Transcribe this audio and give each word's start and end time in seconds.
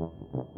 Thank 0.00 0.12
you. 0.34 0.49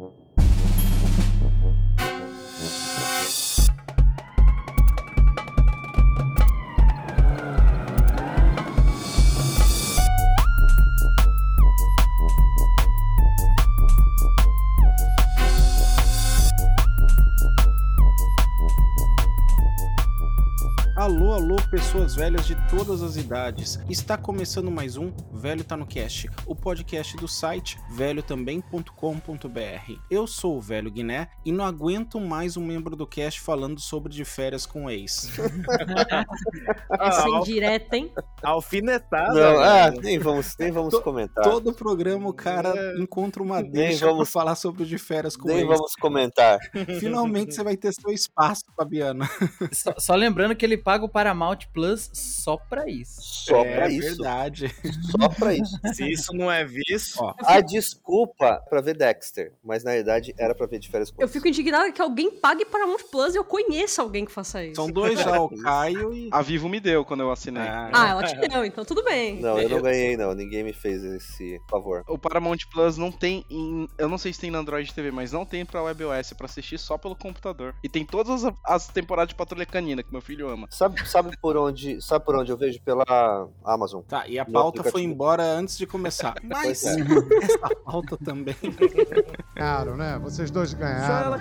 Pessoas 22.13 22.15
velhas 22.15 22.45
de 22.45 22.55
todas 22.69 23.01
as 23.01 23.15
idades. 23.15 23.79
Está 23.89 24.17
começando 24.17 24.69
mais 24.71 24.97
um 24.97 25.11
Velho 25.31 25.63
Tá 25.63 25.75
no 25.77 25.85
Cast, 25.85 26.29
o 26.45 26.55
podcast 26.55 27.15
do 27.17 27.27
site 27.27 27.77
velhotambém.com.br. 27.91 29.93
Eu 30.09 30.27
sou 30.27 30.57
o 30.57 30.61
Velho 30.61 30.91
Guiné 30.91 31.29
e 31.45 31.51
não 31.51 31.65
aguento 31.65 32.19
mais 32.19 32.57
um 32.57 32.65
membro 32.65 32.95
do 32.95 33.07
cast 33.07 33.41
falando 33.41 33.79
sobre 33.79 34.11
de 34.11 34.25
férias 34.25 34.65
com 34.65 34.89
ex. 34.89 35.29
Essa 36.99 37.29
indireta, 37.29 37.95
hein? 37.97 38.11
Alfinetada. 38.41 39.33
Não, 39.33 39.59
ah, 39.61 39.91
nem 39.91 40.19
vamos, 40.19 40.55
nem 40.59 40.71
vamos 40.71 40.93
To- 40.93 41.01
comentar. 41.01 41.43
Todo 41.43 41.73
programa 41.73 42.29
o 42.29 42.33
cara 42.33 42.73
É. 42.75 42.99
encontra 43.01 43.41
uma 43.41 43.61
Nem 43.61 43.71
deixa 43.71 44.05
vamos- 44.05 44.29
pra 44.29 44.41
falar 44.41 44.55
sobre 44.55 44.83
o 44.83 44.85
de 44.85 44.97
férias 44.97 45.35
com 45.35 45.47
Nem 45.47 45.59
ex. 45.59 45.67
vamos 45.67 45.95
comentar. 45.95 46.59
Finalmente 46.99 47.53
você 47.55 47.63
vai 47.63 47.77
ter 47.77 47.93
seu 47.93 48.11
espaço, 48.11 48.63
Fabiana. 48.75 49.29
Só, 49.71 49.93
só 49.97 50.15
lembrando 50.15 50.55
que 50.55 50.65
ele 50.65 50.77
paga 50.77 51.05
o 51.05 51.09
Paramount 51.09 51.59
Plus 51.73 52.02
só 52.13 52.57
pra 52.57 52.89
isso. 52.89 53.21
Só 53.21 53.63
é 53.63 53.75
pra 53.75 53.89
isso. 53.89 54.07
verdade. 54.07 54.75
Só 55.11 55.29
pra 55.29 55.53
isso. 55.53 55.79
Se 55.93 56.11
isso 56.11 56.33
não 56.33 56.51
é 56.51 56.65
visto, 56.65 57.21
Ó, 57.21 57.33
A 57.43 57.61
desculpa 57.61 58.61
pra 58.69 58.81
ver 58.81 58.95
Dexter, 58.95 59.53
mas 59.63 59.83
na 59.83 59.91
verdade 59.91 60.33
era 60.37 60.55
pra 60.55 60.65
ver 60.67 60.79
de 60.79 60.89
férias 60.89 61.11
com 61.11 61.21
Eu 61.21 61.27
fico 61.27 61.47
indignada 61.47 61.91
que 61.91 62.01
alguém 62.01 62.31
pague 62.31 62.65
Paramount 62.65 63.03
Plus 63.11 63.35
e 63.35 63.37
eu 63.37 63.43
conheça 63.43 64.01
alguém 64.01 64.25
que 64.25 64.31
faça 64.31 64.63
isso. 64.63 64.75
são 64.75 64.89
dois 64.89 65.19
já, 65.19 65.39
o 65.41 65.49
Caio 65.61 66.13
e. 66.13 66.29
A 66.31 66.41
Vivo 66.41 66.67
me 66.69 66.79
deu 66.79 67.05
quando 67.05 67.21
eu 67.21 67.31
assinei. 67.31 67.63
Ah, 67.63 68.09
ela 68.09 68.23
te 68.23 68.35
deu, 68.35 68.65
então 68.65 68.83
tudo 68.83 69.03
bem. 69.03 69.39
Não, 69.39 69.59
eu 69.59 69.69
não 69.69 69.81
ganhei 69.81 70.17
não. 70.17 70.33
Ninguém 70.33 70.63
me 70.63 70.73
fez 70.73 71.03
esse 71.03 71.59
favor. 71.69 72.03
O 72.07 72.17
Paramount 72.17 72.59
Plus 72.71 72.97
não 72.97 73.11
tem 73.11 73.45
em. 73.49 73.87
Eu 73.97 74.09
não 74.09 74.17
sei 74.17 74.33
se 74.33 74.39
tem 74.39 74.51
na 74.51 74.59
Android 74.59 74.91
TV, 74.93 75.11
mas 75.11 75.31
não 75.31 75.45
tem 75.45 75.65
pra 75.65 75.83
WebOS 75.83 76.33
pra 76.33 76.45
assistir 76.45 76.77
só 76.77 76.97
pelo 76.97 77.15
computador. 77.15 77.75
E 77.83 77.89
tem 77.89 78.05
todas 78.05 78.43
as, 78.43 78.53
as 78.65 78.87
temporadas 78.87 79.29
de 79.29 79.35
Patrulha 79.35 79.65
Canina, 79.65 80.03
que 80.03 80.11
meu 80.11 80.21
filho 80.21 80.49
ama. 80.49 80.67
Sabe, 80.71 81.07
sabe 81.07 81.37
por 81.41 81.57
onde, 81.57 81.92
sabe 82.01 82.25
por 82.25 82.35
onde 82.35 82.51
eu 82.51 82.57
vejo 82.57 82.81
pela 82.81 83.47
Amazon? 83.63 84.01
Tá, 84.07 84.27
e 84.27 84.37
a 84.39 84.45
pauta 84.45 84.83
foi 84.83 85.03
embora 85.03 85.43
antes 85.43 85.77
de 85.77 85.85
começar. 85.87 86.35
Mas 86.43 86.83
é. 86.85 86.95
essa 87.43 87.75
pauta 87.85 88.17
também. 88.23 88.55
Ganharam, 89.55 89.95
né? 89.95 90.19
Vocês 90.21 90.49
dois 90.51 90.73
ganharam. 90.73 91.37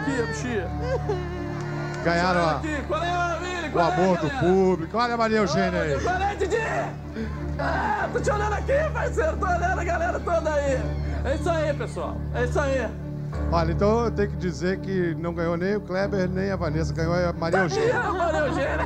Ganharam 2.05 2.41
a- 2.41 2.61
o 3.75 3.79
amor 3.79 4.19
do 4.19 4.31
público. 4.41 4.97
Olha 4.99 5.15
a 5.15 5.17
Maria 5.17 5.39
Eugênia 5.39 5.81
aí. 5.83 5.95
Ah, 7.59 8.09
tô 8.13 8.21
te 8.21 8.31
olhando 8.31 8.53
aqui, 8.55 8.73
parceiro. 8.93 9.37
Tô 9.37 9.47
olhando 9.47 9.79
a 9.79 9.85
galera 9.85 10.21
toda 10.21 10.53
aí. 10.55 10.81
É 11.25 11.35
isso 11.37 11.49
aí, 11.49 11.73
pessoal. 11.75 12.17
É 12.35 12.45
isso 12.45 12.59
aí. 12.61 12.89
Olha, 13.51 13.73
então 13.73 14.05
eu 14.05 14.11
tenho 14.11 14.31
que 14.31 14.37
dizer 14.37 14.79
que 14.81 15.15
não 15.15 15.33
ganhou 15.33 15.57
nem 15.57 15.77
o 15.77 15.81
Kleber, 15.81 16.29
nem 16.29 16.51
a 16.51 16.57
Vanessa. 16.57 16.93
Ganhou 16.93 17.15
a 17.15 17.33
Maria 17.33 17.61
Eugênia. 17.61 17.99
a 18.01 18.13
Maria 18.13 18.41
Eugênia. 18.41 18.79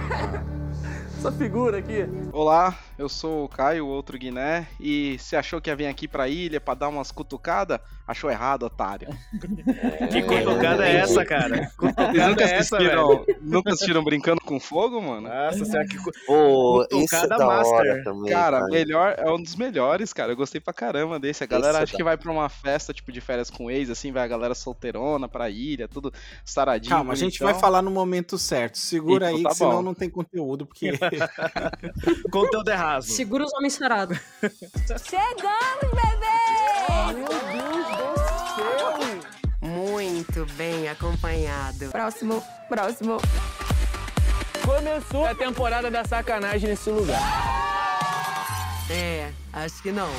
Essa 1.27 1.37
figura 1.37 1.79
aqui. 1.79 2.07
Olá, 2.33 2.79
eu 2.97 3.09
sou 3.09 3.45
o 3.47 3.49
Caio, 3.49 3.85
o 3.85 3.89
outro 3.89 4.17
Guiné. 4.17 4.69
E 4.79 5.19
se 5.19 5.35
achou 5.35 5.61
que 5.61 5.69
ia 5.69 5.75
vir 5.75 5.89
aqui 5.89 6.07
pra 6.07 6.29
ilha 6.29 6.61
pra 6.61 6.75
dar 6.75 6.89
umas 6.89 7.11
cutucadas, 7.11 7.81
achou 8.07 8.31
errado, 8.31 8.63
otário. 8.63 9.09
que 10.13 10.23
cutucada 10.23 10.87
é 10.87 10.99
essa, 10.99 11.25
cara? 11.25 11.57
Vocês 11.57 11.75
Cutucada 11.75 12.29
nunca 12.29 12.45
é 12.45 12.55
essa, 12.55 12.77
assistiram, 12.77 13.09
velho? 13.09 13.39
nunca 13.43 13.73
assistiram 13.73 14.05
Brincando 14.05 14.41
com 14.41 14.61
Fogo, 14.61 15.03
mano? 15.03 15.29
Nossa, 15.29 15.65
será 15.65 15.85
que... 15.85 15.99
Cutucada 15.99 16.97
isso 17.05 17.17
é 17.17 17.27
da 17.27 17.39
master. 17.45 17.75
hora 17.75 18.05
também. 18.05 18.31
Cara, 18.33 18.61
cara. 18.61 18.71
melhor, 18.71 19.15
é 19.19 19.29
um 19.33 19.43
dos 19.43 19.57
melhores, 19.57 20.13
cara. 20.13 20.31
Eu 20.31 20.37
gostei 20.37 20.61
pra 20.61 20.73
caramba 20.73 21.19
desse. 21.19 21.43
A 21.43 21.47
galera 21.49 21.73
Esse 21.79 21.83
acha 21.83 21.93
dá. 21.93 21.97
que 21.97 22.05
vai 22.05 22.17
pra 22.17 22.31
uma 22.31 22.49
festa, 22.49 22.95
tipo, 22.95 23.11
de 23.11 23.21
férias 23.21 23.51
com 23.51 23.69
ex, 23.69 23.91
assim, 23.91 24.13
vai 24.13 24.23
a 24.23 24.29
galera 24.29 24.55
solteirona 24.55 25.29
pra 25.29 25.51
ilha, 25.51 25.89
tudo 25.89 26.13
saradinho. 26.45 26.95
Calma, 26.95 27.15
a 27.15 27.17
gente 27.17 27.41
bonitão. 27.41 27.47
vai 27.53 27.61
falar 27.61 27.83
no 27.83 27.91
momento 27.91 28.39
certo. 28.39 28.79
Segura 28.79 29.27
Então 29.27 29.39
aí, 29.39 29.43
tá 29.43 29.49
que 29.51 29.57
senão 29.57 29.73
bom. 29.73 29.83
não 29.83 29.95
tem 29.95 30.09
conteúdo, 30.09 30.65
porque 30.65 30.93
Conteúdo 32.31 32.69
errado. 32.71 33.03
Segura 33.03 33.45
os 33.45 33.53
homens 33.55 33.75
sarados. 33.75 34.19
Muito 39.61 40.47
bem 40.55 40.89
acompanhado. 40.89 41.89
Próximo, 41.91 42.43
próximo. 42.69 43.19
Começou 44.65 45.27
a 45.27 45.35
temporada 45.35 45.91
da 45.91 46.05
sacanagem 46.05 46.71
nesse 46.71 46.91
lugar. 46.91 47.21
É, 48.91 49.31
acho 49.53 49.83
que 49.83 49.93
não. 49.93 50.11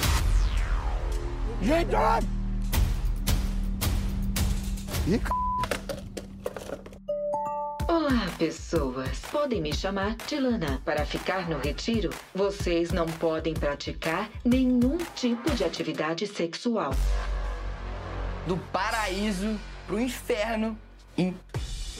Gente, 1.62 1.96
olha. 1.96 2.38
Olá, 7.90 8.28
pessoas. 8.38 9.22
Podem 9.32 9.62
me 9.62 9.74
chamar 9.74 10.18
de 10.28 10.38
Lana. 10.38 10.82
Para 10.84 11.06
ficar 11.06 11.48
no 11.48 11.58
retiro, 11.58 12.10
vocês 12.36 12.92
não 12.92 13.06
podem 13.06 13.54
praticar 13.54 14.30
nenhum 14.44 14.98
tipo 15.16 15.50
de 15.52 15.64
atividade 15.64 16.28
sexual. 16.28 16.92
Do 18.46 18.58
paraíso 18.74 19.58
pro 19.88 20.02
inferno 20.02 20.78
em 21.18 21.34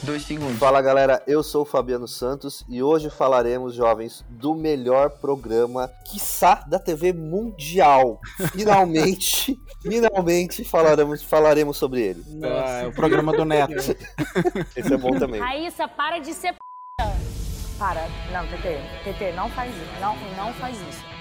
dois 0.08 0.22
segundos. 0.22 0.58
Fala 0.58 0.80
galera, 0.80 1.22
eu 1.26 1.42
sou 1.42 1.62
o 1.62 1.66
Fabiano 1.66 2.08
Santos 2.08 2.64
e 2.66 2.82
hoje 2.82 3.10
falaremos, 3.10 3.74
jovens, 3.74 4.24
do 4.30 4.54
melhor 4.54 5.10
programa, 5.10 5.90
quiçá, 6.06 6.64
da 6.66 6.78
TV 6.78 7.12
mundial. 7.12 8.18
Finalmente, 8.52 9.60
finalmente 9.82 10.64
falaremos, 10.64 11.22
falaremos 11.22 11.76
sobre 11.76 12.00
ele. 12.00 12.24
ah, 12.42 12.84
é 12.84 12.86
o 12.86 12.92
programa 12.96 13.32
do 13.34 13.44
Neto. 13.44 13.74
Esse 14.74 14.94
é 14.94 14.96
bom 14.96 15.10
também. 15.18 15.40
Raíssa, 15.40 15.86
para 15.86 16.18
de 16.18 16.32
ser 16.32 16.54
p. 16.54 16.58
Para. 17.78 18.08
Não, 18.32 18.46
TT. 18.46 18.78
TT, 19.04 19.32
não 19.36 19.50
faz 19.50 19.70
isso. 19.70 20.00
Não, 20.00 20.16
não 20.36 20.54
faz 20.54 20.74
isso. 20.88 21.17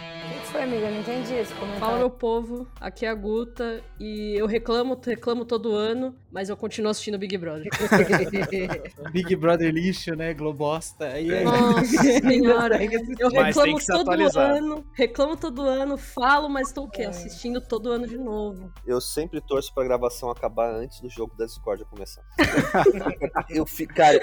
Foi, 0.52 0.64
amiga? 0.64 0.86
Eu 0.88 0.92
não 0.92 1.00
entendi 1.02 1.34
esse 1.34 1.54
Fala, 1.54 1.68
comentário. 1.68 1.98
meu 1.98 2.10
povo, 2.10 2.68
aqui 2.80 3.06
é 3.06 3.10
a 3.10 3.14
Guta 3.14 3.82
e 4.00 4.36
eu 4.40 4.48
reclamo, 4.48 5.00
reclamo 5.04 5.44
todo 5.46 5.76
ano, 5.76 6.16
mas 6.32 6.50
eu 6.50 6.56
continuo 6.56 6.90
assistindo 6.90 7.18
Big 7.18 7.38
Brother. 7.38 7.68
Big 9.12 9.36
Brother 9.36 9.72
lixo, 9.74 10.16
né? 10.16 10.34
Globosta. 10.34 11.08
Aí 11.08 11.30
é. 11.32 11.44
Nossa 11.44 11.84
senhora, 12.22 12.84
eu 12.84 13.30
Mas 13.32 13.56
tem 13.56 13.66
reclamo 13.66 13.78
que 13.78 13.84
se 13.84 13.92
todo 13.92 14.02
atualizar. 14.02 14.52
ano, 14.52 14.86
reclamo 14.94 15.38
todo 15.38 15.62
ano, 15.64 15.98
falo, 15.98 16.48
mas 16.50 16.72
tô 16.72 16.84
o 16.84 16.90
quê? 16.90 17.04
Assistindo 17.04 17.60
todo 17.60 17.92
ano 17.92 18.08
de 18.08 18.18
novo. 18.18 18.72
Eu 18.86 19.02
sempre 19.02 19.42
torço 19.42 19.74
pra 19.74 19.84
gravação 19.84 20.30
acabar 20.30 20.74
antes 20.74 21.02
do 21.02 21.10
jogo 21.10 21.36
da 21.38 21.46
Discord 21.46 21.84
começar. 21.86 22.24
eu 23.50 23.66
fico, 23.66 23.94
cara, 23.94 24.20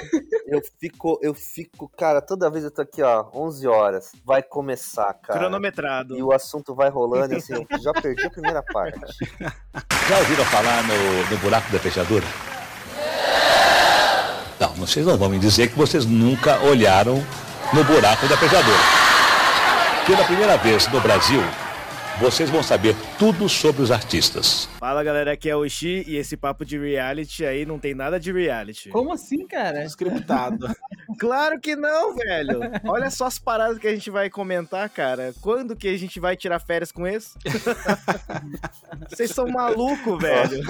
eu 0.47 0.61
fico, 0.81 1.19
eu 1.23 1.35
fico, 1.35 1.89
cara, 1.89 2.23
toda 2.23 2.51
vez 2.51 2.65
eu 2.65 2.71
tô 2.71 2.83
aqui, 2.83 3.03
ó, 3.03 3.27
11 3.35 3.67
horas, 3.67 4.12
vai 4.25 4.43
começar, 4.43 5.12
cara. 5.15 5.41
Cronometrado. 5.41 6.13
E 6.16 6.22
o 6.22 6.32
assunto 6.32 6.75
vai 6.75 6.88
rolando, 6.88 7.36
assim, 7.36 7.66
já 7.82 7.92
perdi 7.92 8.26
a 8.26 8.30
primeira 8.30 8.62
parte. 8.62 9.00
Já 10.08 10.19
ouviram 10.19 10.44
falar 10.44 10.82
no, 10.82 11.30
no 11.30 11.38
buraco 11.38 11.72
da 11.72 11.78
fechadura? 11.78 12.26
Não, 14.60 14.69
vocês 14.75 15.06
não 15.06 15.16
vão 15.16 15.30
me 15.30 15.38
dizer 15.38 15.69
que 15.69 15.78
vocês 15.78 16.04
nunca 16.04 16.60
olharam 16.60 17.25
no 17.72 17.84
buraco 17.84 18.26
da 18.28 18.36
fechadura. 18.36 18.78
Pela 20.06 20.25
primeira 20.25 20.58
vez 20.58 20.86
no 20.88 21.00
Brasil, 21.00 21.42
vocês 22.20 22.50
vão 22.50 22.62
saber 22.62 22.94
tudo 23.19 23.48
sobre 23.48 23.82
os 23.82 23.91
artistas. 23.91 24.69
Fala 24.84 25.03
galera, 25.03 25.32
aqui 25.32 25.49
é 25.49 25.56
o 25.56 25.67
Xi 25.67 26.05
e 26.06 26.19
esse 26.19 26.37
papo 26.37 26.62
de 26.62 26.79
reality 26.79 27.43
aí 27.43 27.64
não 27.64 27.79
tem 27.79 27.94
nada 27.94 28.20
de 28.20 28.31
reality. 28.31 28.91
Como 28.91 29.14
assim, 29.14 29.47
cara? 29.47 29.82
Scriptado. 29.87 30.69
Claro 31.19 31.61
que 31.61 31.76
não, 31.76 32.17
velho. 32.17 32.61
Olha 32.87 33.11
só 33.11 33.26
as 33.26 33.38
paradas 33.38 33.79
que 33.79 33.87
a 33.87 33.94
gente 33.94 34.11
vai 34.11 34.29
comentar, 34.29 34.88
cara. 34.88 35.32
Quando 35.41 35.76
que 35.76 35.87
a 35.87 35.97
gente 35.97 36.19
vai 36.19 36.37
tirar 36.37 36.58
férias 36.58 36.91
com 36.91 37.06
esse? 37.06 37.38
Vocês 39.08 39.31
são 39.31 39.47
malucos, 39.47 40.20
velho. 40.20 40.61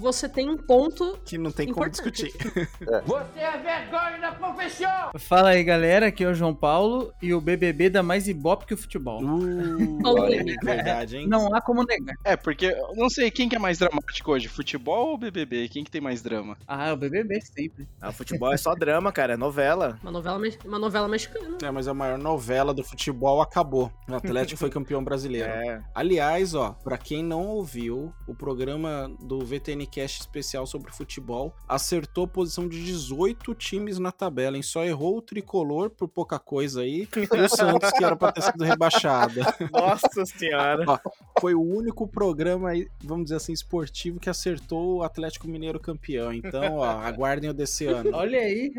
Você 0.00 0.28
tem 0.28 0.50
um 0.50 0.56
ponto. 0.56 1.18
Que 1.24 1.38
não 1.38 1.50
tem 1.50 1.72
como 1.72 1.86
Importante. 1.86 2.24
discutir. 2.26 2.68
Você 3.06 3.38
é 3.38 3.58
vergonha 3.58 4.20
da 4.20 4.32
profissão. 4.32 5.12
Fala 5.18 5.50
aí, 5.50 5.64
galera. 5.64 6.08
Aqui 6.08 6.24
é 6.24 6.28
o 6.28 6.34
João 6.34 6.54
Paulo 6.54 7.14
e 7.22 7.32
o 7.32 7.40
BBB 7.40 7.88
dá 7.88 8.02
mais 8.02 8.28
ibope 8.28 8.66
que 8.66 8.74
o 8.74 8.76
futebol. 8.76 9.22
Uh, 9.22 9.98
Olha, 10.04 10.22
olha, 10.22 10.56
verdade, 10.62 11.12
gente. 11.12 11.28
Não 11.28 11.54
há 11.54 11.60
como 11.60 11.84
negar. 11.84 12.16
É, 12.24 12.36
porque 12.36 12.76
não 12.96 13.08
sei 13.10 13.30
quem 13.30 13.48
que 13.48 13.56
é 13.56 13.58
mais 13.58 13.78
dramático 13.78 14.30
hoje, 14.32 14.48
futebol 14.48 15.08
ou 15.10 15.18
BBB? 15.18 15.68
Quem 15.68 15.84
que 15.84 15.90
tem 15.90 16.00
mais 16.00 16.22
drama? 16.22 16.56
Ah, 16.66 16.92
o 16.92 16.96
BBB 16.96 17.40
sempre. 17.40 17.88
Ah, 18.00 18.12
futebol 18.12 18.52
é 18.52 18.56
só 18.56 18.74
drama, 18.74 19.12
cara, 19.12 19.34
é 19.34 19.36
novela. 19.36 19.98
Uma 20.02 20.10
novela, 20.12 20.38
me- 20.38 20.58
uma 20.64 20.78
novela 20.78 21.08
mexicana. 21.08 21.58
É, 21.62 21.70
mas 21.70 21.88
a 21.88 21.94
maior 21.94 22.18
novela 22.18 22.72
do 22.74 22.82
futebol 22.82 23.40
acabou. 23.40 23.92
O 24.08 24.14
Atlético 24.14 24.58
foi 24.58 24.70
campeão 24.70 25.02
brasileiro. 25.02 25.48
É. 25.48 25.82
Aliás, 25.94 26.54
ó, 26.54 26.72
pra 26.82 26.96
quem 26.98 27.22
não 27.22 27.46
ouviu, 27.46 28.12
o 28.26 28.34
programa 28.34 29.10
do 29.20 29.40
VTN 29.44 29.86
Cast 29.86 30.20
especial 30.20 30.66
sobre 30.66 30.92
futebol 30.92 31.54
acertou 31.68 32.24
a 32.24 32.28
posição 32.28 32.68
de 32.68 32.82
18 32.84 33.54
times 33.54 33.98
na 33.98 34.12
tabela, 34.12 34.56
hein? 34.56 34.62
Só 34.62 34.84
errou 34.84 35.18
o 35.18 35.22
tricolor 35.22 35.90
por 35.90 36.08
pouca 36.08 36.38
coisa 36.38 36.82
aí 36.82 37.08
e 37.16 37.44
o 37.44 37.48
Santos, 37.48 37.90
que 37.92 38.04
era 38.04 38.16
pra 38.16 38.32
ter 38.32 38.42
sido 38.42 38.64
rebaixado. 38.64 39.34
Nossa 39.72 40.24
senhora. 40.26 40.84
Ó, 40.86 40.98
foi 41.40 41.54
o 41.54 41.62
único 41.62 42.06
programa 42.06 42.70
aí, 42.70 42.81
vamos 43.02 43.24
dizer 43.24 43.36
assim, 43.36 43.52
esportivo 43.52 44.20
que 44.20 44.30
acertou 44.30 44.96
o 44.96 45.02
Atlético 45.02 45.48
Mineiro 45.48 45.80
campeão. 45.80 46.32
Então, 46.32 46.76
ó, 46.76 46.84
aguardem 47.00 47.50
o 47.50 47.54
desse 47.54 47.86
ano. 47.86 48.10
Olha 48.12 48.38
aí. 48.38 48.72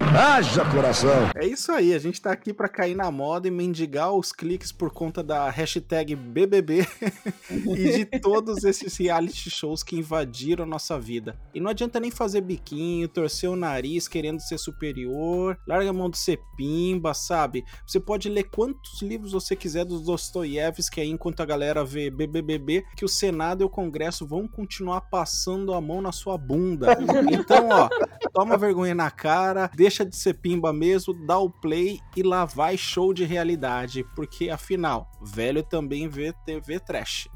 Haja 0.00 0.64
coração! 0.70 1.30
É 1.34 1.46
isso 1.46 1.72
aí, 1.72 1.94
a 1.94 1.98
gente 1.98 2.20
tá 2.20 2.32
aqui 2.32 2.52
pra 2.52 2.68
cair 2.68 2.94
na 2.94 3.10
moda 3.10 3.48
e 3.48 3.50
mendigar 3.50 4.12
os 4.12 4.32
cliques 4.32 4.72
por 4.72 4.90
conta 4.90 5.22
da 5.22 5.50
hashtag 5.50 6.14
BBB 6.14 6.86
e 7.50 8.04
de 8.04 8.20
todos 8.20 8.64
esses 8.64 8.96
reality 8.96 9.50
shows 9.50 9.82
que 9.82 9.96
invadiram 9.96 10.64
a 10.64 10.66
nossa 10.66 10.98
vida. 10.98 11.38
E 11.54 11.60
não 11.60 11.70
adianta 11.70 12.00
nem 12.00 12.10
fazer 12.10 12.40
biquinho, 12.40 13.08
torcer 13.08 13.48
o 13.50 13.56
nariz 13.56 14.08
querendo 14.08 14.40
ser 14.40 14.58
superior, 14.58 15.58
larga 15.66 15.90
a 15.90 15.92
mão 15.92 16.10
de 16.10 16.18
ser 16.18 16.38
pimba, 16.56 17.14
sabe? 17.14 17.64
Você 17.86 17.98
pode 17.98 18.28
ler 18.28 18.44
quantos 18.44 19.02
livros 19.02 19.32
você 19.32 19.56
quiser 19.56 19.84
dos 19.84 20.02
Dostoiévski 20.02 21.00
aí 21.00 21.10
enquanto 21.10 21.40
a 21.40 21.46
galera 21.46 21.84
vê 21.84 22.10
BBBB, 22.10 22.84
que 22.96 23.04
o 23.04 23.08
Senado 23.24 23.62
e 23.62 23.64
o 23.64 23.70
Congresso 23.70 24.26
vão 24.26 24.46
continuar 24.46 25.00
passando 25.00 25.72
a 25.72 25.80
mão 25.80 26.02
na 26.02 26.12
sua 26.12 26.36
bunda. 26.36 26.94
Então, 27.32 27.68
ó, 27.70 27.88
toma 28.34 28.58
vergonha 28.58 28.94
na 28.94 29.10
cara, 29.10 29.70
deixa 29.74 30.04
de 30.04 30.14
ser 30.14 30.34
pimba 30.34 30.74
mesmo, 30.74 31.14
dá 31.26 31.38
o 31.38 31.48
play 31.48 31.98
e 32.14 32.22
lá 32.22 32.44
vai 32.44 32.76
show 32.76 33.14
de 33.14 33.24
realidade, 33.24 34.04
porque 34.14 34.50
afinal, 34.50 35.10
velho 35.22 35.62
também 35.62 36.06
vê 36.06 36.34
TV 36.44 36.78
trash. 36.80 37.28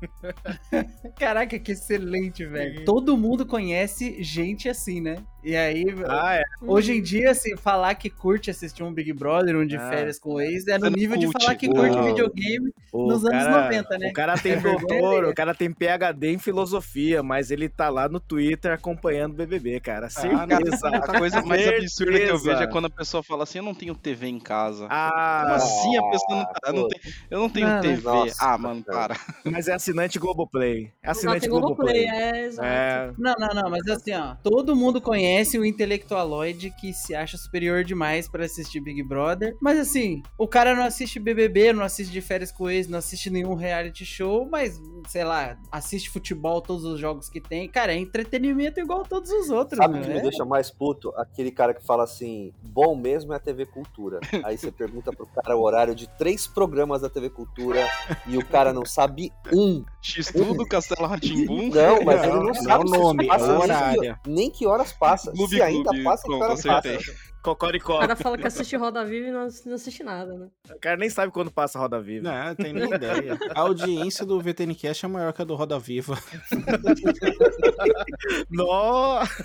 Caraca, 1.19 1.59
que 1.59 1.73
excelente, 1.73 2.45
velho. 2.45 2.85
Todo 2.85 3.17
mundo 3.17 3.47
conhece 3.47 4.23
gente 4.23 4.69
assim, 4.69 5.01
né? 5.01 5.25
E 5.49 5.57
aí, 5.57 5.83
Ah, 6.07 6.35
é. 6.35 6.43
hoje 6.61 6.93
em 6.93 7.01
dia, 7.03 7.31
assim, 7.31 7.57
falar 7.57 7.95
que 7.95 8.11
curte 8.11 8.51
assistir 8.51 8.83
um 8.83 8.93
Big 8.93 9.11
Brother, 9.15 9.57
um 9.57 9.67
de 9.67 9.79
Ah. 9.79 9.89
férias 9.89 10.19
com 10.19 10.35
o 10.35 10.41
ex, 10.43 10.67
é 10.69 10.77
no 10.77 10.91
nível 10.91 11.17
de 11.17 11.25
cult. 11.25 11.43
falar 11.43 11.55
que 11.57 11.67
curte 11.69 11.95
Uau. 11.97 12.05
videogame 12.05 12.71
O 12.93 13.07
nos 13.09 13.25
anos 13.25 13.45
cara- 13.45 13.63
90, 13.65 13.97
né? 13.99 14.09
O 14.11 14.13
cara 14.13 14.37
tem 14.37 14.53
É 14.53 14.57
vergonha 14.57 15.01
doutor, 15.01 15.25
o 15.25 15.35
cara 15.35 15.55
tem 15.55 15.73
PhD 15.73 16.33
em 16.35 16.39
filosofia, 16.39 17.23
mas 17.23 17.51
ele 17.51 17.67
tá 17.67 17.89
lá 17.89 18.11
no 18.11 18.21
Twitter 18.21 18.73
acompanhando 18.73 19.33
o 19.33 19.37
BBB, 19.37 19.81
cara. 19.81 20.09
Ah. 20.09 20.11
Certeza. 20.11 20.89
A 20.89 21.19
coisa 21.19 21.41
mais 21.41 21.67
absurda 21.67 22.19
que 22.21 22.27
eu 22.31 22.37
vejo 22.39 22.63
é 22.63 22.67
quando 22.67 22.85
a 22.85 22.91
pessoa 22.91 23.23
fala 23.23 23.45
assim: 23.45 23.57
eu 23.57 23.65
não 23.65 23.75
tenho 23.75 23.95
TV 23.95 24.27
em 24.27 24.39
casa. 24.39 24.87
Ah, 24.91 25.41
Como 25.45 25.55
assim 25.55 25.97
a 25.97 26.03
pessoa 26.11 26.39
não 26.41 26.45
tá? 26.45 26.61
Eu 26.67 26.73
não, 26.75 26.89
tenho, 26.89 27.15
eu 27.31 27.39
não 27.39 27.49
tenho 27.49 27.67
Não, 27.69 27.81
TV. 27.81 28.03
nossa, 28.03 28.37
ah, 28.45 28.59
mano, 28.59 28.85
para. 28.85 29.17
mas 29.47 29.67
é 29.67 29.73
assinante 29.73 30.19
Globoplay. 30.19 30.93
É 31.03 31.09
assinante 31.11 31.41
tem 31.41 31.49
Globoplay. 31.49 32.05
Globoplay, 32.05 32.23
é, 32.33 32.45
exato. 32.45 32.69
É, 32.69 33.13
Não, 33.17 33.35
não, 33.39 33.63
não, 33.63 33.71
mas 33.71 33.87
assim, 33.89 34.13
ó, 34.13 34.35
todo 34.43 34.77
mundo 34.77 35.01
conhece 35.01 35.38
o 35.59 35.65
intelectualoide 35.65 36.71
que 36.71 36.93
se 36.93 37.15
acha 37.15 37.37
superior 37.37 37.85
demais 37.85 38.29
pra 38.29 38.45
assistir 38.45 38.81
Big 38.81 39.03
Brother, 39.03 39.57
mas 39.61 39.79
assim, 39.79 40.23
o 40.37 40.47
cara 40.47 40.75
não 40.75 40.85
assiste 40.85 41.19
BBB, 41.19 41.73
não 41.73 41.85
assiste 41.85 42.11
de 42.11 42.21
férias 42.21 42.51
com 42.51 42.71
ex, 42.71 42.89
não 42.89 42.99
assiste 42.99 43.31
nenhum 43.31 43.55
reality 43.55 44.05
show, 44.05 44.49
mas, 44.51 44.81
sei 45.09 45.25
lá, 45.25 45.59
assiste 45.71 46.11
futebol, 46.11 46.61
todos 46.61 46.85
os 46.85 46.99
jogos 46.99 47.29
que 47.29 47.41
tem, 47.41 47.69
cara, 47.69 47.93
é 47.93 47.97
entretenimento 47.97 48.81
igual 48.81 49.05
todos 49.05 49.31
os 49.31 49.51
outros, 49.51 49.79
Sabe 49.79 49.99
o 49.99 50.03
que 50.03 50.09
me 50.09 50.19
é? 50.19 50.23
deixa 50.23 50.45
mais 50.45 50.71
puto? 50.71 51.13
Aquele 51.17 51.51
cara 51.51 51.75
que 51.75 51.85
fala 51.85 52.05
assim, 52.05 52.53
bom 52.63 52.97
mesmo 52.97 53.33
é 53.33 53.37
a 53.37 53.41
TV 53.41 53.67
Cultura. 53.67 54.21
Aí 54.45 54.57
você 54.57 54.71
pergunta 54.71 55.13
pro 55.13 55.27
cara 55.27 55.57
o 55.57 55.63
horário 55.63 55.95
de 55.95 56.09
três 56.19 56.47
programas 56.47 57.03
da 57.03 57.11
TV 57.11 57.31
Cultura 57.31 57.87
e 58.27 58.37
o 58.37 58.45
cara 58.45 58.73
não 58.73 58.85
sabe 58.85 59.33
um. 59.53 59.85
X 60.01 60.29
tudo, 60.33 60.65
Castelo 60.67 61.07
Ratimbum. 61.09 61.69
Não, 61.71 62.03
mas 62.05 62.23
ele 62.23 62.33
Não, 62.33 62.37
não 62.39 62.45
não 62.47 62.55
sabe 62.55 62.71
é 62.71 62.77
o 62.77 62.81
se 62.81 62.87
isso 62.95 63.03
nome, 63.03 63.27
passa 63.27 63.45
o 63.45 63.49
nem 63.49 63.57
horário. 63.59 64.01
que- 64.23 64.31
Nem 64.31 64.51
que 64.51 64.67
horas 64.67 64.93
passa. 64.93 65.33
Clube, 65.33 65.57
se 65.57 65.63
ainda 65.63 65.89
clube, 65.91 66.05
passa, 66.05 66.23
que 66.23 66.33
horas 66.33 66.63
passa. 66.63 66.99
Cocoricó. 67.43 67.97
O 67.97 68.01
cara 68.01 68.17
fala 68.17 68.37
que 68.37 68.47
assiste 68.47 68.77
Roda 68.77 69.05
Viva 69.05 69.29
e 69.29 69.33
não, 69.33 69.49
não 69.67 69.75
assiste 69.75 70.03
nada, 70.03 70.35
né? 70.37 70.49
O 70.71 70.79
cara 70.79 70.97
nem 70.97 71.09
sabe 71.09 71.33
quando 71.33 71.51
passa 71.51 71.79
Roda 71.79 72.01
Viva. 72.01 72.31
Não, 72.31 72.55
tem 72.55 72.73
nem 72.73 72.93
ideia. 72.93 73.39
A 73.55 73.61
audiência 73.61 74.25
do 74.27 74.41
VTN 74.41 74.75
Cast 74.75 75.05
é 75.05 75.09
maior 75.09 75.33
que 75.33 75.43
a 75.43 75.45
do 75.45 75.55
Roda 75.55 75.79
Viva. 75.79 76.19
Nossa, 78.51 79.45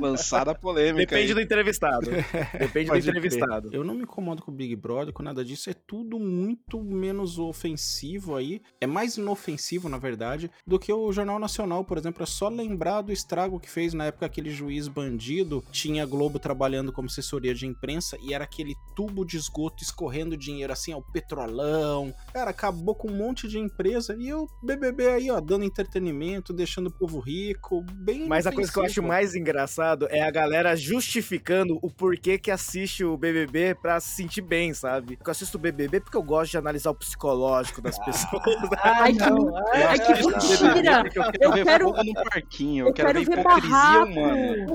Lançada 0.00 0.54
polêmica. 0.54 1.06
depende 1.06 1.28
aí. 1.28 1.34
do 1.34 1.40
entrevistado. 1.40 2.10
Depende 2.58 2.86
do 2.86 2.92
Pode 2.92 3.02
crer. 3.02 3.16
entrevistado. 3.16 3.70
Eu 3.72 3.84
não 3.84 3.94
me 3.94 4.02
incomodo 4.02 4.42
com 4.42 4.50
o 4.50 4.54
Big 4.54 4.74
Brother, 4.76 5.12
com 5.12 5.22
nada 5.22 5.44
disso. 5.44 5.70
É 5.70 5.74
tudo 5.74 6.18
muito 6.18 6.82
menos 6.82 7.38
ofensivo 7.38 8.34
aí. 8.36 8.60
É 8.80 8.86
mais 8.86 9.16
inofensivo, 9.16 9.88
na 9.88 9.98
verdade, 9.98 10.50
do 10.66 10.78
que 10.78 10.92
o 10.92 11.12
Jornal 11.12 11.38
Nacional, 11.38 11.84
por 11.84 11.98
exemplo. 11.98 12.22
É 12.22 12.26
só 12.26 12.48
lembrar 12.48 13.02
do 13.02 13.12
estrago 13.12 13.60
que 13.60 13.70
fez 13.70 13.92
na 13.94 14.06
época 14.06 14.26
aquele 14.26 14.50
juiz 14.50 14.88
bandido. 14.88 15.64
Tinha 15.70 16.06
Globo 16.06 16.38
trabalhando 16.38 16.92
como 16.92 17.08
assessoria 17.34 17.54
de 17.54 17.66
imprensa 17.66 18.16
e 18.20 18.32
era 18.32 18.44
aquele 18.44 18.74
tubo 18.94 19.24
de 19.24 19.36
esgoto 19.36 19.82
escorrendo 19.82 20.36
dinheiro 20.36 20.72
assim, 20.72 20.94
ó, 20.94 20.98
o 20.98 21.02
petrolão. 21.02 22.14
Cara, 22.32 22.50
acabou 22.50 22.94
com 22.94 23.10
um 23.10 23.16
monte 23.16 23.48
de 23.48 23.58
empresa. 23.58 24.14
E 24.18 24.32
o 24.32 24.46
BBB 24.62 25.08
aí, 25.08 25.30
ó, 25.30 25.40
dando 25.40 25.64
entretenimento, 25.64 26.52
deixando 26.52 26.86
o 26.88 26.92
povo 26.92 27.18
rico. 27.18 27.84
Bem 27.92 28.26
Mas 28.28 28.46
a 28.46 28.52
coisa 28.52 28.72
que 28.72 28.78
eu 28.78 28.84
acho 28.84 29.02
mais 29.02 29.34
engraçado 29.34 30.06
é 30.10 30.22
a 30.22 30.30
galera 30.30 30.76
justificando 30.76 31.78
o 31.82 31.90
porquê 31.90 32.38
que 32.38 32.50
assiste 32.50 33.04
o 33.04 33.16
BBB 33.16 33.74
pra 33.74 33.98
se 34.00 34.14
sentir 34.14 34.42
bem, 34.42 34.72
sabe? 34.72 35.18
Eu 35.24 35.30
assisto 35.30 35.58
o 35.58 35.60
BBB 35.60 36.00
porque 36.00 36.16
eu 36.16 36.22
gosto 36.22 36.52
de 36.52 36.58
analisar 36.58 36.90
o 36.90 36.94
psicológico 36.94 37.82
das 37.82 37.98
pessoas. 38.04 38.42
Ai, 38.82 39.12
que 39.12 39.22
Ai, 39.22 39.98
que 39.98 40.12
mentira. 40.12 41.04
Eu 41.40 41.52
quero 41.52 41.88
Eu 41.88 41.92
ver 41.94 42.04
no 42.04 42.14
parquinho. 42.14 42.84
Eu, 42.84 42.88
Eu 42.88 42.92
quero, 42.94 43.08
quero 43.12 43.24
ver 43.24 43.42
barraco. 43.42 44.12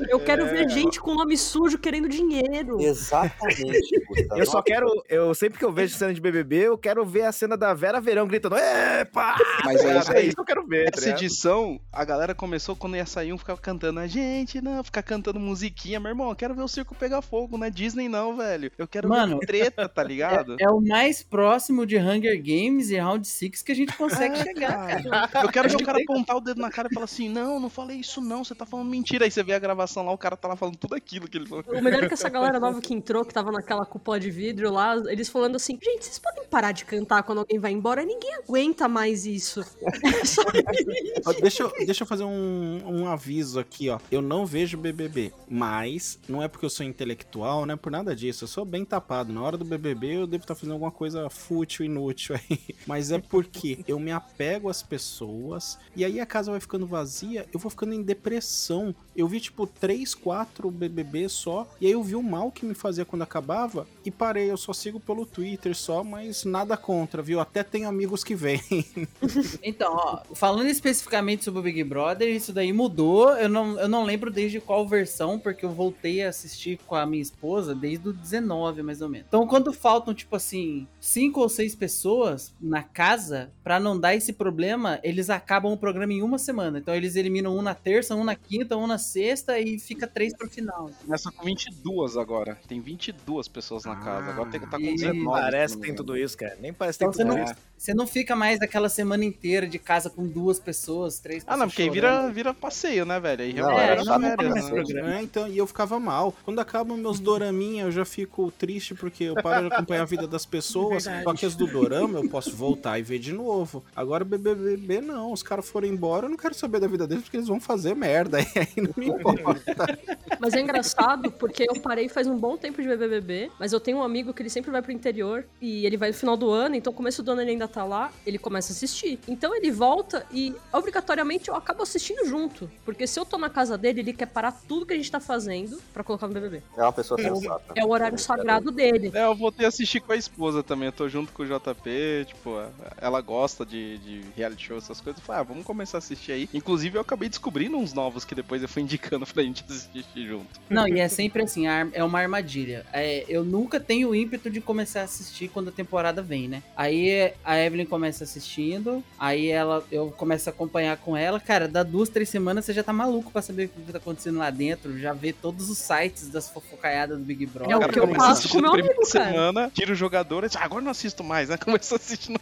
Eu 0.10 0.20
quero 0.20 0.46
É. 0.46 0.52
ver 0.52 0.70
gente 0.70 1.00
com 1.00 1.16
nome 1.16 1.38
sujo 1.38 1.78
querendo 1.78 2.10
dinheiro. 2.10 2.49
Exatamente. 2.80 3.90
Eu 4.36 4.46
só 4.46 4.62
quero, 4.62 4.88
eu 5.10 5.34
sempre 5.34 5.58
que 5.58 5.66
eu 5.66 5.72
vejo 5.72 5.96
cena 5.96 6.14
de 6.14 6.22
BBB, 6.22 6.68
eu 6.68 6.78
quero 6.78 7.06
ver 7.06 7.24
a 7.24 7.32
cena 7.32 7.58
da 7.58 7.74
Vera 7.74 8.00
Verão 8.00 8.28
gritando, 8.28 8.56
epa! 8.58 9.36
Mas 9.66 9.84
é 9.84 9.98
isso 9.98 10.12
é 10.12 10.22
isso 10.22 10.36
que 10.36 10.42
eu 10.42 10.46
quero 10.46 10.68
ver. 10.68 10.92
tá 10.92 11.00
Essa 11.00 11.10
edição, 11.10 11.80
a 11.92 12.04
galera 12.06 12.36
começou 12.36 12.76
quando 12.76 12.96
ia 12.96 13.06
sair 13.06 13.34
um 13.34 13.38
ficava 13.38 13.60
cantando, 13.60 14.00
a 14.00 14.08
gente 14.08 14.62
não, 14.62 14.84
ficar 14.84 15.04
cantando 15.04 15.40
musiquinha, 15.40 16.00
meu 16.00 16.10
irmão, 16.10 16.30
eu 16.30 16.36
quero 16.36 16.54
ver 16.54 16.62
o 16.62 16.68
circo 16.68 16.96
pegar 16.96 17.22
fogo, 17.22 17.58
não 17.58 17.66
é 17.66 17.70
Disney 17.70 18.08
não, 18.08 18.36
velho. 18.36 18.72
Eu 18.78 18.88
quero 18.88 19.10
Mano, 19.10 19.40
ver 19.40 19.46
treta, 19.46 19.90
tá 19.90 20.04
ligado? 20.04 20.56
É 20.60 20.70
o 20.70 20.82
mais 20.82 21.24
próximo 21.24 21.86
de 21.86 21.98
Hunger 21.98 22.38
Games 22.38 22.90
e 22.90 22.98
Round 22.98 23.26
6 23.28 23.62
que 23.62 23.72
a 23.72 23.76
gente 23.76 23.96
consegue 23.96 24.36
É, 24.36 24.44
chegar, 24.44 25.04
cara. 25.04 25.44
Eu 25.44 25.50
quero 25.50 25.70
ver 25.70 25.76
o 25.76 25.80
cara 25.86 26.00
apontar 26.02 26.36
o 26.36 26.42
dedo 26.42 26.62
na 26.62 26.70
cara 26.70 26.88
e 26.92 26.94
falar 26.94 27.06
assim, 27.06 27.30
não, 27.30 27.60
não 27.60 27.70
falei 27.70 27.98
isso 27.98 28.22
não, 28.22 28.44
você 28.44 28.54
tá 28.54 28.66
falando 28.66 28.90
mentira. 28.90 29.26
Aí 29.26 29.32
você 29.32 29.42
vê 29.44 29.54
a 29.54 29.60
gravação 29.60 30.06
lá, 30.06 30.12
o 30.12 30.18
cara 30.18 30.36
tá 30.36 30.48
lá 30.48 30.56
falando 30.56 30.78
tudo 30.78 30.96
aquilo 30.96 31.28
que 31.28 31.38
ele 31.38 31.48
falou. 31.48 31.64
O 31.68 31.82
melhor 31.82 32.04
é 32.04 32.08
que 32.08 32.14
essa 32.14 32.30
galera 32.40 32.60
nova 32.60 32.82
que 32.82 32.94
entrou, 32.94 33.26
que 33.26 33.34
tava 33.34 33.52
naquela 33.52 33.86
cúpula 33.86 34.20
de 34.20 34.32
vidro 34.32 34.72
lá, 34.72 34.96
eles 35.08 35.30
falando 35.30 35.56
assim, 35.56 35.78
gente, 35.82 36.06
vocês 36.06 36.20
podem 36.20 36.46
parar 36.46 36.72
de 36.72 36.86
cantar 36.86 37.24
quando 37.24 37.40
alguém 37.40 37.60
vai 37.60 37.72
embora? 37.72 38.04
Ninguém 38.04 38.36
aguenta 38.36 38.88
mais 38.88 39.26
isso. 39.26 39.64
Deixa 41.42 41.64
eu, 41.64 41.74
deixa 41.86 42.04
eu 42.04 42.08
fazer 42.08 42.24
um, 42.24 42.82
um 42.86 43.08
aviso 43.08 43.60
aqui, 43.60 43.90
ó. 43.90 44.00
Eu 44.12 44.22
não 44.22 44.46
vejo 44.46 44.78
BBB, 44.78 45.32
mas 45.48 46.20
não 46.28 46.42
é 46.42 46.48
porque 46.48 46.66
eu 46.66 46.70
sou 46.70 46.86
intelectual, 46.86 47.66
não 47.66 47.74
é 47.74 47.78
por 47.78 47.92
nada 47.92 48.16
disso. 48.16 48.44
Eu 48.44 48.48
sou 48.48 48.66
bem 48.66 48.84
tapado. 48.84 49.32
Na 49.32 49.42
hora 49.42 49.58
do 49.58 49.66
BBB 49.66 50.18
eu 50.18 50.28
devo 50.28 50.44
estar 50.44 50.56
fazendo 50.56 50.74
alguma 50.74 50.92
coisa 50.92 51.30
fútil, 51.30 51.86
inútil 51.86 52.36
aí. 52.36 52.60
Mas 52.86 53.12
é 53.12 53.20
porque 53.20 53.84
eu 53.88 54.00
me 54.00 54.12
apego 54.12 54.70
às 54.70 54.82
pessoas 54.82 55.78
e 55.96 56.04
aí 56.04 56.20
a 56.20 56.26
casa 56.26 56.52
vai 56.52 56.60
ficando 56.60 56.86
vazia, 56.86 57.46
eu 57.54 57.60
vou 57.60 57.70
ficando 57.70 57.94
em 57.94 58.02
depressão. 58.02 58.96
Eu 59.16 59.28
vi 59.28 59.40
tipo 59.40 59.68
3, 59.68 60.16
4 60.16 60.70
BBB 60.72 61.30
só 61.30 61.68
e 61.80 61.86
aí 61.86 61.92
eu 61.92 62.04
vi 62.04 62.16
o 62.16 62.24
mal 62.30 62.52
que 62.52 62.66
me 62.66 62.74
fazia 62.74 63.04
quando 63.04 63.24
acabava 63.24 63.88
e 64.06 64.12
parei. 64.12 64.52
Eu 64.52 64.58
só 64.58 64.72
sigo 64.72 65.00
pelo 65.00 65.26
Twitter 65.26 65.76
só, 65.76 66.04
mas 66.04 66.46
nada 66.46 66.78
contra, 66.78 67.22
viu? 67.22 67.40
Até 67.40 67.64
tenho 67.64 67.90
amigos 67.90 68.24
que 68.24 68.36
vêm. 68.36 68.60
Então, 69.62 69.94
ó, 69.94 70.22
falando 70.34 70.68
especificamente 70.68 71.44
sobre 71.44 71.60
o 71.60 71.64
Big 71.64 71.84
Brother, 71.84 72.28
isso 72.34 72.52
daí 72.52 72.72
mudou. 72.72 73.30
Eu 73.38 73.50
não, 73.50 73.80
eu 73.80 73.88
não 73.88 74.04
lembro 74.04 74.32
desde 74.32 74.60
qual 74.60 74.88
versão, 74.88 75.38
porque 75.38 75.66
eu 75.66 75.72
voltei 75.72 76.24
a 76.24 76.30
assistir 76.30 76.80
com 76.88 76.96
a 76.96 77.06
minha 77.06 77.22
esposa 77.22 77.76
desde 77.76 78.10
o 78.10 78.14
19, 78.14 78.82
mais 78.82 79.02
ou 79.02 79.10
menos. 79.10 79.28
Então, 79.28 79.48
quando 79.48 79.72
faltam, 79.74 80.14
tipo 80.14 80.36
assim, 80.36 80.88
cinco 81.00 81.42
ou 81.42 81.50
seis 81.50 81.76
pessoas 81.76 82.54
na 82.60 82.84
casa, 82.84 83.52
pra 83.64 83.80
não 83.80 84.00
dar 84.00 84.16
esse 84.16 84.34
problema, 84.34 85.00
eles 85.04 85.30
acabam 85.30 85.72
o 85.72 85.78
programa 85.78 86.14
em 86.14 86.22
uma 86.22 86.38
semana. 86.38 86.80
Então, 86.80 86.96
eles 86.96 87.16
eliminam 87.16 87.56
um 87.56 87.62
na 87.62 87.76
terça, 87.76 88.16
um 88.16 88.24
na 88.24 88.36
quinta, 88.36 88.78
um 88.78 88.88
na 88.88 88.98
sexta 88.98 89.60
e 89.60 89.78
fica 89.80 90.08
três 90.08 90.36
pro 90.36 90.50
final. 90.50 90.90
Começa 91.04 91.32
com 91.32 91.46
22 91.46 92.18
agora. 92.20 92.58
Tem 92.68 92.80
22 92.80 93.48
pessoas 93.48 93.86
na 93.86 93.96
casa. 93.96 94.32
Agora 94.32 94.50
tem 94.50 94.60
que 94.60 94.68
tá 94.68 94.78
com 94.78 94.84
e 94.84 94.96
19. 94.96 95.42
Parece 95.42 95.74
se 95.74 95.80
que 95.80 95.86
tem 95.88 95.96
tudo 95.96 96.18
isso, 96.18 96.38
cara. 96.38 96.58
Nem 96.60 96.74
parece 96.74 97.00
que 97.00 97.06
Então, 97.06 97.14
tem 97.14 97.26
você 97.26 97.30
tudo 97.30 97.38
não, 97.38 97.44
isso. 97.44 97.56
Você 97.80 97.94
não 97.94 98.06
fica 98.06 98.36
mais 98.36 98.60
aquela 98.62 98.90
semana 98.90 99.24
inteira 99.24 99.66
de 99.66 99.80
casa 99.80 100.10
com 100.10 100.28
duas 100.28 100.60
pessoas, 100.60 101.18
três 101.18 101.46
Ah, 101.48 101.52
não, 101.52 101.60
pessoas 101.60 101.72
porque 101.72 101.82
aí 101.84 101.90
vira, 101.90 102.30
vira 102.30 102.54
passeio, 102.54 103.06
né, 103.06 103.18
velho? 103.22 103.42
Aí 103.42 103.54
Não, 103.54 103.70
chato 104.04 104.20
férias, 104.20 104.70
pra 104.70 104.84
né? 105.02 105.18
É, 105.18 105.22
então, 105.24 105.48
e 105.48 105.58
eu 105.58 105.66
ficava 105.66 105.98
mal. 105.98 106.36
Quando 106.44 106.60
acabam 106.60 106.98
meus 106.98 107.22
doraminha, 107.22 107.84
eu 107.84 107.92
já 107.92 108.04
fico 108.04 108.52
triste 108.52 108.94
porque 108.94 109.24
eu 109.24 109.36
paro 109.36 109.70
de 109.70 109.74
acompanhar 109.74 110.02
a 110.02 110.06
vida 110.06 110.28
das 110.28 110.46
pessoas. 110.46 111.06
Verdade. 111.08 111.24
Só 111.24 111.34
que 111.34 111.46
as 111.46 111.56
do 111.56 111.68
dorama 111.68 112.20
eu 112.20 112.30
posso 112.30 112.54
voltar 112.54 113.00
e 113.00 113.02
ver 113.02 113.18
de 113.18 113.32
novo. 113.32 113.82
Agora 113.96 114.26
BBB 114.26 115.00
não, 115.00 115.32
os 115.32 115.42
caras 115.42 115.70
foram 115.70 115.88
embora, 115.88 116.26
eu 116.26 116.30
não 116.30 116.38
quero 116.38 116.54
saber 116.54 116.82
da 116.82 116.88
vida 116.88 117.08
deles 117.08 117.24
porque 117.24 117.38
eles 117.38 117.48
vão 117.48 117.62
fazer 117.62 117.96
merda. 117.96 118.40
E 118.50 118.60
aí 118.60 118.74
não 118.78 118.94
me 118.98 119.08
importa. 119.08 119.98
Mas 120.40 120.54
é 120.54 120.60
engraçado 120.60 121.32
porque 121.32 121.64
eu 121.70 121.80
parei 121.82 122.10
faz 122.10 122.28
um 122.28 122.36
bom 122.36 122.58
tempo 122.58 122.82
de 122.82 122.88
BBB, 122.88 123.52
mas 123.60 123.72
eu 123.72 123.80
tenho 123.80 124.00
um 124.00 124.04
amigo 124.04 124.34
que 124.34 124.42
ele 124.42 124.50
sempre 124.50 124.72
vai 124.72 124.82
pro 124.82 124.92
interior 124.92 125.46
e 125.62 125.86
ele 125.86 125.96
vai 125.96 126.10
no 126.10 126.16
final 126.16 126.36
do 126.36 126.50
ano, 126.50 126.76
então 126.76 126.92
começo 126.92 127.22
do 127.22 127.32
ano 127.32 127.42
ele 127.42 127.52
ainda 127.52 127.69
tá 127.70 127.84
lá, 127.84 128.12
ele 128.26 128.38
começa 128.38 128.72
a 128.72 128.76
assistir. 128.76 129.20
Então 129.28 129.56
ele 129.56 129.72
volta 129.72 130.26
e 130.32 130.56
obrigatoriamente 130.74 131.50
eu 131.50 131.56
acabo 131.56 131.84
assistindo 131.84 132.26
junto, 132.26 132.70
porque 132.84 133.08
se 133.08 133.20
eu 133.20 133.26
tô 133.26 133.38
na 133.38 133.50
casa 133.50 133.78
dele, 133.78 134.02
ele 134.02 134.14
quer 134.14 134.28
parar 134.28 134.52
tudo 134.52 134.86
que 134.86 134.94
a 134.94 134.98
gente 134.98 135.10
tá 135.10 135.20
fazendo 135.20 135.80
pra 135.94 136.04
colocar 136.04 136.28
no 136.28 136.34
BBB. 136.34 136.62
É 136.78 136.82
uma 136.82 136.94
pessoa 136.94 137.20
sensata. 137.22 137.74
É 137.76 137.86
o 137.86 137.90
horário 137.90 138.18
sagrado 138.18 138.72
dele. 138.72 139.12
É, 139.14 139.24
eu 139.24 139.36
voltei 139.36 139.66
a 139.66 139.70
assistir 139.70 140.00
com 140.00 140.12
a 140.12 140.16
esposa 140.16 140.64
também. 140.64 140.88
Eu 140.88 140.92
tô 140.92 141.08
junto 141.08 141.32
com 141.32 141.44
o 141.44 141.46
JP, 141.46 142.26
tipo, 142.28 142.62
ela 142.98 143.22
gosta 143.22 143.66
de, 143.66 143.98
de 144.00 144.22
reality 144.36 144.68
show, 144.68 144.78
essas 144.78 145.00
coisas. 145.00 145.22
Eu 145.22 145.26
falei, 145.26 145.42
ah, 145.42 145.44
vamos 145.44 145.66
começar 145.66 145.98
a 145.98 146.00
assistir 146.00 146.32
aí. 146.32 146.50
Inclusive, 146.54 146.98
eu 146.98 147.02
acabei 147.02 147.30
descobrindo 147.30 147.78
uns 147.78 147.94
novos 147.94 148.26
que 148.26 148.36
depois 148.36 148.62
eu 148.62 148.70
fui 148.70 148.84
indicando 148.84 149.26
pra 149.32 149.44
gente 149.44 149.64
assistir 149.70 150.28
junto. 150.28 150.60
Não, 150.70 150.88
e 150.88 151.00
é 151.00 151.08
sempre 151.08 151.44
assim, 151.44 151.66
é 151.68 152.04
uma 152.04 152.20
armadilha. 152.20 152.86
É, 152.92 153.26
eu 153.28 153.44
nunca 153.44 153.80
tenho 153.80 154.14
ímpeto 154.14 154.50
de 154.50 154.62
começar 154.62 155.02
a 155.02 155.04
assistir 155.04 155.50
quando 155.50 155.70
a 155.70 155.72
temporada 155.72 156.22
vem, 156.22 156.48
né? 156.48 156.64
Aí 156.76 157.34
a 157.60 157.66
Evelyn 157.66 157.86
começa 157.86 158.24
assistindo, 158.24 159.04
aí 159.18 159.48
ela, 159.48 159.84
eu 159.92 160.12
começo 160.12 160.50
a 160.50 160.52
acompanhar 160.52 160.98
com 160.98 161.16
ela. 161.16 161.40
Cara, 161.40 161.68
dá 161.68 161.84
duas, 161.84 162.10
três 162.10 162.30
semanas 162.30 162.66
você 162.66 162.74
já 162.74 162.84
tá 162.84 162.94
maluco 162.94 163.32
pra 163.32 163.42
saber 163.42 163.66
o 163.66 163.70
que 163.70 163.92
tá 163.92 163.98
acontecendo 163.98 164.40
lá 164.40 164.50
dentro, 164.50 164.98
já 165.00 165.14
vê 165.14 165.34
todos 165.34 165.70
os 165.70 165.78
sites 165.78 166.30
das 166.30 166.50
fofocaiadas 166.50 167.18
do 167.18 167.24
Big 167.24 167.46
Brother. 167.46 167.72
É 167.72 167.78
o 167.78 167.90
que 167.90 168.00
eu 168.00 168.14
faço 168.16 168.50
com 168.50 168.56
na 168.58 168.64
meu 168.64 168.72
primeira 168.72 168.96
amigo, 168.96 169.12
cara. 169.12 169.32
semana, 169.32 169.72
tira 169.74 169.92
o 169.92 169.96
jogador 169.96 170.44
e 170.44 170.48
diz, 170.48 170.56
ah, 170.56 170.64
agora 170.64 170.82
não 170.82 170.92
assisto 170.92 171.24
mais, 171.24 171.50
né? 171.50 171.58
Começa 171.64 171.96
a 171.96 171.98
assistir 171.98 172.32
no... 172.32 172.40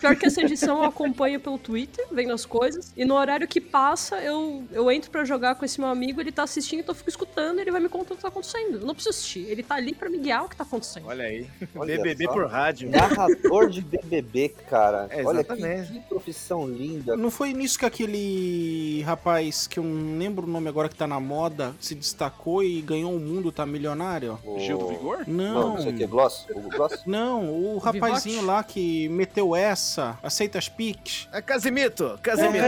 Pior 0.00 0.16
que 0.16 0.26
essa 0.26 0.42
edição 0.42 0.78
eu 0.78 0.84
acompanho 0.84 1.38
pelo 1.40 1.58
Twitter, 1.58 2.06
vendo 2.10 2.32
as 2.32 2.44
coisas, 2.44 2.92
e 2.96 3.04
no 3.04 3.14
horário 3.14 3.46
que 3.46 3.60
passa, 3.60 4.16
eu, 4.18 4.64
eu 4.72 4.90
entro 4.90 5.10
pra 5.10 5.24
jogar 5.24 5.54
com 5.54 5.64
esse 5.64 5.80
meu 5.80 5.88
amigo, 5.88 6.20
ele 6.20 6.32
tá 6.32 6.42
assistindo, 6.42 6.80
então 6.80 6.92
eu 6.92 6.96
fico 6.96 7.10
escutando 7.10 7.58
e 7.58 7.60
ele 7.62 7.70
vai 7.70 7.80
me 7.80 7.88
contando 7.88 8.12
o 8.12 8.16
que 8.16 8.22
tá 8.22 8.28
acontecendo. 8.28 8.78
Eu 8.78 8.86
não 8.86 8.94
preciso 8.94 9.10
assistir, 9.10 9.46
ele 9.48 9.62
tá 9.62 9.76
ali 9.76 9.94
pra 9.94 10.08
me 10.08 10.18
guiar 10.18 10.44
o 10.44 10.48
que 10.48 10.56
tá 10.56 10.64
acontecendo. 10.64 11.06
Olha 11.06 11.24
aí. 11.24 11.46
Olha 11.74 11.96
BBB 11.96 12.24
só. 12.24 12.32
por 12.32 12.46
rádio. 12.46 12.90
Narrador 12.90 13.68
de 13.68 13.80
BBB, 13.82 14.39
cara. 14.48 15.06
É, 15.10 15.24
Olha 15.24 15.44
que, 15.44 15.54
que 15.56 16.00
profissão 16.08 16.66
linda. 16.66 17.16
Não 17.16 17.30
foi 17.30 17.52
nisso 17.52 17.78
que 17.78 17.84
aquele 17.86 19.02
rapaz, 19.02 19.66
que 19.66 19.78
eu 19.78 19.84
não 19.84 20.18
lembro 20.18 20.46
o 20.46 20.50
nome 20.50 20.68
agora 20.68 20.88
que 20.88 20.94
tá 20.94 21.06
na 21.06 21.20
moda, 21.20 21.74
se 21.80 21.94
destacou 21.94 22.62
e 22.62 22.80
ganhou 22.80 23.14
o 23.14 23.20
mundo, 23.20 23.52
tá 23.52 23.64
milionário? 23.66 24.38
O- 24.44 24.58
Gil 24.58 24.78
do 24.78 24.88
Vigor? 24.88 25.24
Não, 25.26 25.54
Não. 25.54 25.68
não 25.74 25.82
sei 25.82 25.92
o 25.92 25.96
que, 25.96 26.06
Gloss? 26.06 26.46
O 26.54 26.60
Gloss? 26.68 27.00
Não, 27.06 27.50
o 27.50 27.78
rapazinho 27.78 28.44
lá 28.44 28.62
que 28.62 29.08
meteu 29.08 29.54
essa, 29.56 30.18
aceita 30.22 30.58
as 30.58 30.68
piques. 30.68 31.28
É 31.32 31.40
Casimito. 31.42 32.04
É, 32.14 32.18
Casimiro. 32.18 32.62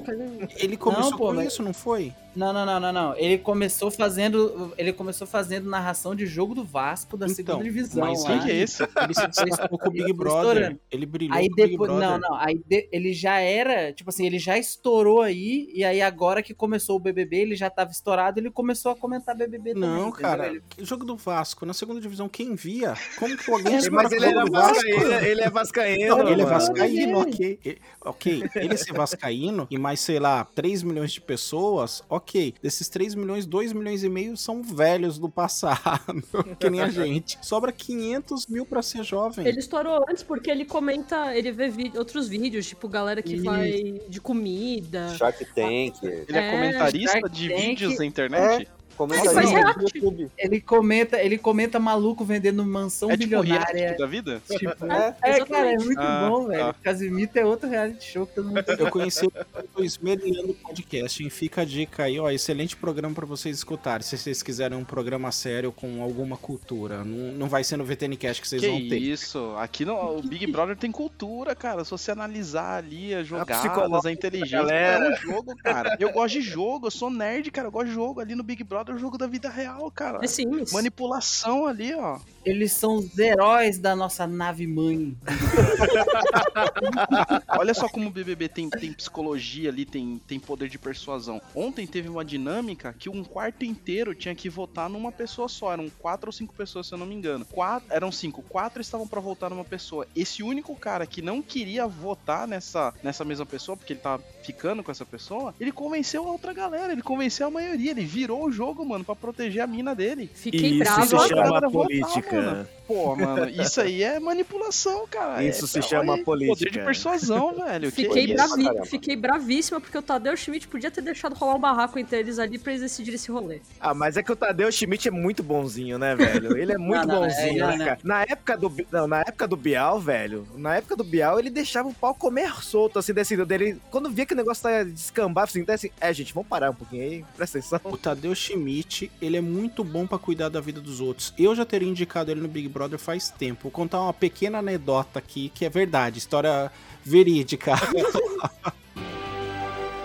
Casimiro. 0.00 0.48
Ele 0.56 0.76
começou 0.76 1.10
Não, 1.12 1.18
pô, 1.18 1.26
com 1.28 1.34
mas- 1.34 1.52
isso, 1.52 1.62
não 1.62 1.72
foi? 1.72 2.12
Não, 2.34 2.52
não, 2.52 2.64
não, 2.64 2.78
não, 2.80 2.92
não. 2.92 3.16
Ele 3.16 3.38
começou 3.38 3.90
fazendo. 3.90 4.72
Ele 4.78 4.92
começou 4.92 5.26
fazendo 5.26 5.68
narração 5.68 6.14
de 6.14 6.26
jogo 6.26 6.54
do 6.54 6.62
Vasco 6.64 7.16
da 7.16 7.28
segunda 7.28 7.62
divisão. 7.64 8.02
Então, 8.04 8.10
mas 8.12 8.24
lá. 8.24 8.30
Quem 8.30 8.40
que 8.46 8.50
é 8.52 8.56
esse? 8.62 8.82
Ele 8.82 9.14
se 9.14 9.26
destacou 9.44 9.78
com 9.78 9.88
o 9.88 9.90
Big 9.90 10.12
Brother. 10.14 10.78
Ele 10.90 11.06
brilhou 11.06 11.36
Aí 11.36 11.48
com 11.48 11.52
o 11.52 11.56
Big 11.56 11.70
depois. 11.72 11.90
Brother. 11.90 12.08
Não, 12.08 12.18
não. 12.18 12.34
Aí 12.36 12.60
de- 12.66 12.88
ele 12.92 13.12
já 13.12 13.38
era. 13.40 13.92
Tipo 13.92 14.10
assim, 14.10 14.26
ele 14.26 14.38
já 14.38 14.56
estourou 14.56 15.22
aí. 15.22 15.70
E 15.74 15.84
aí 15.84 16.00
agora 16.00 16.42
que 16.42 16.54
começou 16.54 16.96
o 16.96 17.00
BBB, 17.00 17.36
ele 17.38 17.56
já 17.56 17.68
tava 17.68 17.90
estourado. 17.90 18.38
Ele 18.38 18.50
começou 18.50 18.92
a 18.92 18.96
comentar 18.96 19.36
BBB 19.36 19.74
também. 19.74 19.88
Não, 19.88 20.12
cara, 20.12 20.46
Ele- 20.48 20.62
jogo 20.78 21.04
do 21.04 21.16
Vasco, 21.16 21.66
na 21.66 21.74
segunda 21.74 22.00
divisão, 22.00 22.28
quem 22.28 22.54
via? 22.54 22.94
Como 23.18 23.36
que 23.36 23.50
alguém 23.50 23.72
Mas 23.90 24.12
estoura 24.12 24.16
ele 24.16 24.24
era 24.26 24.44
Vasco? 24.46 24.74
vascaíno, 24.74 25.14
ele 25.26 25.40
é 25.40 25.50
vascaíno. 25.50 26.16
Não, 26.16 26.28
ele 26.28 26.42
é 26.42 26.46
vascaíno, 26.46 27.18
ok. 27.20 27.58
Ok, 28.02 28.42
ele 28.54 28.76
ser 28.76 28.92
vascaíno 28.94 29.66
e 29.70 29.76
mais, 29.76 30.00
sei 30.00 30.18
lá, 30.18 30.44
3 30.54 30.82
milhões 30.82 31.12
de 31.12 31.20
pessoas, 31.20 32.02
ok. 32.08 32.20
Desses 32.62 32.88
3 32.88 33.14
milhões, 33.14 33.44
2 33.46 33.72
milhões 33.72 34.04
e 34.04 34.08
meio 34.08 34.36
são 34.36 34.62
velhos 34.62 35.18
do 35.18 35.28
passado, 35.28 36.22
que 36.58 36.70
nem 36.70 36.80
a 36.80 36.88
gente. 36.88 37.38
Sobra 37.42 37.72
500 37.72 38.46
mil 38.46 38.64
pra 38.64 38.82
ser 38.82 39.02
jovem. 39.02 39.46
Ele 39.46 39.58
estourou 39.58 40.04
antes 40.08 40.22
porque 40.22 40.50
ele 40.50 40.64
comenta, 40.64 41.36
ele 41.36 41.50
vê 41.50 41.70
outros 41.96 42.28
vídeos, 42.28 42.66
tipo 42.66 42.88
galera 42.88 43.22
que 43.22 43.34
Isso. 43.34 43.44
vai 43.44 44.00
de 44.08 44.20
comida. 44.20 45.08
Shark 45.16 45.44
Tank. 45.46 46.02
Ele 46.02 46.26
é, 46.28 46.48
É, 46.48 46.50
comentarista 46.50 47.18
Shark 47.20 47.30
de 47.34 47.48
Tank. 47.48 47.60
vídeos 47.60 47.98
na 47.98 48.04
internet? 48.04 48.68
Comenta 49.00 49.20
Ele 49.30 49.38
aí 49.38 49.46
faz 49.64 49.76
no. 49.76 49.82
YouTube. 49.82 50.30
Ele 50.36 50.60
comenta, 50.60 51.22
ele 51.22 51.38
comenta 51.38 51.78
maluco 51.78 52.22
vendendo 52.22 52.62
mansão 52.66 53.10
É 53.10 53.16
tipo 53.16 53.40
bilionária. 53.40 53.74
reality 53.74 53.98
da 53.98 54.06
vida? 54.06 54.42
Tipo, 54.46 54.84
É, 54.92 55.14
é, 55.22 55.44
cara, 55.46 55.72
é 55.72 55.76
muito 55.78 55.98
Ah, 55.98 56.28
bom, 56.28 56.46
velho. 56.48 56.60
tá. 56.66 56.74
Casimito 56.82 57.38
é 57.38 57.44
outro 57.46 57.66
reality 57.66 58.04
show 58.04 58.26
que 58.26 58.34
todo 58.34 58.48
mundo 58.48 58.62
Eu 58.78 58.90
conheci 58.90 59.24
o 59.26 59.32
do 59.74 59.82
Esmerilhando 59.82 60.52
Podcast, 60.52 61.22
hein? 61.22 61.30
Fica 61.30 61.62
a 61.62 61.64
dica 61.64 62.02
aí, 62.04 62.20
ó. 62.20 62.30
Excelente 62.30 62.76
programa 62.76 63.14
pra 63.14 63.24
vocês 63.24 63.56
escutarem. 63.56 64.02
Se 64.06 64.18
vocês 64.18 64.42
quiserem 64.42 64.76
um 64.76 64.84
programa 64.84 65.32
sério 65.32 65.72
com 65.72 66.02
alguma 66.02 66.36
cultura. 66.36 67.02
Não, 67.02 67.32
não 67.32 67.48
vai 67.48 67.64
ser 67.64 67.78
no 67.78 67.84
VTNcast 67.86 68.42
que 68.42 68.48
vocês 68.48 68.60
Que 68.60 68.68
vão 68.68 68.76
ter. 68.86 68.98
isso? 68.98 69.54
Aqui 69.56 69.86
no 69.86 69.94
o 70.18 70.22
Big 70.22 70.46
Brother 70.46 70.76
tem 70.76 70.92
cultura, 70.92 71.54
cara. 71.54 71.84
Se 71.86 71.90
você 71.90 72.10
analisar 72.10 72.76
ali 72.76 73.14
as 73.14 73.26
jogadas, 73.26 73.56
psicológica 73.62 74.08
a 74.10 74.12
inteligência, 74.12 74.58
galera. 74.58 75.06
é 75.06 75.10
um 75.10 75.16
jogo, 75.16 75.56
cara. 75.56 75.96
Eu 75.98 76.12
gosto 76.12 76.34
de 76.34 76.42
jogo, 76.42 76.88
eu 76.88 76.90
sou 76.90 77.08
nerd, 77.10 77.50
cara. 77.50 77.68
Eu 77.68 77.72
gosto 77.72 77.86
de 77.88 77.94
jogo. 77.94 78.20
Ali 78.20 78.34
no 78.34 78.42
Big 78.42 78.62
Brother 78.62 78.89
o 78.94 78.98
jogo 78.98 79.18
da 79.18 79.26
vida 79.26 79.48
real, 79.48 79.90
cara. 79.90 80.18
É 80.22 80.26
Sims. 80.26 80.72
Manipulação 80.72 81.66
ali, 81.66 81.94
ó. 81.94 82.18
Eles 82.44 82.72
são 82.72 82.96
os 82.96 83.18
heróis 83.18 83.78
da 83.78 83.94
nossa 83.94 84.26
nave 84.26 84.66
mãe. 84.66 85.16
Olha 87.58 87.74
só 87.74 87.88
como 87.88 88.08
o 88.08 88.10
BBB 88.10 88.48
tem, 88.48 88.70
tem 88.70 88.92
psicologia 88.92 89.68
ali, 89.68 89.84
tem, 89.84 90.20
tem 90.26 90.40
poder 90.40 90.68
de 90.68 90.78
persuasão. 90.78 91.40
Ontem 91.54 91.86
teve 91.86 92.08
uma 92.08 92.24
dinâmica 92.24 92.94
que 92.98 93.10
um 93.10 93.22
quarto 93.22 93.64
inteiro 93.64 94.14
tinha 94.14 94.34
que 94.34 94.48
votar 94.48 94.88
numa 94.88 95.12
pessoa 95.12 95.48
só. 95.48 95.72
Eram 95.72 95.90
quatro 95.90 96.28
ou 96.28 96.32
cinco 96.32 96.54
pessoas, 96.54 96.86
se 96.86 96.94
eu 96.94 96.98
não 96.98 97.06
me 97.06 97.14
engano. 97.14 97.44
Quatro, 97.44 97.92
eram 97.92 98.10
cinco. 98.10 98.42
Quatro 98.42 98.80
estavam 98.80 99.06
pra 99.06 99.20
votar 99.20 99.50
numa 99.50 99.64
pessoa. 99.64 100.06
Esse 100.16 100.42
único 100.42 100.74
cara 100.74 101.06
que 101.06 101.20
não 101.20 101.42
queria 101.42 101.86
votar 101.86 102.48
nessa, 102.48 102.94
nessa 103.02 103.24
mesma 103.24 103.44
pessoa, 103.44 103.76
porque 103.76 103.92
ele 103.92 104.00
tava 104.00 104.22
ficando 104.42 104.82
com 104.82 104.90
essa 104.90 105.04
pessoa, 105.04 105.54
ele 105.60 105.72
convenceu 105.72 106.26
a 106.26 106.32
outra 106.32 106.54
galera. 106.54 106.92
Ele 106.92 107.02
convenceu 107.02 107.48
a 107.48 107.50
maioria. 107.50 107.90
Ele 107.90 108.04
virou 108.04 108.46
o 108.46 108.52
jogo, 108.52 108.79
mano, 108.84 109.04
pra 109.04 109.14
proteger 109.14 109.62
a 109.62 109.66
mina 109.66 109.94
dele. 109.94 110.30
Fiquei 110.34 110.70
Isso 110.70 110.78
brava. 110.78 111.06
se 111.06 111.28
chama 111.28 111.46
votar, 111.48 111.70
política. 111.70 112.40
mano. 112.42 112.68
Pô, 112.90 113.14
mano, 113.14 113.48
isso 113.48 113.80
aí 113.80 114.02
é 114.02 114.18
manipulação, 114.18 115.06
cara. 115.08 115.44
Isso 115.44 115.64
É- 115.64 115.68
se 115.68 115.82
chama 115.82 116.16
aí, 116.16 116.24
política. 116.24 116.56
Poder 116.58 116.70
de 116.70 116.84
persuasão, 116.84 117.54
velho. 117.54 117.92
Que 117.92 118.02
Fiquei, 118.02 118.24
isso? 118.24 118.34
bravi- 118.34 118.64
caramba. 118.64 118.86
fiquei 118.86 119.16
bravíssima 119.16 119.80
porque 119.80 119.96
o 119.96 120.02
Tadeu 120.02 120.36
Schmidt 120.36 120.66
podia 120.66 120.90
ter 120.90 121.00
deixado 121.02 121.34
rolar 121.34 121.54
um 121.54 121.60
barraco 121.60 121.98
entre 122.00 122.18
eles 122.18 122.38
ali 122.40 122.58
pra 122.58 122.72
eles 122.72 122.82
decidirem 122.82 123.14
esse 123.14 123.30
rolê. 123.30 123.60
Ah, 123.80 123.94
mas 123.94 124.16
é 124.16 124.22
que 124.24 124.32
o 124.32 124.36
Tadeu 124.36 124.70
Schmidt 124.72 125.06
é 125.06 125.10
muito 125.12 125.40
bonzinho, 125.42 125.98
né, 125.98 126.16
velho? 126.16 126.56
Ele 126.56 126.72
é 126.72 126.78
muito 126.78 127.06
Não, 127.06 127.20
não, 127.20 127.28
bonzinho, 127.28 127.64
é, 127.64 127.66
né, 127.68 127.76
não, 127.76 127.84
cara? 127.84 127.98
Na 128.02 128.22
época 128.22 128.56
do 128.56 128.72
não, 128.90 129.06
na 129.06 129.20
época 129.20 129.46
do 129.46 129.56
Bial, 129.56 130.00
velho, 130.00 130.46
na 130.56 130.74
época 130.76 130.96
do 130.96 131.04
Bial, 131.04 131.38
ele 131.38 131.50
deixava 131.50 131.88
o 131.88 131.94
pau 131.94 132.12
comer 132.14 132.52
solto, 132.62 132.98
assim, 132.98 133.12
desse 133.14 133.36
dele. 133.44 133.80
Quando 133.90 134.10
via 134.10 134.26
que 134.26 134.34
o 134.34 134.36
negócio 134.36 134.64
tá 134.64 134.82
descambar, 134.82 135.44
assim, 135.44 135.64
tá 135.64 135.74
assim, 135.74 135.90
é, 136.00 136.12
gente, 136.12 136.34
vamos 136.34 136.48
parar 136.48 136.70
um 136.70 136.74
pouquinho 136.74 137.02
aí, 137.04 137.24
presta 137.36 137.58
atenção. 137.58 137.80
O 137.84 137.96
Tadeu 137.96 138.34
Schmidt, 138.34 139.10
ele 139.22 139.36
é 139.36 139.40
muito 139.40 139.84
bom 139.84 140.06
pra 140.06 140.18
cuidar 140.18 140.48
da 140.48 140.60
vida 140.60 140.80
dos 140.80 141.00
outros. 141.00 141.32
Eu 141.38 141.54
já 141.54 141.64
teria 141.64 141.88
indicado 141.88 142.30
ele 142.30 142.40
no 142.40 142.48
Big 142.48 142.66
Brother 142.68 142.79
faz 142.98 143.30
tempo. 143.30 143.64
Vou 143.64 143.72
contar 143.72 144.02
uma 144.02 144.12
pequena 144.12 144.58
anedota 144.58 145.18
aqui, 145.18 145.48
que 145.48 145.64
é 145.64 145.70
verdade, 145.70 146.18
história 146.18 146.70
verídica. 147.04 147.74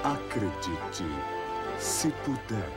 Acredite, 0.04 1.04
se 1.80 2.10
puder. 2.24 2.70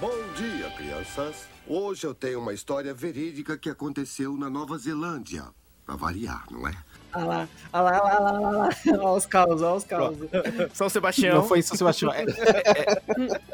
Bom 0.00 0.14
dia, 0.36 0.70
crianças. 0.76 1.48
Hoje 1.66 2.06
eu 2.06 2.14
tenho 2.14 2.40
uma 2.40 2.52
história 2.52 2.92
verídica 2.94 3.56
que 3.58 3.70
aconteceu 3.70 4.36
na 4.36 4.50
Nova 4.50 4.78
Zelândia. 4.78 5.44
Pra 5.84 5.96
variar, 5.96 6.44
não 6.50 6.68
é? 6.68 6.74
Olha 7.16 7.24
lá, 7.24 7.48
olha 7.72 7.82
lá, 7.82 7.90
olha 7.92 8.02
lá, 8.02 8.18
olha 8.18 8.20
lá, 8.20 8.48
olha 8.48 8.58
lá. 8.58 8.68
Olha 9.04 9.16
os 9.16 9.26
causos, 9.26 9.62
olha 9.62 9.74
os 9.76 9.84
causos. 9.84 10.28
São 10.74 10.88
Sebastião. 10.88 11.36
Não 11.36 11.44
foi 11.44 11.60
em 11.60 11.62
São 11.62 11.76
Sebastião. 11.76 12.12
É- 12.12 12.24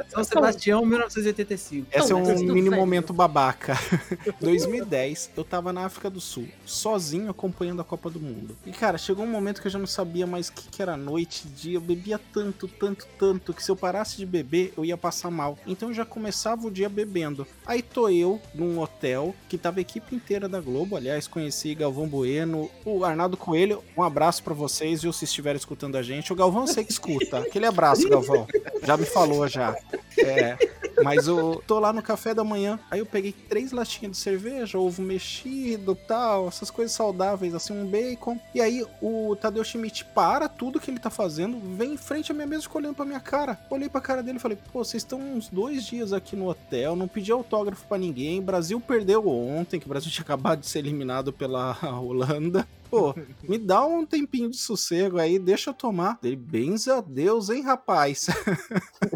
São 0.09 0.25
Sebastião, 0.25 0.85
1985. 0.85 1.87
Esse 1.93 2.13
é 2.13 2.15
mas 2.15 2.41
um 2.41 2.45
mini 2.53 2.69
velho. 2.69 2.77
momento 2.81 3.13
babaca. 3.13 3.79
2010, 4.41 5.31
eu 5.37 5.45
tava 5.45 5.73
na 5.73 5.85
África 5.85 6.11
do 6.11 6.21
Sul, 6.21 6.49
sozinho 6.65 7.31
acompanhando 7.31 7.81
a 7.81 7.85
Copa 7.85 8.11
do 8.11 8.21
Mundo. 8.21 8.57
E 8.67 8.73
cara, 8.73 8.99
chegou 8.99 9.25
um 9.25 9.29
momento 9.31 9.61
que 9.61 9.67
eu 9.67 9.71
já 9.73 9.79
não 9.79 9.87
sabia 9.87 10.27
mais 10.27 10.49
o 10.49 10.53
que, 10.53 10.69
que 10.69 10.83
era 10.83 10.97
noite, 10.97 11.47
dia. 11.49 11.77
Eu 11.77 11.81
bebia 11.81 12.21
tanto, 12.33 12.67
tanto, 12.69 13.07
tanto, 13.19 13.53
que 13.55 13.63
se 13.63 13.71
eu 13.71 13.77
parasse 13.77 14.17
de 14.17 14.27
beber, 14.27 14.73
eu 14.77 14.85
ia 14.85 14.97
passar 14.97 15.31
mal. 15.31 15.57
Então 15.67 15.89
eu 15.89 15.95
já 15.95 16.05
começava 16.05 16.67
o 16.67 16.71
dia 16.71 16.89
bebendo. 16.89 17.47
Aí 17.67 17.83
tô 17.83 18.09
eu 18.09 18.41
num 18.55 18.79
hotel, 18.81 19.35
que 19.49 19.57
tava 19.57 19.79
a 19.79 19.83
equipe 19.83 20.15
inteira 20.15 20.49
da 20.49 20.61
Globo. 20.61 20.97
Aliás, 20.97 21.27
conheci 21.29 21.75
Galvão 21.75 22.07
Bueno, 22.09 22.71
o 22.85 23.05
Arnaldo 23.05 23.37
Coelho, 23.53 23.85
um 23.95 24.03
abraço 24.03 24.43
pra 24.43 24.55
vocês, 24.55 25.03
viu, 25.03 25.13
se 25.13 25.27
estiverem 25.27 25.59
escutando 25.59 25.97
a 25.97 26.03
gente. 26.03 26.33
O 26.33 26.35
Galvão 26.35 26.67
sei 26.67 26.87
que 26.87 26.91
escuta. 26.91 27.41
Aquele 27.41 27.67
abraço, 27.67 28.09
Galvão. 28.09 28.47
Já 28.83 28.97
me 28.97 29.05
falou 29.05 29.47
já. 29.47 29.77
É, 30.19 30.57
mas 31.05 31.27
eu 31.27 31.63
tô 31.67 31.79
lá 31.79 31.93
no 31.93 32.03
café 32.03 32.33
da 32.33 32.43
manhã, 32.43 32.81
aí 32.91 33.01
eu 33.01 33.05
peguei 33.05 33.31
três 33.31 33.71
latinhas 33.71 34.13
de 34.13 34.17
cerveja, 34.17 34.79
ovo 34.79 35.03
mexido, 35.03 35.95
tal, 35.95 36.49
essas 36.49 36.71
coisas 36.71 36.97
saudáveis, 36.97 37.55
assim, 37.55 37.75
um 37.75 37.87
bacon. 37.87 38.41
E 38.55 38.61
aí 38.63 38.87
o 39.03 39.37
Tadeu 39.37 39.63
Schmidt 39.63 40.07
para 40.15 40.49
tudo 40.49 40.81
que 40.81 40.91
ele 40.91 40.99
tá 40.99 41.11
fazendo, 41.11 41.59
vem 41.77 41.93
em 41.93 41.99
frente 41.99 42.33
à 42.33 42.35
minha 42.35 42.47
mesa 42.47 42.67
olhando 42.73 42.95
pra 42.95 43.05
minha 43.05 43.21
cara. 43.21 43.59
Olhei 43.69 43.91
pra 43.91 44.01
cara 44.01 44.23
dele 44.23 44.39
e 44.39 44.41
falei, 44.41 44.57
pô, 44.73 44.83
vocês 44.83 45.03
estão 45.03 45.21
uns 45.21 45.51
dois 45.51 45.85
dias 45.85 46.15
aqui 46.15 46.35
no 46.35 46.49
hotel, 46.49 46.97
não 46.97 47.07
pedi 47.07 47.31
autógrafo 47.31 47.87
pra 47.87 47.99
ninguém, 47.99 48.41
Brasil 48.41 48.81
perdeu 48.81 49.29
ontem, 49.29 49.79
que 49.79 49.85
o 49.85 49.91
Brasil 49.91 50.09
tinha 50.11 50.25
acabado 50.25 50.61
de 50.61 50.69
ser 50.69 50.79
eliminado 50.79 51.35
pela 51.35 51.77
Holanda. 52.01 52.67
Pô, 52.93 53.15
me 53.49 53.57
dá 53.57 53.83
um 53.87 54.05
tempinho 54.05 54.51
de 54.51 54.59
sossego 54.59 55.19
aí, 55.19 55.39
deixa 55.39 55.71
eu 55.71 55.75
tomar. 55.75 56.19
Ele, 56.23 56.37
benza 56.37 56.99
a 56.99 57.01
Deus, 57.01 57.49
hein, 57.49 57.63
rapaz? 57.63 58.27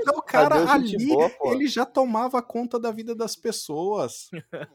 então, 0.00 0.16
o 0.16 0.22
cara 0.22 0.60
gente 0.78 0.96
ali, 0.96 1.06
boa, 1.08 1.30
ele 1.52 1.66
já 1.66 1.84
tomava 1.84 2.40
conta 2.40 2.78
da 2.80 2.90
vida 2.90 3.14
das 3.14 3.36
pessoas. 3.36 4.30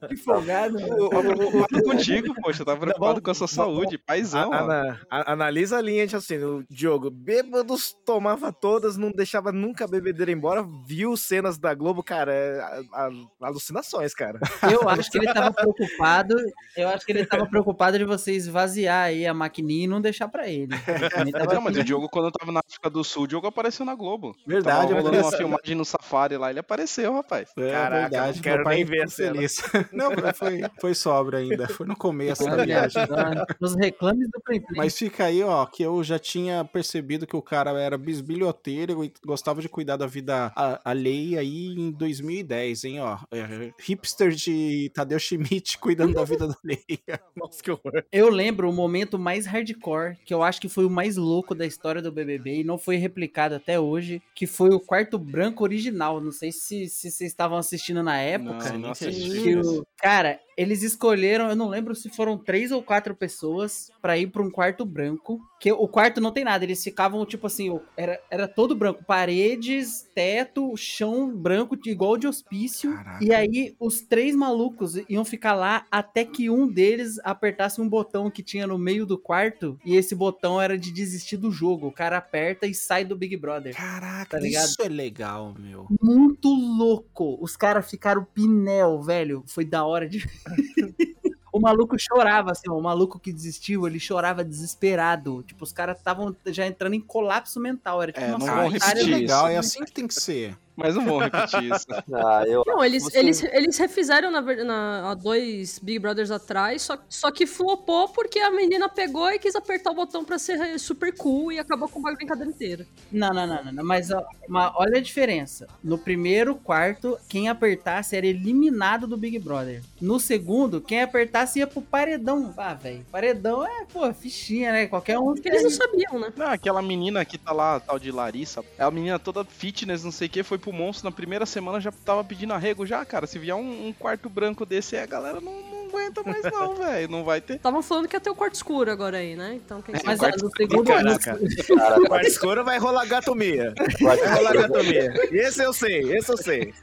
Que 0.07 0.15
folgado. 0.15 0.79
Eu 0.79 1.09
tô 1.09 1.83
contigo, 1.83 2.35
poxa, 2.39 2.63
tá 2.63 2.75
preocupado 2.75 3.19
com 3.19 3.31
a 3.31 3.33
sua 3.33 3.47
saúde, 3.47 3.97
paizão. 3.97 4.51
ó. 4.51 4.53
Ana- 4.53 4.99
a- 5.09 5.31
analisa 5.33 5.77
a 5.77 5.81
linha 5.81 6.05
de 6.05 6.15
assim, 6.15 6.37
o 6.37 6.63
Diogo, 6.69 7.09
bêbados 7.09 7.95
tomava 8.05 8.53
todas, 8.53 8.95
não 8.95 9.11
deixava 9.11 9.51
nunca 9.51 9.85
a 9.85 9.87
bebedeira 9.87 10.31
embora, 10.31 10.63
viu 10.85 11.17
cenas 11.17 11.57
da 11.57 11.73
Globo, 11.73 12.03
cara, 12.03 12.31
é, 12.31 12.59
a- 12.61 13.07
a- 13.07 13.47
alucinações, 13.47 14.13
cara. 14.13 14.39
Eu 14.71 14.87
acho 14.87 15.09
que 15.09 15.17
ele 15.17 15.33
tava 15.33 15.51
preocupado. 15.51 16.35
Eu 16.77 16.87
acho 16.89 17.03
que 17.03 17.11
ele 17.11 17.25
tava 17.25 17.47
preocupado 17.47 17.70
de 17.99 18.05
você 18.05 18.31
esvaziar 18.33 19.05
aí 19.05 19.25
a 19.25 19.33
maquininha 19.33 19.83
e 19.85 19.87
não 19.87 20.01
deixar 20.01 20.27
pra 20.27 20.47
ele. 20.47 20.69
Não, 21.55 21.61
mas 21.61 21.77
o 21.77 21.83
Diogo, 21.83 22.07
quando 22.09 22.25
eu 22.25 22.31
tava 22.31 22.51
na 22.51 22.59
África 22.59 22.89
do 22.89 23.03
Sul, 23.03 23.23
o 23.23 23.27
Diogo 23.27 23.47
apareceu 23.47 23.85
na 23.85 23.95
Globo. 23.95 24.35
Verdade, 24.45 24.89
Tava 24.89 25.01
rolando 25.01 25.17
uma 25.27 25.31
filmagem 25.31 25.75
no 25.75 25.85
Safari 25.85 26.37
lá, 26.37 26.49
ele 26.49 26.59
apareceu, 26.59 27.13
rapaz. 27.13 27.49
É 27.57 27.71
Caraca, 27.71 28.01
verdade, 28.09 28.37
não 28.37 28.43
quero 28.43 28.63
nem 28.69 28.85
ver 28.85 29.03
a 29.03 29.07
cena. 29.07 29.33
feliz. 29.35 29.57
Não, 29.91 30.11
foi, 30.33 30.61
foi 30.79 30.93
sobra 30.93 31.37
ainda, 31.39 31.67
foi 31.67 31.85
no 31.85 31.95
começo 31.95 32.43
da 32.45 32.63
viagem. 32.63 33.01
Nos 33.59 33.75
reclames 33.75 34.29
do 34.31 34.39
Plim 34.43 34.61
Plim. 34.61 34.77
Mas 34.77 34.97
fica 34.97 35.25
aí, 35.25 35.43
ó, 35.43 35.65
que 35.65 35.83
eu 35.83 36.03
já 36.03 36.17
tinha 36.17 36.63
percebido 36.65 37.27
que 37.27 37.35
o 37.35 37.41
cara 37.41 37.71
era 37.79 37.97
bisbilhoteiro 37.97 39.03
e 39.03 39.11
gostava 39.25 39.61
de 39.61 39.69
cuidar 39.69 39.97
da 39.97 40.07
vida 40.07 40.51
a- 40.55 40.79
alheia 40.85 41.39
aí 41.39 41.67
em 41.77 41.91
2010, 41.91 42.83
hein, 42.85 42.99
ó. 43.01 43.17
É, 43.31 43.71
hipster 43.79 44.31
de 44.31 44.89
Tadeu 44.93 45.19
Schmidt 45.19 45.77
cuidando 45.77 46.13
da 46.13 46.23
vida 46.23 46.47
da 46.47 46.55
alheia. 46.63 47.21
Nossa, 47.35 47.60
que 47.61 47.71
horror. 47.71 48.03
Eu 48.11 48.29
lembro 48.29 48.69
o 48.69 48.73
momento 48.73 49.17
mais 49.19 49.45
hardcore, 49.45 50.17
que 50.25 50.33
eu 50.33 50.41
acho 50.43 50.59
que 50.59 50.67
foi 50.69 50.85
o 50.85 50.89
mais 50.89 51.15
louco 51.17 51.53
da 51.55 51.65
história 51.65 52.01
do 52.01 52.11
BBB 52.11 52.61
e 52.61 52.63
não 52.63 52.77
foi 52.77 52.95
replicado 52.97 53.55
até 53.55 53.79
hoje, 53.79 54.21
que 54.35 54.45
foi 54.47 54.69
o 54.69 54.79
quarto 54.79 55.17
branco 55.17 55.63
original. 55.63 56.19
Não 56.19 56.31
sei 56.31 56.51
se, 56.51 56.87
se 56.89 57.11
vocês 57.11 57.29
estavam 57.31 57.57
assistindo 57.57 58.01
na 58.03 58.17
época. 58.19 58.71
Não, 58.73 58.79
não 58.79 58.91
assisti. 58.91 59.43
que 59.43 59.55
o- 59.57 59.85
cara, 59.97 60.39
eles 60.61 60.83
escolheram, 60.83 61.49
eu 61.49 61.55
não 61.55 61.69
lembro 61.69 61.95
se 61.95 62.09
foram 62.09 62.37
três 62.37 62.71
ou 62.71 62.81
quatro 62.83 63.15
pessoas 63.15 63.89
pra 64.01 64.17
ir 64.17 64.27
pra 64.27 64.41
um 64.41 64.49
quarto 64.51 64.85
branco. 64.85 65.39
Que 65.59 65.71
o 65.71 65.87
quarto 65.87 66.19
não 66.19 66.31
tem 66.31 66.43
nada, 66.43 66.63
eles 66.63 66.83
ficavam 66.83 67.23
tipo 67.25 67.45
assim, 67.45 67.79
era, 67.95 68.19
era 68.31 68.47
todo 68.47 68.75
branco, 68.75 69.03
paredes, 69.05 70.07
teto, 70.15 70.75
chão 70.75 71.31
branco, 71.35 71.77
igual 71.85 72.17
de 72.17 72.27
hospício. 72.27 72.91
Caraca. 72.95 73.23
E 73.23 73.31
aí 73.33 73.75
os 73.79 74.01
três 74.01 74.35
malucos 74.35 74.95
iam 75.07 75.23
ficar 75.23 75.53
lá 75.53 75.85
até 75.91 76.25
que 76.25 76.49
um 76.49 76.67
deles 76.67 77.19
apertasse 77.23 77.79
um 77.79 77.87
botão 77.87 78.31
que 78.31 78.41
tinha 78.41 78.65
no 78.65 78.77
meio 78.77 79.05
do 79.05 79.17
quarto 79.19 79.77
e 79.85 79.95
esse 79.95 80.15
botão 80.15 80.59
era 80.59 80.77
de 80.77 80.91
desistir 80.91 81.37
do 81.37 81.51
jogo. 81.51 81.87
O 81.87 81.91
cara 81.91 82.17
aperta 82.17 82.65
e 82.65 82.73
sai 82.73 83.05
do 83.05 83.15
Big 83.15 83.37
Brother. 83.37 83.75
Caraca, 83.75 84.31
Tá 84.31 84.39
ligado? 84.39 84.65
isso 84.65 84.81
é 84.81 84.89
legal, 84.89 85.53
meu. 85.59 85.87
Muito 86.01 86.47
louco. 86.49 87.37
Os 87.41 87.55
caras 87.55 87.89
ficaram 87.89 88.25
pinel, 88.33 89.01
velho. 89.01 89.43
Foi 89.45 89.63
da 89.65 89.83
hora 89.85 90.07
de. 90.07 90.27
O 91.53 91.59
maluco 91.59 91.97
chorava, 91.99 92.51
assim, 92.51 92.69
ó, 92.69 92.77
o 92.77 92.81
maluco 92.81 93.19
que 93.19 93.33
desistiu, 93.33 93.85
ele 93.85 93.99
chorava 93.99 94.41
desesperado. 94.41 95.43
Tipo, 95.43 95.65
os 95.65 95.73
caras 95.73 95.97
estavam 95.97 96.33
já 96.45 96.65
entrando 96.65 96.93
em 96.93 97.01
colapso 97.01 97.59
mental. 97.59 98.01
Era 98.01 98.11
tipo 98.13 98.23
É, 98.23 98.29
uma 98.29 98.39
não 98.39 98.45
vão 98.45 98.69
repetir 98.69 99.05
legal, 99.05 99.49
é 99.49 99.57
assim 99.57 99.83
que 99.83 99.91
tem 99.91 100.07
que 100.07 100.13
ser. 100.13 100.57
Mas 100.81 100.95
não 100.95 101.05
vou 101.05 101.19
repetir 101.19 101.63
isso. 101.63 101.85
Ah, 102.13 102.43
eu, 102.47 102.63
Não, 102.65 102.83
eles, 102.83 103.03
você- 103.03 103.17
eles, 103.19 103.43
eles 103.43 103.77
refizeram 103.77 104.29
na, 104.31 104.41
na- 104.41 105.11
há 105.11 105.13
dois 105.13 105.79
Big 105.79 105.99
Brothers 105.99 106.29
atrás, 106.31 106.81
só, 106.81 106.97
só 107.09 107.31
que 107.31 107.45
flopou 107.45 108.09
porque 108.09 108.39
a 108.39 108.49
menina 108.51 108.89
pegou 108.89 109.29
e 109.31 109.39
quis 109.39 109.55
apertar 109.55 109.91
o 109.91 109.95
botão 109.95 110.23
pra 110.25 110.37
ser 110.37 110.77
super 110.79 111.15
cool 111.15 111.51
e 111.51 111.59
acabou 111.59 111.87
com 111.87 112.05
a 112.07 112.13
brincadeira 112.13 112.49
inteira. 112.49 112.85
Não, 113.11 113.29
não, 113.29 113.47
não, 113.47 113.63
não, 113.65 113.71
não, 113.71 113.83
Mas, 113.83 114.11
ó, 114.11 114.23
mas 114.47 114.71
olha 114.75 114.97
a 114.97 115.01
diferença. 115.01 115.67
No 115.83 115.97
primeiro 115.97 116.55
quarto, 116.55 117.17
quem 117.29 117.47
apertasse 117.49 118.15
era 118.15 118.25
eliminado 118.27 119.07
do 119.07 119.17
Big 119.17 119.37
Brother. 119.39 119.81
No 119.99 120.19
segundo, 120.19 120.81
quem 120.81 121.01
apertasse 121.01 121.59
ia 121.59 121.67
pro 121.67 121.81
paredão. 121.81 122.53
Ah, 122.57 122.73
velho. 122.73 123.05
Paredão 123.11 123.65
é, 123.65 123.85
pô, 123.91 124.11
fichinha, 124.13 124.71
né? 124.71 124.87
Qualquer 124.87 125.17
um. 125.19 125.33
Porque 125.33 125.47
eles 125.49 125.63
não 125.63 125.69
sabiam, 125.69 126.19
né? 126.19 126.33
Não, 126.35 126.47
aquela 126.47 126.81
menina 126.81 127.23
que 127.25 127.37
tá 127.37 127.51
lá, 127.51 127.79
tal 127.79 127.97
de 127.99 128.11
Larissa, 128.11 128.63
é 128.77 128.83
a 128.83 128.91
menina 128.91 129.17
toda 129.19 129.43
fitness, 129.45 130.03
não 130.03 130.11
sei 130.11 130.27
o 130.27 130.29
que, 130.31 130.43
foi 130.43 130.57
pro 130.57 130.70
monstro 130.71 131.05
na 131.09 131.11
primeira 131.15 131.45
semana, 131.45 131.79
já 131.79 131.91
tava 131.91 132.23
pedindo 132.23 132.53
arrego 132.53 132.85
já, 132.85 133.03
cara. 133.05 133.27
Se 133.27 133.37
vier 133.39 133.55
um, 133.55 133.87
um 133.87 133.93
quarto 133.93 134.29
branco 134.29 134.65
desse 134.65 134.95
aí, 134.95 135.03
a 135.03 135.05
galera 135.07 135.39
não, 135.41 135.51
não 135.51 135.87
aguenta 135.89 136.23
mais 136.23 136.43
não, 136.43 136.75
velho. 136.79 137.09
Não 137.09 137.23
vai 137.23 137.41
ter. 137.41 137.55
Estavam 137.55 137.81
falando 137.81 138.07
que 138.07 138.15
ia 138.15 138.19
ter 138.19 138.29
o 138.29 138.35
quarto 138.35 138.55
escuro 138.55 138.91
agora 138.91 139.17
aí, 139.17 139.35
né? 139.35 139.53
Então 139.63 139.81
quem 139.81 139.95
sabe. 139.95 140.07
Mas 140.07 140.19
quarto- 140.19 140.43
no 140.45 140.51
segundo. 140.55 140.87
Caraca. 140.87 141.39
Cara, 141.77 141.99
O 141.99 142.05
quarto 142.07 142.27
escuro 142.27 142.63
vai 142.63 142.77
rolar 142.79 143.05
gatomia. 143.05 143.73
Vai 144.01 144.17
rolar 144.35 144.53
gatomia. 144.53 145.13
Esse 145.31 145.63
eu 145.63 145.73
sei, 145.73 146.15
esse 146.17 146.31
eu 146.31 146.37
sei. 146.37 146.73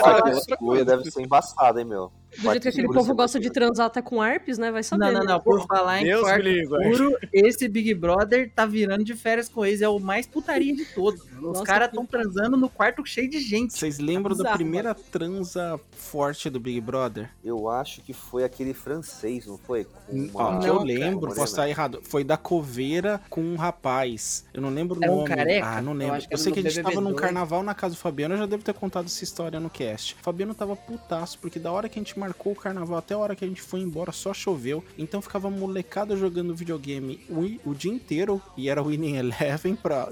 Falar 0.00 0.32
escuro, 0.32 0.84
deve 0.84 1.10
ser 1.10 1.22
embaçado, 1.22 1.78
hein, 1.78 1.84
meu. 1.84 2.12
Do 2.36 2.42
jeito 2.50 2.62
que 2.62 2.68
aquele 2.68 2.88
povo 2.88 3.14
gosta 3.14 3.38
de 3.38 3.50
transar 3.50 3.86
até 3.86 4.00
com 4.00 4.22
herpes, 4.24 4.58
né? 4.58 4.70
Vai 4.70 4.82
saber. 4.82 5.04
Não, 5.06 5.12
não, 5.12 5.20
né? 5.20 5.26
não. 5.26 5.40
Por 5.40 5.66
falar 5.66 6.00
em 6.00 6.04
Deus 6.04 6.22
quarto 6.22 6.48
escuro, 6.48 7.16
esse 7.32 7.68
Big 7.68 7.94
Brother 7.94 8.50
tá 8.54 8.64
virando 8.66 9.04
de 9.04 9.14
férias 9.14 9.48
com 9.48 9.64
ex. 9.64 9.82
É 9.82 9.88
o 9.88 9.98
mais 9.98 10.26
putaria 10.26 10.74
de 10.74 10.84
todos. 10.86 11.22
Os 11.42 11.60
caras 11.62 11.90
tão 11.92 12.06
transando 12.06 12.56
no 12.56 12.68
quarto 12.68 13.04
cheio 13.04 13.28
de 13.28 13.40
gente. 13.40 13.72
Vocês 13.76 13.98
lembram 13.98 14.36
da 14.36 14.52
primeira 14.52 14.94
transa 14.94 15.78
forte 15.92 16.48
do 16.48 16.58
Big 16.60 16.80
Brother? 16.80 17.30
Eu 17.44 17.68
acho 17.68 18.00
que 18.02 18.12
foi 18.12 18.44
aquele 18.44 18.72
francês, 18.72 19.46
não 19.46 19.58
foi? 19.58 19.84
Com 19.84 20.30
Ó, 20.34 20.58
que 20.58 20.66
eu 20.68 20.74
Não, 20.74 20.84
lembro, 20.84 21.20
morena. 21.20 21.34
posso 21.36 21.52
estar 21.52 21.68
errado. 21.68 22.00
Foi 22.02 22.22
da 22.24 22.36
coveira 22.36 23.20
com 23.28 23.40
um 23.42 23.56
rapaz. 23.56 24.44
Eu 24.54 24.62
não 24.62 24.70
lembro 24.70 24.98
o 25.00 25.04
um 25.04 25.16
nome. 25.16 25.28
careca? 25.28 25.66
Ah, 25.66 25.82
não 25.82 25.92
Eu 25.92 25.98
lembro. 25.98 26.14
acho 26.16 26.28
que 26.28 26.34
Eu, 26.34 26.36
era 26.36 26.42
sei 26.42 26.52
que 26.52 26.58
a 26.60 26.62
gente 26.62 26.74
BBB 26.76 26.88
tava 26.94 27.00
num 27.00 27.10
2. 27.10 27.20
carnaval 27.20 27.62
na 27.62 27.74
casa 27.74 27.94
do 27.94 27.98
Fabiano. 27.98 28.34
Eu 28.34 28.38
já 28.38 28.46
devo 28.46 28.62
ter 28.62 28.74
contado 28.74 29.06
essa 29.06 29.24
história 29.24 29.58
no 29.60 29.68
cast. 29.70 30.14
O 30.20 30.22
Fabiano 30.22 30.54
tava 30.54 30.76
putaço, 30.76 31.38
porque 31.38 31.58
da 31.58 31.72
hora 31.72 31.88
que 31.88 31.98
a 31.98 32.02
gente 32.02 32.18
marcou 32.22 32.52
o 32.52 32.56
carnaval 32.56 32.98
até 32.98 33.14
a 33.14 33.18
hora 33.18 33.34
que 33.34 33.44
a 33.44 33.48
gente 33.48 33.60
foi 33.60 33.80
embora 33.80 34.12
só 34.12 34.32
choveu. 34.32 34.84
Então 34.96 35.20
ficava 35.20 35.50
molecada 35.50 36.16
jogando 36.16 36.54
videogame 36.54 37.20
o, 37.28 37.70
o 37.70 37.74
dia 37.74 37.92
inteiro. 37.92 38.40
E 38.56 38.68
era 38.68 38.82
Winning 38.82 39.16
Eleven 39.16 39.74
pra 39.74 40.08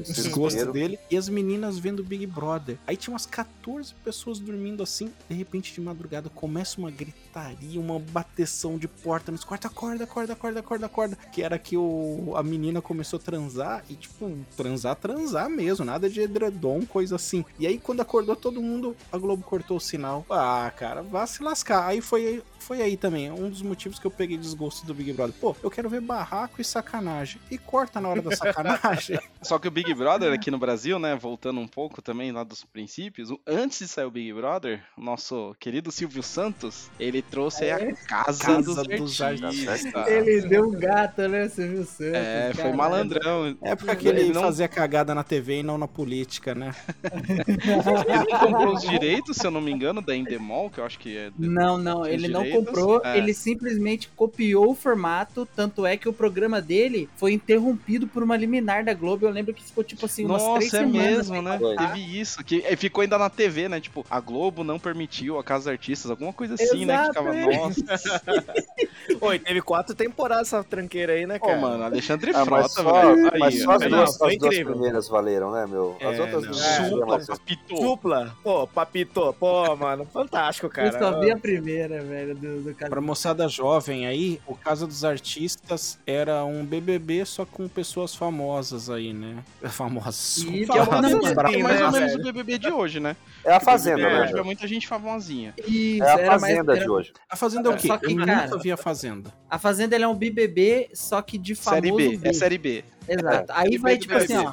desgosto 0.00 0.72
dele. 0.72 0.98
E 1.10 1.16
as 1.16 1.28
meninas 1.28 1.78
vendo 1.78 2.02
Big 2.02 2.26
Brother. 2.26 2.78
Aí 2.86 2.96
tinha 2.96 3.12
umas 3.12 3.26
14 3.26 3.94
pessoas 4.04 4.38
dormindo 4.38 4.82
assim. 4.82 5.12
De 5.28 5.36
repente, 5.36 5.72
de 5.72 5.80
madrugada, 5.80 6.28
começa 6.28 6.78
uma 6.78 6.90
gritaria, 6.90 7.80
uma 7.80 7.98
bateção 7.98 8.76
de 8.76 8.88
porta 8.88 9.30
nos 9.30 9.44
quartos. 9.44 9.70
Acorda, 9.70 10.04
acorda, 10.04 10.32
acorda, 10.32 10.60
acorda, 10.60 10.86
acorda. 10.86 11.18
Que 11.30 11.42
era 11.42 11.58
que 11.58 11.76
o, 11.76 12.32
a 12.34 12.42
menina 12.42 12.82
começou 12.82 13.18
a 13.18 13.22
transar. 13.22 13.84
E, 13.88 13.94
tipo, 13.94 14.36
transar, 14.56 14.96
transar 14.96 15.48
mesmo. 15.48 15.84
Nada 15.84 16.10
de 16.10 16.20
edredom, 16.20 16.84
coisa 16.84 17.16
assim. 17.16 17.44
E 17.58 17.66
aí, 17.66 17.78
quando 17.78 18.00
acordou 18.00 18.34
todo 18.34 18.60
mundo, 18.60 18.96
a 19.12 19.18
Globo 19.18 19.44
cortou 19.44 19.76
o 19.76 19.80
sinal. 19.80 20.26
Ah, 20.28 20.72
cara, 20.76 21.02
vá 21.02 21.26
se 21.26 21.42
lascar. 21.52 21.86
Aí 21.86 22.00
foi, 22.00 22.42
foi 22.62 22.80
aí 22.80 22.96
também. 22.96 23.30
Um 23.30 23.50
dos 23.50 23.62
motivos 23.62 23.98
que 23.98 24.06
eu 24.06 24.10
peguei 24.10 24.36
desgosto 24.36 24.86
do 24.86 24.94
Big 24.94 25.12
Brother. 25.12 25.34
Pô, 25.40 25.54
eu 25.62 25.70
quero 25.70 25.88
ver 25.88 26.00
barraco 26.00 26.60
e 26.60 26.64
sacanagem. 26.64 27.40
E 27.50 27.58
corta 27.58 28.00
na 28.00 28.08
hora 28.08 28.22
da 28.22 28.34
sacanagem. 28.34 29.18
Só 29.42 29.58
que 29.58 29.68
o 29.68 29.70
Big 29.70 29.92
Brother 29.94 30.32
aqui 30.32 30.50
no 30.50 30.58
Brasil, 30.58 30.98
né, 30.98 31.16
voltando 31.16 31.60
um 31.60 31.66
pouco 31.68 32.00
também 32.00 32.30
lá 32.32 32.44
dos 32.44 32.64
princípios, 32.64 33.30
antes 33.46 33.80
de 33.80 33.88
sair 33.88 34.04
o 34.04 34.10
Big 34.10 34.32
Brother, 34.32 34.82
o 34.96 35.02
nosso 35.02 35.54
querido 35.58 35.90
Silvio 35.90 36.22
Santos, 36.22 36.90
ele 36.98 37.20
trouxe 37.22 37.64
aí 37.64 37.70
a 37.72 37.94
Casa, 37.96 38.44
Casa 38.44 38.62
dos, 38.62 38.86
dos 38.86 39.20
Artistas. 39.20 39.84
Ele 40.06 40.42
deu 40.42 40.68
um 40.68 40.70
gato, 40.72 41.28
né, 41.28 41.48
Silvio 41.48 41.84
Santos? 41.84 42.14
É, 42.14 42.50
foi 42.52 42.56
caralho. 42.62 42.76
malandrão. 42.76 43.56
É 43.62 43.74
porque 43.74 43.90
aquele 43.90 44.20
Ele 44.20 44.32
não- 44.32 44.42
fazia 44.42 44.68
cagada 44.68 45.14
na 45.14 45.24
TV 45.24 45.60
e 45.60 45.62
não 45.62 45.76
na 45.76 45.88
política, 45.88 46.54
né? 46.54 46.74
Ele 47.42 48.38
comprou 48.38 48.74
os 48.74 48.82
direitos, 48.82 49.36
se 49.36 49.46
eu 49.46 49.50
não 49.50 49.60
me 49.60 49.70
engano, 49.72 50.00
da 50.00 50.14
Endemol, 50.14 50.70
que 50.70 50.78
eu 50.78 50.84
acho 50.84 50.98
que 50.98 51.16
é. 51.16 51.30
Não, 51.38 51.76
não, 51.76 52.06
ele 52.06 52.28
não 52.28 52.42
direitos. 52.42 52.51
feitas, 52.51 52.51
comprou, 52.52 53.00
é. 53.04 53.18
ele 53.18 53.32
simplesmente 53.34 54.08
copiou 54.14 54.70
o 54.70 54.74
formato, 54.74 55.46
tanto 55.56 55.84
é 55.86 55.96
que 55.96 56.08
o 56.08 56.12
programa 56.12 56.60
dele 56.60 57.08
foi 57.16 57.32
interrompido 57.32 58.06
por 58.06 58.22
uma 58.22 58.36
liminar 58.36 58.84
da 58.84 58.94
Globo. 58.94 59.26
Eu 59.26 59.30
lembro 59.30 59.52
que 59.54 59.62
ficou 59.62 59.82
tipo 59.84 60.06
assim 60.06 60.24
umas 60.24 60.42
três 60.42 60.72
Nossa, 60.72 60.76
é 60.76 60.80
semanas. 60.80 61.30
mesmo, 61.30 61.42
né? 61.42 61.58
passar. 61.58 61.92
Teve 61.94 62.20
isso. 62.20 62.44
Que 62.44 62.62
eh, 62.66 62.76
ficou 62.76 63.02
ainda 63.02 63.18
na 63.18 63.30
TV, 63.30 63.68
né? 63.68 63.80
Tipo, 63.80 64.04
a 64.10 64.20
Globo 64.20 64.62
não 64.64 64.78
permitiu 64.78 65.38
a 65.38 65.44
Casa 65.44 65.64
dos 65.64 65.68
Artistas, 65.68 66.10
alguma 66.10 66.32
coisa 66.32 66.54
assim, 66.54 66.84
né? 66.84 66.94
Que 66.94 67.02
Exato, 67.02 67.08
ficava, 67.08 67.36
é. 67.36 67.56
nossa. 67.56 68.22
Oi, 69.20 69.38
teve 69.38 69.60
quatro 69.62 69.94
temporadas 69.94 70.48
essa 70.48 70.64
tranqueira 70.64 71.12
aí, 71.12 71.26
né, 71.26 71.38
Pô, 71.38 71.46
cara? 71.46 71.60
mano, 71.60 71.84
Alexandre 71.84 72.32
Ah, 72.34 72.44
Frota, 72.44 72.62
mas 72.62 72.72
só, 72.72 73.14
velho. 73.14 73.30
mas 73.38 73.54
Aí, 73.54 73.60
só 73.60 73.72
as 73.72 73.82
duas, 73.88 74.22
as 74.22 74.38
duas 74.38 74.58
primeiras 74.58 75.08
valeram, 75.08 75.52
né, 75.52 75.66
meu? 75.66 75.96
As 76.00 76.18
É, 76.18 76.20
outras 76.22 76.46
não. 76.46 77.02
É, 77.02 77.06
mais- 77.06 77.26
Papito. 77.26 77.76
Supla. 77.76 78.36
Pô, 78.42 78.66
papito. 78.66 79.34
Pô, 79.38 79.76
mano, 79.76 80.04
fantástico, 80.06 80.68
cara. 80.68 80.88
Eu 80.88 80.98
só 80.98 81.20
vi 81.20 81.30
a 81.30 81.36
primeira, 81.36 82.02
velho, 82.02 82.34
do, 82.42 82.60
do. 82.62 82.74
Pra 82.74 83.00
moçada 83.00 83.48
jovem 83.48 84.06
aí, 84.06 84.40
o 84.46 84.54
Casa 84.54 84.86
dos 84.86 85.04
Artistas 85.04 85.98
era 86.06 86.44
um 86.44 86.64
BBB 86.64 87.24
só 87.24 87.46
com 87.46 87.68
pessoas 87.68 88.14
famosas 88.14 88.90
aí, 88.90 89.12
né? 89.12 89.36
Famosas. 89.70 90.38
E 90.38 90.62
é, 90.64 90.66
Famosas, 90.66 91.12
mais- 91.12 91.24
sim, 91.54 91.60
é 91.60 91.62
mais 91.62 91.80
né, 91.80 91.86
ou 91.86 91.92
menos 91.92 92.14
o 92.14 92.18
BBB 92.22 92.58
de 92.58 92.68
hoje, 92.70 93.00
né? 93.00 93.16
É 93.44 93.52
a 93.52 93.60
Fazenda, 93.60 93.96
BBB 93.96 94.14
né? 94.14 94.22
hoje 94.24 94.38
é 94.38 94.42
muita 94.42 94.66
gente 94.66 94.86
famosinha. 94.88 95.54
Isso, 95.66 96.02
É 96.04 96.12
a 96.26 96.30
mais- 96.30 96.40
Fazenda 96.42 96.72
era- 96.72 96.84
de 96.84 96.90
hoje. 96.90 97.12
A 97.28 97.36
Fazenda 97.36 97.68
é 97.70 97.72
o 97.72 97.76
quê? 97.76 97.86
Só 97.88 97.98
que, 97.98 98.12
Eu 98.12 98.16
cara- 98.18 98.44
nunca 98.46 98.58
vi 98.58 98.72
a 98.72 98.76
Fazenda. 98.76 99.32
A 99.48 99.58
Fazenda 99.58 99.96
é 99.96 100.06
um 100.08 100.14
BBB, 100.14 100.90
só 100.94 101.20
que 101.22 101.38
de 101.38 101.54
famoso. 101.54 101.82
Série 101.82 101.96
B, 101.96 102.04
é 102.04 102.18
mesmo. 102.18 102.34
série 102.34 102.58
B. 102.58 102.84
Exato. 103.08 103.52
Aí 103.54 103.76
vai, 103.78 103.96
tipo 103.98 104.14
assim, 104.14 104.36
ó. 104.36 104.52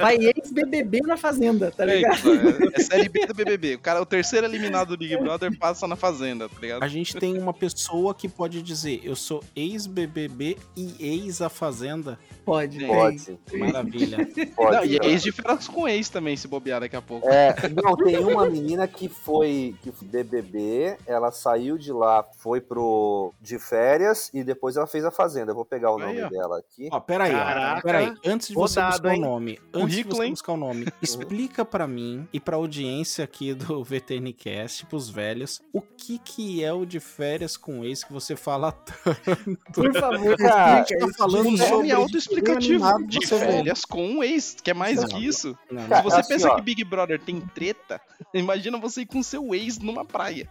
Vai 0.00 0.16
ex-BBB 0.16 1.00
na 1.02 1.16
Fazenda, 1.16 1.70
tá 1.70 1.84
É, 1.84 1.96
ligado? 1.96 2.30
é, 2.32 2.80
é 2.80 2.82
série 2.82 3.08
B 3.08 3.26
do 3.26 3.34
BBB. 3.34 3.74
O 3.74 3.78
cara, 3.78 4.00
o 4.00 4.06
terceiro 4.06 4.46
eliminado 4.46 4.88
do 4.88 4.96
Big 4.98 5.16
Brother 5.16 5.56
passa 5.58 5.86
na 5.86 5.96
Fazenda, 5.96 6.48
tá 6.48 6.56
ligado? 6.60 6.82
A 6.82 6.88
gente 6.88 7.16
tem 7.16 7.38
uma 7.38 7.52
pessoa 7.52 8.14
que 8.14 8.28
pode 8.28 8.62
dizer, 8.62 9.00
eu 9.04 9.14
sou 9.16 9.42
ex-BBB 9.54 10.56
e 10.76 10.94
ex-A 10.98 11.48
Fazenda. 11.48 12.18
Pode. 12.44 12.84
Pode. 12.86 13.38
Maravilha. 13.54 14.18
Pode. 14.54 14.76
Não, 14.76 14.84
e 14.84 14.98
é 14.98 15.06
ex 15.06 15.22
de 15.22 15.32
férias 15.32 15.66
com 15.66 15.88
ex 15.88 16.08
também, 16.10 16.36
se 16.36 16.46
bobear 16.46 16.80
daqui 16.80 16.94
a 16.96 17.00
pouco. 17.02 17.26
É, 17.28 17.54
não, 17.82 17.96
tem 17.96 18.18
uma 18.18 18.48
menina 18.48 18.86
que 18.86 19.08
foi 19.08 19.74
que 19.82 19.90
foi 19.90 20.06
BBB, 20.08 20.96
ela 21.06 21.30
saiu 21.32 21.78
de 21.78 21.90
lá, 21.92 22.22
foi 22.38 22.60
pro 22.60 23.32
de 23.40 23.58
férias 23.58 24.30
e 24.34 24.44
depois 24.44 24.76
ela 24.76 24.86
fez 24.86 25.04
a 25.04 25.10
Fazenda. 25.10 25.52
Eu 25.52 25.54
vou 25.54 25.64
pegar 25.64 25.90
o 25.92 25.96
Aí, 25.98 26.06
nome 26.06 26.22
ó. 26.22 26.28
dela 26.28 26.58
aqui. 26.58 26.88
Ó, 26.92 27.00
peraí, 27.00 27.32
ó. 27.34 27.73
Caraca. 27.82 28.14
Peraí, 28.14 28.32
antes 28.32 28.48
de 28.48 28.54
você 28.54 28.80
Rodado, 28.80 28.94
buscar 29.02 29.14
hein? 29.14 29.20
o 29.20 29.24
nome, 29.24 29.58
antes 29.72 29.96
de 29.96 30.02
você 30.04 30.24
hein? 30.24 30.30
buscar 30.30 30.52
o 30.52 30.56
nome, 30.56 30.86
explica 31.02 31.64
pra 31.64 31.86
mim 31.86 32.26
e 32.32 32.40
pra 32.40 32.56
audiência 32.56 33.24
aqui 33.24 33.54
do 33.54 33.82
VTNcast, 33.84 34.86
pros 34.86 35.08
velhos, 35.08 35.60
o 35.72 35.80
que 35.80 36.18
que 36.18 36.62
é 36.64 36.72
o 36.72 36.84
de 36.84 37.00
férias 37.00 37.56
com 37.56 37.84
ex 37.84 38.04
que 38.04 38.12
você 38.12 38.36
fala 38.36 38.72
tanto. 38.72 39.58
Por 39.72 39.92
favor, 39.92 40.36
Cara, 40.36 40.80
explica 40.80 40.98
tá 41.00 41.06
isso. 41.06 41.18
falando 41.18 41.40
O 41.40 41.44
nome 41.50 41.58
sobre 41.58 41.88
é 41.90 41.92
autoexplicativo. 41.92 43.06
De 43.06 43.18
você 43.26 43.38
vê. 43.38 43.46
férias 43.46 43.84
com 43.84 44.06
um 44.06 44.24
ex, 44.24 44.56
que 44.62 44.70
é 44.70 44.74
mais 44.74 45.00
Não, 45.00 45.08
que 45.08 45.24
isso. 45.26 45.56
Não, 45.70 45.82
Se 45.82 45.88
Cara, 45.88 46.02
você 46.02 46.20
assim, 46.20 46.28
pensa 46.34 46.48
ó. 46.50 46.56
que 46.56 46.62
Big 46.62 46.84
Brother 46.84 47.20
tem 47.20 47.40
treta, 47.40 48.00
imagina 48.32 48.78
você 48.78 49.02
ir 49.02 49.06
com 49.06 49.22
seu 49.22 49.54
ex 49.54 49.78
numa 49.78 50.04
praia. 50.04 50.48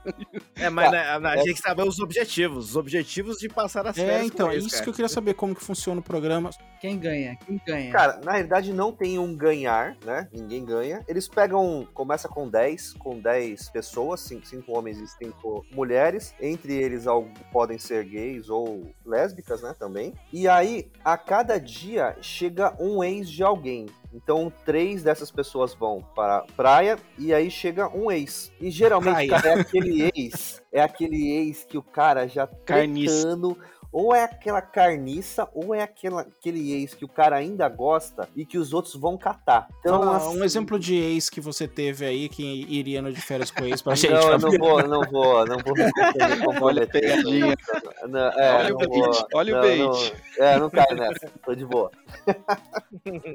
É, 0.56 0.70
mas 0.70 0.92
né, 0.92 1.00
a, 1.00 1.18
a 1.18 1.36
gente 1.38 1.46
tem 1.46 1.54
que 1.54 1.60
saber 1.62 1.84
os 1.88 2.00
objetivos. 2.00 2.70
Os 2.72 2.76
objetivos 2.76 3.38
de 3.38 3.50
passar 3.50 3.88
as 3.88 3.96
férias 3.96 4.22
É, 4.22 4.26
então, 4.26 4.48
com 4.48 4.54
é 4.54 4.58
isso 4.58 4.70
cara. 4.70 4.84
que 4.84 4.90
eu 4.90 4.94
queria 4.94 5.10
saber 5.10 5.34
como 5.34 5.56
que 5.56 5.64
funciona 5.64 6.00
o 6.00 6.04
programa. 6.04 6.50
Quem 6.82 6.98
ganha? 7.00 7.13
Quem 7.46 7.62
ganha? 7.66 7.92
Cara, 7.92 8.20
na 8.24 8.32
realidade 8.32 8.74
não 8.74 8.92
tem 8.92 9.20
um 9.20 9.36
ganhar, 9.36 9.96
né? 10.06 10.28
Ninguém 10.32 10.66
ganha. 10.66 11.04
Eles 11.08 11.28
pegam, 11.28 11.88
começa 11.94 12.28
com 12.28 12.48
10, 12.48 12.94
com 12.94 13.20
10 13.20 13.70
pessoas, 13.70 14.22
5, 14.22 14.44
homens 14.68 15.00
e 15.00 15.08
5 15.08 15.66
mulheres. 15.72 16.34
Entre 16.40 16.74
eles 16.74 17.06
podem 17.52 17.78
ser 17.78 18.04
gays 18.06 18.50
ou 18.50 18.84
lésbicas, 19.06 19.62
né, 19.62 19.76
também. 19.78 20.14
E 20.32 20.48
aí, 20.48 20.92
a 21.04 21.18
cada 21.18 21.60
dia 21.60 22.16
chega 22.22 22.76
um 22.80 23.04
ex 23.04 23.30
de 23.30 23.44
alguém. 23.44 23.88
Então, 24.14 24.54
três 24.64 25.02
dessas 25.02 25.32
pessoas 25.32 25.74
vão 25.74 26.06
para 26.16 26.38
a 26.38 26.42
praia 26.56 26.98
e 27.18 27.34
aí 27.34 27.50
chega 27.50 27.90
um 27.90 28.12
ex. 28.12 28.52
E 28.62 28.70
geralmente, 28.70 29.28
cara, 29.28 29.50
é 29.50 29.54
aquele 29.60 30.12
ex, 30.16 30.62
é 30.72 30.82
aquele 30.82 31.32
ex 31.32 31.64
que 31.64 31.78
o 31.78 31.82
cara 31.82 32.28
já 32.28 32.46
tretando, 32.46 33.58
ou 33.94 34.14
é 34.16 34.24
aquela 34.24 34.62
carniça, 34.62 35.48
ou 35.54 35.74
é 35.74 35.84
aquela, 35.84 36.22
aquele 36.22 36.74
ex 36.74 36.96
que 36.96 37.06
o 37.06 37.08
cara 37.08 37.36
ainda 37.36 37.70
gosta 37.70 38.28
e 38.36 38.44
que 38.46 38.58
os 38.58 38.74
outros 38.74 38.96
vão 38.96 39.16
catar. 39.18 39.68
Então, 39.80 40.00
Fala 40.00 40.18
assim, 40.18 40.40
um 40.40 40.44
exemplo 40.44 40.80
de 40.80 40.96
ex 40.96 41.30
que 41.30 41.40
você 41.40 41.68
teve 41.68 42.04
aí 42.06 42.28
que 42.28 42.44
iria 42.68 43.02
no 43.02 43.14
de 43.14 43.22
férias 43.22 43.52
com 43.52 43.64
ex 43.66 43.82
pra 43.84 43.94
gente. 43.94 44.12
Não, 44.12 44.32
eu 44.32 44.40
não 44.40 44.52
vou, 44.58 44.88
não 44.88 45.02
vou, 45.04 45.46
não 45.46 45.58
vou 45.60 45.74
me 45.78 46.46
comprometer. 46.46 46.64
Olha 46.64 46.84
a 46.84 46.88
pegadinha. 46.88 47.56
Não, 48.10 48.20
é, 48.32 48.54
Olha 48.56 48.70
não 48.70 48.76
o 48.76 48.80
bait, 48.80 48.90
vou. 48.90 49.28
olha 49.36 49.54
o 49.54 49.56
Não, 49.56 49.62
bait. 49.62 50.14
não, 50.40 50.46
é, 50.46 50.60
não 50.60 50.70
caio 50.70 50.96
nessa, 50.98 51.32
tô 51.46 51.54
de 51.56 51.66
boa. 51.66 51.92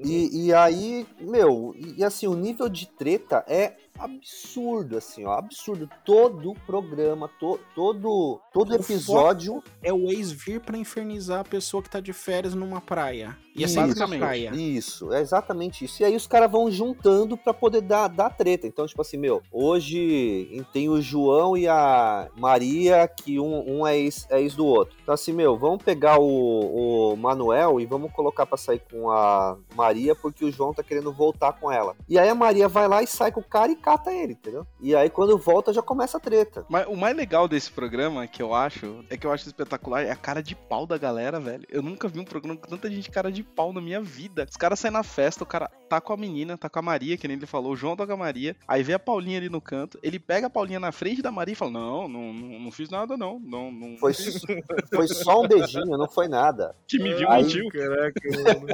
E, 0.04 0.46
e 0.46 0.54
aí, 0.54 1.06
meu, 1.20 1.74
e, 1.76 1.96
e 1.98 2.04
assim, 2.04 2.26
o 2.26 2.34
nível 2.34 2.68
de 2.68 2.86
treta 2.86 3.44
é 3.46 3.74
absurdo, 3.98 4.96
assim, 4.96 5.24
ó, 5.24 5.32
absurdo. 5.32 5.88
Todo 6.04 6.54
programa, 6.66 7.28
to, 7.40 7.58
todo, 7.74 8.40
todo 8.52 8.70
O 8.70 8.74
episódio 8.74 9.62
É 9.82 9.92
o 9.92 10.10
ex 10.10 10.30
vir 10.30 10.60
pra 10.60 10.76
infernizar 10.76 11.40
a 11.40 11.44
pessoa 11.44 11.82
que 11.82 11.90
tá 11.90 12.00
de 12.00 12.12
férias 12.12 12.54
numa 12.54 12.80
praia. 12.80 13.36
E 13.58 13.64
Isso, 13.64 13.80
assim, 13.80 13.98
na 13.98 14.18
praia. 14.18 14.50
Isso, 14.54 15.12
é 15.12 15.20
exatamente 15.20 15.84
isso. 15.84 16.02
E 16.02 16.04
aí 16.04 16.14
os 16.14 16.26
caras 16.26 16.50
vão 16.50 16.70
juntando 16.70 17.36
pra 17.36 17.52
poder 17.52 17.80
dar, 17.80 18.06
dar 18.06 18.30
treta. 18.30 18.66
Então, 18.66 18.86
tipo 18.86 19.02
assim, 19.02 19.16
meu, 19.16 19.42
hoje 19.50 20.64
tem 20.72 20.88
o 20.88 21.00
João 21.00 21.56
e 21.56 21.66
a 21.66 22.28
Maria, 22.36 23.08
que 23.08 23.40
um, 23.40 23.80
um 23.80 23.86
é, 23.86 23.98
ex, 23.98 24.26
é 24.30 24.40
ex 24.40 24.54
do 24.54 24.64
outro. 24.64 24.96
Então, 25.02 25.12
assim, 25.12 25.32
meu, 25.32 25.58
vamos 25.58 25.82
pegar 25.82 26.20
o, 26.20 27.12
o 27.12 27.16
Manuel 27.16 27.80
e 27.80 27.86
vamos 27.86 28.12
colocar 28.12 28.46
pra 28.46 28.56
sair 28.56 28.80
com 28.90 29.10
a 29.10 29.56
Maria, 29.74 30.14
porque 30.14 30.44
o 30.44 30.52
João 30.52 30.72
tá 30.72 30.82
querendo 30.82 31.12
voltar 31.12 31.52
com 31.54 31.70
ela. 31.70 31.96
E 32.08 32.18
aí 32.18 32.28
a 32.28 32.34
Maria 32.34 32.68
vai 32.68 32.86
lá 32.86 33.02
e 33.02 33.06
sai 33.06 33.32
com 33.32 33.40
o 33.40 33.44
cara 33.44 33.72
e 33.72 33.76
cata 33.88 34.12
ele, 34.12 34.34
entendeu? 34.34 34.66
E 34.80 34.94
aí 34.94 35.08
quando 35.08 35.38
volta 35.38 35.72
já 35.72 35.80
começa 35.80 36.18
a 36.18 36.20
treta. 36.20 36.66
Mas 36.68 36.86
o 36.86 36.94
mais 36.94 37.16
legal 37.16 37.48
desse 37.48 37.70
programa, 37.70 38.26
que 38.26 38.42
eu 38.42 38.54
acho, 38.54 39.02
é 39.08 39.16
que 39.16 39.26
eu 39.26 39.32
acho 39.32 39.46
espetacular, 39.46 40.02
é 40.02 40.10
a 40.10 40.16
cara 40.16 40.42
de 40.42 40.54
pau 40.54 40.86
da 40.86 40.98
galera, 40.98 41.40
velho. 41.40 41.64
Eu 41.70 41.82
nunca 41.82 42.06
vi 42.06 42.20
um 42.20 42.24
programa 42.24 42.60
com 42.60 42.68
tanta 42.68 42.90
gente 42.90 43.10
cara 43.10 43.32
de 43.32 43.42
pau 43.42 43.72
na 43.72 43.80
minha 43.80 44.02
vida. 44.02 44.46
Os 44.48 44.56
caras 44.56 44.78
saem 44.78 44.92
na 44.92 45.02
festa, 45.02 45.42
o 45.42 45.46
cara 45.46 45.70
tá 45.88 46.00
com 46.02 46.12
a 46.12 46.16
menina, 46.18 46.58
tá 46.58 46.68
com 46.68 46.78
a 46.78 46.82
Maria, 46.82 47.16
que 47.16 47.26
nem 47.26 47.38
ele 47.38 47.46
falou, 47.46 47.72
o 47.72 47.76
João 47.76 47.96
tá 47.96 48.06
com 48.06 48.12
a 48.12 48.16
Maria, 48.16 48.54
aí 48.66 48.82
vê 48.82 48.92
a 48.92 48.98
Paulinha 48.98 49.38
ali 49.38 49.48
no 49.48 49.60
canto, 49.60 49.98
ele 50.02 50.18
pega 50.18 50.48
a 50.48 50.50
Paulinha 50.50 50.78
na 50.78 50.92
frente 50.92 51.22
da 51.22 51.30
Maria 51.32 51.52
e 51.52 51.56
fala: 51.56 51.70
Não, 51.70 52.08
não, 52.08 52.32
não, 52.34 52.58
não 52.60 52.70
fiz 52.70 52.90
nada, 52.90 53.16
não. 53.16 53.38
Não, 53.40 53.70
não 53.72 53.96
Foi, 53.96 54.12
foi 54.94 55.08
só 55.08 55.42
um 55.42 55.48
beijinho, 55.48 55.96
não 55.96 56.08
foi 56.08 56.28
nada. 56.28 56.76
Que 56.86 56.98
me 56.98 57.14
viu, 57.14 57.28
Aí- 57.30 57.42
mentiu. 57.44 57.68
Caraca, 57.70 58.20
mano. 58.60 58.66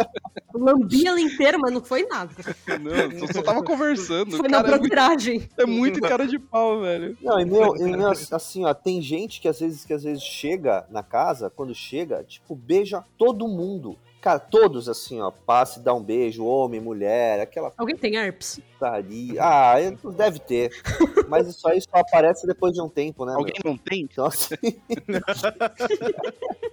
Lambi 0.55 1.07
ela 1.07 1.21
inteira, 1.21 1.59
mas 1.59 1.73
não 1.73 1.85
foi 1.85 2.07
nada. 2.07 2.33
Não, 2.81 3.27
só, 3.27 3.33
só 3.35 3.43
tava 3.43 3.63
conversando. 3.63 4.37
Foi 4.37 4.49
na 4.49 4.63
cara, 4.63 4.77
é 4.77 4.79
muito, 4.79 4.91
broderagem. 5.05 5.49
é 5.59 5.67
muito 5.67 6.01
cara 6.01 6.27
de 6.27 6.39
pau, 6.39 6.81
velho. 6.81 7.17
Não, 7.21 7.41
e 7.41 7.45
meu, 7.45 7.77
e 7.77 7.97
meu, 7.97 8.11
assim, 8.33 8.65
ó, 8.65 8.73
tem 8.73 9.01
gente 9.01 9.41
que 9.41 9.49
às 9.49 9.61
vezes 9.61 9.85
que 9.85 9.93
às 9.93 10.03
vezes 10.03 10.23
chega 10.23 10.87
na 10.91 11.03
casa, 11.03 11.51
quando 11.51 11.75
chega, 11.75 12.23
tipo, 12.25 12.55
beija 12.55 13.05
todo 13.19 13.47
mundo. 13.47 13.97
Cara, 14.21 14.39
todos 14.39 14.89
assim, 14.89 15.21
ó, 15.21 15.31
passa 15.31 15.79
e 15.79 15.83
dá 15.83 15.93
um 15.93 16.03
beijo, 16.03 16.47
homem, 16.47 16.81
mulher, 16.81 17.41
aquela 17.41 17.71
Alguém 17.77 17.95
tem 17.95 18.17
herpes? 18.17 18.59
Putaria. 18.75 19.41
Ah, 19.43 19.81
eu- 19.81 20.13
deve 20.13 20.39
ter. 20.41 20.71
Mas 21.29 21.47
isso 21.49 21.67
aí 21.69 21.81
só 21.81 21.99
aparece 21.99 22.47
depois 22.47 22.73
de 22.73 22.81
um 22.83 22.89
tempo, 22.89 23.25
né? 23.25 23.35
Alguém 23.35 23.55
meu? 23.65 23.73
não 23.73 23.79
tem? 23.79 24.03
Então, 24.03 24.27
assim, 24.27 24.55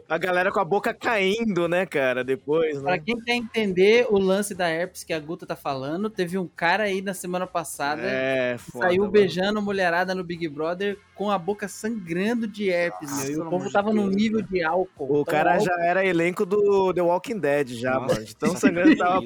A 0.10 0.18
galera 0.18 0.52
com 0.52 0.60
a 0.60 0.66
boca 0.66 0.94
caindo, 0.94 1.70
né, 1.70 1.86
cara, 1.86 2.22
depois, 2.22 2.82
Pra 2.82 2.92
né? 2.94 3.00
quem 3.00 3.18
quer 3.22 3.34
entender 3.36 4.06
o 4.10 4.20
lance 4.20 4.54
da 4.54 4.68
herpes 4.70 5.06
que 5.06 5.14
a 5.14 5.20
Guta 5.20 5.46
tá 5.46 5.56
falando, 5.56 6.10
teve 6.10 6.38
um 6.38 6.48
cara 6.48 6.84
aí 6.84 7.02
na 7.02 7.14
semana 7.14 7.48
passada 7.48 8.02
É, 8.04 8.56
que 8.58 8.72
foda. 8.72 8.88
saiu 8.88 9.02
mano. 9.04 9.12
beijando 9.14 9.62
mulherada 9.62 10.14
no 10.14 10.22
Big 10.22 10.46
Brother 10.50 10.98
com 11.16 11.32
a 11.32 11.38
boca 11.38 11.68
sangrando 11.70 12.46
de 12.46 12.70
herpes, 12.70 13.24
meu. 13.24 13.32
E 13.32 13.40
o 13.40 13.50
povo 13.50 13.72
tava 13.72 13.94
num 13.94 14.08
nível 14.08 14.42
de 14.42 14.62
álcool. 14.64 15.22
O 15.22 15.24
cara 15.24 15.54
álcool- 15.54 15.66
já 15.66 15.76
era 15.82 16.06
elenco 16.06 16.46
do 16.46 16.94
The 16.94 17.02
Walking 17.02 17.40
Dead, 17.40 17.70
já, 17.70 17.94
Nossa, 17.94 18.14
mano. 18.16 18.26
De 18.26 18.36
tão 18.36 18.56
sangrando 18.58 18.90
que 18.92 18.98
tava 18.98 19.22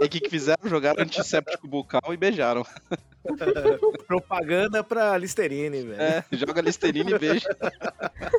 É 0.00 0.08
que 0.08 0.18
que 0.20 0.30
fizeram? 0.30 0.68
Jogaram 0.68 1.00
antisséptico 1.02 1.68
bucal 1.68 1.91
e 2.12 2.16
beijaram. 2.16 2.64
propaganda 4.06 4.82
pra 4.82 5.16
Listerine, 5.16 5.82
velho. 5.82 6.02
É, 6.02 6.24
joga 6.32 6.60
Listerine 6.60 7.12
e 7.12 7.18
beija. 7.18 7.56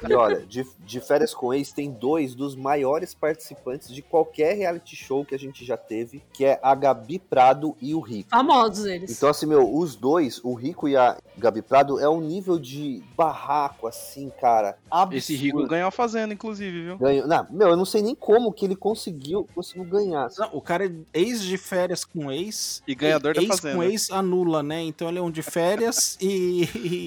e 0.09 0.13
olha, 0.13 0.45
de, 0.45 0.67
de 0.79 0.99
férias 0.99 1.33
com 1.33 1.43
com 1.43 1.53
Ex 1.53 1.73
tem 1.73 1.91
dois 1.91 2.33
dos 2.33 2.55
maiores 2.55 3.13
participantes 3.13 3.93
de 3.93 4.01
qualquer 4.01 4.55
reality 4.55 4.95
show 4.95 5.25
que 5.25 5.35
a 5.35 5.37
gente 5.37 5.65
já 5.65 5.75
teve, 5.75 6.23
que 6.31 6.45
é 6.45 6.57
a 6.63 6.73
Gabi 6.73 7.19
Prado 7.19 7.75
e 7.81 7.93
o 7.93 7.99
Rico. 7.99 8.29
Famosos 8.29 8.85
eles. 8.85 9.11
Então, 9.11 9.27
assim, 9.27 9.45
meu, 9.45 9.75
os 9.75 9.93
dois, 9.97 10.39
o 10.41 10.53
Rico 10.53 10.87
e 10.87 10.95
a 10.95 11.17
Gabi 11.37 11.61
Prado, 11.61 11.99
é 11.99 12.07
um 12.07 12.21
nível 12.21 12.57
de 12.57 13.03
barraco, 13.17 13.87
assim, 13.87 14.31
cara. 14.39 14.77
Absurdo. 14.89 15.17
Esse 15.17 15.35
Rico 15.35 15.67
ganhou 15.67 15.89
a 15.89 15.91
fazenda, 15.91 16.33
inclusive, 16.33 16.83
viu? 16.83 16.97
Ganhou. 16.97 17.27
Não, 17.27 17.45
meu, 17.49 17.67
eu 17.67 17.75
não 17.75 17.83
sei 17.83 18.01
nem 18.01 18.15
como 18.15 18.53
que 18.53 18.63
ele 18.63 18.77
conseguiu, 18.77 19.45
conseguiu 19.53 19.83
ganhar. 19.83 20.29
Não, 20.37 20.49
o 20.53 20.61
cara 20.61 20.85
é 20.85 20.91
ex 21.13 21.41
de 21.41 21.57
férias 21.57 22.05
com 22.05 22.31
ex. 22.31 22.81
E 22.87 22.95
ganhador 22.95 23.32
da 23.33 23.41
ex 23.41 23.47
Fazenda. 23.55 23.75
com 23.75 23.83
ex 23.83 24.11
anula, 24.11 24.63
né? 24.63 24.81
Então 24.81 25.09
ele 25.09 25.19
é 25.19 25.21
um 25.21 25.31
de 25.31 25.41
férias 25.41 26.17
e, 26.21 26.63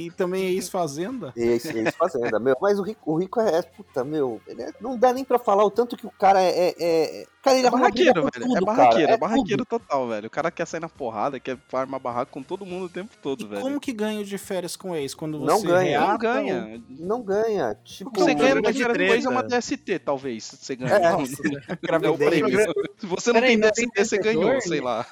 e 0.07 0.11
também 0.17 0.45
é 0.47 0.51
ex-fazenda. 0.51 1.33
Esse, 1.37 1.69
esse 1.79 1.93
fazenda, 1.93 2.39
meu. 2.39 2.57
Mas 2.61 2.79
o 2.79 2.83
Rico, 2.83 3.13
o 3.13 3.17
Rico 3.19 3.41
é, 3.41 3.63
puta, 3.63 4.05
meu, 4.05 4.41
ele 4.47 4.63
é- 4.63 4.73
não 4.81 4.97
dá 4.97 5.13
nem 5.13 5.25
pra 5.25 5.39
falar 5.39 5.65
o 5.65 5.71
tanto 5.71 5.97
que 5.97 6.07
o 6.07 6.11
cara 6.11 6.43
é. 6.43 6.49
é- 6.69 6.75
é- 6.79 7.27
cara, 7.47 7.59
ele 7.59 7.67
É 7.67 7.71
barraqueiro, 7.71 8.23
com 8.23 8.29
velho. 8.31 8.47
tudo, 8.47 8.57
é 8.57 8.61
barraqueiro, 8.61 9.11
é, 9.11 9.15
É 9.15 9.17
barraqueiro 9.19 9.65
total, 9.65 10.09
velho. 10.09 10.27
O 10.27 10.31
cara 10.31 10.51
quer 10.51 10.67
sair 10.67 10.81
na 10.81 10.89
porrada, 10.89 11.39
quer 11.41 11.57
armar 11.73 12.01
barraco 12.01 12.33
com 12.33 12.43
todo 12.43 12.67
mundo 12.67 12.87
o 12.87 12.89
tempo 12.89 13.15
todo, 13.23 13.49
velho. 13.49 13.63
Como 13.63 13.81
que 13.81 13.93
ganha 13.93 14.21
o 14.21 14.25
de 14.25 14.37
férias 14.39 14.77
com 14.77 14.95
ex? 14.95 15.15
Quando 15.15 15.39
você 15.41 15.47
Não 15.53 15.63
ganha. 15.63 16.01
Não 16.01 16.07
reata 16.07 16.19
ganha. 16.23 16.83
Não 16.89 17.23
ganha. 17.23 17.77
Tipo, 17.85 18.11
O 18.11 18.13
que 18.13 18.21
você 18.21 18.35
ganha 18.35 18.61
de 18.61 18.73
Dinheiro 18.73 18.93
Depois 18.93 19.25
é 19.25 19.29
uma 19.29 19.43
treta. 19.43 19.57
DST, 19.59 19.99
talvez. 20.01 20.45
Você 20.61 20.77
ganha. 20.77 20.93
É, 20.95 20.99
Não, 21.11 21.21
nossa, 21.21 21.43
não 21.43 21.59
é 21.59 22.11
o 22.11 22.17
gravidez. 22.17 22.31
prêmio. 22.31 22.75
Se 22.99 23.07
você 23.07 23.33
não 23.33 23.41
Peraí, 23.41 23.51
tem 23.53 23.57
não 23.59 23.71
tem 23.71 23.87
DST, 23.89 24.05
você 24.05 24.19
ganhou, 24.19 24.43
vencedor, 24.53 24.63
sei 24.69 24.79
né? 24.81 24.85
lá. 24.85 25.07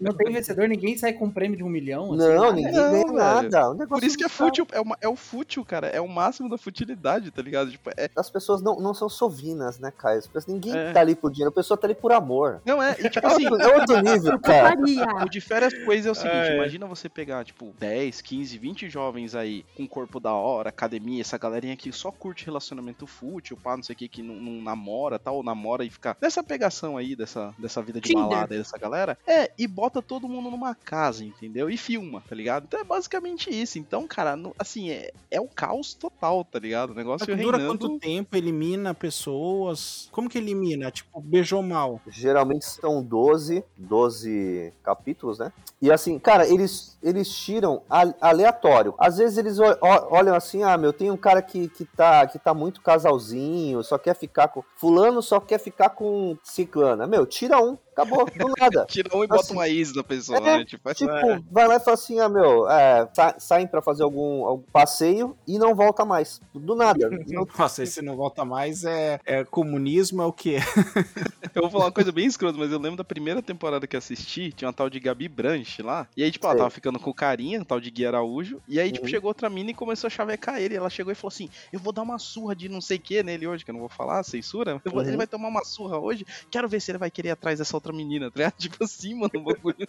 Não 0.00 0.12
tem 0.14 0.32
vencedor, 0.32 0.68
ninguém 0.68 0.96
sai 0.96 1.12
com 1.12 1.26
um 1.26 1.30
prêmio 1.30 1.56
de 1.56 1.62
um 1.64 1.68
milhão. 1.68 2.12
assim, 2.14 2.16
Não, 2.16 2.40
nada. 2.42 2.52
ninguém 2.52 2.72
Não, 2.72 2.90
ganha 2.90 3.12
nada. 3.12 3.70
Um 3.70 3.86
Por 3.86 4.02
isso 4.04 4.16
que 4.16 4.24
é 4.24 4.28
fútil, 4.28 4.66
é, 4.72 4.80
uma- 4.80 4.96
é 5.00 5.08
o 5.08 5.16
fútil, 5.16 5.64
cara. 5.64 5.86
É 5.88 6.00
o 6.00 6.08
máximo 6.08 6.48
da 6.48 6.58
futilidade, 6.58 7.30
tá 7.30 7.42
ligado? 7.42 7.70
Tipo, 7.70 7.90
é, 7.96 8.10
As 8.16 8.30
pessoas 8.30 8.62
não, 8.62 8.76
não 8.80 8.94
são 8.94 9.08
sovinas, 9.08 9.78
né, 9.78 9.92
Caio? 9.96 10.18
As 10.18 10.26
pessoas, 10.26 10.46
ninguém 10.46 10.76
É. 10.76 10.92
tá 10.92 11.00
ali 11.00 11.14
por 11.14 11.30
dinheiro, 11.30 11.50
a 11.50 11.54
pessoa 11.54 11.75
tá 11.76 11.86
ali 11.86 11.94
por 11.94 12.12
amor. 12.12 12.60
não 12.64 12.82
é, 12.82 12.96
e, 12.98 13.08
tipo 13.10 13.26
É 13.26 13.30
assim, 13.30 13.46
é 13.46 13.78
outro 13.78 14.00
nível, 14.02 14.38
cara. 14.38 14.76
O 15.24 15.28
de 15.28 15.40
férias 15.40 15.72
ex 15.74 16.06
é 16.06 16.10
o 16.10 16.14
seguinte, 16.14 16.34
É. 16.36 16.54
imagina 16.56 16.86
você 16.86 17.08
pegar, 17.08 17.44
tipo, 17.44 17.74
10, 17.78 18.20
15, 18.20 18.58
20 18.58 18.88
jovens 18.88 19.34
aí, 19.34 19.64
com 19.76 19.86
corpo 19.86 20.18
da 20.20 20.32
hora, 20.32 20.68
academia, 20.68 21.20
essa 21.20 21.38
galerinha 21.38 21.76
que 21.76 21.90
só 21.92 22.10
curte 22.10 22.44
relacionamento 22.44 23.06
fútil, 23.06 23.56
pá, 23.62 23.76
não 23.76 23.82
sei 23.82 23.94
o 23.94 23.96
que, 23.96 24.08
que 24.08 24.22
não, 24.22 24.34
não 24.34 24.62
namora, 24.62 25.18
tal, 25.18 25.36
ou 25.36 25.42
namora 25.42 25.84
e 25.84 25.90
fica 25.90 26.16
nessa 26.20 26.42
pegação 26.42 26.96
aí, 26.96 27.14
dessa, 27.16 27.54
dessa 27.58 27.82
vida 27.82 28.00
de 28.00 28.08
Tinder. 28.08 28.24
balada 28.28 28.54
aí 28.54 28.58
dessa 28.58 28.78
galera. 28.78 29.18
É, 29.26 29.50
e 29.58 29.66
bota 29.66 30.00
todo 30.02 30.28
mundo 30.28 30.50
numa 30.50 30.74
casa, 30.74 31.24
entendeu? 31.24 31.68
E 31.70 31.76
filma, 31.76 32.22
tá 32.28 32.34
ligado? 32.34 32.64
Então 32.68 32.78
é 32.80 32.84
basicamente 32.84 33.50
isso. 33.50 33.78
Então, 33.78 34.06
cara, 34.06 34.36
no- 34.36 34.54
assim, 34.58 34.90
é, 34.90 35.12
é 35.30 35.40
o 35.40 35.48
caos 35.48 35.94
total, 35.94 36.44
tá 36.44 36.58
ligado? 36.58 36.90
O 36.90 36.94
negócio 36.94 37.26
Mas 37.28 37.40
dura 37.40 37.56
reinando... 37.58 37.78
quanto 37.88 37.98
tempo? 37.98 38.36
Elimina 38.36 38.94
pessoas? 38.94 40.08
Como 40.12 40.28
que 40.28 40.38
elimina? 40.38 40.90
Tipo, 40.90 41.20
beijou 41.20 41.62
mal. 41.66 42.00
Geralmente 42.08 42.64
são 42.64 43.02
12, 43.02 43.64
12 43.76 44.72
capítulos, 44.82 45.38
né? 45.38 45.52
E 45.82 45.92
assim, 45.92 46.18
cara, 46.18 46.46
eles, 46.48 46.96
eles 47.02 47.28
tiram 47.28 47.82
aleatório. 48.20 48.94
Às 48.98 49.18
vezes 49.18 49.36
eles 49.36 49.58
ol- 49.58 49.76
ol- 49.80 50.08
olham 50.10 50.34
assim, 50.34 50.62
ah, 50.62 50.76
meu, 50.78 50.92
tem 50.92 51.10
um 51.10 51.16
cara 51.16 51.42
que, 51.42 51.68
que, 51.68 51.84
tá, 51.84 52.26
que 52.26 52.38
tá 52.38 52.54
muito 52.54 52.80
casalzinho, 52.80 53.82
só 53.82 53.98
quer 53.98 54.14
ficar 54.14 54.48
com. 54.48 54.62
Fulano 54.76 55.22
só 55.22 55.38
quer 55.40 55.58
ficar 55.58 55.90
com 55.90 56.36
ciclana. 56.42 57.06
Meu, 57.06 57.26
tira 57.26 57.60
um, 57.62 57.76
acabou, 57.96 58.26
do 58.26 58.52
nada. 58.58 58.84
Tira 58.90 59.16
um 59.16 59.24
e 59.24 59.26
bota 59.26 59.42
Assim, 59.42 59.52
uma 59.54 59.68
ex 59.68 59.92
da 59.92 60.04
pessoa, 60.04 60.38
é, 60.38 60.58
né? 60.58 60.64
Tipo, 60.64 60.92
Tipo, 60.94 61.12
vai 61.50 61.66
lá 61.66 61.76
e 61.76 61.80
fala 61.80 61.94
assim, 61.94 62.20
ah, 62.20 62.28
meu, 62.28 62.68
é, 62.70 63.08
sa- 63.14 63.36
saem 63.38 63.66
pra 63.66 63.80
fazer 63.82 64.02
algum, 64.02 64.44
algum 64.44 64.62
passeio 64.70 65.36
e 65.46 65.58
não 65.58 65.74
volta 65.74 66.04
mais. 66.04 66.40
Do 66.54 66.74
nada. 66.74 67.08
Não- 67.28 67.46
Nossa, 67.58 67.82
esse 67.82 68.00
não 68.02 68.16
volta 68.16 68.44
mais 68.44 68.84
é, 68.84 69.18
é 69.24 69.44
comunismo, 69.44 70.22
é 70.22 70.26
o 70.26 70.32
quê? 70.32 70.56
Eu 71.54 71.62
vou 71.62 71.70
falar 71.70 71.84
uma 71.86 71.92
coisa 71.92 72.12
bem 72.12 72.26
escrota, 72.26 72.58
mas 72.58 72.70
eu 72.70 72.78
lembro 72.78 72.98
da 72.98 73.04
primeira 73.04 73.40
temporada 73.40 73.86
que 73.86 73.96
assisti, 73.96 74.52
tinha 74.52 74.66
uma 74.68 74.74
tal 74.74 74.90
de 74.90 75.00
Gabi 75.00 75.26
Branche 75.26 75.80
lá. 75.80 76.06
E 76.14 76.22
aí, 76.22 76.30
tipo, 76.30 76.44
ela 76.46 76.52
Sei. 76.52 76.58
tava 76.58 76.70
ficando 76.70 77.00
com 77.00 77.08
o 77.10 77.14
carinha, 77.14 77.60
um 77.60 77.64
tal 77.64 77.80
de 77.80 77.90
Gui 77.90 78.04
Araújo. 78.04 78.60
E 78.68 78.78
aí, 78.78 78.92
tipo, 78.92 79.06
Uhum. 79.06 79.10
chegou 79.10 79.28
outra 79.28 79.48
mina 79.48 79.70
e 79.70 79.74
começou 79.74 80.08
a 80.08 80.10
chavecar 80.10 80.60
ele. 80.60 80.76
Ela 80.76 80.90
chegou 80.90 81.10
e 81.10 81.14
falou 81.14 81.28
assim: 81.32 81.48
Eu 81.72 81.80
vou 81.80 81.94
dar 81.94 82.02
uma 82.02 82.18
surra 82.18 82.54
de 82.54 82.68
não 82.68 82.80
sei 82.82 82.98
o 82.98 83.00
que 83.00 83.22
nele 83.22 83.46
hoje, 83.46 83.64
que 83.64 83.70
eu 83.70 83.72
não 83.72 83.80
vou 83.80 83.88
falar, 83.88 84.22
censura. 84.22 84.72
Eu 84.84 84.92
vou- 84.92 85.00
Uhum. 85.00 85.08
Ele 85.08 85.16
vai 85.16 85.26
tomar 85.26 85.48
uma 85.48 85.64
surra 85.64 85.98
hoje. 85.98 86.26
Quero 86.50 86.68
ver 86.68 86.78
se 86.80 86.90
ele 86.90 86.98
vai 86.98 87.10
querer 87.10 87.28
ir 87.28 87.32
atrás 87.32 87.58
dessa 87.58 87.74
outra 87.74 87.85
menina, 87.92 88.30
tá 88.30 88.36
ligado? 88.36 88.54
Tipo 88.58 88.84
assim, 88.84 89.14
mano, 89.14 89.30
o 89.34 89.40
bagulho 89.40 89.88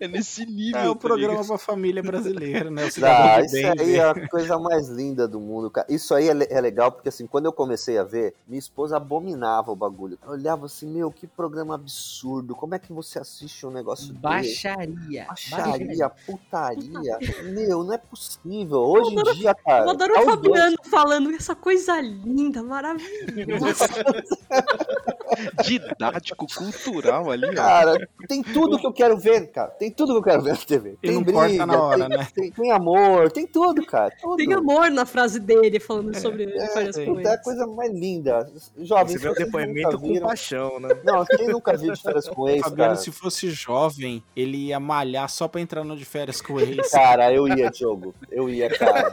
é 0.00 0.08
nesse 0.08 0.44
nível. 0.46 0.80
É 0.80 0.88
o 0.88 0.94
tá 0.94 1.00
programa 1.00 1.44
pra 1.44 1.58
família 1.58 2.02
brasileira, 2.02 2.70
né? 2.70 2.82
Ah, 3.02 3.40
isso 3.40 3.52
bem, 3.52 3.66
aí 3.66 3.92
né? 3.92 3.96
é 3.96 4.08
a 4.08 4.28
coisa 4.28 4.58
mais 4.58 4.88
linda 4.88 5.28
do 5.28 5.40
mundo, 5.40 5.70
cara. 5.70 5.86
Isso 5.88 6.14
aí 6.14 6.28
é, 6.28 6.32
é 6.50 6.60
legal 6.60 6.90
porque, 6.90 7.08
assim, 7.08 7.26
quando 7.26 7.46
eu 7.46 7.52
comecei 7.52 7.98
a 7.98 8.04
ver, 8.04 8.34
minha 8.46 8.58
esposa 8.58 8.96
abominava 8.96 9.70
o 9.70 9.76
bagulho. 9.76 10.18
Eu 10.22 10.30
olhava 10.30 10.66
assim, 10.66 10.86
meu, 10.86 11.10
que 11.10 11.26
programa 11.26 11.74
absurdo. 11.74 12.54
Como 12.54 12.74
é 12.74 12.78
que 12.78 12.92
você 12.92 13.18
assiste 13.18 13.66
um 13.66 13.70
negócio 13.70 14.08
desse? 14.08 14.20
Baixaria. 14.20 15.26
Baixaria, 15.26 16.08
putaria. 16.26 17.18
Meu, 17.44 17.84
não 17.84 17.94
é 17.94 17.98
possível. 17.98 18.80
Hoje 18.80 19.14
em 19.14 19.22
dia, 19.34 19.54
cara. 19.54 19.84
Eu 19.84 19.90
adoro 19.90 20.14
tá 20.14 20.20
o 20.20 20.24
Fabiano 20.24 20.76
falando 20.84 21.30
essa 21.30 21.54
coisa 21.54 22.00
linda, 22.00 22.62
maravilhosa. 22.62 23.88
Didático, 25.64 26.46
cultural 26.54 27.11
ali, 27.30 27.46
ó. 27.48 27.54
Cara, 27.54 28.08
tem 28.28 28.42
tudo 28.42 28.78
que 28.78 28.86
eu 28.86 28.92
quero 28.92 29.16
ver, 29.16 29.46
cara. 29.50 29.70
Tem 29.70 29.90
tudo 29.90 30.12
que 30.12 30.18
eu 30.18 30.22
quero 30.22 30.42
ver 30.42 30.50
na 30.50 30.56
TV. 30.56 30.96
E 31.02 31.06
Tem 31.08 31.14
não 31.14 31.22
briga, 31.22 31.38
corta 31.38 31.66
na 31.66 31.82
hora, 31.82 32.08
tem, 32.08 32.18
né? 32.18 32.28
tem, 32.34 32.50
tem 32.50 32.72
amor, 32.72 33.30
tem 33.30 33.46
tudo, 33.46 33.84
cara. 33.84 34.12
Tudo. 34.20 34.36
Tem 34.36 34.52
amor 34.52 34.90
na 34.90 35.04
frase 35.04 35.38
dele 35.40 35.78
falando 35.78 36.14
sobre 36.16 36.46
férias 36.72 36.96
com 36.96 37.14
Puta, 37.14 37.28
é 37.28 37.32
a 37.34 37.38
coisa 37.38 37.66
mais 37.66 37.92
linda. 37.92 38.50
Jovens, 38.78 39.12
Você 39.12 39.18
vê 39.18 39.28
o 39.28 39.34
depoimento 39.34 39.98
com 39.98 40.20
paixão, 40.20 40.80
né? 40.80 40.88
Não, 41.04 41.24
quem 41.24 41.48
nunca 41.48 41.76
viu 41.76 41.92
de 41.92 42.00
férias 42.02 42.28
com 42.28 42.48
ex, 42.48 42.62
Fabiano, 42.62 42.92
cara? 42.92 42.96
se 42.96 43.10
fosse 43.10 43.50
jovem, 43.50 44.22
ele 44.34 44.68
ia 44.68 44.80
malhar 44.80 45.28
só 45.28 45.46
pra 45.48 45.60
entrar 45.60 45.84
no 45.84 45.96
de 45.96 46.04
férias 46.04 46.40
com 46.40 46.58
ex. 46.58 46.90
Cara, 46.90 47.32
eu 47.32 47.46
ia, 47.48 47.70
Diogo. 47.70 48.14
Eu 48.30 48.48
ia, 48.48 48.70
cara. 48.70 49.10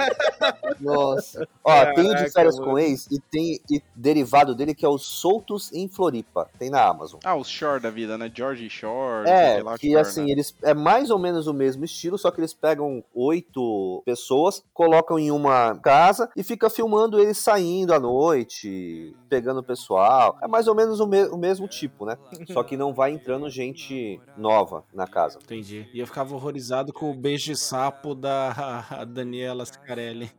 Nossa. 0.80 1.48
Ó, 1.64 1.86
tem 1.94 2.06
o 2.06 2.10
de 2.10 2.14
Caraca, 2.14 2.32
férias 2.32 2.60
com 2.60 2.78
ex 2.78 3.08
e 3.12 3.20
tem 3.20 3.60
e 3.70 3.82
derivado 3.96 4.56
dele 4.56 4.74
que 4.74 4.86
é 4.86 4.90
os 4.90 5.06
Soltos 5.06 5.72
em 5.74 5.88
Floripa. 5.88 6.50
Tem 6.58 6.70
na 6.70 6.84
Amazon. 6.86 7.20
Ah, 7.24 7.36
os 7.36 7.50
Shore 7.50 7.82
da 7.89 7.95
vida, 7.95 8.17
né? 8.17 8.32
George 8.34 8.69
Shore, 8.69 9.28
É, 9.30 9.62
lá 9.63 9.78
que 9.78 9.88
Shore, 9.91 9.99
assim, 10.02 10.25
né? 10.25 10.32
eles 10.32 10.56
é 10.63 10.73
mais 10.73 11.10
ou 11.10 11.17
menos 11.19 11.47
o 11.47 11.54
mesmo 11.54 11.84
estilo, 11.84 12.17
só 12.17 12.30
que 12.32 12.39
eles 12.39 12.54
pegam 12.54 13.04
oito 13.13 14.02
pessoas, 14.06 14.63
colocam 14.73 15.17
em 15.17 15.32
uma 15.32 15.75
casa 15.80 16.30
e 16.36 16.43
fica 16.43 16.69
filmando 16.69 17.19
eles 17.19 17.38
saindo 17.38 17.93
à 17.93 17.99
noite, 17.99 19.15
pegando 19.30 19.60
o 19.60 19.63
pessoal. 19.63 20.38
É 20.41 20.47
mais 20.47 20.67
ou 20.67 20.75
menos 20.75 20.99
o, 20.99 21.08
me- 21.08 21.28
o 21.28 21.38
mesmo 21.38 21.67
tipo, 21.67 22.06
né? 22.06 22.17
Só 22.52 22.63
que 22.63 22.78
não 22.78 22.93
vai 22.93 23.12
entrando 23.12 23.49
gente 23.49 24.19
nova 24.38 24.84
na 24.93 25.08
casa. 25.08 25.39
Entendi. 25.41 25.88
E 25.93 25.99
eu 25.99 26.08
ficava 26.08 26.34
horrorizado 26.36 26.93
com 26.93 27.10
o 27.12 27.13
beijo 27.13 27.45
de 27.45 27.56
sapo 27.58 28.13
da 28.15 28.86
Daniela 29.08 29.65
Scarelli. 29.65 30.32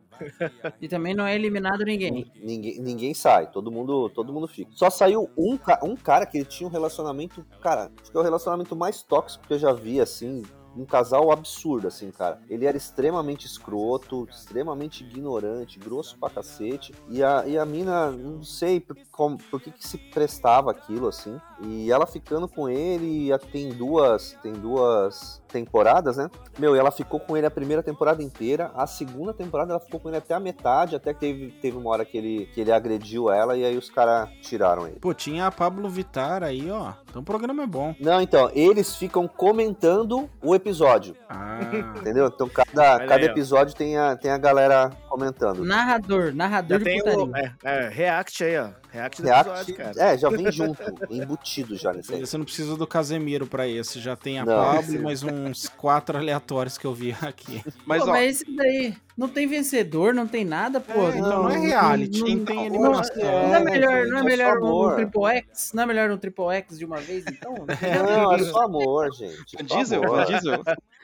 E 0.81 0.89
também 0.89 1.15
não 1.15 1.27
é 1.27 1.35
eliminado 1.35 1.85
ninguém. 1.85 2.31
Ninguém, 2.43 2.81
ninguém 2.81 3.15
sai, 3.15 3.51
todo 3.51 3.71
mundo, 3.71 4.09
todo 4.11 4.33
mundo 4.33 4.47
fica. 4.49 4.71
Só 4.75 4.91
saiu 4.91 5.31
um, 5.37 5.59
um 5.83 5.97
cara 5.97 6.27
que 6.27 6.39
ele 6.39 6.45
tinha 6.45 6.69
um 6.69 6.73
relacionamento, 6.73 7.45
cara, 7.61 7.91
acho 8.01 8.11
que 8.11 8.17
é 8.17 8.21
o 8.21 8.25
relacionamento 8.25 8.75
mais 8.75 9.03
tóxico 9.03 9.47
que 9.47 9.55
eu 9.55 9.59
já 9.59 9.73
vi, 9.73 10.01
assim, 10.01 10.43
um 10.77 10.85
casal 10.85 11.31
absurdo, 11.31 11.89
assim, 11.89 12.11
cara. 12.11 12.41
Ele 12.49 12.67
era 12.67 12.77
extremamente 12.77 13.47
escroto, 13.47 14.27
extremamente 14.31 15.05
ignorante, 15.05 15.79
grosso 15.79 16.19
pra 16.19 16.31
cacete. 16.31 16.95
E 17.09 17.23
a, 17.23 17.47
e 17.47 17.59
a 17.59 17.65
mina, 17.65 18.11
não 18.11 18.43
sei 18.43 18.81
por, 18.81 18.97
como, 19.11 19.39
por 19.51 19.61
que 19.61 19.71
que 19.71 19.87
se 19.87 19.99
prestava 19.99 20.71
aquilo, 20.71 21.09
assim. 21.09 21.41
E 21.63 21.91
ela 21.91 22.07
ficando 22.07 22.49
com 22.49 22.69
ele, 22.69 23.31
tem 23.53 23.71
duas, 23.71 24.37
tem 24.43 24.53
duas 24.53 25.43
temporadas, 25.51 26.17
né? 26.17 26.31
Meu, 26.59 26.75
e 26.75 26.79
ela 26.79 26.91
ficou 26.91 27.21
com 27.21 27.37
ele 27.37 27.47
a 27.47 27.51
primeira 27.51 27.83
temporada 27.83 28.23
inteira. 28.23 28.71
A 28.75 28.87
segunda 28.87 29.33
temporada 29.33 29.73
ela 29.73 29.81
ficou 29.81 30.01
com 30.01 30.09
ele 30.09 30.19
até 30.19 30.35
a 30.35 30.41
metade, 30.41 30.97
até 30.97 31.13
que 31.13 31.21
teve, 31.21 31.51
teve 31.61 31.77
uma 31.77 31.91
hora 31.91 32.05
que 32.05 32.17
ele, 32.17 32.49
que 32.55 32.61
ele 32.61 32.73
agrediu 32.73 33.31
ela 33.31 33.57
e 33.57 33.65
aí 33.65 33.77
os 33.77 33.91
caras 33.91 34.29
tiraram 34.41 34.87
ele. 34.87 34.99
Pô, 35.01 35.13
tinha 35.13 35.47
a 35.47 35.53
Pablo 35.53 35.89
Vittar 35.89 36.43
aí, 36.43 36.71
ó. 36.71 36.93
Então 37.09 37.23
o 37.23 37.25
programa 37.25 37.63
é 37.63 37.67
bom. 37.67 37.95
Não, 38.01 38.21
então, 38.21 38.51
eles 38.55 38.95
ficam 38.97 39.27
comentando 39.27 40.29
o 40.43 40.55
episódio. 40.55 41.17
Ah. 41.29 41.61
Entendeu? 42.01 42.27
Então 42.27 42.49
cada, 42.49 42.97
Olha 42.97 43.07
cada 43.07 43.23
aí, 43.23 43.29
ó. 43.29 43.33
episódio 43.33 43.75
tem 43.75 43.97
a, 43.97 44.17
tem 44.17 44.31
a 44.31 44.39
galera 44.39 44.91
comentando. 45.11 45.65
Narrador, 45.65 46.33
narrador 46.35 46.71
Já 46.71 46.79
de 46.79 46.85
tem 46.85 46.99
putaria. 46.99 47.25
o 47.25 47.37
é, 47.37 47.55
é, 47.65 47.89
React 47.89 48.45
aí, 48.45 48.59
ó. 48.59 48.69
React 48.93 49.23
do 49.23 49.29
React, 49.29 49.51
episódio, 49.51 49.77
cara. 49.77 49.93
é, 50.15 50.19
já 50.19 50.29
vem 50.31 50.51
junto, 50.51 50.83
embutido 51.11 51.77
já 51.77 51.93
nesse 51.93 52.13
aí. 52.15 52.21
Você 52.21 52.37
não 52.39 52.45
precisa 52.45 52.77
do 52.77 52.87
Casemiro 52.87 53.47
pra 53.47 53.67
esse. 53.69 54.01
Já 54.01 54.17
tem 54.17 54.39
a 54.41 54.45
Não. 54.45 54.55
Pablo 54.57 54.95
e 54.95 54.99
mais 54.99 55.23
uns 55.23 55.69
quatro 55.69 56.17
aleatórios 56.19 56.77
que 56.79 56.87
eu 56.87 56.95
vi 56.95 57.15
aqui. 57.23 57.63
Mas, 57.87 58.03
Pô, 58.03 58.09
ó, 58.09 58.13
mas 58.13 58.41
esse 58.43 58.57
daí 58.57 58.97
não 59.17 59.29
tem 59.29 59.47
vencedor, 59.47 60.13
não 60.15 60.27
tem 60.27 60.45
nada, 60.45 60.81
pô. 60.81 61.09
É, 61.09 61.19
então 61.19 61.43
não 61.45 61.51
é 61.51 61.59
reality, 61.59 62.21
não- 62.35 62.45
tem 62.45 62.57
não- 62.57 62.65
eliminação. 62.67 63.17
Não 63.49 63.55
é 63.55 63.61
melhor, 63.65 64.07
não 64.07 64.19
é 64.19 64.23
gente, 64.23 64.25
melhor 64.31 64.59
um 64.59 64.95
triple 64.97 65.25
X? 65.37 65.71
Não 65.75 65.83
é 65.83 65.87
melhor 65.87 66.11
um 66.11 66.17
triple 66.19 66.45
X 66.55 66.79
de 66.79 66.85
uma 66.85 66.97
vez, 66.99 67.25
então? 67.29 67.55
Não, 67.55 68.33
é 68.35 68.39
só 68.45 68.63
amor, 68.65 69.13
gente. 69.15 69.45
só 69.69 69.77
Diesel, 69.77 70.03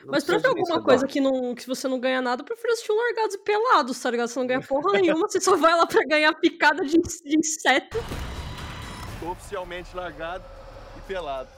Mas 0.07 0.23
pra 0.23 0.39
ter 0.39 0.47
alguma 0.47 0.81
coisa 0.81 1.05
que, 1.05 1.19
não, 1.19 1.53
que 1.53 1.67
você 1.67 1.87
não 1.87 1.99
ganha 1.99 2.21
nada, 2.21 2.41
eu 2.41 2.45
prefiro 2.45 2.71
assistir 2.71 2.91
um 2.91 2.95
Largados 2.95 3.35
e 3.35 3.37
Pelados, 3.39 3.99
tá 3.99 4.09
ligado? 4.09 4.29
Você 4.29 4.39
não 4.39 4.47
ganha 4.47 4.61
porra 4.61 4.93
nenhuma, 4.93 5.27
você 5.27 5.41
só 5.41 5.57
vai 5.57 5.75
lá 5.75 5.85
pra 5.85 6.03
ganhar 6.05 6.33
picada 6.35 6.85
de, 6.85 6.97
de 6.97 7.37
inseto. 7.37 7.97
Oficialmente 9.21 9.95
largado 9.95 10.45
e 10.97 11.01
pelado. 11.01 11.49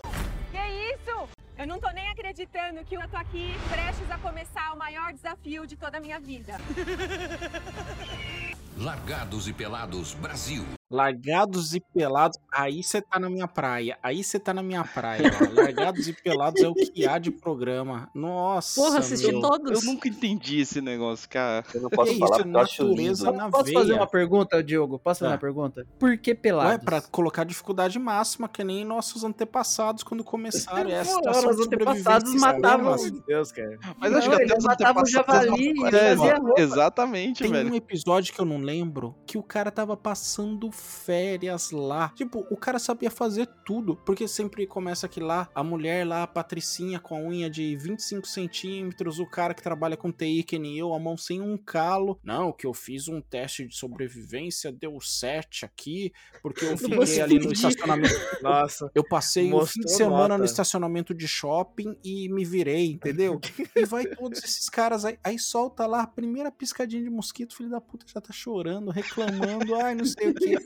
Que 0.52 0.94
isso? 0.94 1.30
Eu 1.58 1.68
não 1.68 1.80
tô 1.80 1.90
nem 1.92 2.10
acreditando 2.10 2.84
que 2.86 2.96
eu 2.96 3.08
tô 3.10 3.18
aqui 3.18 3.54
prestes 3.70 4.10
a 4.10 4.18
começar 4.18 4.74
o 4.74 4.78
maior 4.78 5.14
desafio 5.14 5.68
de 5.68 5.76
toda 5.76 5.98
a 5.98 6.02
minha 6.02 6.20
vida. 6.20 6.58
Largados 8.80 9.48
e 9.48 9.54
Pelados 9.54 10.14
Brasil. 10.14 10.64
Largados 10.92 11.76
e 11.76 11.80
pelados, 11.80 12.40
aí 12.52 12.82
você 12.82 13.00
tá 13.00 13.20
na 13.20 13.30
minha 13.30 13.48
praia. 13.48 13.96
Aí 14.02 14.24
você 14.24 14.40
tá 14.40 14.52
na 14.56 14.64
minha 14.64 14.84
praia. 14.84 15.22
Largados 15.54 16.08
e 16.08 16.14
pelados 16.14 16.64
é 16.64 16.68
o 16.68 16.74
que 16.74 17.06
há 17.06 17.20
de 17.20 17.30
programa. 17.30 18.10
Nossa. 18.16 18.82
Porra, 18.82 18.98
assisti 18.98 19.32
meu. 19.32 19.40
todos. 19.40 19.84
Eu 19.84 19.86
nunca 19.94 20.08
entendi 20.08 20.62
esse 20.62 20.82
negócio, 20.82 21.30
cara. 21.30 21.64
Eu 21.76 21.82
não 21.82 21.90
posso 21.92 22.10
isso, 22.14 22.20
falar 22.20 22.40
eu 22.40 22.60
acho 22.60 22.84
natureza 22.84 23.32
na 23.32 23.50
Posso 23.52 23.66
veia. 23.66 23.78
fazer 23.80 23.94
uma 23.94 24.08
pergunta, 24.08 24.64
Diogo? 24.64 24.98
Posso 24.98 25.20
fazer 25.20 25.30
Tá. 25.30 25.36
uma 25.36 25.40
pergunta? 25.40 25.86
Por 26.00 26.18
que 26.18 26.34
pelados? 26.34 26.72
Ué, 26.72 26.78
pra 26.80 27.02
colocar 27.02 27.44
dificuldade 27.44 28.00
máxima, 28.00 28.50
que 28.50 28.64
nem 28.64 28.84
nossos 28.84 29.24
antepassados 29.24 30.02
quando 30.02 30.24
começaram. 30.24 30.90
É 30.90 31.02
a 31.02 31.06
Pô, 31.06 31.12
situação 31.12 31.50
os 31.52 31.60
antepassados 31.68 32.34
matavam-. 32.34 32.96
Meu 32.96 33.22
Deus, 33.28 33.52
cara. 33.52 33.78
Mas 34.00 34.12
Não, 34.12 34.18
acho 34.18 34.30
que 34.32 34.36
até 34.44 34.58
os 34.58 34.64
matavam 34.64 35.04
o 35.04 35.06
antepassados 35.06 35.50
javali 35.52 35.74
e 35.76 35.86
É, 35.86 36.16
fazia 36.18 36.36
roupa. 36.38 36.62
Exatamente, 36.62 37.44
Tem 37.44 37.52
velho. 37.52 37.72
um 37.72 37.76
episódio 37.76 38.34
que 38.34 38.42
eu 38.42 38.46
não 38.46 38.58
lembro 38.70 39.16
que 39.26 39.38
o 39.38 39.44
cara 39.44 39.72
tava 39.72 39.98
passando 39.98 40.72
férias 40.72 41.72
lá. 41.72 42.10
Tipo, 42.16 42.46
o 42.52 42.58
cara 42.58 42.78
sabia 42.78 43.10
fazer 43.10 43.48
tudo. 43.66 43.96
Porque 44.06 44.28
sempre 44.28 44.68
começa 44.68 45.08
aqui 45.08 45.20
lá, 45.20 45.50
a 45.56 45.64
mulher 45.64 46.06
lá, 46.06 46.24
a 46.24 46.28
Patricinha 46.28 47.00
com 47.00 47.16
a 47.16 47.20
unha 47.20 47.50
de 47.50 47.76
25 47.76 48.28
centímetros, 48.28 49.20
o 49.20 49.26
cara 49.26 49.54
que 49.54 49.64
trabalha 49.64 49.98
com 49.98 50.12
TI, 50.12 50.44
que 50.44 50.60
nem 50.60 50.78
eu, 50.78 50.94
a 50.94 51.00
mão 51.00 51.18
sem 51.18 51.42
um 51.42 51.58
calo. 51.58 52.20
Não, 52.24 52.52
que 52.52 52.68
eu 52.68 52.74
fiz 52.74 53.08
um 53.08 53.22
teste 53.22 53.68
de 53.68 53.76
sobrevivência, 53.76 54.72
deu 54.72 55.00
7 55.02 55.66
aqui, 55.66 56.12
porque 56.42 56.66
eu 56.66 56.78
fiquei 56.78 57.22
ali 57.22 57.40
no 57.40 57.52
estacionamento. 57.52 58.14
Nossa. 58.42 58.92
Eu 58.94 59.04
passei 59.04 59.52
o 59.52 59.66
fim 59.66 59.82
de 59.82 59.92
semana 59.92 60.30
nota. 60.30 60.38
no 60.38 60.46
estacionamento 60.46 61.14
de 61.14 61.28
shopping 61.28 61.98
e 62.04 62.30
me 62.30 62.46
virei, 62.46 62.92
entendeu? 62.92 63.40
e 63.76 63.86
vai 63.86 64.06
todos 64.06 64.44
esses 64.44 64.70
caras 64.70 65.06
aí, 65.06 65.18
aí 65.24 65.40
solta 65.40 65.88
lá 65.88 66.02
a 66.02 66.08
primeira 66.08 66.52
piscadinha 66.52 67.04
de 67.04 67.10
mosquito, 67.10 67.56
filho 67.56 67.70
da 67.70 67.82
puta 67.82 68.06
já 68.08 68.22
tá 68.22 68.32
chorando, 68.32 68.59
reclamando, 68.92 69.76
ai, 69.76 69.96
não 69.96 70.06
sei 70.06 70.30
o 70.30 70.34
que. 70.34 70.58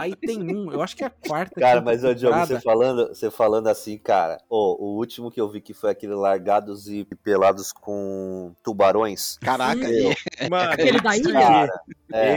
Aí 0.00 0.16
tem 0.16 0.42
um, 0.42 0.72
eu 0.72 0.80
acho 0.82 0.96
que 0.96 1.04
é 1.04 1.06
a 1.06 1.10
quarta. 1.10 1.60
Cara, 1.60 1.80
mas 1.80 2.02
ô 2.02 2.12
Diogo, 2.14 2.36
você 2.38 2.60
falando, 2.60 3.08
você 3.08 3.30
falando 3.30 3.66
assim, 3.68 3.98
cara, 3.98 4.38
ó, 4.50 4.74
o 4.78 4.96
último 4.96 5.30
que 5.30 5.40
eu 5.40 5.48
vi 5.48 5.60
que 5.60 5.72
foi 5.74 5.90
aquele 5.90 6.14
largados 6.14 6.88
e 6.88 7.04
pelados 7.22 7.72
com 7.72 8.52
tubarões. 8.62 9.38
Caraca, 9.38 9.76
Meu, 9.88 10.12
Mano, 10.50 10.72
Aquele 10.72 11.00
da 11.00 11.16
ilha? 11.16 11.32
cara, 11.32 11.80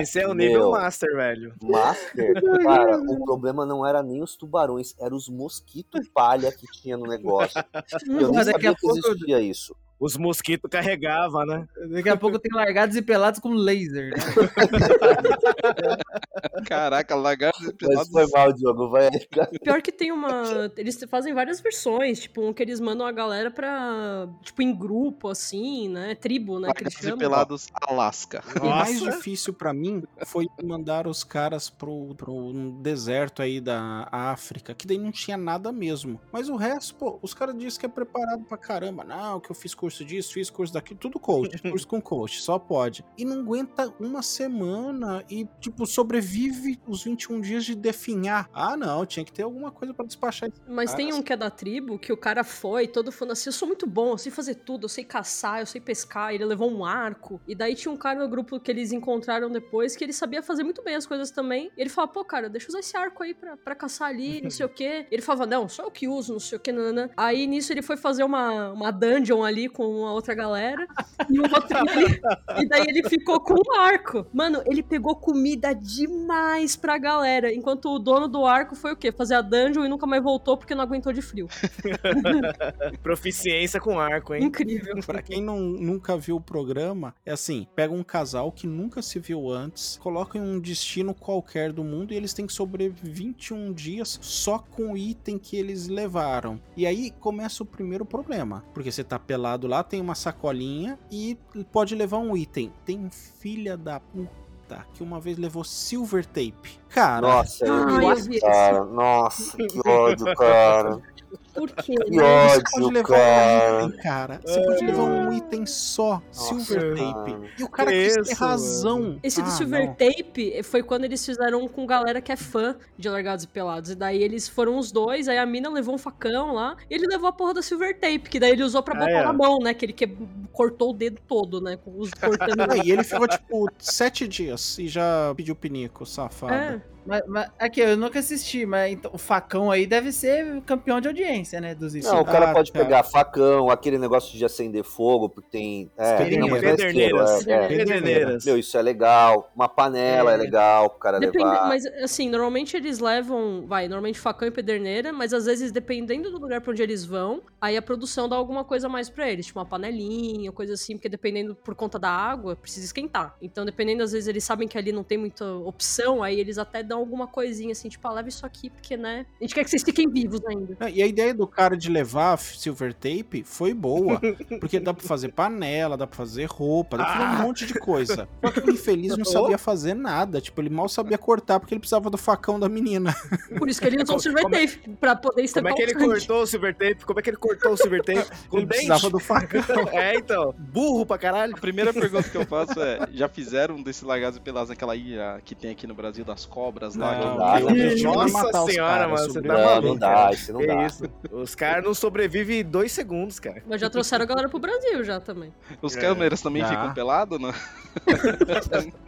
esse 0.02 0.20
é 0.20 0.28
o 0.28 0.34
nível 0.34 0.60
meu, 0.60 0.72
master, 0.72 1.16
velho. 1.16 1.54
Master, 1.64 2.34
cara, 2.64 2.98
o 3.00 3.24
problema 3.24 3.66
não 3.66 3.86
era 3.86 4.04
nem 4.04 4.22
os 4.22 4.36
tubarões, 4.36 4.94
era 5.00 5.16
os 5.16 5.28
mosquitos 5.30 6.08
palha 6.10 6.52
que 6.52 6.66
tinha 6.82 6.98
no 6.98 7.06
negócio. 7.08 7.64
Eu 8.08 8.34
Mas 8.34 8.46
daqui 8.48 8.52
sabia 8.66 8.72
a 8.72 8.76
que 8.76 8.82
pouco- 8.82 8.98
existia 9.00 9.40
isso. 9.42 9.76
Os 10.00 10.18
mosquitos 10.18 10.70
carregavam, 10.70 11.46
né? 11.46 11.66
Daqui 11.90 12.10
a 12.10 12.18
pouco 12.18 12.38
tem 12.38 12.52
largados 12.54 12.98
e 12.98 13.02
pelados 13.02 13.40
com 13.40 13.54
laser, 13.54 14.10
né? 14.10 14.16
Caraca, 16.68 17.16
lagarto 17.16 17.64
Mas 17.64 17.74
pelado. 17.74 18.10
foi 18.12 18.28
mal, 18.28 18.54
Diogo, 18.54 18.90
vai. 18.90 19.10
Pior 19.64 19.82
que 19.82 19.92
tem 19.92 20.12
uma. 20.12 20.72
Eles 20.78 21.00
fazem 21.10 21.34
várias 21.34 21.62
versões, 21.62 22.20
tipo, 22.20 22.46
um 22.46 22.54
que 22.54 22.62
eles 22.62 22.80
mandam 22.80 23.06
a 23.06 23.12
galera 23.12 23.52
pra. 23.52 24.28
Tipo, 24.42 24.62
em 24.62 24.76
grupo, 24.76 25.30
assim, 25.30 25.90
né? 25.90 26.16
Tribo, 26.16 26.60
né? 26.60 26.72
Que 26.74 26.84
eles 26.84 26.94
Lagartos 26.94 27.00
e 27.00 27.04
chamam. 27.04 27.18
pelados 27.18 27.68
Alasca. 27.74 28.44
O 28.62 28.66
mais 28.68 29.00
difícil 29.00 29.54
pra 29.54 29.74
mim 29.74 30.04
foi 30.26 30.48
mandar 30.64 31.08
os 31.08 31.24
caras 31.24 31.70
pro, 31.70 32.14
pro 32.16 32.34
um 32.34 32.82
deserto 32.82 33.42
aí 33.42 33.62
da 33.62 34.08
África, 34.12 34.74
que 34.74 34.86
daí 34.86 34.98
não 34.98 35.12
tinha 35.12 35.38
nada 35.38 35.72
mesmo. 35.72 36.20
Mas 36.32 36.50
o 36.50 36.56
resto, 36.56 36.96
pô, 36.96 37.20
os 37.22 37.34
caras 37.34 37.58
dizem 37.58 37.80
que 37.80 37.86
é 37.86 37.90
preparado 37.90 38.44
pra 38.44 38.58
caramba. 38.58 39.04
Não, 39.04 39.40
que 39.40 39.52
eu 39.52 39.56
fiz 39.56 39.74
curso 39.86 40.04
disso, 40.04 40.34
fiz 40.34 40.50
curso 40.50 40.74
daquilo, 40.74 41.00
tudo 41.00 41.20
coach, 41.20 41.62
curso 41.62 41.88
com 41.88 42.02
coach, 42.02 42.42
só 42.42 42.58
pode. 42.58 43.06
E 43.16 43.24
não 43.24 43.42
aguenta 43.42 43.94
uma 44.00 44.24
semana 44.24 45.24
e, 45.30 45.48
tipo, 45.60 45.86
sobrevive 45.86 46.80
os 46.88 47.04
21 47.04 47.40
dias 47.40 47.64
de 47.64 47.76
definhar. 47.76 48.50
Ah, 48.52 48.76
não, 48.76 49.06
tinha 49.06 49.24
que 49.24 49.32
ter 49.32 49.44
alguma 49.44 49.72
coisa 49.72 49.94
pra 49.94 50.04
despachar. 50.04 50.50
Mas 50.68 50.96
tem 50.96 51.08
caras. 51.08 51.20
um 51.20 51.24
que 51.24 51.34
é 51.34 51.38
da 51.38 51.52
tribo, 51.52 52.00
que 52.00 52.12
o 52.12 52.18
cara 52.18 52.44
foi, 52.44 52.88
todo 52.88 53.12
falando 53.12 53.34
assim, 53.34 53.50
eu 53.50 53.54
sou 53.54 53.68
muito 53.68 53.86
bom, 53.86 54.14
eu 54.14 54.18
sei 54.18 54.32
fazer 54.32 54.56
tudo, 54.56 54.86
eu 54.86 54.90
sei 54.90 55.04
caçar, 55.04 55.60
eu 55.60 55.68
sei 55.68 55.80
pescar, 55.80 56.34
ele 56.34 56.44
levou 56.46 56.72
um 56.72 56.84
arco. 56.84 57.40
E 57.48 57.54
daí 57.54 57.76
tinha 57.76 57.92
um 57.92 57.98
cara 57.98 58.20
no 58.20 58.28
grupo 58.28 58.60
que 58.60 58.72
eles 58.72 58.92
encontraram 58.92 59.52
depois, 59.52 59.96
que 59.96 60.04
ele 60.04 60.14
sabia 60.14 60.42
fazer 60.42 60.64
muito 60.64 60.82
bem 60.82 60.96
as 60.96 61.06
coisas 61.06 61.30
também. 61.30 61.72
E 61.78 61.82
ele 61.82 61.92
falava, 61.92 62.12
pô, 62.12 62.26
cara, 62.26 62.50
deixa 62.50 62.66
eu 62.66 62.70
usar 62.70 62.80
esse 62.80 62.98
arco 62.98 63.22
aí 63.22 63.36
pra, 63.36 63.56
pra 63.56 63.76
caçar 63.76 64.10
ali, 64.10 64.42
não 64.42 64.50
sei 64.50 64.66
o 64.66 64.70
quê. 64.74 65.06
Ele 65.12 65.22
falava, 65.22 65.46
não, 65.46 65.70
só 65.70 65.84
eu 65.84 65.92
que 65.92 66.08
uso, 66.08 66.34
não 66.34 66.40
sei 66.40 66.58
o 66.58 66.62
quê, 66.62 66.72
nanana. 66.72 67.12
Aí 67.16 67.46
nisso 67.46 67.72
ele 67.72 67.84
foi 67.84 67.98
fazer 67.98 68.24
uma, 68.24 68.72
uma 68.72 68.90
dungeon 68.90 69.44
ali 69.44 69.70
com 69.76 69.86
uma 69.88 70.14
outra 70.14 70.34
galera. 70.34 70.88
E, 71.30 71.40
o 71.40 71.44
outro, 71.44 71.78
ele- 72.00 72.22
e 72.64 72.68
daí 72.68 72.86
ele 72.88 73.08
ficou 73.10 73.40
com 73.40 73.54
um 73.56 73.80
arco. 73.80 74.26
Mano, 74.34 74.62
ele 74.66 74.82
pegou 74.82 75.16
comida 75.16 75.74
demais 75.74 76.76
pra 76.76 76.98
galera. 76.98 77.54
Enquanto 77.54 77.90
o 77.94 78.00
dono 78.00 78.28
do 78.28 78.46
arco 78.46 78.76
foi 78.76 78.94
o 78.94 78.96
quê? 78.96 79.12
Fazer 79.12 79.36
a 79.36 79.42
dungeon 79.42 79.86
e 79.86 79.90
nunca 79.90 80.06
mais 80.08 80.24
voltou 80.24 80.58
porque 80.58 80.74
não 80.74 80.84
aguentou 80.84 81.12
de 81.12 81.22
frio. 81.22 81.48
Proficiência 83.04 83.80
com 83.80 84.00
arco, 84.00 84.34
hein? 84.34 84.44
Incrível. 84.44 84.96
Pra 85.06 85.22
quem 85.22 85.42
não, 85.42 85.60
nunca 85.60 86.18
viu 86.18 86.38
o 86.38 86.42
programa, 86.42 87.14
é 87.26 87.32
assim: 87.32 87.68
pega 87.76 87.94
um 87.94 88.04
casal 88.04 88.52
que 88.52 88.68
nunca 88.68 89.02
se 89.02 89.20
viu 89.20 89.50
antes, 89.52 89.98
coloca 90.02 90.38
em 90.38 90.42
um 90.42 90.60
destino 90.60 91.14
qualquer 91.14 91.72
do 91.72 91.84
mundo 91.84 92.14
e 92.14 92.18
eles 92.18 92.34
têm 92.34 92.48
que 92.48 92.54
sobreviver 92.54 92.96
21 93.04 93.74
dias 93.74 94.20
só 94.22 94.60
com 94.60 94.94
o 94.94 94.98
item 94.98 95.38
que 95.38 95.58
eles 95.58 95.88
levaram. 95.88 96.60
E 96.76 96.86
aí 96.86 97.12
começa 97.20 97.64
o 97.64 97.66
primeiro 97.66 98.06
problema, 98.06 98.64
porque 98.74 98.92
você 98.92 99.04
tá 99.04 99.18
pelado 99.20 99.65
lá, 99.68 99.84
tem 99.84 100.02
uma 100.02 100.16
sacolinha 100.16 100.98
e 101.12 101.38
pode 101.72 101.96
levar 101.96 102.18
um 102.18 102.36
item. 102.36 102.72
Tem 102.86 103.00
um 103.00 103.10
filha 103.10 103.78
da 103.78 104.00
puta 104.00 104.86
que 104.94 105.04
uma 105.04 105.20
vez 105.20 105.38
levou 105.38 105.64
silver 105.64 106.26
tape. 106.26 106.80
Cara, 106.90 107.22
Nossa, 107.22 107.66
eu 107.66 107.74
Ai, 107.74 108.00
vi 108.00 108.06
eu 108.06 108.14
isso, 108.14 108.30
vi 108.30 108.42
cara. 108.42 108.86
Nossa, 108.86 109.58
que 109.58 109.88
ódio, 109.88 110.36
cara. 110.36 111.02
Por 111.56 111.72
quê? 111.72 111.96
Que 112.06 112.12
né? 112.18 112.50
Você 112.50 112.62
pode 112.72 112.94
levar 112.94 113.08
cara. 113.08 113.84
um 113.84 113.88
item, 113.88 114.02
cara. 114.02 114.40
Você 114.46 114.62
pode 114.62 114.86
levar 114.86 115.04
um 115.04 115.34
item 115.34 115.66
só, 115.66 116.22
silver 116.32 116.96
cara. 116.96 117.14
tape. 117.14 117.36
E 117.60 117.64
o 117.64 117.70
cara 117.70 117.92
Que 117.92 118.10
quis 118.14 118.28
ter 118.30 118.34
razão. 118.36 119.20
Esse 119.24 119.42
do 119.42 119.48
Ah, 119.48 119.52
Silver 119.52 119.86
não. 119.88 119.94
Tape 119.96 120.64
foi 120.64 120.84
quando 120.84 121.06
eles 121.06 121.26
fizeram 121.26 121.68
com 121.68 121.86
galera 121.86 122.22
que 122.22 122.32
é 122.32 122.36
fã 122.36 122.76
de 122.98 123.08
Largados 123.10 123.46
e 123.46 123.48
Pelados. 123.48 123.90
E 123.92 123.96
daí 123.96 124.22
eles 124.22 124.48
foram 124.48 124.78
os 124.78 124.92
dois, 124.92 125.28
aí 125.28 125.38
a 125.38 125.46
mina 125.46 125.70
levou 125.70 125.96
um 125.96 125.98
facão 125.98 126.54
lá, 126.54 126.76
e 126.90 126.94
ele 126.96 127.08
levou 127.08 127.28
a 127.28 127.32
porra 127.32 127.54
da 127.56 127.62
Silver 127.62 127.94
Tape, 128.00 128.30
que 128.30 128.40
daí 128.40 128.52
ele 128.52 128.64
usou 128.64 128.84
pra 128.84 128.96
Ah, 128.96 129.00
botar 129.00 129.12
é. 129.12 129.24
na 129.24 129.34
mão, 129.34 129.60
né? 129.60 129.74
Que 129.74 129.86
ele 129.86 129.94
que... 129.94 130.08
cortou 130.52 130.92
o 130.92 130.94
dedo 130.94 131.20
todo, 131.28 131.62
né? 131.62 131.78
Com 131.78 132.00
os 132.00 132.12
cortando. 132.14 132.56
É, 132.76 132.78
e 132.84 132.92
ele 132.92 133.04
ficou, 133.04 133.28
tipo, 133.28 133.70
sete 133.78 134.28
dias 134.28 134.78
e 134.80 134.88
já 134.88 135.34
pediu 135.36 135.56
pinico, 135.56 136.06
safado. 136.06 136.54
É. 136.54 136.82
Mas, 137.06 137.22
mas 137.28 137.48
aqui, 137.60 137.80
eu 137.82 137.96
nunca 137.96 138.18
assisti, 138.18 138.66
mas 138.66 138.92
então, 138.94 139.12
o 139.14 139.18
facão 139.20 139.70
aí 139.70 139.86
deve 139.86 140.12
ser 140.12 140.60
campeão 140.64 141.00
de 141.00 141.08
audiência, 141.08 141.45
né? 141.54 141.76
Dos 141.76 141.94
Não, 141.96 142.22
o 142.22 142.26
cara 142.26 142.52
Ah, 142.52 142.54
pode 142.54 142.72
cara. 142.72 142.86
pegar 142.86 143.04
facão, 143.04 143.70
aquele 143.70 143.98
negócio 143.98 144.38
de 144.38 144.44
acender 144.46 144.84
fogo, 144.84 145.30
porque 145.30 145.50
tem. 145.50 145.92
É, 145.98 146.18
Pederneiras. 146.18 146.64
é 146.64 146.76
Pederneiras. 146.76 147.48
é. 147.48 147.68
Pederneiras. 147.68 148.46
Meu, 148.46 148.58
isso 148.58 148.78
é 148.78 148.82
legal. 148.82 149.52
Uma 149.56 149.68
panela 149.70 150.32
é, 150.32 150.34
É. 150.36 150.38
legal 150.38 150.90
pro 150.90 151.00
cara 151.00 151.20
Depende- 151.20 151.44
levar. 151.46 151.68
mas 151.68 151.86
assim, 152.04 152.30
normalmente 152.30 152.76
eles 152.76 153.00
levam, 153.00 153.66
vai, 153.68 153.88
normalmente 153.88 154.20
facão 154.20 154.48
e 154.48 154.52
pederneira, 154.52 155.12
mas 155.14 155.34
às 155.34 155.46
vezes 155.46 155.72
dependendo 155.72 156.32
do 156.32 156.40
lugar 156.40 156.62
pra 156.62 156.72
onde 156.72 156.82
eles 156.82 157.06
vão, 157.06 157.42
aí 157.62 157.78
a 157.78 157.82
produção 157.82 158.28
dá 158.28 158.36
alguma 158.36 158.64
coisa 158.64 158.88
a 158.88 158.90
mais 158.90 159.10
pra 159.10 159.30
eles, 159.30 159.46
tipo 159.46 159.60
uma 159.60 159.66
panelinha, 159.66 160.52
coisa 160.52 160.74
assim, 160.74 160.96
porque 160.96 161.10
dependendo 161.10 161.56
por 161.56 161.76
conta 161.76 162.00
da 162.00 162.10
água, 162.10 162.56
precisa 162.56 162.86
esquentar. 162.86 163.36
Então, 163.42 163.66
dependendo 163.66 164.04
às 164.04 164.12
vezes 164.12 164.28
eles 164.28 164.44
sabem 164.44 164.68
que 164.68 164.78
ali 164.78 164.92
não 164.92 165.04
tem 165.04 165.18
muita 165.18 165.46
opção, 165.56 166.24
aí 166.24 166.40
eles 166.40 166.58
até 166.58 166.82
dão 166.84 167.00
alguma 167.00 167.28
coisinha 167.28 167.72
assim, 167.72 167.90
tipo, 167.90 168.08
ah, 168.08 168.14
leva 168.14 168.30
isso 168.30 168.46
aqui 168.46 168.70
porque, 168.70 168.96
né, 168.98 169.26
a 169.40 169.44
gente 169.44 169.54
quer 169.54 169.64
que 169.64 169.70
vocês 169.70 169.84
fiquem 169.84 170.10
vivos 170.10 170.40
ainda. 170.46 170.78
É, 170.80 170.90
E 170.90 171.02
a 171.04 171.08
ideia 171.08 171.34
do 171.36 171.48
cara 171.48 171.76
de 171.78 171.90
levar 171.90 172.38
silver 172.38 172.94
tape 172.94 173.44
foi 173.44 173.74
boa, 173.74 174.20
porque 174.60 174.80
dá 174.80 174.94
pra 174.94 175.06
fazer 175.08 175.30
panela, 175.34 175.98
dá 175.98 176.08
pra 176.08 176.16
fazer 176.18 176.46
roupa, 176.46 176.98
dá 176.98 177.06
pra 177.06 177.14
fazer 177.14 177.26
um 177.42 177.44
monte 177.48 177.66
de 177.66 177.74
coisa. 177.76 178.28
Só 178.44 178.52
que 178.52 178.60
o 178.60 178.72
infeliz 178.72 179.18
não 179.18 179.26
sabia 179.26 179.58
fazer 179.60 179.94
nada, 179.94 180.40
tipo, 180.42 180.62
ele 180.62 180.70
mal 180.70 180.88
sabia 180.90 181.18
cortar 181.18 181.60
porque 181.60 181.74
ele 181.74 181.80
precisava 181.80 182.10
do 182.10 182.18
facão 182.18 182.60
da 182.60 182.68
menina. 182.70 183.16
Por 183.58 183.70
isso 183.70 183.80
que 183.82 183.88
ele 183.88 184.02
usou 184.02 184.16
o 184.18 184.20
Como- 184.20 184.22
Silver 184.22 184.44
como 184.44 184.56
é- 184.56 184.68
Tape, 184.68 184.90
pra 185.00 185.16
poder 185.16 185.34
Como 185.36 185.46
estampar 185.46 185.72
é 185.72 185.76
que 185.76 185.82
ele 185.82 185.94
cortou 185.96 186.42
o 186.42 186.48
silver 186.48 186.74
tape? 186.76 187.06
Como 187.06 187.20
é 187.20 187.24
que 187.24 187.30
ele 187.30 187.38
cortou 187.38 187.72
o 187.74 187.78
silver 187.78 188.04
tape? 188.04 188.26
Com 188.50 188.58
Ele 188.58 188.66
dente? 188.66 188.86
precisava 188.88 189.10
do 189.10 189.20
facão. 189.20 189.62
É, 189.92 190.16
então. 190.16 190.54
Burro 190.58 191.06
pra 191.06 191.18
caralho. 191.18 191.54
A 191.56 191.60
primeira 191.60 191.94
pergunta 191.94 192.28
que 192.30 192.38
eu 192.38 192.46
faço 192.46 192.80
é: 192.82 193.08
já 193.14 193.28
fizeram 193.28 193.82
desse 193.82 194.06
Largados 194.06 194.38
e 194.38 194.42
Pelados 194.42 194.70
naquela 194.70 194.96
ilha 194.96 195.40
que 195.44 195.54
tem 195.56 195.72
aqui 195.72 195.86
no 195.88 195.94
Brasil 195.94 196.24
das 196.26 196.46
cobras 196.46 196.98
horas 196.98 197.36
lá. 197.38 197.60
Não, 197.60 197.68
que 197.68 198.04
não. 198.04 198.14
Não 198.16 198.28
Nossa 198.28 198.66
senhora, 198.72 199.08
mano, 199.08 199.32
você 199.32 199.42
tá 199.42 199.48
Não, 199.54 199.66
maluco. 199.66 199.88
não 199.88 199.96
dá, 199.98 200.32
isso 200.32 200.54
não 200.54 200.66
dá. 200.66 200.88
Os 201.32 201.56
caras 201.56 201.84
não 201.84 201.94
sobrevivem 201.94 202.64
dois 202.64 202.92
segundos, 202.92 203.40
cara. 203.40 203.62
Mas 203.68 203.82
já 203.82 203.90
trouxeram 203.90 204.24
a 204.24 204.28
galera 204.28 204.50
pro 204.50 204.60
Brasil 204.60 205.04
já 205.04 205.20
também. 205.20 205.54
Os 205.82 205.96
câmeras 205.96 206.42
também 206.42 206.64
ficam 206.66 206.94
pelados, 206.94 207.40
né? 207.42 207.54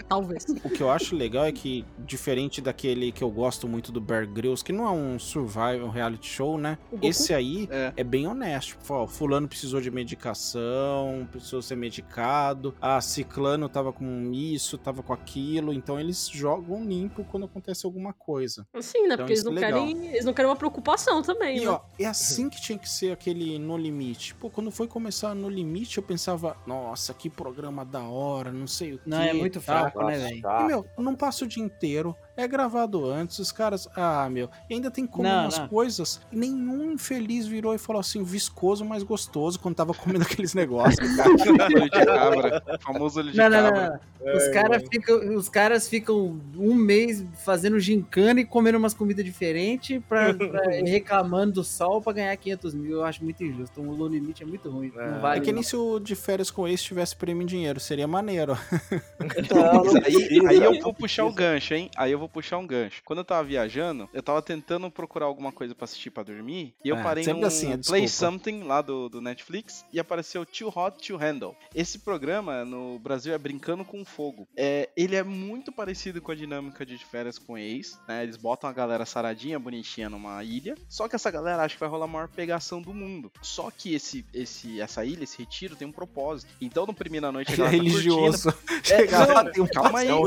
Talvez. 0.07 0.45
O 0.63 0.69
que 0.69 0.81
eu 0.81 0.89
acho 0.89 1.15
legal 1.15 1.45
é 1.45 1.51
que, 1.51 1.85
diferente 1.99 2.61
daquele 2.61 3.11
que 3.11 3.23
eu 3.23 3.29
gosto 3.29 3.67
muito 3.67 3.91
do 3.91 3.99
Bear 3.99 4.27
Grylls, 4.27 4.63
que 4.63 4.71
não 4.71 4.85
é 4.85 4.91
um 4.91 5.19
survival, 5.19 5.89
reality 5.89 6.27
show, 6.29 6.57
né? 6.57 6.77
Esse 7.01 7.33
aí 7.33 7.67
É. 7.71 7.93
é. 7.97 8.03
bem 8.03 8.27
honesto. 8.27 8.69
Tipo, 8.77 8.93
ó, 8.93 9.07
fulano 9.07 9.47
precisou 9.47 9.81
de 9.81 9.91
medicação, 9.91 11.27
precisou 11.31 11.61
ser 11.61 11.75
medicado. 11.75 12.73
Ah, 12.81 13.01
ciclano 13.01 13.67
tava 13.67 13.91
com 13.91 14.31
isso, 14.33 14.77
tava 14.77 15.03
com 15.03 15.13
aquilo. 15.13 15.73
Então 15.73 15.99
eles 15.99 16.29
jogam 16.29 16.83
limpo 16.85 17.23
quando 17.25 17.45
acontece 17.45 17.85
alguma 17.85 18.13
coisa. 18.13 18.65
Sim, 18.79 19.07
né? 19.07 19.13
Então 19.13 19.17
Porque 19.17 19.33
eles 19.33 19.43
não, 19.43 19.51
é 19.51 19.55
legal. 19.55 19.85
querem, 19.85 20.07
eles 20.07 20.25
não 20.25 20.33
querem 20.33 20.49
uma 20.49 20.55
preocupação 20.57 21.21
também, 21.21 21.57
E 21.57 21.61
né? 21.65 21.67
ó, 21.69 21.81
é 21.99 22.05
assim 22.05 22.49
que 22.49 22.61
tinha 22.61 22.77
que 22.77 22.89
ser 22.89 23.11
aquele 23.11 23.57
No 23.57 23.77
Limite. 23.77 24.35
Pô, 24.35 24.49
quando 24.49 24.71
foi 24.71 24.87
começar 24.87 25.33
No 25.33 25.49
Limite, 25.49 25.97
eu 25.97 26.03
pensava, 26.03 26.57
nossa, 26.65 27.13
que 27.13 27.29
programa 27.29 27.83
da 27.83 28.03
hora, 28.03 28.51
não 28.51 28.67
sei 28.67 28.93
o 28.93 29.01
Não, 29.05 29.21
quê, 29.21 29.29
é 29.29 29.33
muito 29.33 29.61
fraco, 29.61 30.03
né, 30.03 30.17
velho? 30.17 30.41
E, 30.61 30.63
meu, 30.65 30.85
não 30.97 31.15
passa 31.15 31.45
o 31.45 31.47
dia 31.47 31.63
inteiro, 31.63 32.15
é 32.37 32.47
gravado 32.47 33.05
antes, 33.09 33.39
os 33.39 33.51
caras. 33.51 33.87
Ah, 33.95 34.29
meu. 34.29 34.49
E 34.69 34.75
ainda 34.75 34.89
tem 34.91 35.05
como 35.05 35.23
Não, 35.27 35.41
umas 35.45 35.57
não. 35.57 35.67
coisas. 35.67 36.21
Nenhum 36.31 36.91
infeliz 36.93 37.45
virou 37.47 37.73
e 37.73 37.77
falou 37.77 37.99
assim, 37.99 38.23
viscoso, 38.23 38.85
mas 38.85 39.03
gostoso, 39.03 39.59
quando 39.59 39.75
tava 39.75 39.93
comendo 39.93 40.21
aqueles 40.29 40.53
negócios. 40.53 40.99
olho 41.19 41.83
de 41.83 41.89
cabra. 41.89 42.63
Famoso 42.81 43.19
olho 43.19 43.31
de 43.31 43.37
Não, 43.37 43.49
não, 43.49 43.61
não, 43.63 43.69
cabra. 43.71 44.01
não. 44.21 44.35
Os, 44.35 44.47
cara 44.49 44.79
ficam, 44.79 45.35
os 45.35 45.47
caras 45.49 45.87
ficam 45.87 46.39
um 46.57 46.73
mês 46.73 47.23
fazendo 47.45 47.79
gincana 47.79 48.41
e 48.41 48.45
comendo 48.45 48.77
umas 48.77 48.93
comidas 48.93 49.23
diferentes 49.23 50.01
pra, 50.07 50.33
pra- 50.33 50.63
reclamando 50.85 51.53
do 51.53 51.63
sol 51.63 52.01
pra 52.01 52.13
ganhar 52.13 52.35
500 52.35 52.73
mil. 52.73 52.91
Eu 52.97 53.03
acho 53.05 53.23
muito 53.23 53.43
injusto. 53.43 53.79
O 53.81 53.91
low 53.95 54.07
limite 54.07 54.43
é 54.43 54.45
muito 54.45 54.69
ruim. 54.69 54.91
Não 54.95 55.21
vale. 55.21 55.39
É 55.39 55.43
que 55.43 55.51
nem 55.51 55.61
não. 55.61 55.63
se 55.63 55.75
o 55.75 55.99
de 55.99 56.13
férias 56.15 56.51
com 56.51 56.67
esse 56.67 56.83
tivesse 56.83 57.15
prêmio 57.15 57.43
em 57.43 57.45
dinheiro, 57.45 57.79
seria 57.79 58.07
maneiro. 58.07 58.57
Não, 59.53 59.83
não 59.83 59.95
Aí, 59.97 60.01
precisa, 60.13 60.49
aí 60.49 60.57
eu 60.57 60.79
vou 60.81 60.93
puxar 60.93 61.25
o 61.25 61.31
gancho, 61.33 61.73
hein? 61.73 61.89
Aí 61.95 62.11
eu 62.11 62.19
vou 62.19 62.26
puxar 62.29 62.57
um 62.57 62.67
gancho. 62.67 63.01
Quando 63.05 63.19
eu 63.19 63.25
tava 63.25 63.43
viajando, 63.43 64.09
eu 64.13 64.21
tava 64.23 64.41
tentando 64.41 64.89
procurar 64.91 65.25
alguma 65.25 65.51
coisa 65.51 65.73
pra 65.75 65.85
assistir 65.85 66.09
pra 66.09 66.23
dormir. 66.23 66.73
E 66.83 66.89
eu 66.89 66.97
É, 66.97 67.03
parei 67.03 67.25
no 67.25 67.45
assim, 67.45 67.71
é 67.73 67.77
Play 67.77 68.01
desculpa. 68.01 68.07
Something 68.09 68.63
lá 68.63 68.81
do, 68.81 69.09
do 69.09 69.21
Netflix 69.21 69.85
e 69.91 69.99
apareceu 69.99 70.45
Too 70.45 70.71
Hot 70.75 70.97
to 71.05 71.17
Handle. 71.17 71.55
Esse 71.73 71.99
programa 71.99 72.63
no 72.65 72.99
Brasil 72.99 73.33
é 73.33 73.37
Brincando 73.37 73.83
com 73.85 74.03
Fogo. 74.05 74.47
É, 74.55 74.89
ele 74.95 75.15
é 75.15 75.23
muito 75.23 75.71
parecido 75.71 76.21
com 76.21 76.31
a 76.31 76.35
dinâmica 76.35 76.85
de 76.85 76.97
férias 76.97 77.37
com 77.37 77.57
ex, 77.57 77.99
né? 78.07 78.23
Eles 78.23 78.37
botam 78.37 78.69
a 78.69 78.73
galera 78.73 79.05
saradinha, 79.05 79.59
bonitinha 79.59 80.09
numa 80.09 80.43
ilha. 80.43 80.75
Só 80.89 81.07
que 81.07 81.15
essa 81.15 81.29
galera 81.31 81.63
acha 81.63 81.75
que 81.75 81.79
vai 81.79 81.89
rolar 81.89 82.05
a 82.05 82.07
maior 82.07 82.27
pegação 82.27 82.81
do 82.81 82.93
mundo. 82.93 83.31
Só 83.41 83.69
que 83.71 83.93
esse, 83.93 84.25
esse, 84.33 84.79
essa 84.81 85.03
ilha, 85.05 85.23
esse 85.23 85.37
retiro, 85.37 85.75
tem 85.75 85.87
um 85.87 85.91
propósito. 85.91 86.51
Então, 86.61 86.85
no 86.85 86.93
primeira 86.93 87.31
noite, 87.31 87.51
a 87.51 87.53
Ele 87.55 87.61
é 87.61 87.65
tá 87.65 87.69
religioso. 87.71 88.51
curtindo. 88.51 88.85
Chegar 88.87 89.27
não, 89.55 89.67
calma 89.67 89.99
aí, 89.99 90.07
É 90.07 90.13
um. 90.15 90.19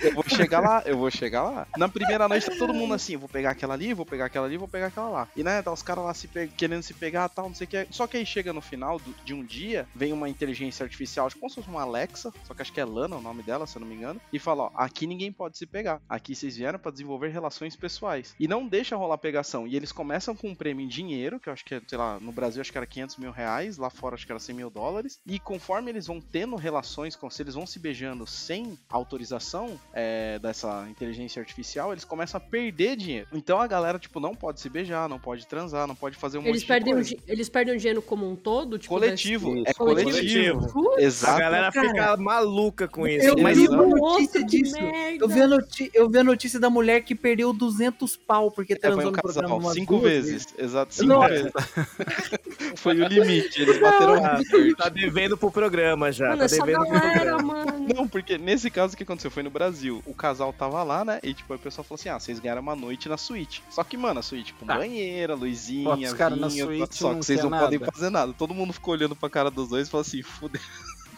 Eu 0.00 0.14
vou 0.14 0.24
chegar 0.28 0.60
lá, 0.60 0.82
eu 0.86 0.96
vou 1.00 1.10
chegar 1.10 1.42
lá. 1.42 1.66
Na 1.76 1.88
primeira 1.88 2.28
noite 2.28 2.46
tá 2.46 2.56
todo 2.56 2.72
mundo 2.74 2.94
assim, 2.94 3.16
vou 3.16 3.28
pegar 3.28 3.50
aquela 3.50 3.74
ali, 3.74 3.92
vou 3.94 4.06
pegar 4.06 4.26
aquela 4.26 4.46
ali, 4.46 4.56
vou 4.56 4.68
pegar 4.68 4.86
aquela 4.86 5.08
lá. 5.08 5.28
E 5.36 5.42
né, 5.42 5.62
tá 5.62 5.72
os 5.72 5.82
caras 5.82 6.04
lá 6.04 6.14
se 6.14 6.28
querendo 6.56 6.82
se 6.82 6.94
pegar 6.94 7.28
tal, 7.28 7.48
não 7.48 7.54
sei 7.54 7.66
o 7.66 7.68
que. 7.68 7.86
Só 7.90 8.06
que 8.06 8.16
aí 8.16 8.26
chega 8.26 8.52
no 8.52 8.60
final 8.60 8.98
do- 8.98 9.14
de 9.24 9.34
um 9.34 9.44
dia, 9.44 9.88
vem 9.94 10.12
uma 10.12 10.28
inteligência 10.28 10.84
artificial, 10.84 11.28
tipo 11.28 11.40
como 11.40 11.50
se 11.50 11.56
fosse 11.56 11.68
uma 11.68 11.82
Alexa, 11.82 12.32
só 12.44 12.54
que 12.54 12.62
acho 12.62 12.72
que 12.72 12.80
é 12.80 12.84
Lana 12.84 13.16
o 13.16 13.20
nome 13.22 13.42
dela, 13.42 13.66
se 13.66 13.76
eu 13.76 13.80
não 13.80 13.88
me 13.88 13.94
engano, 13.94 14.20
e 14.32 14.38
fala, 14.38 14.64
ó, 14.64 14.70
aqui 14.74 15.06
ninguém 15.06 15.32
pode 15.32 15.56
se 15.56 15.66
pegar. 15.66 16.00
Aqui 16.08 16.34
vocês 16.34 16.56
vieram 16.56 16.78
pra 16.78 16.90
desenvolver 16.92 17.28
relações 17.28 17.74
pessoais. 17.76 18.34
E 18.38 18.46
não 18.46 18.66
deixa 18.66 18.96
rolar 18.96 19.16
pegação. 19.18 19.66
E 19.66 19.74
eles 19.76 19.90
começam 19.92 20.34
com 20.36 20.48
um 20.48 20.54
prêmio 20.54 20.84
em 20.84 20.88
dinheiro, 20.88 21.40
que 21.40 21.48
eu 21.48 21.52
acho 21.52 21.64
que 21.64 21.74
é, 21.74 21.82
sei 21.86 21.96
lá, 21.98 22.18
no 22.20 22.30
Brasil 22.32 22.60
acho 22.60 22.70
que 22.70 22.76
era 22.78 22.86
500 22.86 23.16
mil 23.16 23.30
reais, 23.30 23.78
lá 23.78 23.88
fora 23.90 24.14
acho 24.14 24.26
que 24.26 24.32
era 24.32 24.38
100 24.38 24.54
mil 24.54 24.70
dólares. 24.70 25.18
E 25.26 25.38
conforme 25.38 25.90
eles 25.90 26.06
vão 26.06 26.20
tendo 26.20 26.56
relações 26.56 27.16
com, 27.16 27.30
se 27.30 27.42
eles 27.42 27.54
vão 27.54 27.66
se 27.66 27.78
beijando 27.78 28.26
sem 28.26 28.78
autorização 28.90 29.78
é, 29.92 30.38
dessa 30.38 30.79
inteligência 30.88 31.40
artificial, 31.40 31.92
eles 31.92 32.04
começam 32.04 32.38
a 32.38 32.40
perder 32.40 32.96
dinheiro. 32.96 33.26
Então 33.32 33.60
a 33.60 33.66
galera, 33.66 33.98
tipo, 33.98 34.20
não 34.20 34.34
pode 34.34 34.60
se 34.60 34.68
beijar, 34.68 35.08
não 35.08 35.18
pode 35.18 35.46
transar, 35.46 35.86
não 35.86 35.94
pode 35.94 36.16
fazer 36.16 36.38
um 36.38 36.42
Eles 36.42 36.60
monte 36.62 36.66
perdem, 36.68 36.94
de 37.02 37.14
coisa. 37.16 37.24
eles 37.32 37.48
perdem 37.48 37.74
o 37.74 37.78
dinheiro 37.78 38.00
como 38.02 38.28
um 38.30 38.36
todo? 38.36 38.78
Tipo, 38.78 38.94
Coletivo, 38.94 39.54
desse- 39.54 39.70
é 39.70 39.74
coletivo. 39.74 40.94
A 40.96 41.02
Exato. 41.02 41.38
galera 41.38 41.72
cara. 41.72 41.88
fica 41.88 42.16
maluca 42.16 42.86
com 42.88 43.06
isso. 43.06 43.26
Eu 43.26 43.36
mas 43.38 43.58
vi 43.58 43.68
não- 43.68 43.88
notícia 43.88 44.44
disso. 44.44 44.80
merda. 44.80 45.24
Eu 45.24 45.28
vi, 45.28 45.42
a 45.42 45.46
noti- 45.48 45.90
eu 45.92 46.08
vi 46.08 46.18
a 46.18 46.24
notícia 46.24 46.60
da 46.60 46.70
mulher 46.70 47.02
que 47.02 47.14
perdeu 47.14 47.52
200 47.52 48.16
pau 48.16 48.50
porque 48.50 48.74
É, 48.74 48.76
transou 48.76 49.00
foi 49.02 49.10
um 49.10 49.12
no 49.14 49.18
programa 49.22 49.48
casal, 49.48 49.58
umas 49.58 49.74
cinco 49.74 49.98
duas 49.98 50.04
vezes. 50.12 50.46
Exato, 50.58 50.94
cinco 50.94 51.08
Nossa. 51.08 51.28
vezes. 51.28 51.52
foi 52.76 52.96
o 53.00 53.06
limite, 53.06 53.62
eles 53.62 53.78
bateram 53.80 54.24
Ah, 54.24 54.36
recorde. 54.36 54.74
tá 54.76 54.88
devendo 54.88 55.36
pro 55.36 55.50
programa 55.50 56.12
já. 56.12 56.28
Mano, 56.30 56.40
tá 56.40 56.46
devendo 56.46 56.80
pro 56.86 56.90
galera, 56.90 57.12
programa. 57.36 57.42
mano. 57.64 57.86
Não, 57.94 58.08
porque 58.08 58.38
nesse 58.38 58.70
caso 58.70 58.94
o 58.94 58.96
que 58.96 59.02
aconteceu 59.02 59.30
foi 59.30 59.42
no 59.42 59.50
Brasil. 59.50 60.02
O 60.06 60.14
casal 60.14 60.52
tava 60.52 60.69
lá, 60.82 61.04
né? 61.04 61.20
E 61.22 61.34
tipo, 61.34 61.52
o 61.54 61.58
pessoal 61.58 61.84
falou 61.84 61.98
assim: 61.98 62.08
ah, 62.08 62.18
vocês 62.18 62.38
ganharam 62.38 62.62
uma 62.62 62.76
noite 62.76 63.08
na 63.08 63.16
suíte. 63.16 63.62
Só 63.70 63.82
que, 63.84 63.96
mano, 63.96 64.20
a 64.20 64.22
suíte 64.22 64.52
com 64.54 64.66
Tá. 64.66 64.76
banheira, 64.76 65.34
luzinha, 65.34 66.08
os 66.08 66.14
caras 66.14 66.38
na 66.38 66.48
vinho, 66.48 66.66
suíte, 66.66 66.96
só 66.96 67.10
que 67.14 67.16
vocês 67.24 67.42
não 67.42 67.50
podem 67.50 67.78
fazer 67.78 68.10
nada. 68.10 68.32
Todo 68.32 68.54
mundo 68.54 68.72
ficou 68.72 68.94
olhando 68.94 69.16
pra 69.16 69.28
cara 69.30 69.50
dos 69.50 69.68
dois 69.68 69.88
e 69.88 69.90
falou 69.90 70.02
assim: 70.02 70.22
fudeu. 70.22 70.60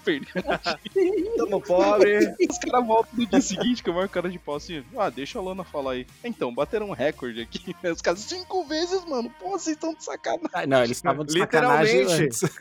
Perdeu. 0.05 0.29
Tamo 1.37 1.61
pobre. 1.61 2.35
Os 2.51 2.59
caras 2.59 2.87
voltam 2.87 3.11
no 3.19 3.27
dia 3.27 3.41
seguinte 3.41 3.83
com 3.83 3.91
a 3.91 3.95
maior 3.95 4.09
cara 4.09 4.29
de 4.29 4.39
pau 4.39 4.57
assim: 4.57 4.85
ah, 4.97 5.09
deixa 5.11 5.39
a 5.39 5.43
Lana 5.43 5.65
falar 5.65 5.93
aí. 5.93 6.07
Então, 6.25 6.53
bateram 6.55 6.89
um 6.89 6.93
recorde 6.93 7.41
aqui. 7.41 7.75
Os 7.91 8.01
caras, 8.03 8.21
cinco 8.21 8.65
vezes, 8.65 9.05
mano. 9.05 9.31
Pô, 9.39 9.51
vocês 9.51 9.77
estão 9.77 9.95
de 9.95 10.03
sacanagem. 10.05 10.49
Ah, 10.53 10.67
Não, 10.67 10.83
eles 10.83 10.97
estavam 10.97 11.25
de 11.25 11.39
sacanagem 11.39 12.01
Literalmente. 12.01 12.25
antes. 12.25 12.41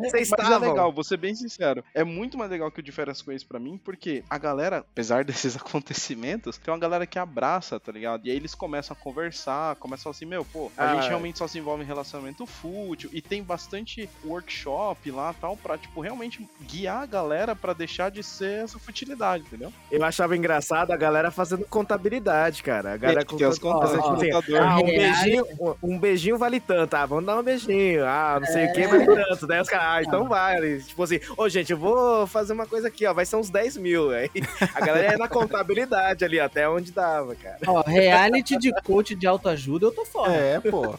Vocês 0.00 0.30
Mas 0.30 0.40
é 0.40 0.42
estavam. 0.42 0.68
legal, 0.70 0.92
vou 0.92 1.04
ser 1.04 1.16
bem 1.16 1.34
sincero. 1.34 1.84
É 1.94 2.04
muito 2.04 2.36
mais 2.38 2.50
legal 2.50 2.70
que 2.70 2.80
o 2.80 2.82
de 2.82 2.92
férias 2.92 3.22
com 3.22 3.32
isso 3.32 3.46
pra 3.46 3.58
mim, 3.58 3.78
porque 3.82 4.22
a 4.28 4.38
galera, 4.38 4.78
apesar 4.78 5.24
desses 5.24 5.56
acontecimentos, 5.56 6.58
tem 6.58 6.72
uma 6.72 6.78
galera 6.80 7.06
que 7.06 7.18
abraça, 7.18 7.78
tá 7.78 7.92
ligado? 7.92 8.26
E 8.26 8.30
aí 8.30 8.36
eles 8.36 8.54
começam 8.54 8.96
a 8.98 9.02
conversar, 9.02 9.76
começam 9.76 10.10
assim, 10.10 10.24
meu, 10.24 10.44
pô, 10.44 10.70
a 10.76 10.90
Ah, 10.90 10.94
gente 10.94 11.04
é. 11.06 11.08
realmente 11.08 11.38
só 11.38 11.46
se 11.46 11.58
envolve 11.58 11.82
em 11.82 11.86
relacionamento 11.86 12.46
fútil, 12.46 13.10
e 13.12 13.20
tem 13.22 13.42
bastante 13.42 14.08
workshop 14.24 15.09
lá 15.10 15.34
tal, 15.40 15.56
pra, 15.56 15.76
tipo, 15.78 16.00
realmente 16.00 16.46
guiar 16.62 17.02
a 17.02 17.06
galera 17.06 17.54
pra 17.56 17.72
deixar 17.72 18.10
de 18.10 18.22
ser 18.22 18.64
essa 18.64 18.78
futilidade, 18.78 19.44
entendeu? 19.46 19.72
Eu 19.90 20.04
achava 20.04 20.36
engraçado 20.36 20.90
a 20.92 20.96
galera 20.96 21.30
fazendo 21.30 21.64
contabilidade, 21.66 22.62
cara. 22.62 22.94
A 22.94 22.96
galera 22.96 23.24
que 23.24 23.32
contando- 23.32 23.60
contadores, 23.60 24.22
tipo 24.22 24.36
assim, 24.38 24.56
ah, 24.56 24.78
um 24.78 24.84
beijinho, 24.86 25.46
um 25.82 25.98
beijinho 25.98 26.38
vale 26.38 26.60
tanto. 26.60 26.94
Ah, 26.94 27.06
vamos 27.06 27.24
dar 27.26 27.38
um 27.38 27.42
beijinho. 27.42 28.04
Ah, 28.06 28.38
não 28.40 28.46
sei 28.46 28.66
o 28.66 28.72
que 28.72 28.86
vale 28.86 29.06
tanto. 29.06 29.46
Daí 29.46 29.60
os 29.60 29.68
caras, 29.68 29.86
ah, 29.86 30.02
então 30.02 30.26
vale. 30.28 30.82
Tipo 30.82 31.02
assim, 31.02 31.20
ô 31.36 31.48
gente, 31.48 31.72
eu 31.72 31.78
vou 31.78 32.26
fazer 32.26 32.52
uma 32.52 32.66
coisa 32.66 32.88
aqui, 32.88 33.06
ó. 33.06 33.12
Vai 33.12 33.24
ser 33.26 33.36
uns 33.36 33.50
10 33.50 33.76
mil. 33.76 34.10
Aí 34.10 34.30
a 34.74 34.80
galera 34.80 35.12
ia 35.12 35.18
na 35.18 35.28
contabilidade 35.28 36.24
ali, 36.24 36.38
até 36.40 36.68
onde 36.68 36.92
dava, 36.92 37.34
cara. 37.34 37.58
Ó, 37.66 37.82
reality 37.86 38.56
de 38.58 38.72
coach 38.82 39.14
de 39.14 39.26
autoajuda, 39.26 39.86
eu 39.86 39.92
tô 39.92 40.04
fora. 40.04 40.32
É, 40.32 40.60
pô. 40.60 40.94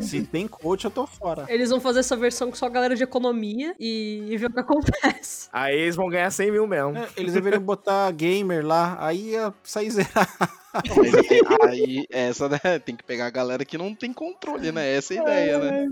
Se 0.00 0.22
tem 0.22 0.46
coach, 0.48 0.84
eu 0.84 0.90
tô 0.90 1.06
fora. 1.06 1.44
Eles 1.48 1.70
vão 1.70 1.80
fazer 1.80 2.00
essa 2.00 2.16
versão 2.16 2.50
com 2.50 2.56
só 2.56 2.66
a 2.66 2.68
galera 2.70 2.94
de 2.96 3.02
economia 3.02 3.39
e, 3.78 4.26
e 4.30 4.36
ver 4.36 4.46
o 4.46 4.52
que 4.52 4.60
acontece. 4.60 5.48
Aí 5.52 5.76
eles 5.78 5.96
vão 5.96 6.08
ganhar 6.08 6.30
100 6.30 6.52
mil 6.52 6.66
mesmo. 6.66 6.96
É, 6.96 7.08
Eles 7.16 7.34
deveriam 7.34 7.62
botar 7.62 8.10
gamer 8.12 8.64
lá, 8.64 8.96
aí 9.00 9.30
ia 9.30 9.52
sair 9.62 9.90
zerado. 9.90 10.28
Mas 10.96 11.14
aí, 11.14 11.40
aí, 11.68 12.06
essa, 12.10 12.48
né, 12.48 12.78
tem 12.84 12.94
que 12.96 13.02
pegar 13.02 13.26
a 13.26 13.30
galera 13.30 13.64
que 13.64 13.76
não 13.76 13.94
tem 13.94 14.12
controle, 14.12 14.70
né? 14.70 14.94
Essa 14.94 15.14
é 15.14 15.18
a 15.18 15.22
ideia, 15.22 15.58
né? 15.58 15.88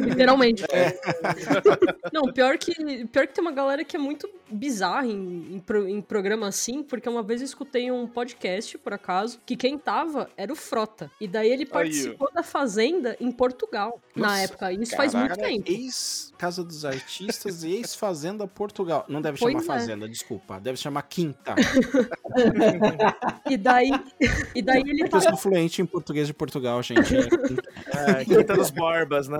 Literalmente. 0.00 0.62
Não, 2.12 2.32
pior 2.32 2.58
que, 2.58 2.72
pior 3.06 3.26
que 3.26 3.34
tem 3.34 3.42
uma 3.42 3.52
galera 3.52 3.84
que 3.84 3.96
é 3.96 3.98
muito 3.98 4.28
bizarra 4.50 5.06
em, 5.06 5.54
em, 5.54 5.58
pro- 5.60 5.88
em 5.88 6.00
programa 6.00 6.48
assim, 6.48 6.82
porque 6.82 7.08
uma 7.08 7.22
vez 7.22 7.40
eu 7.40 7.44
escutei 7.44 7.90
um 7.90 8.06
podcast, 8.06 8.76
por 8.78 8.92
acaso, 8.92 9.40
que 9.46 9.56
quem 9.56 9.78
tava 9.78 10.28
era 10.36 10.52
o 10.52 10.56
Frota. 10.56 11.10
E 11.20 11.28
daí 11.28 11.50
ele 11.50 11.62
Aí, 11.62 11.68
participou 11.68 12.30
da 12.32 12.42
Fazenda 12.42 13.16
em 13.20 13.30
Portugal, 13.30 14.00
na 14.14 14.28
Nossa, 14.28 14.42
época. 14.42 14.72
Isso 14.72 14.96
faz 14.96 15.14
muito 15.14 15.36
tempo. 15.36 15.70
Ex-Casa 15.70 16.64
dos 16.64 16.84
Artistas 16.84 17.62
e 17.62 17.72
ex-Fazenda 17.72 18.46
Portugal. 18.46 19.04
Não 19.08 19.20
deve 19.20 19.38
Pois 19.38 19.52
chamar 19.52 19.64
é. 19.64 19.66
Fazenda, 19.66 20.08
desculpa. 20.08 20.60
Deve 20.60 20.76
chamar 20.78 21.02
Quinta. 21.02 21.54
E 23.48 23.56
daí 23.56 23.90
E 24.54 24.62
daí 24.62 24.80
ele 24.80 25.02
Eu 25.04 25.10
sou 25.10 25.20
tava. 25.20 25.36
fluente 25.36 25.80
em 25.80 25.86
português 25.86 26.26
de 26.26 26.34
Portugal, 26.34 26.82
gente. 26.82 27.14
É, 27.16 28.24
Quinta 28.24 28.54
dos 28.54 28.70
Borbas, 28.70 29.28
né? 29.28 29.38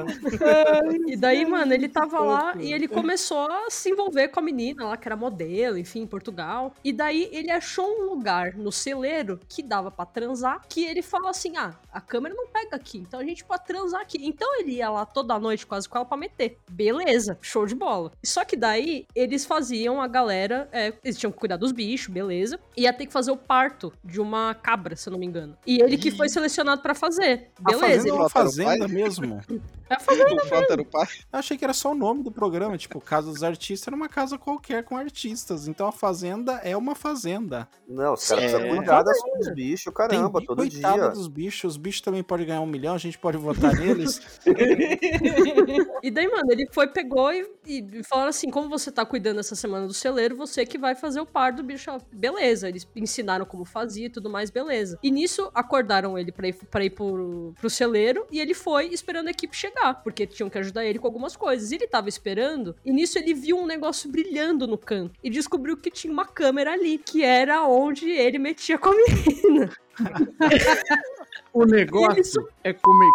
E 1.06 1.16
daí, 1.16 1.44
mano, 1.44 1.72
ele 1.74 1.88
tava 1.88 2.20
lá 2.20 2.54
e 2.58 2.72
ele 2.72 2.88
começou 2.88 3.50
a 3.50 3.70
se 3.70 3.90
envolver 3.90 4.28
com 4.28 4.40
a 4.40 4.42
menina 4.42 4.86
lá, 4.86 4.96
que 4.96 5.06
era 5.08 5.16
modelo, 5.16 5.76
enfim, 5.78 6.02
em 6.02 6.06
Portugal. 6.06 6.74
E 6.82 6.92
daí 6.92 7.28
ele 7.32 7.50
achou 7.50 7.86
um 7.86 8.10
lugar 8.14 8.54
no 8.54 8.70
celeiro 8.72 9.40
que 9.48 9.62
dava 9.62 9.90
pra 9.90 10.06
transar, 10.06 10.62
que 10.68 10.84
ele 10.84 11.02
falou 11.02 11.28
assim: 11.28 11.56
ah, 11.56 11.74
a 11.92 12.00
câmera 12.00 12.34
não 12.34 12.46
pega 12.48 12.76
aqui, 12.76 12.98
então 12.98 13.20
a 13.20 13.24
gente 13.24 13.44
pode 13.44 13.64
transar 13.66 14.00
aqui. 14.00 14.18
Então 14.22 14.60
ele 14.60 14.72
ia 14.72 14.90
lá 14.90 15.04
toda 15.04 15.38
noite 15.38 15.66
quase 15.66 15.88
com 15.88 15.98
ela 15.98 16.06
pra 16.06 16.16
meter. 16.16 16.56
Beleza, 16.70 17.36
show 17.40 17.66
de 17.66 17.74
bola. 17.74 18.12
Só 18.22 18.44
que 18.44 18.56
daí 18.56 19.06
eles 19.14 19.44
faziam 19.44 20.00
a 20.00 20.06
galera, 20.08 20.68
é, 20.72 20.92
eles 21.04 21.18
tinham 21.18 21.32
que 21.32 21.38
cuidar 21.38 21.56
dos 21.56 21.72
bichos, 21.72 22.12
beleza. 22.12 22.58
E 22.76 22.82
ia 22.82 22.92
ter 22.92 23.06
que 23.06 23.12
fazer 23.12 23.30
o 23.30 23.36
parto 23.36 23.92
de 24.04 24.20
uma 24.20 24.54
cabra, 24.70 24.94
se 24.96 25.08
eu 25.08 25.12
não 25.12 25.18
me 25.18 25.26
engano. 25.26 25.56
E 25.66 25.80
ele 25.82 25.96
que 25.98 26.10
foi 26.10 26.28
selecionado 26.28 26.80
pra 26.80 26.94
fazer. 26.94 27.48
A 27.64 27.70
Beleza. 27.72 27.86
Fazenda 27.86 28.08
é 28.08 28.12
uma 28.12 28.22
ele- 28.22 28.30
fazenda 28.30 28.88
mesmo. 28.88 29.40
É 29.90 29.94
a 29.94 30.00
fazenda 30.00 30.34
O 30.34 30.46
Frota 30.46 30.72
era 30.72 30.82
o 30.82 30.84
pai. 30.84 31.06
Eu 31.32 31.38
achei 31.38 31.58
que 31.58 31.64
era 31.64 31.74
só 31.74 31.90
o 31.90 31.94
nome 31.94 32.22
do 32.22 32.30
programa, 32.30 32.78
tipo, 32.78 33.00
Casa 33.00 33.30
dos 33.30 33.42
Artistas 33.42 33.88
era 33.88 33.96
uma 33.96 34.08
casa 34.08 34.38
qualquer 34.38 34.84
com 34.84 34.96
artistas. 34.96 35.66
Então 35.66 35.88
a 35.88 35.92
fazenda 35.92 36.60
é 36.62 36.76
uma 36.76 36.94
fazenda. 36.94 37.68
Não, 37.88 38.14
os 38.14 38.26
caras 38.26 38.44
Sim, 38.44 38.50
precisam 38.50 38.60
é. 38.60 38.76
cuidar 38.76 39.02
das, 39.02 39.18
dos 39.36 39.54
bichos, 39.54 39.92
caramba, 39.92 40.38
Tem, 40.38 40.46
todo 40.46 40.58
coitada 40.58 41.02
dia. 41.02 41.08
dos 41.10 41.26
bichos, 41.26 41.72
os 41.72 41.76
bichos 41.76 42.00
também 42.00 42.22
podem 42.22 42.46
ganhar 42.46 42.60
um 42.60 42.66
milhão, 42.66 42.94
a 42.94 42.98
gente 42.98 43.18
pode 43.18 43.36
votar 43.36 43.74
neles. 43.74 44.20
E 46.02 46.10
daí, 46.10 46.28
mano, 46.28 46.50
ele 46.50 46.66
foi, 46.72 46.88
pegou 46.88 47.32
e, 47.32 47.46
e 47.66 48.02
falaram 48.04 48.30
assim: 48.30 48.50
como 48.50 48.68
você 48.68 48.90
tá 48.90 49.04
cuidando 49.04 49.40
essa 49.40 49.54
semana 49.54 49.86
do 49.86 49.92
celeiro, 49.92 50.36
você 50.36 50.64
que 50.64 50.78
vai 50.78 50.94
fazer 50.94 51.20
o 51.20 51.26
par 51.26 51.52
do 51.52 51.62
bicho. 51.62 51.90
Beleza, 52.12 52.68
eles 52.68 52.88
ensinaram 52.96 53.44
como 53.44 53.64
fazia 53.64 54.06
e 54.06 54.10
tudo 54.10 54.30
mais, 54.30 54.50
beleza. 54.50 54.98
E 55.02 55.10
nisso 55.10 55.50
acordaram 55.54 56.18
ele 56.18 56.32
pra 56.32 56.48
ir, 56.48 56.54
pra 56.54 56.84
ir 56.84 56.90
pro, 56.90 57.52
pro 57.58 57.70
celeiro 57.70 58.26
e 58.30 58.40
ele 58.40 58.54
foi 58.54 58.88
esperando 58.88 59.28
a 59.28 59.30
equipe 59.30 59.56
chegar, 59.56 59.79
porque 60.04 60.26
tinham 60.26 60.50
que 60.50 60.58
ajudar 60.58 60.84
ele 60.84 60.98
com 60.98 61.06
algumas 61.06 61.36
coisas. 61.36 61.70
E 61.70 61.76
ele 61.76 61.86
tava 61.86 62.08
esperando, 62.08 62.76
e 62.84 62.92
nisso 62.92 63.18
ele 63.18 63.34
viu 63.34 63.58
um 63.58 63.66
negócio 63.66 64.10
brilhando 64.10 64.66
no 64.66 64.78
canto 64.78 65.18
e 65.22 65.30
descobriu 65.30 65.76
que 65.76 65.90
tinha 65.90 66.12
uma 66.12 66.26
câmera 66.26 66.72
ali, 66.72 66.98
que 66.98 67.22
era 67.22 67.66
onde 67.66 68.10
ele 68.10 68.38
metia 68.38 68.78
com 68.78 68.90
a 68.90 68.94
menina. 68.94 69.70
O 71.52 71.64
negócio 71.64 72.24
su- 72.24 72.48
é 72.62 72.72
comer 72.72 73.10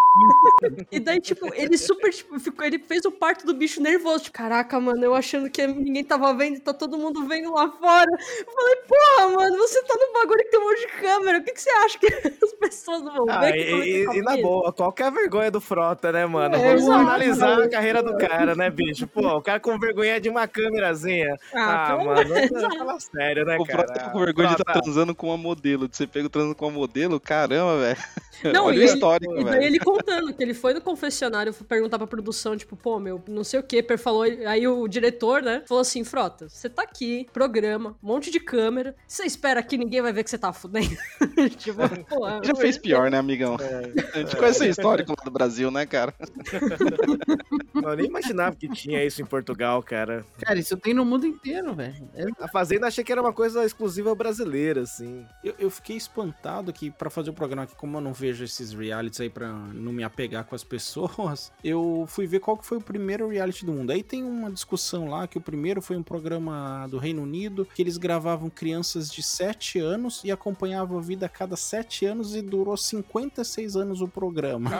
E 0.92 1.00
daí, 1.00 1.22
tipo, 1.22 1.54
ele 1.56 1.78
super, 1.78 2.12
tipo, 2.14 2.38
ficou, 2.38 2.66
ele 2.66 2.78
fez 2.80 3.06
o 3.06 3.12
parto 3.12 3.46
do 3.46 3.54
bicho 3.54 3.82
nervoso. 3.82 4.26
Tipo, 4.26 4.38
caraca, 4.38 4.78
mano, 4.78 5.02
eu 5.06 5.16
achando 5.16 5.50
que 5.50 5.66
ninguém 5.66 6.04
tava 6.04 6.34
vendo, 6.34 6.60
tá 6.60 6.74
todo 6.74 6.98
mundo 6.98 7.26
vendo 7.28 7.54
lá 7.54 7.72
fora. 7.72 8.10
Eu 8.12 8.54
falei, 8.54 8.76
porra, 8.88 9.30
mano, 9.38 9.58
você 9.58 9.82
tá 9.84 9.96
no 9.96 10.12
bagulho 10.14 10.40
que 10.44 10.50
tem 10.50 10.60
um 10.60 10.64
monte 10.66 10.82
de 10.82 10.88
câmera. 11.00 11.38
O 11.40 11.44
que, 11.46 11.54
que 11.54 11.62
você 11.62 11.70
acha 11.70 11.98
que 11.98 12.08
as 12.44 12.54
pessoas 12.60 13.04
vão 13.04 13.26
Ah, 13.30 13.40
ver? 13.40 13.56
e, 13.56 13.70
você 13.72 14.02
e- 14.02 14.06
tá 14.06 14.16
e 14.16 14.22
na 14.22 14.32
vendo? 14.34 14.42
boa, 14.42 14.74
qualquer 14.74 15.12
vergonha 15.14 15.50
do 15.50 15.62
Frota, 15.62 16.12
né, 16.12 16.26
mano? 16.26 16.56
É, 16.58 16.76
Vamos 16.76 16.90
analisar 16.90 17.64
a 17.64 17.70
carreira 17.70 18.04
do 18.04 18.18
cara, 18.18 18.54
né, 18.54 18.70
bicho? 18.70 19.08
Pô, 19.08 19.26
o 19.38 19.42
cara 19.42 19.62
com 19.62 19.80
vergonha 19.80 20.20
de 20.20 20.28
uma 20.30 20.46
câmerazinha. 20.46 21.38
Ah, 21.54 21.94
Ah, 21.94 21.98
mano, 22.04 22.30
fala 22.78 23.00
sério, 23.00 23.46
né, 23.46 23.56
O 23.58 23.66
cara? 23.66 23.86
Frota 23.88 23.94
tá 23.94 24.10
com 24.10 24.20
vergonha 24.20 24.48
de 24.50 24.54
estar 24.56 24.74
Frota, 24.74 24.82
transando 24.84 25.16
com 25.16 25.28
uma 25.28 25.38
modelo. 25.38 25.88
De 25.88 25.96
você 25.96 26.06
pega 26.06 26.30
transando 26.30 26.54
com 26.56 26.65
uma 26.66 26.72
modelo, 26.72 27.20
caramba, 27.20 27.80
velho. 27.80 27.98
Não, 28.54 28.66
Olha 28.66 28.76
e, 28.76 28.80
o 28.80 28.82
ele- 28.84 28.94
histórico, 28.94 29.32
e 29.40 29.44
daí 29.44 29.54
velho. 29.54 29.64
ele 29.64 29.80
contando 29.80 30.34
que 30.34 30.44
ele 30.44 30.54
foi 30.54 30.74
no 30.74 30.82
confessionário 30.82 31.54
perguntar 31.54 31.98
pra 31.98 32.06
produção, 32.06 32.56
tipo, 32.58 32.76
pô, 32.76 33.00
meu, 33.00 33.24
não 33.30 33.44
sei 33.46 33.60
o 33.60 33.64
que, 33.64 33.82
Per 33.82 33.98
falou, 33.98 34.24
aí 34.24 34.68
o 34.68 34.88
diretor, 34.88 35.42
né, 35.42 35.64
falou 35.66 35.82
assim, 35.82 36.04
Frota, 36.04 36.48
você 36.50 36.70
tá 36.70 36.84
aqui, 36.84 37.26
programa, 37.34 37.96
um 38.04 38.08
monte 38.08 38.30
de 38.30 38.40
câmera, 38.40 38.94
você 39.08 39.24
espera 39.26 39.64
que 39.64 39.78
ninguém 39.78 40.02
vai 40.02 40.12
ver 40.12 40.24
que 40.24 40.30
você 40.30 40.38
tá 40.38 40.52
fudendo? 40.54 40.96
tipo, 41.58 41.80
pô, 42.10 42.28
Já 42.44 42.54
fez 42.56 42.78
pior, 42.78 43.10
né, 43.10 43.18
amigão? 43.18 43.58
A 44.14 44.18
gente 44.20 44.36
conhece 44.36 44.64
o 44.64 44.70
histórico 44.70 45.12
lá 45.18 45.24
do 45.24 45.32
Brasil, 45.32 45.72
né, 45.72 45.86
cara? 45.86 46.14
Eu 47.74 47.96
nem 47.96 48.06
imaginava 48.08 48.56
que 48.56 48.68
tinha 48.70 49.04
isso 49.04 49.22
em 49.22 49.26
Portugal, 49.26 49.82
cara. 49.84 50.26
Cara, 50.42 50.58
isso 50.60 50.76
tem 50.78 50.94
no 50.94 51.06
mundo 51.06 51.26
inteiro, 51.28 51.74
velho. 51.74 52.10
É- 52.16 52.26
A 52.40 52.48
Fazenda 52.48 52.88
achei 52.88 53.04
que 53.04 53.12
era 53.12 53.22
uma 53.22 53.34
coisa 53.34 53.64
exclusiva 53.66 54.14
brasileira, 54.16 54.82
assim. 54.82 55.26
Eu, 55.44 55.54
eu 55.60 55.70
fiquei 55.70 55.96
espantado 55.98 56.55
que 56.74 56.92
pra 56.92 57.10
fazer 57.10 57.30
o 57.30 57.34
programa 57.34 57.64
aqui, 57.64 57.76
como 57.76 57.98
eu 57.98 58.02
não 58.02 58.14
vejo 58.14 58.44
esses 58.44 58.72
realities 58.74 59.22
aí 59.22 59.30
pra 59.30 59.50
não 59.50 59.92
me 59.92 60.04
apegar 60.04 60.44
com 60.46 60.56
as 60.56 60.64
pessoas, 60.64 61.52
eu 61.64 62.06
fui 62.08 62.26
ver 62.28 62.40
qual 62.40 62.58
que 62.58 62.66
foi 62.66 62.78
o 62.78 62.82
primeiro 62.82 63.28
reality 63.30 63.66
do 63.66 63.72
mundo. 63.72 63.92
Aí 63.92 64.04
tem 64.04 64.24
uma 64.24 64.52
discussão 64.52 65.08
lá 65.10 65.28
que 65.28 65.38
o 65.38 65.42
primeiro 65.42 65.82
foi 65.82 65.98
um 65.98 66.04
programa 66.04 66.88
do 66.90 66.98
Reino 66.98 67.22
Unido, 67.24 67.68
que 67.74 67.82
eles 67.82 67.98
gravavam 67.98 68.50
crianças 68.50 69.10
de 69.12 69.22
7 69.24 69.80
anos 69.80 70.22
e 70.24 70.32
acompanhavam 70.32 70.98
a 70.98 71.02
vida 71.02 71.26
a 71.26 71.30
cada 71.30 71.56
7 71.56 72.06
anos 72.06 72.36
e 72.36 72.42
durou 72.42 72.76
56 72.78 73.76
anos 73.76 74.02
o 74.02 74.08
programa. 74.08 74.72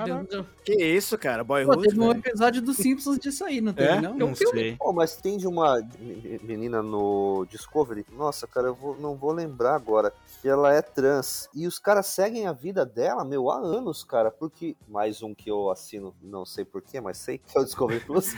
Que 0.64 0.74
isso, 0.84 1.18
cara? 1.18 1.44
Pô, 1.44 1.54
Boyhood, 1.54 1.82
teve 1.90 2.00
um 2.02 2.08
velho. 2.10 2.20
episódio 2.20 2.62
dos 2.62 2.78
Simpsons 2.78 3.20
disso 3.20 3.44
aí, 3.46 3.62
não 3.62 3.74
teve, 3.74 3.90
É? 3.90 4.02
não? 4.02 4.16
Não 4.16 4.36
sei. 4.36 4.76
Pô, 4.78 4.92
mas 4.94 5.16
tem 5.16 5.38
de 5.38 5.48
uma 5.48 5.82
me- 6.00 6.40
menina 6.44 6.82
no 6.82 7.46
Discovery, 7.50 8.06
nossa, 8.12 8.48
cara, 8.48 8.68
eu 8.68 8.76
vou- 8.76 8.98
não 9.00 9.16
vou 9.16 9.32
lembrar 9.32 9.76
agora, 9.76 10.14
que 10.42 10.48
ela 10.48 10.74
é 10.74 10.82
trans. 10.82 11.50
E 11.54 11.65
os 11.68 11.80
caras 11.80 12.06
seguem 12.08 12.48
a 12.48 12.52
vida 12.54 12.86
dela, 12.86 13.24
meu, 13.26 13.50
há 13.50 13.58
anos, 13.58 14.04
cara, 14.04 14.30
porque. 14.32 14.76
Mais 14.88 15.22
um 15.24 15.34
que 15.34 15.50
eu 15.50 15.70
assino, 15.70 16.16
não 16.22 16.46
sei 16.46 16.64
porquê, 16.66 17.00
mas 17.02 17.18
sei, 17.18 17.38
que 17.38 17.58
é 17.58 17.62
o 17.62 17.66
Discovery 17.66 18.00
Plus. 18.02 18.34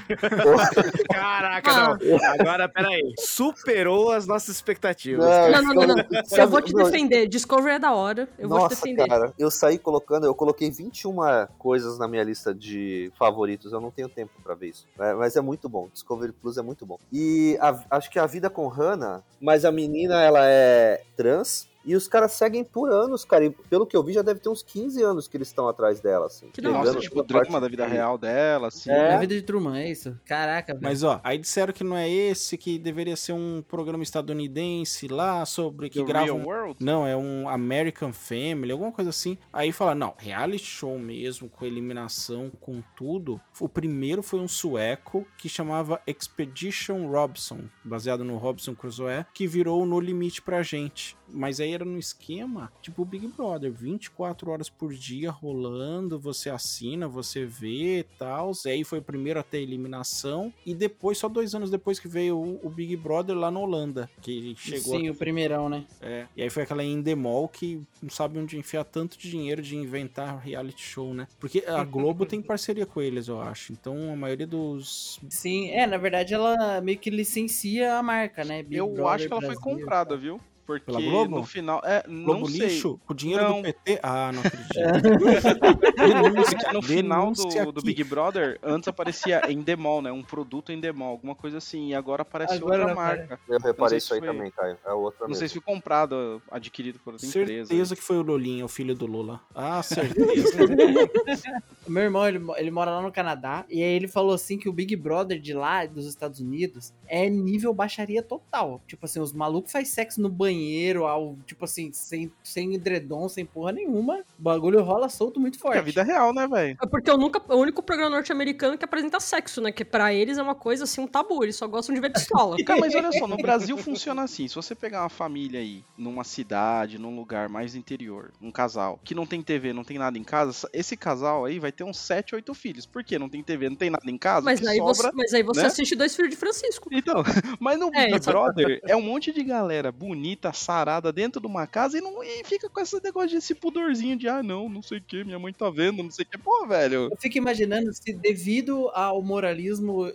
Caraca, 1.10 1.72
Ah. 1.72 1.98
não. 1.98 2.18
Agora, 2.40 2.70
peraí. 2.70 3.14
Superou 3.20 4.12
as 4.12 4.28
nossas 4.28 4.56
expectativas. 4.56 5.26
Não, 5.26 5.52
Não, 5.52 5.74
não, 5.74 5.88
não, 5.88 5.96
não. 5.96 6.06
Eu 6.38 6.48
vou 6.50 6.62
te 6.62 6.74
não, 6.74 6.84
defender. 6.84 7.28
Discovery 7.28 7.76
é 7.76 7.80
da 7.80 7.94
hora. 7.94 8.28
Eu 8.38 8.48
vou 8.50 8.58
te 8.60 8.62
Nossa, 8.64 8.76
defender. 8.76 9.08
cara, 9.08 9.34
eu 9.38 9.50
saí 9.52 9.78
colocando, 9.78 10.26
eu 10.26 10.36
coloquei 10.36 10.70
21 10.72 11.18
coisas 11.58 11.98
na 11.98 12.08
minha 12.08 12.24
lista 12.24 12.54
de 12.54 13.12
favoritos, 13.18 13.72
eu 13.72 13.82
não 13.82 13.92
tenho 13.92 14.10
tempo 14.10 14.32
pra 14.44 14.54
ver 14.56 14.68
isso. 14.70 14.88
É, 15.00 15.14
mas 15.14 15.36
é 15.36 15.42
muito 15.42 15.68
bom, 15.70 15.88
Discovery 15.92 16.32
Plus 16.34 16.58
é 16.58 16.62
muito 16.62 16.86
bom. 16.86 16.98
E 17.12 17.58
a- 17.62 17.84
acho 17.92 18.10
que 18.10 18.20
a 18.20 18.26
vida 18.26 18.50
com 18.50 18.68
Hannah, 18.68 19.24
mas 19.42 19.66
a 19.66 19.72
menina 19.72 20.22
ela 20.22 20.46
é 20.46 21.04
trans. 21.16 21.68
E 21.88 21.96
os 21.96 22.08
caras 22.08 22.34
seguem 22.34 22.64
por 22.64 22.92
anos, 22.92 23.24
cara. 23.26 23.46
E 23.46 23.50
pelo 23.50 23.88
que 23.88 23.96
eu 23.98 24.04
vi, 24.04 24.14
já 24.14 24.22
deve 24.22 24.40
ter 24.42 24.50
uns 24.50 24.62
15 24.62 25.02
anos 25.02 25.28
que 25.28 25.38
eles 25.38 25.48
estão 25.48 25.68
atrás 25.70 26.00
dela, 26.02 26.26
assim. 26.28 26.50
Que. 26.50 26.62
Nossa, 26.62 27.00
tipo, 27.00 27.20
o 27.20 27.24
drama 27.24 27.60
da 27.62 27.68
vida 27.68 27.86
de- 27.88 27.94
real 27.94 28.18
dela, 28.18 28.68
assim. 28.68 28.90
É. 28.92 29.14
A 29.16 29.18
vida 29.20 29.34
de 29.34 29.42
Truman, 29.42 29.78
é 29.80 29.90
isso? 29.90 30.20
Caraca, 30.26 30.74
velho. 30.74 30.84
Mas 30.84 31.02
ó, 31.02 31.20
aí 31.24 31.38
disseram 31.38 31.72
que 31.74 31.84
não 31.84 31.96
é 31.98 32.10
esse, 32.10 32.58
que 32.58 32.78
deveria 32.78 33.16
ser 33.16 33.32
um 33.34 33.64
programa 33.68 34.04
estadunidense 34.04 35.08
lá 35.08 35.46
sobre 35.46 35.90
que 35.90 36.00
The 36.00 36.06
grava. 36.06 36.26
Real 36.26 36.38
um- 36.38 36.46
World? 36.46 36.84
Não, 36.84 37.08
é 37.08 37.16
um 37.16 37.48
American 37.48 38.12
Family, 38.12 38.72
alguma 38.72 38.92
coisa 38.92 39.10
assim. 39.10 39.38
Aí 39.54 39.72
fala, 39.72 39.96
não, 39.96 40.14
reality 40.18 40.66
show 40.66 41.00
mesmo, 41.00 41.50
com 41.50 41.66
eliminação, 41.66 42.52
com 42.60 42.84
tudo. 42.96 43.40
O 43.60 43.70
primeiro 43.70 44.22
foi 44.22 44.40
um 44.40 44.48
sueco 44.48 45.26
que 45.38 45.48
chamava 45.48 46.02
Expedition 46.06 47.08
Robson, 47.08 47.62
baseado 47.84 48.24
no 48.24 48.38
Robson 48.38 48.76
Crusoe, 48.76 49.26
que 49.34 49.48
virou 49.48 49.86
No 49.86 50.00
Limite 50.00 50.42
pra 50.42 50.62
gente. 50.64 51.16
Mas 51.30 51.60
aí 51.60 51.77
era 51.78 51.86
no 51.86 51.98
esquema, 51.98 52.72
tipo 52.82 53.02
o 53.02 53.06
Big 53.06 53.28
Brother, 53.28 53.72
24 53.72 54.52
horas 54.52 54.70
por 54.70 54.94
dia 54.94 55.32
rolando, 55.32 56.20
você 56.20 56.50
assina, 56.50 57.08
você 57.08 57.46
vê 57.46 58.00
e 58.00 58.04
tal. 58.04 58.52
Aí 58.66 58.84
foi 58.84 59.00
o 59.00 59.04
primeiro 59.04 59.40
até 59.40 59.58
a 59.58 59.62
eliminação. 59.62 60.54
E 60.66 60.74
depois, 60.74 61.18
só 61.18 61.30
dois 61.30 61.54
anos 61.56 61.70
depois 61.70 62.00
que 62.00 62.08
veio 62.08 62.38
o, 62.38 62.60
o 62.66 62.70
Big 62.70 62.96
Brother 62.96 63.36
lá 63.36 63.50
na 63.52 63.60
Holanda, 63.60 64.10
que 64.22 64.56
chegou 64.58 65.00
Sim, 65.00 65.10
o 65.10 65.16
primeirão, 65.16 65.70
né? 65.70 65.86
é, 66.02 66.26
e 66.36 66.42
aí 66.42 66.50
foi 66.50 66.64
aquela 66.64 66.84
Endemol 66.84 67.48
que 67.48 67.82
não 68.02 68.10
sabe 68.10 68.40
onde 68.40 68.58
enfiar 68.58 68.84
tanto 68.84 69.18
dinheiro 69.18 69.62
de 69.62 69.76
inventar 69.76 70.40
reality 70.40 70.82
show, 70.82 71.14
né? 71.14 71.28
Porque 71.40 71.64
a 71.68 71.84
Globo 71.84 72.26
tem 72.26 72.42
parceria 72.44 72.86
com 72.86 73.02
eles, 73.02 73.28
eu 73.28 73.42
acho. 73.42 73.72
Então 73.74 74.12
a 74.12 74.16
maioria 74.16 74.48
dos. 74.48 75.20
Sim, 75.30 75.70
é, 75.70 75.86
na 75.86 75.98
verdade 75.98 76.34
ela 76.34 76.82
meio 76.82 76.98
que 76.98 77.10
licencia 77.10 77.96
a 77.96 78.04
marca, 78.04 78.44
né? 78.44 78.64
Big 78.64 78.76
Eu 78.76 78.88
Brother 78.88 79.14
acho 79.14 79.28
que 79.28 79.34
ela 79.34 79.42
foi 79.42 79.56
Brasil. 79.56 79.62
comprada, 79.62 80.18
viu? 80.18 80.40
Porque 80.68 80.86
Pela 80.86 81.00
Globo? 81.02 81.38
no 81.38 81.44
final. 81.46 81.82
É, 81.86 82.04
Globo 82.06 82.42
não 82.42 82.46
sei. 82.48 82.68
lixo? 82.68 83.00
Com 83.08 83.14
o 83.14 83.16
dinheiro 83.16 83.42
Não. 83.44 83.56
do 83.58 83.64
PT? 83.64 84.00
Ah, 84.04 84.32
não 84.34 84.42
acredito. 84.42 84.68
no 86.74 86.82
final 86.82 87.32
Denúncia 87.32 87.66
do, 87.66 87.72
do. 87.72 87.82
Big 87.82 88.04
Brother, 88.04 88.60
antes 88.62 88.90
aparecia 88.90 89.50
Endemol, 89.50 90.02
né? 90.02 90.12
Um 90.12 90.22
produto 90.22 90.74
Endemol, 90.74 91.08
alguma 91.12 91.34
coisa 91.36 91.60
assim. 91.60 91.88
E 91.88 91.96
agora 91.96 92.24
aparece 92.24 92.56
Agora 92.56 92.80
outra 92.82 92.88
não 92.88 92.96
marca. 92.96 93.40
Eu 93.48 93.60
reparei 93.60 93.98
isso 93.98 94.14
aí 94.14 94.20
foi- 94.20 94.28
também, 94.28 94.52
Caio. 94.52 94.78
É 94.86 94.92
outra 94.92 95.22
Não 95.22 95.28
mesmo. 95.30 95.40
sei 95.40 95.48
se 95.48 95.54
foi 95.54 95.64
comprado, 95.64 96.42
adquirido 96.52 97.00
por 97.00 97.14
outra 97.14 97.26
empresa. 97.26 97.68
Certeza 97.70 97.96
que 97.96 98.02
foi 98.02 98.18
o 98.18 98.22
Lulinha, 98.22 98.66
o 98.66 98.68
filho 98.68 98.94
do 98.94 99.06
Lula. 99.06 99.40
Ah, 99.56 99.82
certeza. 99.82 100.58
Meu 101.88 102.04
irmão, 102.04 102.28
ele, 102.28 102.42
ele 102.58 102.72
mora 102.72 102.92
lá 102.92 103.02
no 103.02 103.12
Canadá, 103.12 103.64
e 103.70 103.82
aí 103.82 103.94
ele 103.94 104.10
falou 104.10 104.34
assim 104.34 104.58
que 104.58 104.68
o 104.68 104.74
Big 104.74 104.94
Brother 104.98 105.40
de 105.40 105.54
lá, 105.54 105.86
dos 105.86 106.06
Estados 106.06 106.42
Unidos, 106.42 106.94
é 107.08 107.30
nível 107.30 107.74
baixaria 107.74 108.22
total. 108.22 108.82
Tipo 108.86 109.06
assim, 109.06 109.22
os 109.22 109.32
malucos 109.32 109.72
fazem 109.72 109.86
sexo 109.86 110.22
no 110.22 110.28
banheiro 110.28 110.57
banheiro, 110.58 111.06
ao, 111.06 111.38
tipo 111.46 111.66
assim, 111.66 111.92
sem, 111.94 112.32
sem 112.44 112.74
edredom, 112.74 113.30
sem 113.30 113.46
porra 113.46 113.72
nenhuma. 113.72 114.24
O 114.40 114.42
bagulho 114.42 114.82
rola 114.82 115.08
solto 115.10 115.40
muito 115.40 115.60
forte. 115.60 115.78
É 115.78 115.80
a 115.80 115.84
vida 115.84 116.04
real, 116.04 116.34
né, 116.34 116.48
velho? 116.48 116.78
É 116.82 116.88
porque 116.88 117.10
eu 117.10 117.18
nunca, 117.18 117.42
o 117.54 117.58
único 117.58 117.84
programa 117.84 118.12
norte-americano 118.12 118.78
que 118.78 118.86
apresenta 118.86 119.20
sexo, 119.20 119.62
né? 119.62 119.72
Que 119.72 119.86
pra 119.86 120.14
eles 120.14 120.38
é 120.38 120.42
uma 120.42 120.56
coisa 120.56 120.84
assim, 120.84 121.02
um 121.02 121.08
tabu. 121.08 121.44
Eles 121.44 121.56
só 121.56 121.68
gostam 121.68 121.94
de 121.94 122.02
ver 122.02 122.12
pistola. 122.12 122.58
Cara, 122.66 122.80
mas 122.80 122.96
olha 122.96 123.12
só, 123.12 123.28
no 123.28 123.38
Brasil 123.38 123.78
funciona 123.78 124.24
assim. 124.24 124.48
Se 124.48 124.56
você 124.56 124.74
pegar 124.74 125.04
uma 125.04 125.10
família 125.10 125.60
aí, 125.60 125.84
numa 125.98 126.24
cidade, 126.24 126.98
num 126.98 127.16
lugar 127.16 127.48
mais 127.48 127.76
interior, 127.76 128.32
um 128.42 128.52
casal, 128.52 129.00
que 129.04 129.14
não 129.14 129.26
tem 129.26 129.42
TV, 129.42 129.74
não 129.74 129.84
tem 129.84 129.98
nada 129.98 130.18
em 130.18 130.24
casa, 130.24 130.68
esse 130.74 130.98
casal 130.98 131.46
aí 131.46 131.60
vai 131.60 131.72
ter 131.72 131.84
uns 131.84 131.98
7, 131.98 132.36
8 132.36 132.54
filhos. 132.54 132.86
Por 132.86 133.04
quê? 133.04 133.20
Não 133.20 133.30
tem 133.30 133.44
TV, 133.44 133.70
não 133.70 133.76
tem 133.76 133.90
nada 133.90 134.10
em 134.10 134.18
casa? 134.18 134.46
Mas 134.46 134.66
aí, 134.66 134.78
sobra, 134.78 134.94
você, 134.94 135.12
mas 135.14 135.34
aí 135.34 135.44
você 135.44 135.62
né? 135.62 135.68
assiste 135.68 135.96
Dois 135.96 136.16
Filhos 136.16 136.32
de 136.32 136.38
Francisco. 136.38 136.90
Então, 136.92 137.24
mas 137.60 137.80
no 137.80 137.92
É, 137.94 138.08
Big 138.08 138.26
Brother 138.26 138.82
é 138.84 138.96
um 138.96 139.02
monte 139.02 139.32
de 139.32 139.44
galera 139.44 139.92
bonita, 139.92 140.47
sarada 140.54 141.12
dentro 141.12 141.40
de 141.42 141.48
uma 141.48 141.66
casa 141.68 141.98
e, 141.98 142.02
não, 142.02 142.24
e 142.24 142.44
fica 142.44 142.70
com 142.70 142.80
esse 142.80 143.02
negócio 143.04 143.30
de 143.30 143.38
esse 143.38 143.56
pudorzinho 143.56 144.18
de 144.18 144.28
ah, 144.28 144.42
não, 144.44 144.68
não 144.70 144.82
sei 144.82 144.98
o 145.00 145.02
que, 145.02 145.24
minha 145.24 145.40
mãe 145.40 145.54
tá 145.54 145.70
vendo, 145.70 146.04
não 146.04 146.12
sei 146.12 146.26
o 146.26 146.28
que. 146.28 146.38
Pô, 146.38 146.66
velho. 146.68 147.10
Eu 147.12 147.18
fico 147.18 147.38
imaginando 147.38 147.94
se, 147.94 148.14
devido 148.14 148.90
ao 148.94 149.22
moralismo 149.22 150.12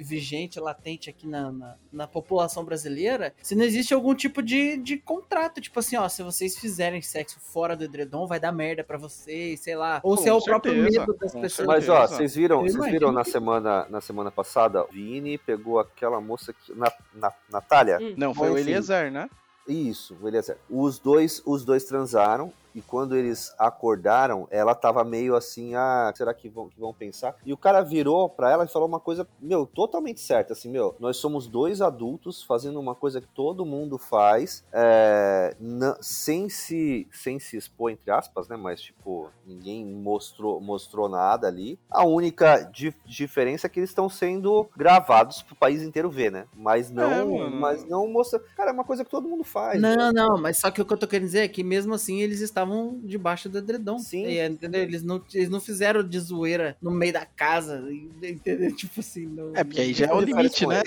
vigente, 0.00 0.58
latente 0.60 1.10
aqui 1.10 1.26
na, 1.26 1.50
na, 1.52 1.76
na 1.92 2.06
população 2.06 2.64
brasileira, 2.64 3.34
se 3.42 3.54
não 3.54 3.64
existe 3.64 3.94
algum 3.94 4.14
tipo 4.14 4.42
de, 4.42 4.76
de 4.76 4.96
contrato. 4.96 5.60
Tipo 5.60 5.80
assim, 5.80 5.96
ó, 5.96 6.08
se 6.08 6.22
vocês 6.22 6.58
fizerem 6.58 7.00
sexo 7.02 7.38
fora 7.40 7.76
do 7.76 7.84
edredom, 7.84 8.26
vai 8.26 8.40
dar 8.40 8.52
merda 8.52 8.84
pra 8.84 8.98
vocês, 8.98 9.60
sei 9.60 9.76
lá. 9.76 10.00
Ou 10.02 10.16
Com 10.16 10.22
se 10.22 10.28
é 10.28 10.32
o 10.32 10.42
próprio 10.42 10.72
certeza, 10.74 11.00
medo 11.00 11.14
das 11.18 11.32
com 11.32 11.40
pessoas. 11.40 11.66
Mas 11.68 11.88
ó, 11.88 12.06
vocês 12.06 12.34
viram, 12.34 12.62
vocês 12.62 12.90
viram 12.90 13.12
na 13.12 13.24
que- 13.24 13.30
semana, 13.30 13.86
na 13.88 14.00
semana 14.00 14.30
passada, 14.30 14.84
o 14.84 14.88
Vini 14.92 15.38
pegou 15.38 15.78
aquela 15.78 16.20
moça 16.20 16.52
que. 16.52 16.72
Na, 16.74 16.92
na, 17.14 17.32
Natália? 17.50 17.98
Não, 18.16 18.34
foi 18.34 18.50
o 18.50 18.58
Enfim, 18.58 18.70
Eliezer, 18.70 19.10
né? 19.10 19.28
Isso, 19.66 20.16
Eliezer. 20.22 20.58
Os 20.68 20.98
dois, 20.98 21.42
os 21.46 21.64
dois 21.64 21.84
transaram 21.84 22.52
e 22.74 22.82
quando 22.82 23.16
eles 23.16 23.54
acordaram, 23.58 24.46
ela 24.50 24.74
tava 24.74 25.04
meio 25.04 25.36
assim, 25.36 25.74
ah, 25.74 26.12
será 26.16 26.32
que 26.34 26.48
vão, 26.48 26.68
que 26.68 26.78
vão 26.80 26.92
pensar? 26.92 27.36
E 27.44 27.52
o 27.52 27.56
cara 27.56 27.80
virou 27.82 28.28
pra 28.28 28.50
ela 28.50 28.64
e 28.64 28.68
falou 28.68 28.88
uma 28.88 29.00
coisa, 29.00 29.26
meu, 29.40 29.66
totalmente 29.66 30.20
certa, 30.20 30.52
assim, 30.52 30.70
meu, 30.70 30.94
nós 30.98 31.16
somos 31.16 31.46
dois 31.46 31.80
adultos 31.80 32.42
fazendo 32.42 32.80
uma 32.80 32.94
coisa 32.94 33.20
que 33.20 33.28
todo 33.28 33.64
mundo 33.64 33.98
faz, 33.98 34.64
é, 34.72 35.54
na- 35.60 35.96
sem 36.00 36.48
se 36.48 37.06
sem 37.12 37.38
se 37.38 37.56
expor, 37.56 37.90
entre 37.90 38.10
aspas, 38.10 38.48
né, 38.48 38.56
mas, 38.56 38.80
tipo, 38.80 39.30
ninguém 39.46 39.84
mostrou, 39.84 40.60
mostrou 40.60 41.08
nada 41.08 41.46
ali. 41.46 41.78
A 41.90 42.04
única 42.04 42.62
di- 42.72 42.94
diferença 43.04 43.66
é 43.66 43.70
que 43.70 43.78
eles 43.80 43.90
estão 43.90 44.08
sendo 44.08 44.68
gravados 44.76 45.42
pro 45.42 45.54
país 45.54 45.82
inteiro 45.82 46.10
ver, 46.10 46.30
né, 46.32 46.46
mas 46.54 46.90
não, 46.90 47.12
É, 47.12 47.24
mano. 47.24 47.60
mas 47.60 47.84
não 47.88 48.06
mostra, 48.08 48.40
cara, 48.56 48.70
é 48.70 48.72
uma 48.72 48.84
coisa 48.84 49.04
que 49.04 49.10
todo 49.10 49.28
mundo 49.28 49.44
faz. 49.44 49.80
né? 49.80 49.94
Não, 49.96 50.12
não, 50.12 50.40
mas 50.40 50.58
só 50.58 50.70
que 50.70 50.80
o 50.80 50.84
que 50.84 50.92
eu 50.92 50.96
tô 50.98 51.06
querendo 51.06 51.26
dizer 51.26 51.40
é 51.40 51.48
que 51.48 51.62
mesmo 51.62 51.92
assim 51.94 52.20
eles 52.20 52.40
estavam 52.40 52.63
debaixo 53.04 53.48
do 53.48 53.58
edredom. 53.58 53.98
Sim. 53.98 54.26
E, 54.26 54.44
entendeu? 54.46 54.82
Eles 54.82 55.02
não, 55.02 55.22
eles 55.32 55.48
não 55.48 55.60
fizeram 55.60 56.02
de 56.02 56.18
zoeira 56.18 56.76
no 56.80 56.90
meio 56.90 57.12
da 57.12 57.24
casa, 57.26 57.82
entendeu? 58.22 58.74
Tipo 58.76 59.00
assim, 59.00 59.26
não. 59.26 59.52
É, 59.54 59.64
porque 59.64 59.80
aí 59.80 59.92
já 59.92 60.06
é 60.06 60.12
o 60.12 60.20
limite, 60.20 60.66
né? 60.66 60.82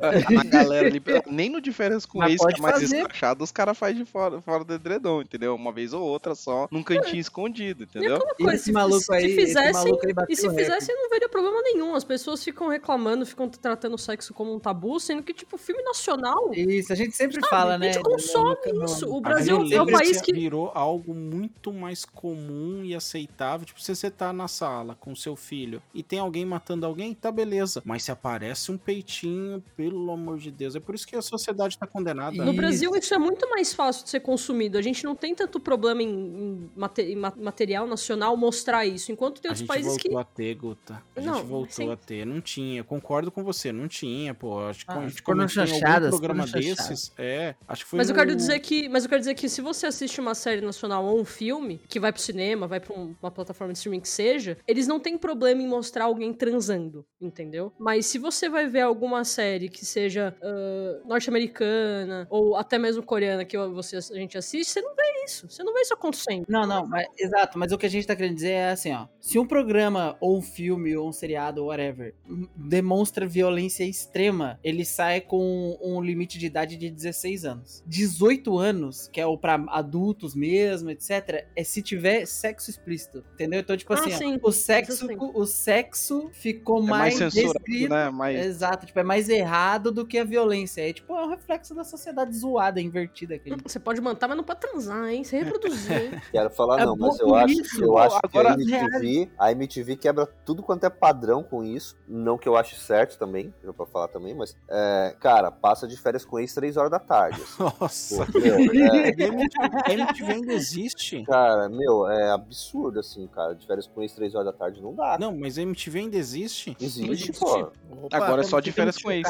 A 0.00 0.44
galera 0.44 0.86
ali, 0.88 1.02
nem 1.26 1.48
no 1.50 1.60
de 1.60 1.72
férias 1.72 2.04
com 2.06 2.22
ex, 2.24 2.40
que 2.44 2.54
é 2.58 2.60
mais 2.62 2.74
fazer. 2.80 2.96
escrachado, 2.96 3.44
os 3.44 3.50
caras 3.52 3.76
fazem 3.76 3.96
de 3.96 4.04
fora, 4.10 4.40
fora 4.40 4.64
do 4.64 4.74
edredom, 4.74 5.22
entendeu? 5.22 5.54
Uma 5.54 5.72
vez 5.72 5.92
ou 5.92 6.02
outra 6.02 6.34
só, 6.34 6.68
num 6.70 6.82
cantinho 6.82 7.20
escondido, 7.20 7.82
E 7.82 7.86
entendeu? 7.86 8.18
E 8.38 8.42
coisa, 8.42 8.54
esse 8.54 8.64
se, 8.64 8.72
maluco 8.72 9.00
se 9.00 9.12
aí- 9.14 9.26
esse 9.26 9.34
fizessem, 9.36 9.72
maluco 9.72 10.06
aí 10.06 10.12
bateu 10.12 10.32
e 10.32 10.36
se 10.36 10.46
o 10.48 10.52
fizessem, 10.54 10.94
não 10.94 11.08
veria 11.10 11.28
problema 11.28 11.60
nenhum. 11.62 11.94
As 11.94 12.04
pessoas 12.04 12.42
ficam 12.42 12.68
reclamando, 12.68 13.24
ficam 13.26 13.48
tratando 13.48 13.94
o 13.94 13.98
sexo 13.98 14.32
como 14.34 14.54
um 14.54 14.58
tabu, 14.58 14.98
sendo 15.00 15.22
que, 15.22 15.32
tipo, 15.32 15.56
filme 15.58 15.82
nacional. 15.82 16.50
Isso, 16.54 16.92
a 16.92 16.96
gente 16.96 17.14
sempre 17.16 17.36
Sabe, 17.40 17.48
fala, 17.48 17.74
a 17.74 17.78
né? 17.78 17.92
gente 17.92 18.02
no- 18.02 18.10
no- 18.10 18.16
consome 18.16 18.56
isso. 18.84 19.12
O 19.12 19.20
Brasil 19.20 19.56
a 19.56 19.60
é 19.60 19.62
um 19.62 19.66
violência 19.68 19.98
país 19.98 20.20
que- 20.20 20.32
virou 20.32 20.70
algo 20.74 21.09
muito 21.14 21.72
mais 21.72 22.04
comum 22.04 22.82
e 22.84 22.94
aceitável. 22.94 23.66
Tipo, 23.66 23.80
se 23.80 23.94
você 23.94 24.10
tá 24.10 24.32
na 24.32 24.48
sala 24.48 24.94
com 24.98 25.14
seu 25.14 25.36
filho 25.36 25.82
e 25.94 26.02
tem 26.02 26.18
alguém 26.18 26.44
matando 26.44 26.86
alguém, 26.86 27.14
tá 27.14 27.30
beleza. 27.30 27.82
Mas 27.84 28.02
se 28.04 28.10
aparece 28.10 28.70
um 28.72 28.78
peitinho, 28.78 29.62
pelo 29.76 30.10
amor 30.12 30.38
de 30.38 30.50
Deus. 30.50 30.74
É 30.76 30.80
por 30.80 30.94
isso 30.94 31.06
que 31.06 31.16
a 31.16 31.22
sociedade 31.22 31.76
tá 31.78 31.86
condenada. 31.86 32.44
No 32.44 32.52
Brasil, 32.52 32.94
isso 32.96 33.14
é 33.14 33.18
muito 33.18 33.48
mais 33.50 33.72
fácil 33.72 34.04
de 34.04 34.10
ser 34.10 34.20
consumido. 34.20 34.78
A 34.78 34.82
gente 34.82 35.04
não 35.04 35.14
tem 35.14 35.34
tanto 35.34 35.58
problema 35.60 36.02
em, 36.02 36.08
em 36.08 36.70
mate- 36.76 37.02
em 37.02 37.16
ma- 37.16 37.32
material 37.36 37.86
nacional 37.86 38.36
mostrar 38.36 38.86
isso. 38.86 39.10
Enquanto 39.12 39.40
tem 39.40 39.48
A 39.48 39.52
outros 39.52 39.60
gente 39.60 39.68
países 39.68 39.92
voltou 39.92 40.10
que. 40.10 40.16
a 40.16 40.24
ter, 40.24 40.54
Guta. 40.54 41.02
A 41.16 41.20
Não, 41.20 41.34
gente 41.34 41.46
voltou 41.46 41.70
sim. 41.86 41.90
a 41.90 41.96
ter. 41.96 42.24
Não 42.26 42.40
tinha. 42.40 42.84
Concordo 42.84 43.30
com 43.30 43.42
você, 43.42 43.72
não 43.72 43.88
tinha, 43.88 44.34
pô. 44.34 44.60
Acho 44.60 44.84
que 44.84 44.92
Ah, 44.92 44.98
a 44.98 45.08
gente 45.08 45.22
comentou 45.22 45.64
em 45.64 45.70
algum 45.72 46.08
programa 46.08 46.46
desses. 46.46 47.12
É, 47.18 47.54
acho 47.68 47.84
que 47.84 47.90
foi 47.90 47.98
Mas 47.98 48.08
eu 48.08 48.14
no- 48.14 48.20
quero 48.20 48.34
dizer 48.36 48.58
que, 48.60 48.88
mas 48.88 49.04
eu 49.04 49.08
quero 49.08 49.20
dizer 49.20 49.34
que 49.34 49.48
se 49.48 49.60
você 49.60 49.86
assiste 49.86 50.20
uma 50.20 50.34
série 50.34 50.60
nacional 50.60 50.99
ou 51.08 51.20
um 51.20 51.24
filme 51.24 51.80
que 51.88 51.98
vai 52.00 52.12
pro 52.12 52.20
cinema, 52.20 52.66
vai 52.66 52.80
pra 52.80 52.94
um- 52.98 53.14
uma 53.22 53.30
plataforma 53.30 53.72
de 53.72 53.78
streaming 53.78 54.00
que 54.00 54.08
seja, 54.08 54.56
eles 54.66 54.86
não 54.86 54.98
têm 55.00 55.16
problema 55.16 55.62
em 55.62 55.66
mostrar 55.68 56.04
alguém 56.04 56.32
transando, 56.32 57.04
entendeu? 57.20 57.72
Mas 57.78 58.06
se 58.06 58.18
você 58.18 58.48
vai 58.48 58.66
ver 58.66 58.80
alguma 58.82 59.24
série 59.24 59.68
que 59.68 59.84
seja 59.84 60.34
ah, 60.42 61.00
norte-americana 61.06 62.26
ou 62.30 62.56
até 62.56 62.78
mesmo 62.78 63.02
coreana 63.02 63.44
que 63.44 63.56
você, 63.58 63.96
a 63.96 64.00
gente 64.00 64.36
assiste, 64.36 64.70
você 64.70 64.80
não 64.80 64.94
vê 64.94 65.02
isso. 65.24 65.48
Você 65.48 65.62
não 65.62 65.72
vê 65.72 65.80
isso 65.80 65.94
acontecendo. 65.94 66.44
Não, 66.48 66.66
não, 66.66 66.86
mas, 66.86 67.06
exato, 67.18 67.58
mas 67.58 67.72
o 67.72 67.78
que 67.78 67.86
a 67.86 67.90
gente 67.90 68.06
tá 68.06 68.16
querendo 68.16 68.34
dizer 68.34 68.50
é 68.52 68.70
assim, 68.70 68.92
ó. 68.92 69.06
Se 69.20 69.38
um 69.38 69.46
programa, 69.46 70.16
ou 70.20 70.38
um 70.38 70.42
filme, 70.42 70.96
ou 70.96 71.08
um 71.08 71.12
seriado, 71.12 71.60
ou 71.62 71.68
whatever, 71.68 72.14
m- 72.28 72.48
demonstra 72.56 73.26
violência 73.26 73.84
extrema, 73.84 74.58
ele 74.62 74.84
sai 74.84 75.20
com 75.20 75.78
um 75.80 76.00
limite 76.02 76.38
de 76.38 76.46
idade 76.46 76.76
de 76.76 76.90
16 76.90 77.44
anos. 77.44 77.82
18 77.86 78.58
anos, 78.58 79.08
que 79.08 79.20
é 79.20 79.26
o 79.26 79.36
pra 79.38 79.62
adultos 79.68 80.34
mesmo, 80.34 80.89
etc., 80.92 81.46
é 81.56 81.64
se 81.64 81.82
tiver 81.82 82.26
sexo 82.26 82.70
explícito, 82.70 83.24
entendeu? 83.34 83.60
Então, 83.60 83.76
tipo 83.76 83.92
Ah, 83.92 83.98
assim, 83.98 84.14
ó, 84.14 84.18
sim. 84.18 84.40
o 84.42 84.52
sexo, 84.52 85.06
o 85.34 85.46
sexo 85.46 86.30
ficou 86.32 86.78
É 86.82 86.86
mais, 86.86 87.18
mais 87.20 87.32
censurado, 87.34 87.64
descrito. 87.64 87.90
né? 87.94 88.10
Mais... 88.10 88.46
Exato, 88.46 88.86
tipo, 88.86 88.98
é 88.98 89.02
mais 89.02 89.28
errado 89.28 89.90
do 89.92 90.06
que 90.06 90.18
a 90.18 90.24
violência. 90.24 90.88
É 90.88 90.92
tipo, 90.92 91.14
é 91.16 91.24
um 91.24 91.28
reflexo 91.28 91.74
da 91.74 91.84
sociedade 91.84 92.36
zoada, 92.36 92.80
invertida 92.80 93.38
que 93.38 93.48
a 93.50 93.52
gente 93.56 93.62
Você 93.70 93.78
pode 93.78 94.00
manter, 94.00 94.26
mas 94.26 94.36
não 94.36 94.44
pra 94.44 94.54
transar, 94.54 95.08
hein? 95.08 95.24
Se 95.24 95.36
reproduzir, 95.36 95.92
hein? 95.92 96.10
Quero 96.32 96.50
falar 96.50 96.80
É 96.80 96.84
não, 96.86 96.96
mas 96.96 97.18
eu 97.20 97.34
acho, 97.34 97.60
isso, 97.60 97.82
eu 97.84 97.98
acho 97.98 98.18
que 98.20 98.26
a 98.26 98.40
agora- 98.40 98.54
MTV, 98.54 99.30
a 99.38 99.52
MTV 99.52 99.96
quebra 99.96 100.26
tudo 100.26 100.62
quanto 100.62 100.84
é 100.84 100.90
padrão 100.90 101.42
com 101.42 101.62
isso. 101.64 101.96
Não 102.08 102.36
que 102.38 102.48
eu 102.48 102.56
ache 102.56 102.76
certo 102.76 103.18
também, 103.18 103.52
pra 103.76 103.86
falar 103.86 104.08
também, 104.08 104.34
mas, 104.34 104.56
é, 104.68 105.14
cara, 105.20 105.50
passa 105.50 105.86
de 105.86 105.96
férias 105.96 106.24
com 106.24 106.38
ex 106.38 106.52
três 106.54 106.76
horas 106.76 106.90
da 106.90 106.98
tarde. 106.98 107.40
assim. 107.42 107.62
Nossa. 107.80 108.26
Pô, 108.26 108.38
meu, 108.40 108.54
é, 108.54 108.60
A 109.10 109.12
MTV, 109.12 109.46
a 109.86 109.92
MTV 109.92 110.32
ainda 110.32 110.52
existe. 110.52 110.79
Cara, 111.26 111.68
meu, 111.68 112.08
é 112.08 112.30
absurdo, 112.30 113.00
assim, 113.00 113.26
cara. 113.26 113.54
De 113.54 113.66
férias 113.66 113.86
com 113.86 114.02
ex 114.02 114.12
três 114.12 114.34
horas 114.34 114.46
da 114.46 114.52
tarde 114.52 114.80
não 114.80 114.94
dá. 114.94 115.18
Não, 115.18 115.36
mas 115.36 115.58
a 115.58 115.62
MTV 115.62 116.00
ainda 116.00 116.16
existe? 116.16 116.76
Existe, 116.80 117.32
pô. 117.32 117.70
Agora 118.12 118.40
é 118.42 118.44
só 118.44 118.60
de 118.60 118.72
férias 118.72 118.98
com 118.98 119.10
ex. 119.10 119.28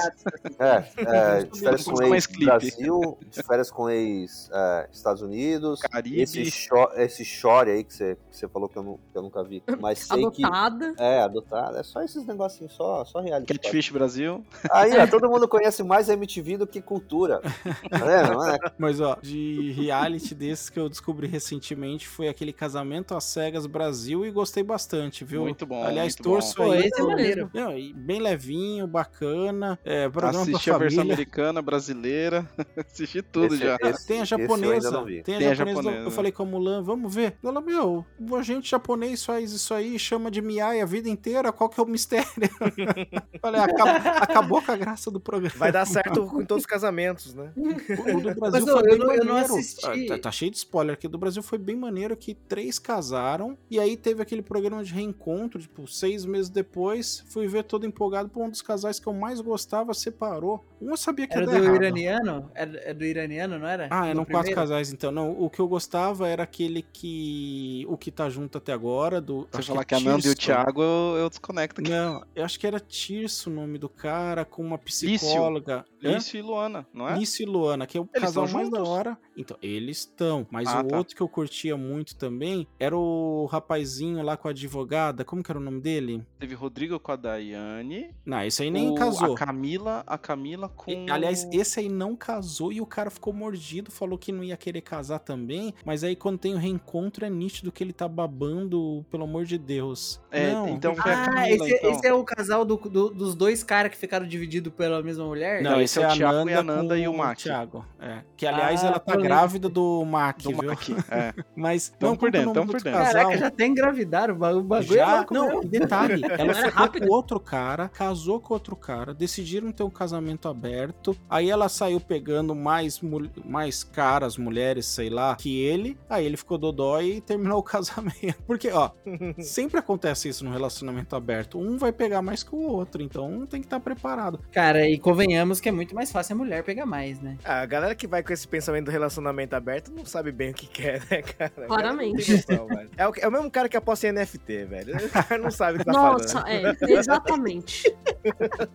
É, 0.58 0.84
é, 0.96 1.42
de 1.44 1.60
férias 1.60 1.84
com 1.84 2.14
ex. 2.14 2.26
Brasil, 2.26 3.18
de 3.30 3.42
férias 3.42 3.70
com 3.70 3.90
ex 3.90 4.50
é, 4.52 4.88
Estados 4.92 5.22
Unidos. 5.22 5.80
Caribe. 5.80 6.20
Esse, 6.20 6.50
cho 6.50 6.90
esse 6.96 7.24
chore 7.24 7.70
aí 7.70 7.84
que 7.84 7.94
você, 7.94 8.16
que 8.30 8.36
você 8.36 8.48
falou 8.48 8.68
que 8.68 8.76
eu, 8.76 8.82
não, 8.82 8.98
que 9.10 9.16
eu 9.16 9.22
nunca 9.22 9.42
vi. 9.42 9.62
Mas 9.80 10.00
sei 10.00 10.24
Adotada. 10.24 10.94
que. 10.94 11.02
É, 11.02 11.20
adotada. 11.20 11.80
É 11.80 11.82
só 11.82 12.02
esses 12.02 12.24
negocinhos, 12.26 12.72
só, 12.72 13.04
só 13.04 13.20
reality. 13.20 13.58
Catfish 13.58 13.90
Brasil. 13.90 14.44
Aí, 14.70 14.96
ó, 14.98 15.06
todo 15.08 15.28
mundo 15.28 15.48
conhece 15.48 15.82
mais 15.82 16.08
MTV 16.08 16.58
do 16.58 16.66
que 16.66 16.80
cultura. 16.80 17.40
Tá 17.40 17.98
vendo? 17.98 18.34
Não 18.34 18.48
é? 18.48 18.58
Mas, 18.78 19.00
ó, 19.00 19.16
de 19.20 19.72
reality 19.72 20.34
desses 20.34 20.70
que 20.70 20.78
eu 20.78 20.88
descobri 20.88 21.26
recentemente 21.30 22.06
foi 22.06 22.28
aquele 22.28 22.52
Casamento 22.52 23.14
às 23.14 23.24
Cegas 23.24 23.64
Brasil 23.66 24.26
e 24.26 24.30
gostei 24.30 24.62
bastante, 24.62 25.24
viu? 25.24 25.42
Muito 25.42 25.64
bom, 25.64 25.82
Aliás, 25.84 26.14
muito 26.14 26.22
torço 26.22 26.56
bom. 26.56 26.64
Pô, 26.66 26.72
aí. 26.72 26.86
esse 26.86 27.00
é 27.00 27.04
maneiro. 27.04 27.50
Não, 27.54 27.72
bem 27.94 28.20
levinho, 28.20 28.86
bacana. 28.86 29.78
É, 29.84 30.08
programa 30.08 30.42
Assisti 30.42 30.64
pra 30.70 30.74
a 30.76 30.78
versão 30.78 31.02
americana, 31.02 31.62
brasileira. 31.62 32.48
Assisti 32.76 33.22
tudo 33.22 33.54
Esse- 33.54 33.64
já. 33.64 33.76
esse- 33.82 34.06
Tem 34.06 34.20
a 34.20 34.24
japonesa. 34.24 34.90
não. 34.90 35.04
Tem 35.06 35.20
a 35.20 35.22
Tem 35.22 35.36
a 35.48 35.54
japonesa. 35.54 35.82
japonesa. 35.82 36.04
Eu 36.06 36.10
falei 36.10 36.32
com 36.32 36.42
a 36.42 36.46
Mulan, 36.46 36.82
vamos 36.82 37.14
ver. 37.14 37.36
Ela, 37.42 37.60
meu, 37.60 38.04
a 38.36 38.42
gente 38.42 38.70
japonês 38.70 39.24
faz 39.24 39.52
isso 39.52 39.72
aí, 39.72 39.98
chama 39.98 40.30
de 40.30 40.42
Miai 40.42 40.80
a 40.80 40.86
vida 40.86 41.08
inteira, 41.08 41.52
qual 41.52 41.70
que 41.70 41.78
é 41.80 41.82
o 41.82 41.86
mistério? 41.86 42.26
falei, 43.40 43.60
acabou, 43.60 44.10
acabou 44.16 44.62
com 44.62 44.72
a 44.72 44.76
graça 44.76 45.10
do 45.10 45.20
programa. 45.20 45.54
Vai 45.56 45.72
dar 45.72 45.86
certo 45.86 46.26
com 46.26 46.44
todos 46.44 46.62
os 46.64 46.66
casamentos, 46.66 47.34
né? 47.34 47.52
O, 47.56 47.68
o 48.16 48.20
do 48.20 48.34
Brasil 48.34 48.66
Mas, 48.66 48.82
bem 48.82 48.92
eu 48.92 48.98
não- 48.98 49.14
eu 49.14 49.24
não 49.24 49.36
assisti. 49.36 49.86
Ah, 49.86 49.90
Tá, 50.08 50.18
tá 50.18 50.30
cheio 50.32 50.50
de 50.50 50.56
spoiler 50.56 50.94
aqui. 50.94 51.06
Do 51.06 51.18
Brasil 51.20 51.42
foi 51.42 51.58
bem 51.58 51.76
maneiro 51.76 52.16
que 52.16 52.34
três 52.34 52.78
casaram 52.78 53.56
e 53.70 53.78
aí 53.78 53.96
teve 53.96 54.22
aquele 54.22 54.42
programa 54.42 54.82
de 54.82 54.92
reencontro, 54.92 55.60
tipo, 55.60 55.86
seis 55.86 56.24
meses 56.24 56.48
depois, 56.50 57.24
fui 57.28 57.46
ver 57.46 57.64
todo 57.64 57.86
empolgado, 57.86 58.28
pô, 58.28 58.42
um 58.44 58.50
dos 58.50 58.62
casais 58.62 58.98
que 58.98 59.06
eu 59.06 59.12
mais 59.12 59.40
gostava 59.40 59.94
separou. 59.94 60.64
Um 60.80 60.90
eu 60.90 60.96
sabia 60.96 61.26
que 61.26 61.34
Era 61.34 61.44
ia 61.44 61.46
do 61.46 61.64
errado. 61.64 61.76
iraniano? 61.76 62.50
Era, 62.54 62.80
é 62.82 62.94
do 62.94 63.04
iraniano, 63.04 63.58
não 63.58 63.66
era? 63.66 63.86
Ah, 63.90 64.06
eram 64.06 64.24
quatro 64.24 64.50
primeiro? 64.50 64.54
casais, 64.54 64.92
então. 64.92 65.12
Não, 65.12 65.30
o 65.38 65.50
que 65.50 65.60
eu 65.60 65.68
gostava 65.68 66.26
era 66.26 66.42
aquele 66.42 66.82
que. 66.82 67.84
O 67.88 67.98
que 67.98 68.10
tá 68.10 68.30
junto 68.30 68.56
até 68.58 68.72
agora. 68.72 69.20
Do, 69.20 69.46
Você 69.52 69.62
falar 69.62 69.82
é 69.82 69.84
que 69.84 69.94
a 69.94 70.00
Nanda 70.00 70.26
e 70.26 70.30
o. 70.30 70.34
Thiago, 70.34 70.82
eu, 70.82 71.16
eu 71.18 71.28
desconecto 71.28 71.80
aqui. 71.82 71.90
Não, 71.90 72.24
eu 72.34 72.44
acho 72.44 72.58
que 72.58 72.66
era 72.66 72.80
Tirso 72.80 73.50
o 73.50 73.52
nome 73.52 73.76
do 73.76 73.88
cara, 73.88 74.44
com 74.44 74.62
uma 74.62 74.78
psicóloga. 74.78 75.84
Lício 76.02 76.38
e 76.38 76.42
Luana, 76.42 76.86
não 76.92 77.08
é? 77.08 77.16
Lício 77.18 77.42
e 77.42 77.46
Luana, 77.46 77.86
que 77.86 77.96
é 77.98 78.00
o 78.00 78.08
Eles 78.14 78.24
casal 78.24 78.48
mais 78.48 78.70
da 78.70 78.82
hora. 78.82 79.18
Então, 79.36 79.56
eles 79.62 79.98
estão. 79.98 80.46
Mas 80.50 80.68
Ah, 80.68 80.80
o 80.80 80.84
tá. 80.84 80.96
outro 80.96 81.14
que 81.16 81.22
eu 81.22 81.28
curtia 81.28 81.76
muito 81.76 82.16
também 82.16 82.66
era 82.78 82.96
o 82.96 83.46
rapazinho 83.46 84.22
lá 84.22 84.36
com 84.36 84.48
a 84.48 84.50
advogada. 84.50 85.24
Como 85.24 85.42
que 85.42 85.50
era 85.50 85.58
o 85.58 85.62
nome 85.62 85.80
dele? 85.80 86.24
Teve 86.38 86.54
Rodrigo 86.54 86.98
com 87.00 87.12
a 87.12 87.16
Daiane. 87.16 88.10
Não, 88.24 88.42
esse 88.42 88.62
aí 88.62 88.70
nem 88.70 88.90
o- 88.90 88.94
casou. 88.94 89.32
A 89.32 89.36
Camila, 89.36 90.02
a 90.06 90.18
Camila 90.18 90.68
com. 90.68 90.90
E, 90.90 91.10
Aliás, 91.10 91.46
esse 91.52 91.80
aí 91.80 91.88
não 91.88 92.14
casou 92.16 92.72
e 92.72 92.80
o 92.80 92.86
cara 92.86 93.10
ficou 93.10 93.32
mordido, 93.32 93.90
falou 93.90 94.18
que 94.18 94.32
não 94.32 94.42
ia 94.44 94.56
querer 94.56 94.80
casar 94.80 95.18
também. 95.20 95.74
Mas 95.84 96.04
aí 96.04 96.14
quando 96.16 96.38
tem 96.38 96.54
o 96.54 96.58
reencontro 96.58 97.24
é 97.24 97.30
nítido 97.30 97.70
que 97.72 97.82
ele 97.82 97.92
tá 97.92 98.08
babando, 98.08 99.04
pelo 99.10 99.24
amor 99.24 99.44
de 99.44 99.58
Deus. 99.58 100.20
É, 100.30 100.52
não, 100.52 100.68
então 100.68 100.94
foi 100.94 101.12
a 101.12 101.22
Ah, 101.24 101.26
Camila, 101.26 101.66
esse, 101.66 101.74
então. 101.76 101.90
esse 101.92 102.06
é 102.06 102.14
o 102.14 102.24
casal 102.24 102.64
do- 102.64 102.76
do- 102.76 103.10
dos 103.10 103.34
dois 103.34 103.62
caras 103.62 103.90
que 103.92 103.98
ficaram 103.98 104.26
divididos 104.26 104.72
pela 104.72 105.02
mesma 105.02 105.24
mulher? 105.24 105.62
Não, 105.62 105.72
Não, 105.72 105.80
esse 105.90 106.00
é 106.00 106.02
é 106.02 106.06
o 106.06 106.10
a 106.10 106.12
Thiago 106.14 106.38
Nanda, 106.38 106.50
e 106.50 106.54
a 106.54 106.62
Nanda 106.62 106.98
e 106.98 107.08
o 107.08 107.16
Mac. 107.16 107.38
Thiago. 107.38 107.84
É. 107.98 108.20
Que 108.36 108.46
aliás 108.46 108.82
Ah, 108.84 108.88
ela 108.88 108.98
tá 108.98 109.16
grávida 109.16 109.68
do 109.68 110.04
Mac, 110.04 110.38
Do 110.42 110.50
viu? 110.50 110.70
Mac, 110.70 110.88
é. 111.10 111.34
Mas 111.56 111.88
Tamo 111.98 112.12
não 112.12 112.16
por 112.16 112.28
o 112.28 112.32
dentro, 112.32 112.52
do 112.52 112.66
por 112.66 112.80
dentro. 112.80 112.92
casal. 112.92 113.12
Caraca, 113.12 113.38
já 113.38 113.46
até 113.48 113.66
engravidaram. 113.66 114.34
O 114.34 114.62
bagulho 114.62 114.94
é 114.94 114.96
Já, 114.96 115.16
louco 115.16 115.34
não, 115.34 115.60
detalhe, 115.60 116.22
ela 116.24 116.52
Era 116.52 116.54
ficou 116.54 116.70
rápido. 116.70 117.06
com 117.06 117.12
outro 117.14 117.40
cara, 117.40 117.88
casou 117.88 118.40
com 118.40 118.54
outro 118.54 118.74
cara, 118.76 119.12
decidiram 119.14 119.70
ter 119.72 119.82
um 119.82 119.90
casamento 119.90 120.48
aberto, 120.48 121.16
aí 121.28 121.50
ela 121.50 121.68
saiu 121.68 122.00
pegando 122.00 122.54
mais, 122.54 123.00
mais 123.44 123.84
caras, 123.84 124.36
mulheres, 124.36 124.86
sei 124.86 125.10
lá, 125.10 125.36
que 125.36 125.60
ele, 125.62 125.98
aí 126.08 126.24
ele 126.24 126.36
ficou 126.36 126.56
dodói 126.58 127.16
e 127.16 127.20
terminou 127.20 127.58
o 127.58 127.62
casamento. 127.64 128.42
Porque, 128.46 128.70
ó, 128.70 128.90
sempre 129.38 129.78
acontece 129.78 130.28
isso 130.28 130.44
no 130.44 130.50
relacionamento 130.52 131.14
aberto, 131.16 131.58
um 131.58 131.76
vai 131.76 131.92
pegar 131.92 132.22
mais 132.22 132.42
que 132.42 132.54
o 132.54 132.58
outro, 132.58 133.02
então 133.02 133.26
um 133.30 133.46
tem 133.46 133.60
que 133.60 133.66
estar 133.66 133.80
preparado. 133.80 134.40
Cara, 134.52 134.88
e 134.88 134.98
convenhamos 134.98 135.60
que 135.60 135.68
é 135.68 135.72
muito 135.80 135.94
mais 135.94 136.12
fácil 136.12 136.34
a 136.34 136.38
mulher 136.38 136.62
pegar 136.62 136.84
mais, 136.84 137.20
né? 137.20 137.38
Ah, 137.44 137.62
A 137.62 137.66
galera 137.66 137.94
que 137.94 138.06
vai 138.06 138.22
com 138.22 138.32
esse 138.32 138.46
pensamento 138.46 138.84
do 138.86 138.90
relacionamento 138.90 139.56
aberto 139.56 139.90
não 139.90 140.04
sabe 140.04 140.30
bem 140.30 140.50
o 140.50 140.54
que 140.54 140.66
quer, 140.66 141.00
né, 141.10 141.22
cara? 141.22 141.52
Claramente. 141.66 142.32
noção. 142.32 142.68
É, 142.96 143.08
o, 143.08 143.12
é 143.18 143.28
o 143.28 143.32
mesmo 143.32 143.50
cara 143.50 143.68
que 143.68 143.76
aposta 143.76 144.06
em 144.06 144.12
NFT, 144.12 144.64
velho. 144.66 144.96
O 144.96 145.08
cara 145.10 145.38
não 145.38 145.50
sabe 145.50 145.76
o 145.76 145.78
que 145.78 145.84
tá 145.86 145.92
Nossa, 145.92 146.40
falando. 146.42 146.48
é, 146.50 146.76
exatamente. 146.92 147.96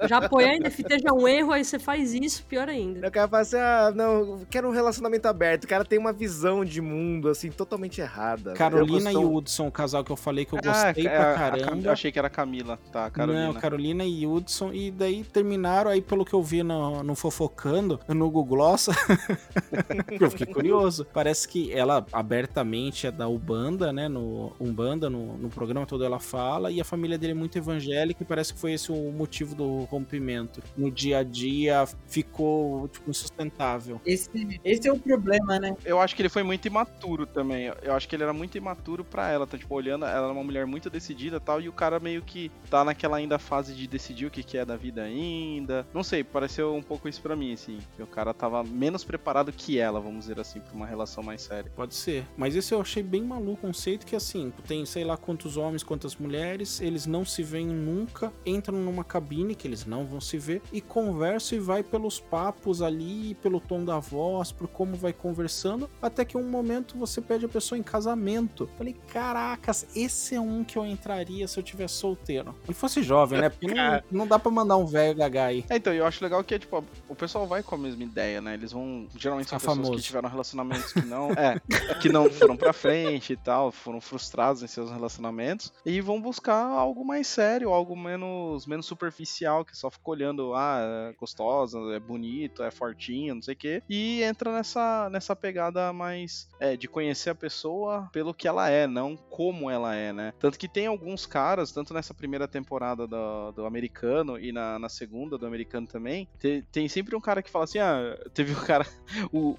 Já 0.07 0.17
apoiar 0.17 0.55
em 0.55 0.59
NFT 0.59 0.99
já 0.99 1.09
é 1.09 1.13
um 1.13 1.27
erro, 1.27 1.51
aí 1.51 1.63
você 1.63 1.77
faz 1.77 2.13
isso, 2.13 2.43
pior 2.45 2.67
ainda. 2.67 3.07
O 3.07 3.11
cara 3.11 3.27
fala 3.27 3.41
assim, 3.43 3.57
ah, 3.57 3.91
não, 3.95 4.11
eu 4.13 4.47
quero 4.49 4.67
um 4.67 4.71
relacionamento 4.71 5.27
aberto. 5.27 5.65
O 5.65 5.67
cara 5.67 5.85
tem 5.85 5.99
uma 5.99 6.11
visão 6.13 6.65
de 6.65 6.81
mundo, 6.81 7.29
assim, 7.29 7.49
totalmente 7.51 8.01
errada. 8.01 8.53
Carolina 8.53 9.11
e 9.11 9.17
Hudson, 9.17 9.67
o 9.67 9.71
casal 9.71 10.03
que 10.03 10.11
eu 10.11 10.15
falei 10.15 10.45
que 10.45 10.53
eu 10.53 10.59
Ah, 10.65 10.85
gostei 10.85 11.05
é, 11.07 11.09
pra 11.09 11.31
a 11.31 11.35
Cam- 11.35 11.59
caramba. 11.59 11.87
Eu 11.87 11.91
achei 11.91 12.11
que 12.11 12.17
era 12.19 12.27
a 12.27 12.31
Camila, 12.31 12.79
tá, 12.91 13.09
Carolina. 13.09 13.45
Não, 13.47 13.53
Carolina 13.53 14.03
e 14.05 14.25
Hudson. 14.25 14.73
E 14.73 14.89
daí 14.91 15.23
terminaram, 15.23 15.91
aí 15.91 16.01
pelo 16.01 16.25
que 16.25 16.33
eu 16.33 16.41
vi 16.41 16.63
no, 16.63 16.94
no 17.03 17.15
Fofocando, 17.15 17.99
no 18.07 18.29
Google 18.29 18.45
Gloss, 18.45 18.87
eu 20.19 20.31
fiquei 20.31 20.47
curioso. 20.47 21.05
Parece 21.13 21.47
que 21.47 21.71
ela 21.71 22.05
abertamente 22.11 23.07
é 23.07 23.11
da 23.11 23.27
Ubanda, 23.27 23.91
né? 23.91 24.07
No 24.07 24.53
Umbanda, 24.59 25.09
no, 25.09 25.37
no 25.37 25.49
programa 25.49 25.85
todo 25.85 26.03
ela 26.03 26.19
fala, 26.19 26.71
e 26.71 26.79
a 26.79 26.85
família 26.85 27.17
dele 27.17 27.31
é 27.31 27.35
muito 27.35 27.57
evangélica 27.57 28.23
e 28.23 28.25
parece 28.25 28.53
que 28.53 28.59
foi 28.59 28.73
esse 28.73 28.91
o 28.91 29.11
motivo 29.11 29.55
do 29.55 29.83
rompimento. 29.83 30.61
No 30.77 30.91
dia 30.91 31.19
a 31.19 31.23
dia 31.23 31.85
ficou, 32.07 32.87
tipo, 32.87 33.09
insustentável. 33.09 33.99
Esse, 34.05 34.59
esse 34.63 34.87
é 34.87 34.91
o 34.91 34.99
problema, 34.99 35.59
né? 35.59 35.75
Eu 35.85 35.99
acho 35.99 36.15
que 36.15 36.21
ele 36.21 36.29
foi 36.29 36.43
muito 36.43 36.67
imaturo 36.67 37.25
também. 37.25 37.71
Eu 37.81 37.93
acho 37.93 38.07
que 38.07 38.15
ele 38.15 38.23
era 38.23 38.33
muito 38.33 38.57
imaturo 38.57 39.03
pra 39.03 39.29
ela, 39.29 39.47
tá 39.47 39.57
tipo 39.57 39.73
olhando, 39.73 40.05
ela 40.05 40.27
é 40.27 40.31
uma 40.31 40.43
mulher 40.43 40.65
muito 40.65 40.89
decidida, 40.89 41.37
e 41.37 41.39
tal, 41.39 41.61
e 41.61 41.69
o 41.69 41.73
cara 41.73 41.99
meio 41.99 42.21
que 42.21 42.51
tá 42.69 42.83
naquela 42.83 43.17
ainda 43.17 43.37
fase 43.37 43.73
de 43.73 43.87
decidir 43.87 44.25
o 44.25 44.31
que 44.31 44.43
que 44.43 44.57
é 44.57 44.65
da 44.65 44.75
vida 44.75 45.03
ainda. 45.03 45.85
Não 45.93 46.03
sei, 46.03 46.23
pareceu 46.23 46.73
um 46.75 46.81
pouco 46.88 47.07
isso 47.07 47.21
pra 47.21 47.36
mim 47.36 47.53
assim. 47.53 47.79
que 47.95 48.03
O 48.03 48.07
cara 48.07 48.33
tava 48.33 48.63
menos 48.63 49.03
preparado 49.03 49.51
que 49.51 49.79
ela, 49.79 49.99
vamos 49.99 50.21
dizer 50.21 50.39
assim, 50.39 50.59
pra 50.59 50.73
uma 50.73 50.86
relação 50.86 51.23
mais 51.23 51.41
séria. 51.41 51.71
Pode 51.75 51.95
ser. 51.95 52.25
Mas 52.38 52.55
esse 52.55 52.73
eu 52.73 52.81
achei 52.81 53.01
bem 53.01 53.23
maluco 53.23 53.55
o 53.55 53.57
conceito 53.57 54.05
que 54.05 54.15
assim, 54.15 54.53
tem 54.67 54.86
sei 54.86 55.03
lá 55.03 55.17
quantos 55.17 55.55
homens, 55.57 55.81
quantas 55.81 56.15
mulheres, 56.15 56.81
eles 56.81 57.05
não 57.05 57.25
se 57.25 57.41
veem 57.41 57.67
nunca, 57.67 58.31
entram 58.45 58.77
numa 58.77 59.03
cabine 59.03 59.55
que 59.55 59.67
eles 59.67 59.86
não 59.86 60.05
vão 60.05 60.19
se 60.19 60.38
ver 60.38 60.61
e 60.71 60.81
conversam 60.81 61.57
e 61.57 61.61
vai 61.61 61.81
pelos 61.81 62.19
papos 62.19 62.81
ali, 62.81 63.36
pelo 63.36 63.59
tom 63.59 63.83
da 63.83 63.97
voz, 63.97 64.51
por 64.51 64.67
como 64.67 64.95
vai 64.95 65.13
conversando, 65.13 65.89
até 66.01 66.25
que 66.25 66.38
um 66.38 66.43
momento 66.43 66.97
você 66.97 67.21
pede 67.21 67.45
a 67.45 67.49
pessoa 67.49 67.79
em 67.79 67.83
casamento. 67.83 68.69
Falei, 68.77 68.95
caracas, 69.07 69.88
esse 69.95 70.36
é 70.36 70.41
um 70.41 70.63
que 70.63 70.77
eu 70.77 70.86
entraria 70.86 71.47
se 71.47 71.57
eu 71.57 71.63
tivesse 71.63 71.95
solteiro. 71.95 72.53
E 72.67 72.73
fosse 72.73 73.01
jovem, 73.01 73.39
né? 73.39 73.49
Porque 73.49 73.73
não, 73.73 74.01
não 74.11 74.27
dá 74.27 74.38
pra 74.38 74.51
mandar 74.51 74.77
um 74.77 74.86
velho 74.86 75.15
gaga 75.17 75.45
aí. 75.45 75.65
É, 75.69 75.77
então, 75.77 75.93
eu 75.93 76.05
acho 76.05 76.23
legal 76.23 76.43
que, 76.43 76.59
tipo, 76.59 76.74
o 77.07 77.15
pessoal 77.15 77.45
vai 77.47 77.61
com 77.63 77.76
a 77.76 77.78
mesma 77.78 78.03
ideia, 78.03 78.41
né? 78.41 78.53
Eles 78.53 78.71
vão. 78.71 79.07
Geralmente 79.15 79.49
são 79.49 79.59
pessoas 79.59 79.78
famoso. 79.78 79.95
que 79.95 80.01
tiveram 80.01 80.30
relacionamentos 80.30 80.91
que 80.93 81.01
não. 81.01 81.30
é, 81.38 81.59
que 82.01 82.09
não 82.09 82.30
foram 82.30 82.55
pra 82.57 82.73
frente 82.73 83.34
e 83.34 83.38
tal, 83.38 83.71
foram 83.71 84.01
frustrados 84.01 84.63
em 84.63 84.67
seus 84.67 84.89
relacionamentos. 84.91 85.71
E 85.86 86.01
vão 86.01 86.21
buscar 86.21 86.65
algo 86.65 87.05
mais 87.05 87.28
sério, 87.28 87.69
algo 87.71 87.95
menos, 87.95 88.65
menos 88.65 88.86
superficial, 88.86 89.63
que 89.63 89.78
só 89.78 89.89
fica 89.89 90.09
olhando, 90.09 90.53
ah, 90.53 90.80
é 91.11 91.13
gostosa, 91.19 91.78
é 91.93 91.99
bonito, 91.99 92.63
é 92.63 92.71
fortinho, 92.71 93.36
não 93.36 93.41
sei 93.41 93.53
o 93.53 93.57
quê. 93.57 93.84
E 93.89 94.23
entra 94.23 94.51
nessa, 94.51 95.09
nessa 95.09 95.36
pegada 95.36 95.91
mais 95.93 96.47
é, 96.59 96.76
de 96.76 96.88
conhecer 96.88 97.30
a 97.30 97.36
pessoa 97.36 98.09
pelo 98.11 98.34
que 98.34 98.47
ela 98.47 98.69
é, 98.69 98.88
não 98.88 99.15
como 99.15 99.69
ela 99.69 99.95
é, 99.95 100.11
né? 100.11 100.34
Tanto 100.39 100.57
que 100.57 100.67
tem 100.67 100.88
alguns 100.88 101.26
caras, 101.26 101.71
tanto 101.71 101.93
nessa 101.93 102.13
primeira 102.13 102.47
temporada 102.47 103.07
do, 103.07 103.51
do 103.51 103.65
americano 103.65 104.39
e 104.39 104.51
na, 104.51 104.80
na 104.80 104.89
segunda 104.89 105.38
do 105.38 105.45
americano 105.45 105.88
também, 105.88 106.28
te- 106.39 106.63
tem 106.72 106.88
sempre 106.89 107.16
um 107.16 107.22
cara 107.22 107.41
que 107.41 107.49
fala 107.49 107.66
assim: 107.66 107.80
ah, 107.80 108.18
teve 108.34 108.51
um 108.53 108.59
cara, 108.66 108.86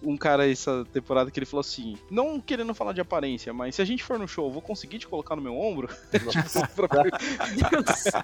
um 0.02 0.16
cara 0.16 0.50
essa 0.50 0.84
temporada 0.92 1.30
que 1.30 1.38
ele 1.38 1.46
falou 1.46 1.60
assim, 1.60 1.96
não 2.10 2.40
querendo 2.40 2.74
falar 2.74 2.92
de 2.92 3.00
aparência, 3.00 3.52
mas 3.52 3.74
se 3.74 3.82
a 3.82 3.84
gente 3.84 4.02
for 4.04 4.18
no 4.18 4.28
show, 4.28 4.46
eu 4.46 4.52
vou 4.52 4.62
conseguir 4.62 4.98
te 4.98 5.06
colocar 5.08 5.34
no 5.36 5.42
meu 5.42 5.58
ombro? 5.58 5.88
Tipo, 6.36 6.88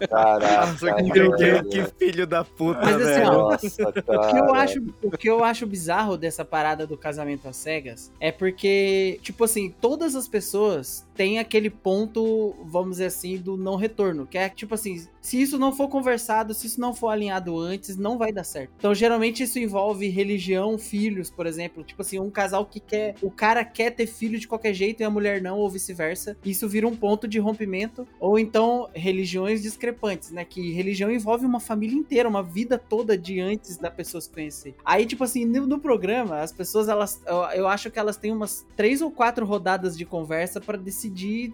Caraca, 0.08 0.66
Nossa, 0.66 0.94
que, 0.94 1.12
velho. 1.12 1.36
que- 1.36 1.62
que 1.84 1.84
filho 1.98 2.26
da 2.26 2.44
puta, 2.44 2.80
Mas 2.80 2.94
assim, 2.96 3.04
velho. 3.04 3.30
ó, 3.32 3.50
Nossa, 3.52 3.88
O 3.88 3.92
que, 3.92 4.36
eu 4.38 4.54
acho, 4.54 4.82
o 5.02 5.10
que 5.10 5.30
eu 5.30 5.44
acho 5.44 5.66
bizarro 5.66 6.16
dessa 6.16 6.44
parada 6.44 6.86
do 6.86 6.96
casamento 6.96 7.48
às 7.48 7.56
cegas 7.56 8.12
é 8.20 8.30
porque, 8.32 9.18
tipo 9.22 9.44
assim, 9.44 9.70
todas 9.80 10.14
as 10.14 10.28
pessoas 10.28 11.06
têm 11.14 11.38
aquele 11.38 11.70
ponto, 11.70 12.54
vamos 12.64 12.92
dizer 12.92 13.06
assim, 13.06 13.36
do 13.36 13.56
não 13.56 13.76
retorno. 13.76 14.26
Que 14.26 14.38
é 14.38 14.48
tipo 14.48 14.74
assim, 14.74 15.06
se 15.22 15.40
isso 15.40 15.56
não 15.56 15.72
for 15.72 15.88
conversado, 15.88 16.52
se 16.52 16.66
isso 16.66 16.80
não 16.80 16.92
for 16.92 17.08
alinhado 17.08 17.58
antes, 17.58 17.96
não 17.96 18.18
vai 18.18 18.32
dar 18.32 18.42
certo. 18.42 18.72
Então, 18.76 18.92
geralmente, 18.92 19.44
isso 19.44 19.58
envolve 19.58 20.08
religião, 20.08 20.76
filhos, 20.76 21.30
por 21.30 21.46
exemplo. 21.46 21.84
Tipo 21.84 22.02
assim, 22.02 22.18
um 22.18 22.28
casal 22.28 22.66
que 22.66 22.80
quer. 22.80 23.14
O 23.22 23.30
cara 23.30 23.64
quer 23.64 23.90
ter 23.92 24.06
filho 24.06 24.38
de 24.38 24.48
qualquer 24.48 24.74
jeito 24.74 25.00
e 25.00 25.04
a 25.04 25.10
mulher 25.10 25.40
não, 25.40 25.58
ou 25.58 25.70
vice-versa. 25.70 26.36
Isso 26.44 26.68
vira 26.68 26.88
um 26.88 26.96
ponto 26.96 27.28
de 27.28 27.38
rompimento. 27.38 28.06
Ou 28.18 28.36
então, 28.36 28.88
religiões 28.92 29.62
discrepantes, 29.62 30.32
né? 30.32 30.44
Que 30.44 30.72
religião 30.72 31.10
envolve 31.10 31.46
uma 31.46 31.60
família 31.60 31.96
inteira, 31.96 32.28
uma 32.28 32.42
vida 32.42 32.76
toda 32.76 33.16
de 33.16 33.38
antes 33.38 33.76
da 33.76 33.90
pessoa 33.90 34.20
se 34.20 34.28
conhecer. 34.28 34.74
Aí, 34.84 35.06
tipo 35.06 35.22
assim, 35.22 35.44
no, 35.44 35.66
no 35.68 35.78
programa, 35.78 36.40
as 36.40 36.52
pessoas, 36.52 36.88
elas. 36.88 37.22
Eu, 37.24 37.36
eu 37.60 37.68
acho 37.68 37.92
que 37.92 37.98
elas 37.98 38.16
têm 38.16 38.32
umas 38.32 38.66
três 38.74 39.00
ou 39.00 39.10
quatro 39.10 39.46
rodadas 39.46 39.96
de 39.96 40.04
conversa 40.04 40.60
pra 40.60 40.76
decidir 40.76 41.01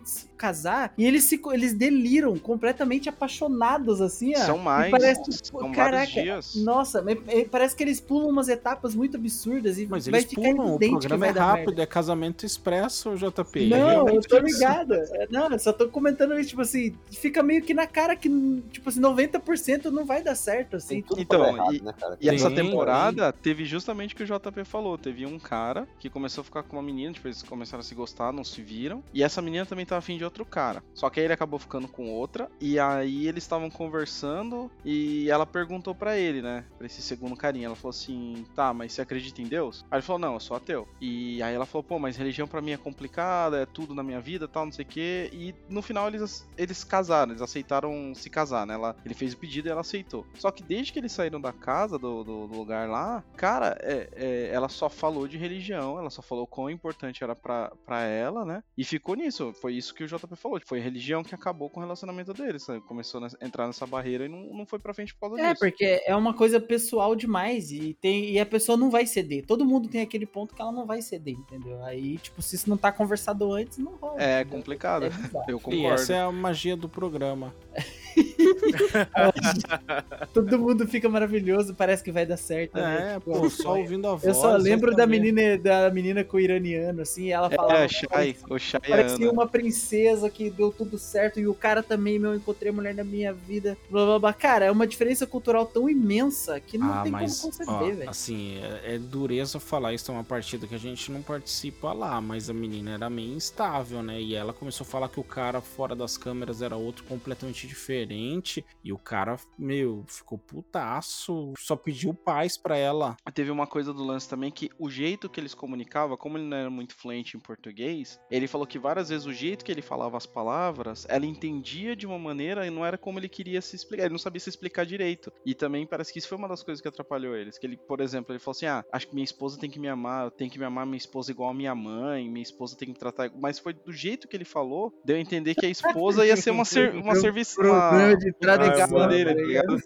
se 0.05 0.29
casar. 0.37 0.93
E 0.97 1.05
eles, 1.05 1.25
se, 1.25 1.41
eles 1.53 1.75
deliram 1.75 2.39
completamente 2.39 3.09
apaixonados, 3.09 4.01
assim, 4.01 4.33
ó. 4.37 4.41
São 4.41 4.59
mais, 4.59 4.91
Parece, 4.91 5.23
são 5.43 5.73
caraca, 5.73 6.07
dias. 6.07 6.55
nossa, 6.57 7.05
parece 7.51 7.75
que 7.75 7.83
eles 7.83 8.01
pulam 8.01 8.29
umas 8.29 8.49
etapas 8.49 8.95
muito 8.95 9.17
absurdas 9.17 9.79
e 9.79 9.87
Mas 9.87 10.07
vai 10.07 10.21
eles 10.21 10.31
ficar 10.31 10.43
pulam, 10.43 10.75
o 10.75 10.79
programa 10.79 11.27
é 11.27 11.31
rápido, 11.31 11.83
é 11.83 11.87
casamento 11.87 12.47
expresso, 12.47 13.17
JP. 13.17 13.65
É 13.65 13.69
Não, 13.69 13.79
eu 13.79 13.89
realmente 13.89 14.29
tô 14.29 14.39
ligado. 14.39 14.95
É, 14.95 15.27
Não, 15.31 15.51
eu 15.51 15.59
só 15.59 15.73
tô 15.73 15.89
comentando 15.89 16.39
isso, 16.39 16.51
tipo 16.51 16.63
assim, 16.63 16.95
fica 17.11 17.43
meio 17.43 17.63
que 17.63 17.75
na 17.75 17.87
cara 17.87 18.15
que, 18.15 18.29
tipo 18.71 18.89
assim, 18.89 19.01
90% 19.01 19.87
não 19.87 20.05
vai 20.05 20.23
dar 20.23 20.35
certo, 20.35 20.77
assim. 20.77 21.03
Então, 21.17 21.73
e, 21.73 21.83
né, 21.83 21.95
e 22.21 22.29
essa 22.29 22.49
Sim, 22.49 22.55
temporada 22.55 23.33
teve 23.33 23.65
justamente 23.65 24.15
o 24.15 24.17
que 24.17 24.23
o 24.23 24.27
JP 24.27 24.65
falou. 24.65 24.97
Teve 24.97 25.27
um 25.27 25.39
cara 25.39 25.87
que 25.99 26.09
começou 26.09 26.43
a 26.43 26.45
ficar 26.45 26.63
com 26.63 26.77
uma 26.77 26.83
menina, 26.83 27.13
tipo, 27.13 27.27
eles 27.27 27.43
começaram 27.43 27.81
a 27.81 27.85
se 27.85 27.95
gostar, 27.95 28.33
não 28.33 28.45
se 28.45 28.63
viram. 28.63 29.03
E 29.13 29.23
essa 29.23 29.38
menina 29.43 29.67
também 29.67 29.87
tava 29.87 29.99
afim 29.99 30.17
de 30.17 30.25
outro 30.25 30.45
cara. 30.45 30.83
Só 30.95 31.11
que 31.11 31.21
aí 31.21 31.27
ele 31.27 31.33
acabou 31.33 31.59
ficando 31.59 31.89
com 31.89 32.11
outra. 32.11 32.51
E 32.61 32.79
aí 32.79 33.27
eles 33.27 33.45
estavam 33.45 33.71
conversando 33.71 34.71
e 34.85 35.31
ela 35.31 35.47
perguntou 35.47 35.95
pra 35.95 36.17
ele, 36.17 36.43
né? 36.43 36.65
Pra 36.77 36.87
esse 36.87 37.03
segundo 37.03 37.37
carinha. 37.37 37.67
Ela 37.67 37.77
falou 37.77 37.91
assim: 37.91 38.45
tá, 38.55 38.73
mas 38.73 38.93
você 38.93 39.03
acredita 39.03 39.43
em 39.43 39.47
Deus? 39.47 39.85
Aí 39.91 39.99
ele 39.99 40.03
falou: 40.03 40.21
não, 40.21 40.35
eu 40.35 40.41
sou 40.41 40.57
ateu. 40.57 40.89
E 41.01 41.43
aí 41.43 41.55
ela 41.55 41.67
falou: 41.67 41.83
pô, 41.83 41.99
mas 41.99 42.17
religião 42.17 42.47
pra 42.47 42.61
mim 42.61 42.73
é 42.73 42.77
complicada, 42.77 43.63
é 43.63 43.67
tudo 43.67 43.95
na 43.95 44.03
minha 44.03 44.21
vida, 44.21 44.49
tal, 44.49 44.65
não 44.65 44.73
sei 44.73 44.85
o 44.85 44.89
quê. 44.89 45.31
E 45.33 45.55
no 45.69 45.83
final 45.83 46.09
eles, 46.09 46.49
eles 46.57 46.85
casaram, 46.85 47.33
eles 47.33 47.43
aceitaram 47.43 48.15
se 48.15 48.31
casar, 48.31 48.67
né? 48.67 48.75
Ela, 48.75 48.97
ele 49.05 49.15
fez 49.15 49.33
o 49.33 49.37
pedido 49.39 49.69
e 49.69 49.71
ela 49.71 49.81
aceitou. 49.81 50.27
Só 50.35 50.51
que 50.51 50.63
desde 50.63 50.93
que 50.93 50.99
eles 50.99 51.13
saíram 51.13 51.41
da 51.41 51.53
casa, 51.53 51.99
do, 51.99 52.25
do, 52.25 52.47
do 52.47 52.57
lugar 52.57 52.89
lá, 52.89 53.23
cara, 53.37 53.77
é, 53.81 54.09
é, 54.15 54.51
ela 54.53 54.69
só 54.69 54.89
falou 54.89 55.27
de 55.27 55.37
religião, 55.37 55.99
ela 55.99 56.11
só 56.11 56.23
falou 56.23 56.47
quão 56.47 56.71
importante 56.71 57.23
era 57.23 57.35
pra, 57.35 57.73
pra 57.87 58.03
ela, 58.03 58.45
né? 58.45 58.63
E 58.77 58.85
ficou 58.85 59.15
nisso. 59.15 59.28
Isso. 59.29 59.53
Foi 59.55 59.75
isso 59.75 59.95
que 59.95 60.03
o 60.05 60.07
JP 60.07 60.35
falou. 60.37 60.61
Foi 60.67 60.81
a 60.81 60.83
religião 60.83 61.23
que 61.23 61.35
acabou 61.35 61.71
com 61.71 61.79
o 61.81 61.83
relacionamento 61.83 62.35
deles. 62.35 62.63
sabe? 62.65 62.81
Começou 62.81 63.23
a 63.25 63.29
entrar 63.45 63.67
nessa 63.67 63.87
barreira 63.87 64.25
e 64.25 64.29
não, 64.29 64.41
não 64.53 64.67
foi 64.67 64.79
pra 64.79 64.93
frente 64.93 65.15
por 65.15 65.29
causa 65.29 65.41
É, 65.41 65.49
disso. 65.53 65.61
porque 65.61 66.03
é 66.05 66.17
uma 66.17 66.35
coisa 66.35 66.59
pessoal 66.61 67.15
demais 67.15 67.71
e, 67.71 67.95
tem, 68.01 68.31
e 68.31 68.41
a 68.41 68.47
pessoa 68.47 68.77
não 68.77 68.91
vai 68.91 69.07
ceder. 69.07 69.47
Todo 69.47 69.65
mundo 69.65 69.89
tem 69.89 70.01
aquele 70.01 70.27
ponto 70.27 70.55
que 70.55 70.61
ela 70.61 70.73
não 70.73 70.87
vai 70.87 71.01
ceder, 71.03 71.35
entendeu? 71.35 71.83
Aí, 71.85 72.19
tipo, 72.19 72.43
se 72.43 72.57
isso 72.57 72.69
não 72.69 72.77
tá 72.77 72.91
conversado 72.91 73.53
antes, 73.53 73.79
não 73.79 73.97
rola. 73.97 74.21
É 74.23 74.41
entendeu? 74.41 74.59
complicado. 74.59 75.05
É. 75.07 75.11
Eu 75.49 75.59
E 75.59 75.61
concordo. 75.61 75.95
essa 75.95 76.13
é 76.15 76.21
a 76.21 76.33
magia 76.33 76.77
do 76.77 76.89
programa. 76.89 77.55
Todo 80.35 80.59
mundo 80.59 80.87
fica 80.87 81.09
maravilhoso, 81.09 81.75
parece 81.75 82.03
que 82.03 82.13
vai 82.13 82.27
dar 82.27 82.37
certo. 82.37 82.75
né? 82.75 83.15
É, 83.15 83.19
Tipo, 83.29 83.41
pô, 83.41 83.51
só 83.51 83.79
ouvindo 83.79 84.07
a 84.09 84.13
voz. 84.13 84.25
Eu 84.25 84.35
só 84.35 84.57
lembro 84.57 84.95
da 84.95 85.07
menina, 85.07 85.59
da 85.59 85.91
menina 85.91 86.25
com 86.25 86.37
o 86.37 86.41
iraniano, 86.41 87.03
assim, 87.03 87.31
ela 87.31 87.51
falava. 87.51 87.81
É, 87.81 87.89
Shai, 87.89 88.37
o 88.49 88.59
Shai 88.59 88.81
Parecia 88.81 89.27
Ana. 89.27 89.33
uma 89.33 89.47
princesa 89.47 90.31
que 90.31 90.51
deu 90.51 90.73
tudo 90.73 90.99
certo 90.99 91.39
e 91.39 91.47
o 91.47 91.55
cara 91.55 91.83
também, 91.83 92.19
meu, 92.19 92.35
encontrei 92.35 92.71
a 92.71 92.73
mulher 92.73 92.95
da 92.95 93.05
minha 93.05 93.33
vida, 93.33 93.77
blá 93.91 94.05
blá 94.05 94.19
blá. 94.19 94.33
Cara, 94.33 94.65
é 94.67 94.71
uma 94.71 94.87
diferença 94.87 95.27
cultural 95.27 95.67
tão 95.67 95.89
imensa 95.89 96.61
que 96.61 96.79
não 96.79 96.93
ah, 96.93 97.03
tem 97.03 97.13
mas, 97.13 97.41
como 97.41 97.53
conceber, 97.53 97.97
velho. 97.97 98.11
assim, 98.11 98.59
é, 98.59 98.95
é 98.95 98.99
dureza 98.99 99.61
falar 99.61 99.93
isso 99.93 100.11
é 100.11 100.15
uma 100.15 100.25
partida 100.25 100.67
que 100.67 100.75
a 100.75 100.79
gente 100.79 101.11
não 101.11 101.23
participa 101.23 101.93
lá, 101.93 102.21
mas 102.21 102.49
a 102.49 102.55
menina 102.55 102.93
era 102.93 103.11
meio 103.11 103.35
instável, 103.35 104.03
né? 104.03 104.21
E 104.21 104.35
ela 104.35 104.53
começou 104.53 104.85
a 104.85 104.89
falar 104.89 105.09
que 105.09 105.21
o 105.21 105.25
cara 105.25 105.61
fora 105.61 105.95
das 105.95 106.17
câmeras 106.17 106.63
era 106.63 106.77
outro 106.77 107.05
completamente 107.05 107.67
diferente, 107.67 108.48
e 108.83 108.93
o 108.93 108.99
cara, 108.99 109.37
meu, 109.59 110.05
ficou 110.07 110.39
putaço, 110.39 111.53
só 111.59 111.77
pediu 111.77 112.15
paz 112.15 112.57
pra 112.57 112.77
ela. 112.77 113.17
Teve 113.35 113.51
uma 113.51 113.67
coisa 113.67 113.93
do 113.93 114.05
lance 114.05 114.29
também 114.29 114.51
que 114.51 114.71
o 114.79 114.91
jeito 114.91 115.29
que 115.29 115.41
eles 115.41 115.55
comunicavam, 115.55 116.17
como 116.17 116.39
ele 116.39 116.47
não 116.47 116.57
era 116.57 116.71
muito 116.71 116.95
fluente 116.95 117.37
em 117.37 117.41
português, 117.41 118.19
ele 118.31 118.47
falou 118.47 118.67
que 118.67 118.79
várias 118.79 119.09
vezes 119.09 119.27
o 119.27 119.33
jeito 119.33 119.65
que 119.65 119.73
ele 119.73 119.83
falava 119.83 120.17
as 120.17 120.27
palavras, 120.27 121.07
ela 121.09 121.27
entendia 121.27 121.95
de 121.95 122.07
uma 122.07 122.19
maneira 122.19 122.67
e 122.67 122.71
não 122.71 122.85
era 122.85 122.99
como 122.99 123.19
ele 123.19 123.29
queria 123.29 123.61
se 123.61 123.77
explicar. 123.77 124.05
Ele 124.05 124.13
não 124.13 124.19
sabia 124.19 124.41
se 124.41 124.49
explicar 124.49 124.85
direito. 124.85 125.33
E 125.45 125.55
também 125.55 125.87
parece 125.87 126.13
que 126.13 126.19
isso 126.19 126.29
foi 126.29 126.39
uma 126.39 126.49
das 126.49 126.63
coisas 126.63 126.81
que 126.81 126.89
atrapalhou 126.89 127.37
eles. 127.37 127.59
Que 127.59 127.67
ele, 127.67 127.77
por 127.77 128.01
exemplo, 128.01 128.33
ele 128.33 128.39
falou 128.39 128.53
assim: 128.53 128.67
Ah, 128.67 128.85
acho 128.93 129.09
que 129.09 129.15
minha 129.15 129.25
esposa 129.25 129.59
tem 129.59 129.71
que 129.71 129.79
me 129.79 129.89
amar, 129.89 130.27
eu 130.27 130.31
tenho 130.31 130.51
que 130.51 130.59
me 130.59 130.65
amar 130.65 130.87
minha 130.87 130.97
esposa 130.97 131.31
igual 131.31 131.51
a 131.51 131.55
minha 131.55 131.75
mãe, 131.75 132.29
minha 132.29 132.43
esposa 132.43 132.77
tem 132.77 132.93
que 132.93 132.99
tratar. 132.99 133.31
Mas 133.37 133.59
foi 133.59 133.73
do 133.73 133.93
jeito 133.93 134.29
que 134.29 134.37
ele 134.37 134.45
falou, 134.45 134.93
deu 135.05 135.17
a 135.17 135.21
entender 135.21 135.55
que 135.55 135.67
a 135.67 135.71
esposa 135.71 136.27
ia 136.27 136.37
ser 136.37 136.51
uma, 136.51 136.65
ser, 136.65 136.95
uma 136.95 137.15
serviço. 137.17 137.57
problema 137.57 138.09
Uma, 138.09 138.17
de 138.17 138.33
tradução, 138.41 139.09
dele, 139.09 139.35
tá 139.35 139.35
tá 139.35 139.41
ligado? 139.43 139.83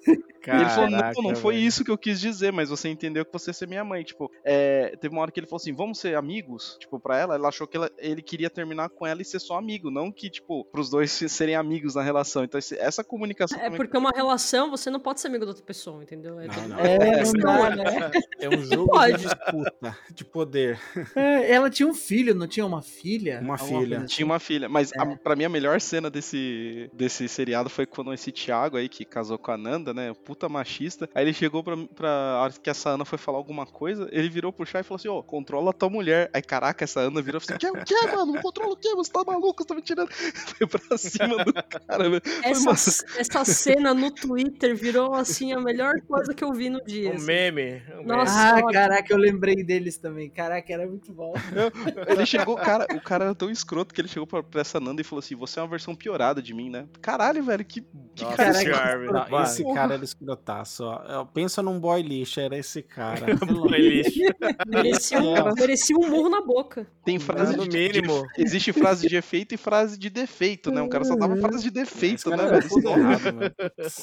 E 0.51 0.51
ele 0.55 0.69
falou, 0.71 0.91
não, 0.91 0.99
Caraca, 0.99 1.23
não 1.23 1.37
foi 1.37 1.57
isso 1.57 1.85
que 1.85 1.91
eu 1.91 1.99
quis 1.99 2.21
dizer, 2.21 2.53
mas 2.53 2.69
você 2.71 2.89
entendeu 2.89 3.25
que 3.25 3.33
você 3.33 3.51
ia 3.51 3.55
ser 3.55 3.69
minha 3.69 3.85
mãe. 3.85 4.03
Tipo, 4.03 4.31
é, 4.45 4.97
teve 5.01 5.15
uma 5.15 5.23
hora 5.23 5.31
que 5.31 5.39
ele 5.41 5.47
falou 5.47 5.61
assim, 5.61 5.73
vamos 5.73 5.99
ser 5.99 6.17
amigos? 6.17 6.77
Tipo, 6.81 6.99
pra 6.99 7.19
ela, 7.19 7.35
ela 7.35 7.49
achou 7.49 7.67
que 7.67 7.77
ela- 7.77 7.91
ele 7.99 8.23
queria 8.23 8.51
terminar 8.51 8.89
com 8.89 9.07
ela 9.07 9.23
e 9.23 9.25
ser 9.25 9.39
só 9.39 9.57
amigo, 9.57 9.91
não 9.91 10.11
que, 10.11 10.29
tipo, 10.31 10.65
pros 10.67 10.91
dois 10.91 11.11
serem 11.29 11.55
amigos 11.55 11.95
na 11.95 12.03
relação. 12.03 12.45
Então, 12.45 12.59
esse- 12.59 12.77
essa 12.79 13.03
comunicação 13.05 13.59
É 13.61 13.71
porque 13.71 13.97
uma 13.97 14.11
relação, 14.15 14.71
você 14.71 14.91
não 14.91 15.01
pode 15.01 15.21
ser 15.21 15.29
amigo 15.29 15.45
da 15.45 15.51
outra 15.51 15.65
pessoa, 15.65 16.03
entendeu? 16.03 16.41
É, 16.41 16.47
Não, 16.49 16.69
não. 16.69 16.79
É, 16.81 17.23
não 17.25 17.33
dá, 17.33 17.77
né? 17.77 18.11
É 18.41 18.49
um 18.49 18.63
jogo 18.65 18.91
Pode. 18.91 19.17
de 19.19 19.23
disputa, 19.25 19.99
de 20.15 20.25
poder. 20.25 20.81
É, 21.15 21.53
ela 21.53 21.71
tinha 21.71 21.87
um 21.89 21.95
filho, 21.95 22.35
não 22.35 22.47
tinha 22.47 22.67
uma 22.67 22.83
filha? 22.83 23.41
Uma 23.43 23.59
filha. 23.59 23.99
coisa 23.99 24.07
Tinha 24.07 24.27
uma 24.27 24.39
filha, 24.39 24.69
mas 24.69 24.91
É. 24.93 25.01
a, 25.01 25.07
pra 25.17 25.37
mim 25.37 25.45
a 25.45 25.49
melhor 25.49 25.81
cena 25.81 26.11
desse, 26.11 26.91
desse 26.93 27.29
seriado 27.29 27.69
foi 27.71 27.87
quando 27.87 28.13
esse 28.13 28.33
Thiago 28.33 28.77
aí, 28.77 28.89
que 28.89 29.05
casou 29.05 29.39
com 29.39 29.51
a 29.51 29.57
Nanda, 29.57 29.93
né, 29.95 30.13
puta 30.33 30.49
machista, 30.49 31.09
aí 31.15 31.25
ele 31.25 31.35
chegou 31.35 31.63
pra, 31.63 31.77
pra 31.95 32.09
a 32.09 32.43
hora 32.43 32.53
que 32.55 32.71
essa 32.71 32.91
Ana 32.91 33.05
foi 33.05 33.19
falar 33.19 33.37
alguma 33.37 33.67
coisa, 33.67 34.09
ele 34.11 34.31
virou 34.31 34.51
pro 34.51 34.65
chá 34.65 34.81
e 34.81 34.83
falou 34.83 34.97
assim, 34.97 35.09
ó, 35.09 35.21
controla 35.21 35.75
tua 35.75 35.91
mulher. 35.91 36.31
Aí, 36.33 36.41
caraca, 36.41 36.85
essa 36.85 37.01
Ana 37.01 37.21
virou 37.21 37.39
e 37.39 37.45
falou 37.45 37.59
assim, 37.63 37.85
que, 37.85 37.95
que, 37.95 38.07
mano, 38.17 38.41
controla 38.41 38.73
o 38.73 38.77
que? 38.77 38.95
Você 38.95 39.13
tá 39.13 39.23
maluco, 39.27 39.63
você 39.63 39.69
tá 39.69 39.75
me 39.75 39.83
tirando? 39.83 40.09
Foi 40.57 40.67
pra 40.67 40.97
cima 40.97 41.45
do 41.45 41.53
cara, 41.53 42.09
velho. 42.09 42.23
Essa, 42.43 43.05
essa 43.19 43.45
cena 43.45 43.93
no 43.93 44.11
Twitter 44.11 44.75
virou, 44.75 45.15
assim, 45.15 45.53
a 45.53 45.61
melhor 45.61 46.01
coisa 46.09 46.33
que 46.33 46.43
eu 46.43 46.53
vi 46.53 46.71
no 46.71 46.83
dia. 46.83 47.11
Um 47.11 47.15
assim. 47.17 47.27
meme. 47.27 47.83
um 47.99 48.07
Nossa, 48.07 48.57
Ah, 48.57 48.73
caraca, 48.73 49.13
eu 49.13 49.19
lembrei 49.19 49.63
deles 49.63 49.99
também. 49.99 50.31
Caraca, 50.31 50.73
era 50.73 50.87
muito 50.87 51.13
bom. 51.13 51.35
Ele 52.07 52.25
chegou, 52.25 52.57
cara, 52.57 52.87
o 52.95 53.01
cara 53.01 53.27
era 53.27 53.35
tão 53.35 53.51
escroto 53.51 53.93
que 53.93 54.01
ele 54.01 54.09
chegou 54.09 54.27
pra, 54.27 54.43
pra 54.43 54.63
essa 54.63 54.81
Nanda 54.81 55.03
e 55.03 55.05
falou 55.05 55.21
assim: 55.21 55.37
Você 55.37 55.59
é 55.59 55.63
uma 55.63 55.69
versão 55.69 55.95
piorada 55.95 56.41
de 56.41 56.55
mim, 56.55 56.71
né? 56.71 56.87
Caralho, 57.03 57.43
velho, 57.45 57.65
que, 57.65 57.83
que 58.15 58.25
Nossa 58.25 58.37
cara 58.37 58.51
escroto. 58.51 58.99
velho. 58.99 59.13
Não, 59.13 59.43
esse 59.43 59.65
cara 59.75 59.95
era 59.95 60.05
escrotaço, 60.23 60.85
ó. 60.85 61.25
Pensa 61.27 61.63
num 61.63 61.79
boy 61.79 62.01
lixo, 62.03 62.41
era 62.41 62.57
esse 62.57 62.83
cara. 62.83 63.27
Boy 63.47 63.79
lixo. 63.79 64.21
Merecia 64.67 65.21
um, 65.21 65.55
merecia 65.55 65.97
um 65.97 66.09
murro 66.09 66.29
na 66.29 66.41
boca. 66.41 66.87
Tem 67.05 67.19
frase 67.19 67.57
No 67.57 67.67
de, 67.67 67.77
mínimo. 67.77 68.23
de- 68.37 68.43
Existe 68.43 68.73
frase 68.73 69.09
de 69.09 69.17
efeito 69.17 69.55
e 69.55 69.59
frase 69.59 69.99
de 69.99 70.09
defeito, 70.09 70.71
né? 70.71 70.81
O 70.83 70.89
cara 70.89 71.05
só 71.05 71.17
dava 71.17 71.37
frase 71.37 71.63
de 71.65 71.71
defeito, 71.71 72.31
né, 72.31 72.37
velho? 72.37 72.69
tudo 72.69 72.89
errado, 72.89 73.19
velho. 73.39 73.55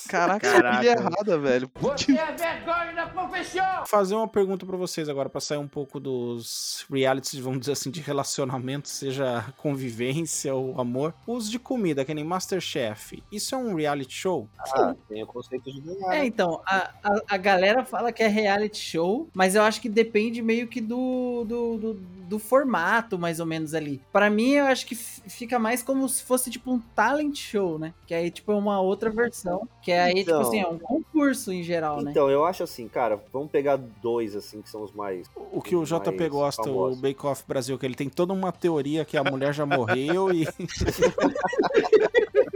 Caraca, 0.10 0.52
Caraca. 0.52 0.78
pilha 0.80 0.92
errada, 0.92 1.38
velho. 1.40 1.72
Você 1.80 2.12
é 2.14 2.32
vergonha 2.34 2.94
da 2.96 3.08
profissão! 3.08 3.86
fazer 3.86 4.16
uma 4.16 4.28
pergunta 4.28 4.66
pra 4.66 4.78
vocês 4.78 5.08
agora, 5.10 5.30
pra 5.30 5.42
sair 5.42 5.58
um 5.58 5.68
pouco 5.68 6.00
dos 6.00 6.86
realities, 6.92 7.40
vamos 7.40 7.60
dizer 7.62 7.72
assim, 7.74 7.90
de 7.90 8.02
relacionamento, 8.02 8.90
seja 8.90 9.46
convivência 9.58 10.54
ou 10.54 10.80
amor. 10.80 11.14
Os 11.26 11.50
de 11.50 11.58
comida, 11.58 12.04
que 12.06 12.14
nem 12.14 12.24
Masterchef. 12.24 13.24
Isso 13.32 13.56
é 13.56 13.58
um 13.58 13.76
reality 13.76 14.14
show? 14.14 14.50
Ah, 14.76 14.96
tem 15.08 15.24
o 15.24 15.28
conceito 15.28 15.72
de 15.72 15.82
ganhar. 15.82 16.09
É, 16.14 16.20
né? 16.20 16.26
então, 16.26 16.62
a, 16.66 16.92
a, 17.04 17.22
a 17.30 17.38
galera 17.38 17.86
fala 17.86 18.12
que 18.12 18.24
é 18.24 18.28
reality 18.28 18.78
show, 18.80 19.28
mas 19.34 19.56
eu 19.56 19.62
acho 19.64 19.82
que 19.82 19.90
depende 19.90 20.42
meio 20.42 20.68
que 20.68 20.82
do, 20.82 21.44
do, 21.46 21.78
do, 21.78 21.94
do 21.94 22.40
formato, 22.40 23.18
mais 23.18 23.40
ou 23.40 23.46
menos, 23.46 23.74
ali. 23.74 24.02
Pra 24.12 24.30
mim, 24.30 24.52
eu 24.52 24.66
acho 24.66 24.86
que 24.86 24.96
fica 24.96 25.58
mais 25.60 25.82
como 25.82 26.08
se 26.08 26.24
fosse, 26.24 26.50
tipo, 26.50 26.72
um 26.72 26.80
talent 26.96 27.36
show, 27.38 27.78
né? 27.80 27.94
Que 28.06 28.14
aí, 28.14 28.30
tipo, 28.32 28.52
é 28.52 28.56
uma 28.56 28.80
outra 28.82 29.10
versão, 29.10 29.68
que 29.82 29.92
aí, 29.92 30.16
tipo 30.16 30.30
Então. 30.30 30.42
assim, 30.42 30.60
é 30.62 30.68
um 30.68 30.78
concurso 30.80 31.52
em 31.52 31.64
geral, 31.64 32.02
né? 32.02 32.12
Então, 32.12 32.30
eu 32.30 32.46
acho 32.46 32.64
assim, 32.64 32.88
cara, 32.88 33.20
vamos 33.32 33.50
pegar 33.50 33.78
dois, 33.78 34.36
assim, 34.36 34.62
que 34.62 34.70
são 34.70 34.84
os 34.84 34.92
mais. 34.92 35.28
O 35.52 35.62
que 35.62 35.76
o 35.76 35.84
JP 35.84 36.30
gosta, 36.30 36.62
o 36.62 36.66
famosos. 36.66 37.02
Bake 37.02 37.26
Off 37.26 37.44
Brasil, 37.48 37.78
que 37.78 37.86
ele 37.86 37.96
tem 37.96 38.10
toda 38.10 38.34
uma 38.34 38.52
teoria 38.52 39.06
que 39.06 39.18
a 39.18 39.24
mulher 39.24 39.54
já 39.54 39.66
morreu 39.66 40.32
e. 40.32 40.48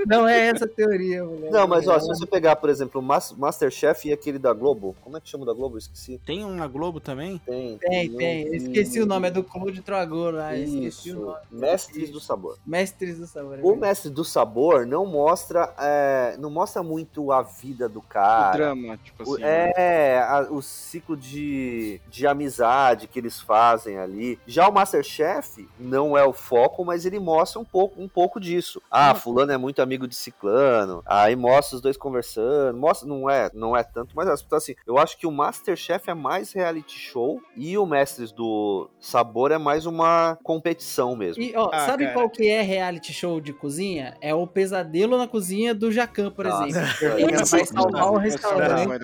Não 0.06 0.28
é 0.28 0.48
essa 0.48 0.66
a 0.66 0.68
teoria, 0.68 1.24
mulher. 1.24 1.52
Não, 1.52 1.68
mas 1.68 1.88
ó, 1.88 1.98
se 2.00 2.08
você 2.08 2.26
pegar, 2.26 2.56
por 2.58 2.70
exemplo, 2.70 3.00
o 3.00 3.04
Mas- 3.04 3.32
Masterchef 3.34 4.08
e 4.08 4.14
aquele 4.14 4.38
da 4.40 4.54
Globo, 4.54 4.96
como 5.02 5.18
é 5.18 5.22
que 5.22 5.30
chama 5.30 5.44
o 5.44 5.46
da 5.48 5.54
Globo? 5.54 5.76
Eu 5.76 5.80
esqueci. 5.80 6.20
Tem 6.26 6.44
um 6.46 6.56
na 6.56 6.68
Globo 6.68 7.00
também? 7.00 7.40
Tem. 7.46 7.78
Tem, 7.78 8.10
tem. 8.12 8.44
Eu 8.44 8.50
que- 8.52 8.58
esqueci 8.58 9.02
o 9.02 9.06
nome, 9.06 9.28
é 9.28 9.32
do 9.32 9.44
Claude 9.44 9.82
Troagor 9.82 10.34
lá. 10.34 10.56
eu 10.58 10.64
Esqueci 10.64 11.10
o 11.12 11.14
Isso, 11.14 11.20
nome. 11.22 11.38
Mestres 11.52 12.10
do 12.10 12.20
Sabor. 12.20 12.58
Mestres 12.66 13.18
do 13.20 13.28
Sabor. 13.28 13.60
é 13.60 13.62
O 13.64 13.76
Mestre 13.76 14.10
do 14.10 14.24
Sabor 14.26 14.86
não 14.86 15.06
mostra, 15.06 15.74
é, 15.80 16.36
não 16.40 16.50
mostra 16.50 16.82
muito 16.84 17.32
a 17.32 17.42
vida 17.42 17.88
do 17.90 18.00
O 18.00 18.02
cara. 18.02 18.52
drama, 18.58 18.98
tipo 18.98 19.24
O- 19.30 19.34
assim. 19.34 19.44
né? 19.44 19.72
é, 19.76 20.20
a- 20.20 20.48
o 20.50 20.62
ciclo 20.62 21.16
de, 21.18 22.00
de 22.10 22.26
amizade 22.28 23.08
que 23.08 23.20
eles 23.20 23.40
fazem 23.40 23.98
ali. 23.98 24.40
Já 24.48 24.68
o 24.68 24.74
Masterchef 24.74 25.68
não 25.80 26.18
é 26.18 26.24
o 26.26 26.34
foco, 26.34 26.84
mas 26.86 27.06
ele 27.06 27.20
mostra 27.20 27.60
um 27.60 27.66
pouco, 27.66 28.02
um 28.02 28.08
pouco 28.08 28.40
disso. 28.40 28.82
Ah, 28.90 29.14
fulano 29.14 29.52
é 29.52 29.58
muito 29.58 29.82
amigo 29.82 29.93
de 30.08 30.16
ciclano. 30.16 31.04
Aí 31.06 31.36
mostra 31.36 31.76
os 31.76 31.82
dois 31.82 31.96
conversando. 31.98 32.78
Mostra, 32.78 33.08
não 33.08 33.30
é, 33.30 33.50
não 33.54 33.76
é 33.76 33.84
tanto, 33.84 34.16
mas 34.16 34.28
assim, 34.52 34.76
eu 34.86 34.98
acho 34.98 35.18
que 35.18 35.26
o 35.28 35.32
Masterchef 35.32 36.10
é 36.10 36.14
mais 36.14 36.52
reality 36.54 36.98
show 36.98 37.42
e 37.56 37.78
o 37.78 37.86
Mestres 37.86 38.32
do 38.32 38.90
Sabor 39.00 39.52
é 39.52 39.58
mais 39.58 39.86
uma 39.86 40.38
competição 40.44 41.16
mesmo. 41.16 41.42
E, 41.42 41.54
ó, 41.56 41.70
Ah, 41.74 41.86
sabe 41.86 42.04
cara. 42.06 42.14
qual 42.16 42.30
que 42.30 42.48
é 42.48 42.62
reality 42.62 43.14
show 43.14 43.40
de 43.40 43.54
cozinha? 43.54 44.16
É 44.22 44.34
o 44.34 44.46
Pesadelo 44.48 45.18
na 45.18 45.28
Cozinha 45.28 45.74
do 45.74 45.92
Jacan, 45.92 46.32
por 46.32 46.46
Nossa, 46.46 46.68
exemplo. 46.68 46.88
esse 46.90 47.56
é 47.56 47.58
vai 47.58 47.66
salvar 47.66 48.12
o 48.12 48.18
restaurante. 48.18 49.04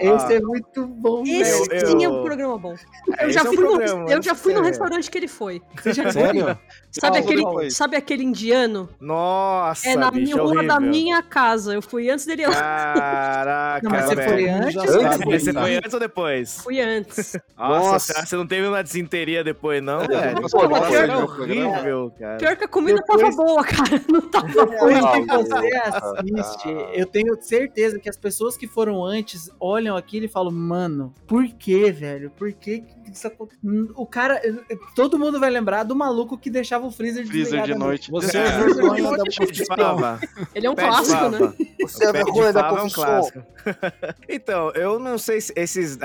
Esse 0.00 0.34
é 0.34 0.40
muito 0.40 0.86
bom, 0.86 1.22
Esse 1.24 1.74
eu- 1.74 1.86
sim 1.86 2.04
é 2.04 2.08
um 2.08 2.22
programa 2.22 2.58
bom. 2.58 2.74
Eu 3.20 3.28
Esse 3.28 3.32
já 3.32 3.40
é 3.40 3.42
um 3.42 3.52
fui, 3.52 3.64
no, 3.64 3.70
programa, 3.72 4.10
eu 4.10 4.22
já 4.22 4.34
fui 4.34 4.54
no 4.54 4.62
restaurante 4.62 5.10
que 5.10 5.18
ele 5.18 5.28
foi. 5.28 5.62
Você 5.76 5.92
já? 5.92 6.10
Sério? 6.12 6.58
Sabe 6.90 7.18
aquele, 7.18 7.70
sabe 7.70 7.96
aquele 7.96 8.24
indiano? 8.24 8.88
Nossa, 9.00 9.88
É 9.88 9.96
na 9.96 10.10
bicho, 10.10 10.27
minha 10.34 10.42
rua 10.42 10.52
horrível. 10.52 10.68
da 10.68 10.80
minha 10.80 11.22
casa. 11.22 11.74
Eu 11.74 11.82
fui 11.82 12.10
antes 12.10 12.24
dele. 12.26 12.44
Caraca, 12.44 13.80
Não, 13.84 13.90
mas 13.90 14.04
você 14.06 14.14
velho. 14.14 14.30
foi 14.30 14.48
antes? 14.48 14.76
Antes 14.76 15.24
Mas 15.26 15.42
você 15.42 15.52
foi 15.52 15.76
antes 15.76 15.94
ou 15.94 16.00
depois? 16.00 16.60
Fui 16.62 16.80
antes. 16.80 17.36
Nossa, 17.56 17.92
Nossa. 18.12 18.26
você 18.26 18.36
não 18.36 18.46
teve 18.46 18.66
uma 18.66 18.82
desinteria 18.82 19.42
depois, 19.44 19.82
não, 19.82 20.00
É, 20.02 20.34
nossa, 20.40 20.56
Pô, 20.56 20.68
nossa, 20.68 20.94
era 20.96 21.06
nossa, 21.20 21.40
horrível, 21.42 22.12
cara. 22.18 22.36
Pior 22.38 22.56
que 22.56 22.64
a 22.64 22.68
comida 22.68 22.98
Depois- 22.98 23.20
tava 23.20 23.36
boa, 23.36 23.64
cara. 23.64 23.88
Não 24.08 24.20
tava 24.22 24.64
ruim. 24.64 24.94
que 24.94 25.26
Não, 25.26 25.42
você 25.44 25.70
assiste, 25.76 26.68
eu 26.94 27.06
tenho 27.06 27.36
certeza 27.40 27.98
que 27.98 28.08
as 28.08 28.16
pessoas 28.16 28.56
que 28.56 28.66
foram 28.66 29.04
antes 29.04 29.50
olham 29.60 29.96
aquilo 29.96 30.26
e 30.26 30.28
falam, 30.28 30.50
mano, 30.52 31.12
por 31.26 31.46
que, 31.48 31.90
velho? 31.90 32.30
Por 32.30 32.52
que 32.52 32.80
que 32.80 33.10
isso 33.12 33.26
aconteceu? 33.26 33.58
O 33.94 34.06
cara, 34.06 34.40
todo 34.94 35.18
mundo 35.18 35.38
vai 35.40 35.50
lembrar 35.50 35.82
do 35.82 35.94
maluco 35.94 36.36
que 36.38 36.50
deixava 36.50 36.86
o 36.86 36.90
freezer 36.90 37.26
Freezer 37.26 37.44
desligado 37.62 37.72
de 37.72 37.78
noite. 37.78 38.10
Você 38.10 38.36
é 38.38 38.46
É. 38.46 38.58
vergonha 38.58 39.10
da 39.16 40.17
Ele 40.54 40.66
é 40.66 40.70
um 40.70 40.74
clássico, 40.74 41.18
fava. 41.18 41.38
né? 41.38 41.54
Você 41.80 42.04
é 42.04 42.12
vergonha 42.12 42.52
da 42.52 42.68
é 42.68 42.82
um 42.82 42.90
clássico. 42.90 43.42
então, 44.28 44.70
eu 44.72 44.98
não 44.98 45.18
sei 45.18 45.40
se 45.40 45.52
esses, 45.56 45.98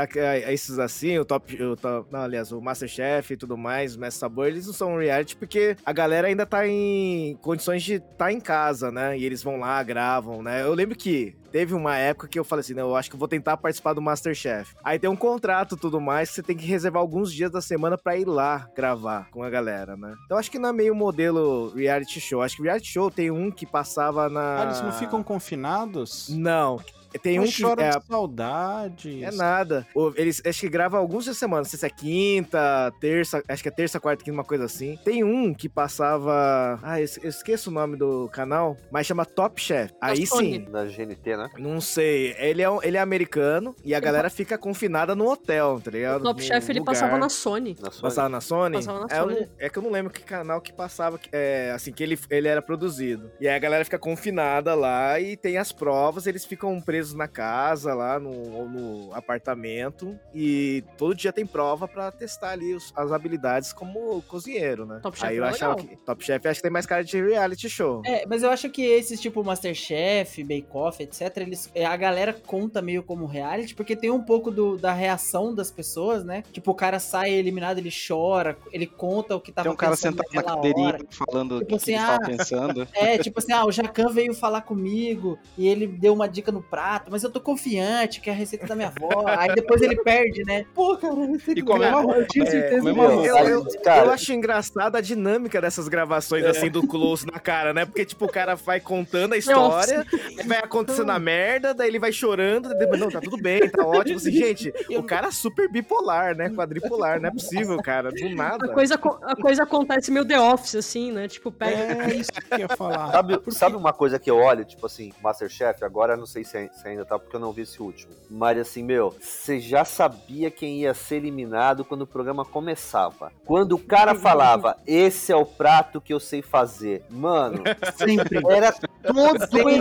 esses 0.48 0.80
assim, 0.80 1.18
o 1.18 1.26
top, 1.26 1.62
o 1.62 1.76
top. 1.76 2.08
Não, 2.12 2.22
aliás, 2.22 2.52
o 2.52 2.62
Masterchef 2.62 3.34
e 3.34 3.38
tudo 3.38 3.58
mais, 3.58 3.96
o 3.96 4.00
Mestre 4.00 4.20
Sabor, 4.20 4.48
eles 4.48 4.68
não 4.68 4.74
são 4.74 4.98
reality 4.98 5.36
porque 5.36 5.76
a 5.86 5.92
galera 5.92 6.28
ainda 6.28 6.46
tá 6.46 6.68
em 6.68 7.38
condições 7.42 7.84
de 7.84 7.96
estar 7.96 8.32
em 8.32 8.40
casa, 8.40 8.92
né? 8.92 9.18
E 9.18 9.26
eles 9.26 9.44
vão 9.44 9.58
lá, 9.58 9.82
gravam, 9.84 10.42
né? 10.42 10.64
Eu 10.64 10.74
lembro 10.74 10.96
que 10.96 11.36
teve 11.54 11.76
uma 11.76 11.96
época 11.96 12.28
que 12.28 12.40
eu 12.40 12.44
falei 12.44 12.62
assim, 12.62 12.74
não, 12.74 12.90
eu 12.90 12.96
acho 12.96 13.12
que 13.12 13.16
eu 13.16 13.20
vou 13.20 13.28
tentar 13.28 13.56
participar 13.58 13.94
do 13.94 14.02
Masterchef. 14.02 14.76
Aí 14.84 14.98
tem 14.98 15.08
um 15.08 15.16
contrato 15.16 15.76
e 15.76 15.78
tudo 15.78 16.02
mais, 16.02 16.30
que 16.30 16.36
você 16.36 16.42
tem 16.42 16.58
que 16.58 16.66
reservar 16.66 17.00
alguns 17.00 17.32
dias 17.32 17.52
da 17.52 17.62
semana 17.62 17.96
pra 17.96 18.18
ir 18.18 18.26
lá 18.26 18.68
gravar 18.76 19.30
com 19.30 19.44
a 19.44 19.50
galera, 19.52 19.96
né? 19.96 20.16
Então 20.26 20.36
acho 20.36 20.50
que 20.50 20.58
não 20.58 20.70
é 20.70 20.74
meio 20.74 20.96
modelo 20.96 21.72
reality 21.76 22.20
show. 22.20 22.42
Acho 22.42 22.56
que 22.56 22.64
reality 22.64 22.88
show 22.88 23.12
tem 23.12 23.30
um 23.30 23.52
que 23.52 23.68
passava 23.68 24.28
na. 24.30 24.62
Ah, 24.62 24.66
eles 24.66 24.82
não 24.82 24.92
ficam 24.92 25.22
confinados? 25.22 26.28
Não. 26.30 26.80
Tem 27.22 27.40
um 27.40 27.44
Mas 27.44 27.56
que 27.56 27.62
chora 27.62 27.84
é, 27.84 27.90
de 28.00 28.06
saudade. 28.06 29.24
é 29.24 29.32
nada. 29.32 29.86
Eles 30.16 30.42
acho 30.46 30.60
que 30.62 30.70
gravam 30.70 31.00
alguns 31.00 31.24
dias 31.26 31.36
da 31.36 31.40
semana. 31.40 31.62
Não 31.64 31.70
sei 31.70 31.80
se 31.80 31.86
é 31.86 31.90
quinta, 31.90 32.92
terça, 33.00 33.44
acho 33.48 33.62
que 33.64 33.70
é 33.70 33.72
terça, 33.72 34.00
quarta, 34.00 34.24
quinta, 34.24 34.36
uma 34.36 34.44
coisa 34.44 34.66
assim. 34.66 34.98
Tem 35.04 35.24
um 35.24 35.54
que 35.54 35.68
passava. 35.70 36.80
Ah, 36.82 37.00
eu 37.00 37.04
es- 37.06 37.20
eu 37.24 37.30
esqueço 37.30 37.70
o 37.70 37.74
nome 37.74 37.98
do 37.98 38.30
canal, 38.32 38.78
mas 38.92 39.06
chama 39.08 39.26
Top 39.26 39.60
Chef. 39.62 39.94
Aí 40.02 40.26
sim. 40.26 40.66
Da 40.70 40.86
GNT, 40.86 41.38
né? 41.38 41.50
Não 41.58 41.80
sei. 41.82 42.36
Ele 42.38 42.62
é, 42.62 42.68
ele 42.84 42.98
é 42.98 43.00
americano 43.00 43.76
e 43.84 43.94
a 43.94 44.00
galera 44.00 44.30
fica 44.30 44.58
confinada 44.58 45.16
no 45.16 45.28
hotel, 45.30 45.80
tá 45.84 45.92
ligado? 45.92 46.22
O 46.22 46.24
Top 46.24 46.42
Num 46.42 46.48
Chef 46.48 46.70
ele 46.70 46.80
lugar. 46.80 46.94
passava 46.94 47.18
na 47.18 47.30
Sony. 47.30 47.76
Passava 48.02 48.30
na 48.30 48.42
Sony? 48.42 48.76
Passava 48.78 49.00
na 49.02 49.08
É, 49.10 49.20
Sony. 49.20 49.36
não- 49.42 49.48
é 49.60 49.70
que 49.70 49.78
eu 49.78 49.84
não 49.84 49.92
lembro 49.92 50.12
que 50.14 50.22
canal 50.24 50.62
que 50.62 50.72
passava, 50.74 51.20
é, 51.32 51.72
assim, 51.76 51.92
que 51.92 52.02
ele, 52.04 52.18
ele 52.30 52.48
era 52.48 52.62
produzido. 52.62 53.32
E 53.40 53.48
aí 53.48 53.56
a 53.56 53.60
galera 53.60 53.84
fica 53.84 54.00
confinada 54.00 54.74
lá 54.76 55.20
e 55.20 55.36
tem 55.36 55.58
as 55.58 55.72
provas, 55.72 56.28
eles 56.28 56.46
ficam 56.46 56.80
presos 56.82 57.03
na 57.12 57.28
casa, 57.28 57.94
lá 57.96 58.20
no, 58.20 58.70
no 58.70 59.14
apartamento. 59.14 60.18
E 60.34 60.84
todo 60.98 61.16
dia 61.16 61.34
tem 61.34 61.46
prova 61.46 61.88
pra 61.88 62.12
testar 62.12 62.52
ali 62.52 62.74
os- 62.74 62.94
as 62.96 63.12
habilidades 63.12 63.74
como 63.74 64.22
cozinheiro, 64.24 64.86
né? 64.86 65.00
Top 65.02 65.18
Chef 65.18 65.30
aí 65.30 65.38
eu 65.38 65.46
é 65.46 65.50
achava 65.50 65.76
legal. 65.76 65.88
que 65.98 66.06
Top 66.06 66.24
Chef 66.24 66.48
acho 66.48 66.60
que 66.60 66.64
tem 66.64 66.72
mais 66.72 66.86
cara 66.86 67.04
de 67.04 67.20
reality 67.22 67.70
show. 67.70 68.02
É, 68.06 68.26
mas 68.28 68.44
eu 68.44 68.50
acho 68.52 68.70
que 68.70 68.84
esses 68.84 69.20
tipo 69.20 69.44
Masterchef, 69.44 70.44
Bake 70.44 70.68
Off, 70.74 71.02
etc, 71.02 71.38
eles, 71.38 71.70
é, 71.74 71.86
a 71.86 71.96
galera 71.98 72.34
conta 72.34 72.82
meio 72.82 73.02
como 73.04 73.26
reality, 73.26 73.74
porque 73.76 73.96
tem 73.96 74.10
um 74.12 74.22
pouco 74.22 74.52
do- 74.52 74.78
da 74.78 74.94
reação 74.94 75.54
das 75.54 75.72
pessoas, 75.72 76.24
né? 76.24 76.44
Tipo, 76.52 76.72
o 76.72 76.76
cara 76.76 77.00
sai 77.00 77.32
eliminado, 77.32 77.78
ele 77.80 77.90
chora, 77.92 78.58
ele 78.72 78.86
conta 78.86 79.36
o 79.36 79.42
que 79.42 79.52
tava 79.52 79.64
Tem 79.66 79.74
um 79.74 79.78
cara 79.78 79.96
sentado 79.96 80.28
na 80.34 80.44
cadeirinha 80.44 80.88
hora. 80.88 81.00
falando 81.10 81.56
o 81.56 81.60
Tipo 81.60 81.70
que, 81.70 81.76
assim, 81.76 81.86
que 81.86 81.92
ele 81.92 82.00
ah, 82.00 82.08
tava 82.08 82.26
pensando. 82.26 82.88
É, 82.94 83.18
tipo 83.18 83.40
assim, 83.40 83.52
ah, 83.52 83.66
o 83.66 83.72
Jacan 83.72 84.10
veio 84.10 84.34
falar 84.34 84.62
comigo 84.62 85.38
e 85.58 85.68
ele 85.68 85.88
deu 85.88 86.14
uma 86.14 86.28
dica 86.28 86.52
no 86.52 86.62
prato, 86.62 86.93
mas 87.10 87.24
eu 87.24 87.30
tô 87.32 87.40
confiante 87.42 88.22
que 88.22 88.30
é 88.30 88.34
a 88.34 88.36
receita 88.36 88.66
da 88.68 88.76
minha 88.76 88.88
avó. 88.88 89.26
Aí 89.28 89.54
depois 89.54 89.82
ele 89.82 89.96
perde, 90.04 90.44
né? 90.46 90.66
Pô, 90.74 90.96
cara, 90.98 91.14
a 91.14 91.26
receita 91.26 91.60
E 91.60 91.64
minha 91.64 91.90
avó, 91.92 92.14
eu 92.16 92.28
tinha 92.28 92.46
É, 92.46 92.50
certeza 92.52 92.90
eu, 92.90 92.94
que 92.96 93.02
era 93.02 93.50
eu, 93.50 93.60
eu- 93.66 93.82
Cara. 93.84 94.06
eu 94.06 94.12
acho 94.12 94.34
engraçada 94.34 94.98
a 94.98 95.02
dinâmica 95.02 95.60
dessas 95.62 95.88
gravações, 95.88 96.46
assim, 96.46 96.70
do 96.70 96.86
close 96.86 97.26
na 97.26 97.40
cara, 97.40 97.74
né? 97.74 97.86
Porque, 97.86 98.06
tipo, 98.06 98.26
o 98.26 98.30
cara 98.30 98.56
vai 98.56 98.80
contando 98.80 99.34
a 99.34 99.38
história, 99.38 100.06
vai 100.46 100.60
acontecendo 100.60 101.12
a 101.12 101.20
merda, 101.20 101.74
daí 101.74 101.88
ele 101.88 102.00
vai 102.00 102.12
chorando, 102.12 102.74
depois, 102.78 103.00
não, 103.00 103.10
tá 103.10 103.20
tudo 103.22 103.38
bem, 103.38 103.70
tá 103.70 103.86
ótimo. 103.86 104.18
Assim, 104.18 104.32
gente, 104.32 104.74
o 104.98 105.04
cara 105.04 105.28
é 105.28 105.32
super 105.32 105.70
bipolar, 105.70 106.36
né? 106.36 106.50
Quadripolar, 106.50 107.20
não 107.20 107.30
é 107.30 107.32
possível, 107.32 107.82
cara, 107.82 108.12
do 108.12 108.30
nada. 108.30 108.66
A 108.66 108.74
coisa, 108.74 108.96
a 108.96 109.36
coisa 109.36 109.64
acontece 109.64 110.12
meio 110.12 110.26
The 110.26 110.40
Office, 110.40 110.76
assim, 110.76 111.12
né? 111.12 111.28
Tipo, 111.28 111.52
pega. 111.52 112.04
É 112.12 112.14
isso 112.14 112.32
que 112.32 112.54
eu 112.54 112.60
ia 112.60 112.70
falar. 112.70 113.12
Sabe, 113.12 113.40
sabe 113.50 113.76
uma 113.76 113.94
coisa 113.94 114.18
que 114.20 114.30
eu 114.30 114.38
olho, 114.38 114.64
tipo 114.66 114.86
assim, 114.86 115.12
Masterchef, 115.22 115.84
agora 115.84 116.14
eu 116.14 116.18
não 116.18 116.26
sei 116.26 116.44
se, 116.44 116.58
ai- 116.58 116.70
se 116.84 116.90
ainda 116.90 117.06
tá, 117.06 117.18
porque 117.18 117.36
eu 117.36 117.40
não 117.40 117.52
vi 117.52 117.62
esse 117.62 117.82
último. 117.82 118.12
Mas 118.30 118.58
assim, 118.58 118.84
meu, 118.84 119.16
você 119.20 119.60
já 119.60 119.86
sabia 119.86 120.52
quem 120.52 120.82
ia 120.82 120.94
ser 120.94 121.16
eliminado 121.18 121.86
quando 121.86 122.02
o 122.02 122.08
programa 122.08 122.44
começava. 122.46 123.32
Quando 123.46 123.74
o 123.74 123.80
cara 123.80 124.14
falava, 124.16 124.78
esse 124.86 125.32
é 125.32 125.36
o 125.36 125.46
prato 125.46 126.02
que 126.02 126.14
eu 126.14 126.20
sei 126.20 126.42
fazer. 126.42 127.04
Mano, 127.10 127.64
Sempre. 127.98 128.40
era 128.50 128.72
todo 128.74 129.48
Sempre. 129.48 129.76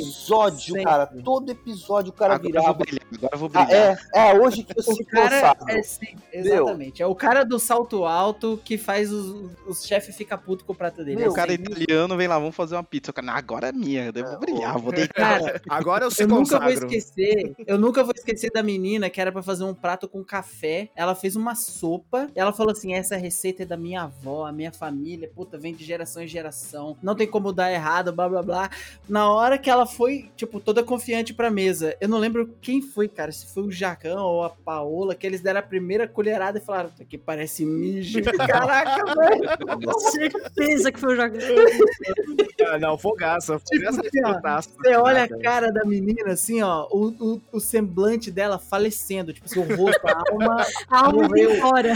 episódio, 0.00 0.60
Sempre. 0.74 0.84
cara. 0.84 1.06
Todo 1.24 1.50
episódio 1.50 2.10
o 2.10 2.12
cara 2.12 2.34
Agora 2.34 2.48
eu 2.48 2.62
vou 2.62 2.74
virava. 2.74 2.78
brilhar, 2.78 3.06
agora 3.14 3.34
eu 3.34 3.38
vou 3.38 3.50
Ah, 3.54 3.64
brilhar. 3.64 3.98
é, 4.14 4.30
é, 4.30 4.34
hoje 4.40 4.62
que 4.62 4.72
eu 4.78 4.80
O 4.82 4.94
sei 4.96 5.04
cara 5.06 5.28
cansado. 5.30 5.70
é 5.70 5.82
sim, 5.82 6.16
Meu. 6.34 6.44
exatamente. 6.64 7.02
É 7.02 7.06
o 7.06 7.14
cara 7.14 7.44
do 7.44 7.58
salto 7.58 8.04
alto 8.04 8.60
que 8.64 8.78
faz 8.78 9.12
os, 9.12 9.50
os 9.66 9.84
chefes 9.84 10.16
ficar 10.16 10.38
puto 10.38 10.64
com 10.64 10.72
o 10.72 10.76
prato 10.76 11.04
dele. 11.04 11.26
o 11.28 11.32
cara 11.34 11.52
é 11.52 11.54
italiano 11.54 12.16
vem 12.16 12.28
lá, 12.28 12.38
vamos 12.38 12.54
fazer 12.56 12.76
uma 12.76 12.84
pizza. 12.84 13.10
O 13.10 13.14
cara, 13.14 13.26
"Não, 13.26 13.34
agora 13.34 13.68
é 13.68 13.72
minha, 13.72 14.12
eu 14.14 14.24
vou 14.26 14.38
brilhar, 14.38 14.78
vou 14.78 14.92
deitar. 14.92 15.40
Cara, 15.40 15.60
Agora 15.68 16.04
eu 16.04 16.10
se 16.10 16.22
eu 16.22 16.28
nunca 16.40 16.60
vou 16.60 16.70
esquecer. 16.70 17.54
Eu 17.66 17.78
nunca 17.78 18.04
vou 18.04 18.12
esquecer 18.14 18.50
da 18.50 18.62
menina 18.62 19.10
que 19.10 19.20
era 19.20 19.32
pra 19.32 19.42
fazer 19.42 19.64
um 19.64 19.74
prato 19.74 20.08
com 20.08 20.24
café. 20.24 20.88
Ela 20.94 21.14
fez 21.14 21.36
uma 21.36 21.54
sopa. 21.54 22.28
Ela 22.34 22.52
falou 22.52 22.72
assim: 22.72 22.94
essa 22.94 23.16
receita 23.16 23.62
é 23.62 23.66
da 23.66 23.76
minha 23.76 24.02
avó, 24.02 24.46
a 24.46 24.52
minha 24.52 24.72
família, 24.72 25.30
puta, 25.34 25.58
vem 25.58 25.74
de 25.74 25.84
geração 25.84 26.22
em 26.22 26.28
geração. 26.28 26.96
Não 27.02 27.14
tem 27.14 27.26
como 27.26 27.52
dar 27.52 27.72
errado, 27.72 28.12
blá 28.12 28.28
blá 28.28 28.42
blá. 28.42 28.70
Na 29.08 29.30
hora 29.30 29.58
que 29.58 29.70
ela 29.70 29.86
foi, 29.86 30.30
tipo, 30.36 30.60
toda 30.60 30.82
confiante 30.82 31.34
pra 31.34 31.50
mesa, 31.50 31.96
eu 32.00 32.08
não 32.08 32.18
lembro 32.18 32.54
quem 32.60 32.80
foi, 32.80 33.08
cara. 33.08 33.32
Se 33.32 33.46
foi 33.46 33.64
o 33.64 33.70
Jacão 33.70 34.24
ou 34.24 34.44
a 34.44 34.50
Paola, 34.50 35.14
que 35.14 35.26
eles 35.26 35.40
deram 35.40 35.60
a 35.60 35.62
primeira 35.62 36.06
colherada 36.08 36.58
e 36.58 36.60
falaram: 36.60 36.90
Isso 36.92 37.02
aqui 37.02 37.18
parece 37.18 37.64
mijo. 37.64 38.20
Caraca, 38.46 39.04
velho. 39.14 40.00
Certeza 40.10 40.92
que 40.92 41.00
foi 41.00 41.14
o 41.14 41.16
Jacan. 41.16 41.38
Ah, 42.68 42.78
não, 42.78 42.96
fogaça. 42.98 43.60
Tipo 43.60 43.84
fogaça 43.84 44.00
assim, 44.00 44.24
ó, 44.24 44.34
fantástico. 44.34 44.82
Você 44.82 44.96
olha 44.96 45.24
a 45.24 45.28
cara 45.28 45.70
da 45.70 45.84
menina, 45.84 46.25
assim, 46.32 46.62
ó, 46.62 46.86
o, 46.90 47.08
o, 47.34 47.42
o 47.52 47.60
semblante 47.60 48.30
dela 48.30 48.58
falecendo. 48.58 49.32
Tipo 49.32 49.46
assim, 49.46 49.60
o 49.60 49.76
rosto, 49.76 50.06
a 50.06 50.22
alma. 50.30 50.66
A 50.88 51.06
alma 51.06 51.22
morreu. 51.28 51.56
fora. 51.60 51.94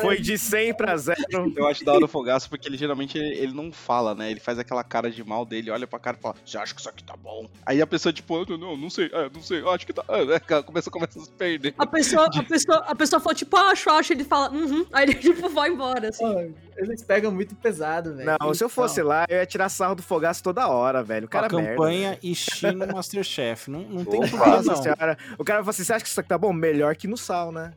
Foi 0.00 0.18
de 0.20 0.36
100 0.36 0.74
pra 0.74 0.96
0. 0.96 1.18
Eu 1.56 1.66
acho 1.66 1.84
da 1.84 1.92
hora 1.94 2.04
o 2.04 2.08
Fogaço, 2.08 2.48
porque 2.48 2.68
ele 2.68 2.76
geralmente 2.76 3.16
ele, 3.16 3.36
ele 3.38 3.52
não 3.52 3.70
fala, 3.72 4.14
né? 4.14 4.30
Ele 4.30 4.40
faz 4.40 4.58
aquela 4.58 4.82
cara 4.82 5.10
de 5.10 5.22
mal 5.24 5.44
dele, 5.44 5.70
olha 5.70 5.86
pra 5.86 5.98
cara 5.98 6.16
e 6.18 6.20
fala, 6.20 6.34
você 6.44 6.58
acha 6.58 6.74
que 6.74 6.80
isso 6.80 6.88
aqui 6.88 7.02
tá 7.04 7.16
bom? 7.16 7.48
Aí 7.64 7.80
a 7.80 7.86
pessoa, 7.86 8.12
tipo, 8.12 8.36
"Ah, 8.36 8.44
não, 8.48 8.58
não, 8.58 8.76
não 8.76 8.90
sei, 8.90 9.06
é, 9.12 9.30
não 9.32 9.42
sei, 9.42 9.62
acho 9.68 9.86
que 9.86 9.92
tá. 9.92 10.04
É, 10.28 10.62
começa, 10.62 10.90
começa 10.90 11.18
a 11.18 11.22
se 11.22 11.30
perder. 11.30 11.74
A 11.78 11.86
pessoa, 11.86 12.26
a 12.26 12.42
pessoa, 12.42 12.78
a 12.78 12.94
pessoa 12.94 13.20
falou, 13.20 13.34
tipo, 13.34 13.56
acho, 13.56 13.90
acho. 13.90 14.12
Ele 14.12 14.24
fala, 14.24 14.50
uhum. 14.50 14.84
Aí 14.92 15.04
ele, 15.04 15.14
tipo, 15.20 15.48
vai 15.48 15.70
embora, 15.70 16.08
assim. 16.08 16.54
Eles 16.78 17.02
pegam 17.02 17.32
muito 17.32 17.54
pesado, 17.56 18.14
velho. 18.14 18.36
Não, 18.40 18.54
se 18.54 18.62
eu 18.62 18.68
fosse 18.68 19.02
lá, 19.02 19.26
eu 19.28 19.36
ia 19.38 19.44
tirar 19.46 19.68
sarro 19.68 19.96
do 19.96 20.02
fogaço 20.02 20.42
toda 20.42 20.68
hora, 20.68 21.02
velho. 21.02 21.26
O 21.26 21.28
cara 21.28 21.46
a 21.46 21.48
é 21.48 21.52
merda, 21.56 21.70
campanha 21.70 22.18
e 22.22 22.34
Xi 22.34 22.70
no 22.70 22.86
Masterchef. 22.86 23.68
Não, 23.70 23.80
não 23.80 24.04
tem 24.04 24.20
porquê, 24.20 24.36
Nossa 24.36 24.62
não. 24.72 24.82
senhora. 24.82 25.18
O 25.36 25.44
cara 25.44 25.58
fala 25.60 25.70
assim: 25.70 25.82
você 25.84 25.92
acha 25.92 26.04
que 26.04 26.08
isso 26.10 26.20
aqui 26.20 26.28
tá 26.28 26.38
bom? 26.38 26.52
Melhor 26.52 26.94
que 26.94 27.08
no 27.08 27.16
sal, 27.16 27.50
né? 27.50 27.72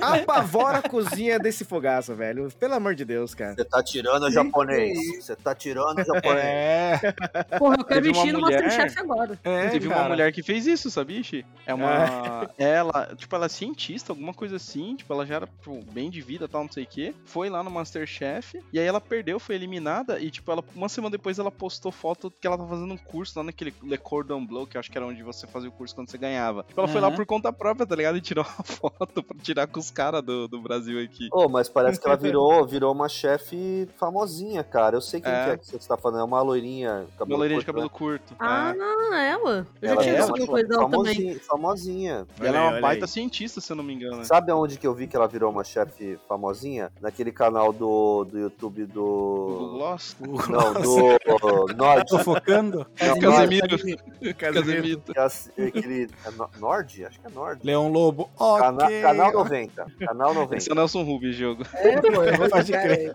Apavora 0.00 0.78
a 0.78 0.82
cozinha 0.82 1.38
desse 1.38 1.64
fogaço, 1.64 2.14
velho. 2.14 2.48
Pelo 2.58 2.74
amor 2.74 2.94
de 2.94 3.04
Deus, 3.04 3.34
cara. 3.34 3.54
Você 3.54 3.64
tá 3.64 3.82
tirando 3.82 4.24
o 4.24 4.30
japonês. 4.30 4.98
Você 5.24 5.36
tá 5.36 5.54
tirando 5.54 5.98
o 5.98 6.04
japonês. 6.04 6.44
É, 6.44 7.12
Porra, 7.58 7.76
eu 7.78 7.84
quero 7.84 8.12
uma 8.12 8.26
ir 8.26 8.32
no 8.32 8.40
mulher- 8.40 8.62
Masterchef 8.62 8.98
agora. 9.00 9.38
é, 9.44 9.68
Teve 9.68 9.86
uma 9.88 9.96
cara. 9.96 10.08
mulher 10.08 10.32
que 10.32 10.42
fez 10.42 10.66
isso, 10.66 10.90
sabia, 10.90 11.22
Xi? 11.22 11.44
É 11.66 11.74
uma. 11.74 12.48
Ela, 12.58 13.12
tipo, 13.16 13.34
ela 13.34 13.46
é 13.46 13.48
cientista, 13.48 14.12
alguma 14.12 14.32
coisa 14.32 14.56
assim. 14.56 14.96
Tipo, 14.96 15.12
ela 15.12 15.26
já 15.26 15.36
era 15.36 15.46
tipo, 15.46 15.80
bem 15.92 16.10
de 16.10 16.20
vida 16.20 16.48
tal, 16.48 16.61
não 16.64 16.70
sei 16.72 16.84
o 16.84 16.86
quê. 16.86 17.14
Foi 17.24 17.48
lá 17.50 17.62
no 17.62 17.70
Masterchef. 17.70 18.60
E 18.72 18.78
aí 18.78 18.86
ela 18.86 19.00
perdeu, 19.00 19.38
foi 19.38 19.54
eliminada. 19.54 20.18
E, 20.20 20.30
tipo, 20.30 20.50
ela, 20.50 20.62
uma 20.74 20.88
semana 20.88 21.10
depois 21.12 21.38
ela 21.38 21.50
postou 21.50 21.90
foto 21.92 22.30
que 22.40 22.46
ela 22.46 22.56
tava 22.56 22.68
fazendo 22.70 22.92
um 22.92 22.96
curso 22.98 23.38
lá 23.38 23.44
naquele 23.44 23.74
Le 23.82 23.98
Cordon 23.98 24.44
Bleu, 24.46 24.66
que 24.66 24.76
eu 24.76 24.80
acho 24.80 24.90
que 24.90 24.96
era 24.98 25.06
onde 25.06 25.22
você 25.22 25.46
fazia 25.46 25.68
o 25.68 25.72
curso 25.72 25.94
quando 25.94 26.10
você 26.10 26.18
ganhava. 26.18 26.62
Tipo, 26.64 26.80
ela 26.80 26.88
foi 26.88 27.00
lá 27.00 27.10
por 27.10 27.24
conta 27.26 27.52
própria, 27.52 27.86
tá 27.86 27.94
ligado? 27.96 28.16
E 28.16 28.20
tirou 28.20 28.44
uma 28.56 28.64
foto 28.64 29.22
pra 29.22 29.36
tirar 29.42 29.66
com 29.66 29.80
os 29.80 29.90
caras 29.90 30.22
do, 30.22 30.48
do 30.48 30.60
Brasil 30.60 31.00
aqui. 31.02 31.28
Ô, 31.32 31.48
mas 31.48 31.68
parece 31.68 32.00
que 32.00 32.06
ela 32.06 32.16
virou, 32.16 32.66
virou 32.66 32.92
uma 32.92 33.08
chefe 33.08 33.88
famosinha, 33.96 34.62
cara. 34.64 34.96
Eu 34.96 35.00
sei 35.00 35.20
quem 35.20 35.32
É. 35.32 35.44
que 35.44 35.50
é 35.50 35.56
que 35.58 35.66
você 35.66 35.76
está 35.76 35.96
falando. 35.96 36.20
É 36.20 36.24
uma 36.24 36.42
loirinha. 36.42 37.06
Uma 37.20 37.36
loirinha 37.36 37.60
de 37.60 37.64
curto, 37.64 37.66
cabelo 37.66 37.84
né? 37.86 37.90
curto. 37.98 38.36
Ah, 38.38 38.74
é. 39.12 39.28
ela. 39.30 39.66
Eu 39.80 39.88
já 39.88 39.94
Ela 39.94 40.02
tinha 40.02 40.14
é 40.14 40.16
visto 40.16 40.28
uma 40.28 40.32
alguma 40.38 40.46
coisa 40.46 40.68
dela 40.68 40.90
também. 40.90 41.34
famosinha. 41.38 42.26
E 42.40 42.46
ela 42.46 42.48
é 42.48 42.50
Olha 42.50 42.58
aí, 42.60 42.64
uma 42.66 42.72
olha 42.72 42.80
baita 42.80 43.04
aí. 43.04 43.08
cientista, 43.08 43.60
se 43.60 43.72
eu 43.72 43.76
não 43.76 43.84
me 43.84 43.92
engano. 43.94 44.18
né? 44.18 44.24
Sabe 44.24 44.50
aonde 44.50 44.78
que 44.78 44.86
eu 44.86 44.94
vi 44.94 45.06
que 45.06 45.16
ela 45.16 45.26
virou 45.28 45.50
uma 45.50 45.64
chefe 45.64 46.18
famosinha? 46.52 46.92
Naquele 47.00 47.32
canal 47.32 47.72
do, 47.72 48.24
do 48.24 48.38
YouTube 48.38 48.84
do. 48.86 49.70
Gloss? 49.74 50.16
Não, 50.20 50.72
do 50.74 51.74
Nord. 51.76 52.06
Tô 52.08 52.18
focando? 52.18 52.86
Não, 53.00 53.18
Casemiro. 53.20 53.68
Casemiro. 53.68 54.34
Casemiro. 54.36 55.00
que 55.00 55.18
é 55.18 55.64
Aquele. 55.66 56.08
É 56.26 56.30
No- 56.32 56.50
Nord? 56.60 57.04
Acho 57.04 57.20
que 57.20 57.26
é 57.26 57.30
Nord. 57.30 57.60
Leão 57.64 57.88
Lobo. 57.90 58.30
Cana- 58.38 58.84
Ok. 58.84 59.02
canal 59.02 59.32
90. 59.32 59.84
90. 59.84 60.06
Canal 60.06 60.34
90. 60.34 60.56
Esse 60.56 60.70
é 60.70 60.72
o 60.72 60.76
Nelson 60.76 61.02
Rubens, 61.02 61.34
jogo. 61.36 61.64
É, 61.74 62.00
pô, 62.00 62.22
eu 62.22 62.36
vou 62.36 62.48
Pode 62.52 62.72
crer. 62.72 63.14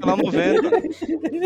Canal 0.00 0.16
90. 0.18 0.70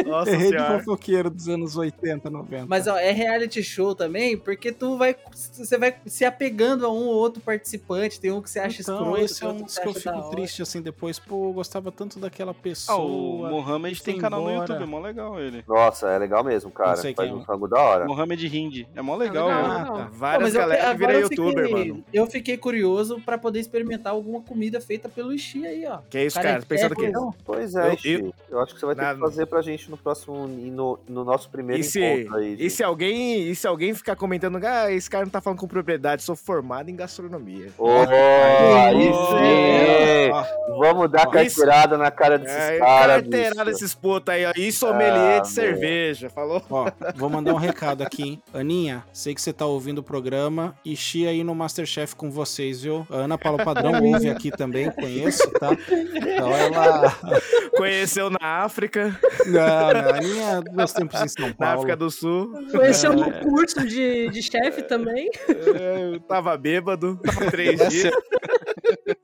Nossa 0.08 0.30
Rede 0.32 0.48
senhora. 0.48 0.78
fofoqueiro 0.80 1.30
dos 1.30 1.48
anos 1.48 1.76
80, 1.76 2.28
90. 2.28 2.66
Mas 2.66 2.86
ó, 2.86 2.96
é 2.98 3.12
reality 3.12 3.62
show 3.62 3.94
também, 3.94 4.36
porque 4.36 4.72
tu 4.72 4.96
vai. 4.98 5.16
Você 5.32 5.78
vai 5.78 5.94
se 6.06 6.24
apegando 6.24 6.84
a 6.84 6.90
um 6.92 7.06
ou 7.06 7.14
outro 7.14 7.40
participante. 7.40 8.20
Tem 8.20 8.32
um 8.32 8.42
que 8.42 8.50
você 8.50 8.58
acha 8.58 8.82
então, 8.82 8.96
escroto, 8.98 9.24
esse 9.24 9.44
é 9.44 9.48
um 9.48 9.56
que 9.56 9.62
dos 9.64 9.74
você 9.74 9.80
que 9.80 9.88
eu 9.88 9.94
fico 9.94 10.30
triste 10.30 10.62
assim 10.62 10.82
depois. 10.82 11.19
Pô, 11.26 11.48
eu 11.48 11.52
gostava 11.52 11.92
tanto 11.92 12.18
daquela 12.18 12.50
Ah, 12.50 12.54
pessoa. 12.54 12.98
o 12.98 13.48
Mohamed 13.50 14.02
tem 14.02 14.18
canal 14.18 14.40
no 14.42 14.50
embora. 14.50 14.66
YouTube, 14.72 14.82
é 14.82 14.86
mó 14.86 15.00
legal 15.00 15.38
ele. 15.40 15.64
Nossa, 15.68 16.08
é 16.10 16.18
legal 16.18 16.42
mesmo, 16.42 16.70
cara. 16.70 16.96
Faz 16.96 17.14
quem 17.14 17.32
um 17.32 17.40
é. 17.40 17.44
frango 17.44 17.68
da 17.68 17.80
hora. 17.80 18.04
Mohamed 18.06 18.46
Hindi. 18.58 18.88
É 18.96 19.00
mó 19.02 19.14
legal, 19.16 19.46
legal, 19.48 19.64
ele. 19.64 19.72
Ah, 19.80 19.84
tá. 19.92 20.08
Várias 20.12 20.54
eu- 20.54 20.60
galera 20.60 20.90
que 20.92 20.98
vira 20.98 21.12
eu 21.14 21.20
youtuber, 21.20 21.66
fiquei- 21.68 21.88
mano. 21.92 22.04
Eu 22.12 22.26
fiquei 22.26 22.56
curioso 22.56 23.20
pra 23.24 23.38
poder 23.38 23.60
experimentar 23.60 24.12
alguma 24.12 24.40
comida 24.40 24.80
feita 24.80 25.08
pelo 25.08 25.32
Ixi 25.32 25.66
aí, 25.66 25.86
ó. 25.86 25.98
Que 26.10 26.24
isso, 26.24 26.36
Cara, 26.36 26.48
cara? 26.48 26.62
é 26.62 26.66
Pensando 26.66 26.88
chefe, 26.96 27.06
que. 27.06 27.10
não? 27.12 27.34
Pois 27.44 27.74
é, 27.76 27.92
Eu- 27.92 27.96
Xi. 27.96 28.34
Eu, 28.50 28.60
acho 28.60 28.74
que 28.74 28.80
você 28.80 28.86
vai 28.86 28.94
ter 28.96 29.02
Na- 29.02 29.14
que 29.14 29.20
fazer 29.20 29.46
pra 29.46 29.62
gente 29.62 29.90
no 29.90 29.96
próximo. 29.96 30.48
e 30.58 30.70
No, 30.70 30.98
no 31.08 31.24
nosso 31.24 31.48
primeiro 31.50 31.80
E 31.80 31.84
se, 31.84 32.00
encontro 32.02 32.36
aí. 32.38 32.56
e 32.58 32.70
se 32.70 32.82
alguém, 32.82 33.48
e 33.50 33.54
se 33.54 33.66
alguém 33.66 33.94
ficar 33.94 34.16
comentando, 34.16 34.58
ah, 34.64 34.90
esse 34.90 35.08
cara 35.08 35.24
não 35.24 35.30
tá 35.30 35.40
falando 35.40 35.58
com 35.58 35.66
propriedade, 35.68 36.22
sou 36.22 36.34
formado 36.34 36.88
em 36.90 36.96
gastronomia. 36.96 37.68
Ô, 37.78 37.88
aí 37.88 39.04
sim! 39.12 40.76
Vamos 40.78 41.09
dar 41.10 41.26
carteirada 41.26 41.98
na 41.98 42.10
cara 42.10 42.38
desses 42.38 42.56
É, 42.56 42.78
caras. 42.78 43.22
carteirada 43.22 43.64
desses 43.70 43.94
putos 43.94 44.32
aí, 44.34 44.46
ó. 44.46 44.52
E 44.56 44.72
sommelier 44.72 45.38
Ah, 45.38 45.40
de 45.40 45.48
cerveja, 45.48 46.30
falou? 46.30 46.62
Ó, 46.70 46.90
vou 47.16 47.28
mandar 47.28 47.52
um 47.52 47.56
recado 47.58 48.02
aqui, 48.02 48.22
hein? 48.22 48.42
Aninha, 48.54 49.04
sei 49.12 49.34
que 49.34 49.40
você 49.42 49.52
tá 49.52 49.66
ouvindo 49.66 49.98
o 49.98 50.02
programa 50.02 50.74
e 50.84 50.96
Xi 50.96 51.26
aí 51.26 51.42
no 51.44 51.54
Masterchef 51.54 52.14
com 52.16 52.30
vocês, 52.30 52.82
viu? 52.82 53.06
A 53.10 53.16
Ana 53.16 53.36
Paula 53.38 53.64
Padrão 53.64 53.92
ouve 54.02 54.28
aqui 54.30 54.50
também, 54.50 54.90
conheço, 54.90 55.50
tá? 55.52 55.70
Então 55.72 56.50
ela. 56.56 57.12
Conheceu 57.76 58.28
na 58.30 58.62
África, 58.64 59.18
Não, 59.46 59.52
não, 59.52 59.60
a 59.60 60.16
Aninha 60.16 60.62
meus 60.72 60.92
tempos 60.92 61.20
em 61.22 61.28
São 61.28 61.48
na 61.48 61.54
Paulo. 61.54 61.74
África 61.80 61.96
do 61.96 62.10
Sul. 62.10 62.52
Conheceu 62.70 63.12
no 63.12 63.30
curso 63.40 63.86
de, 63.86 64.28
de 64.28 64.42
chefe 64.42 64.82
também. 64.82 65.30
É, 65.48 66.14
Eu 66.14 66.20
tava 66.20 66.56
bêbado, 66.56 67.18
três 67.50 67.88
dias. 67.88 68.12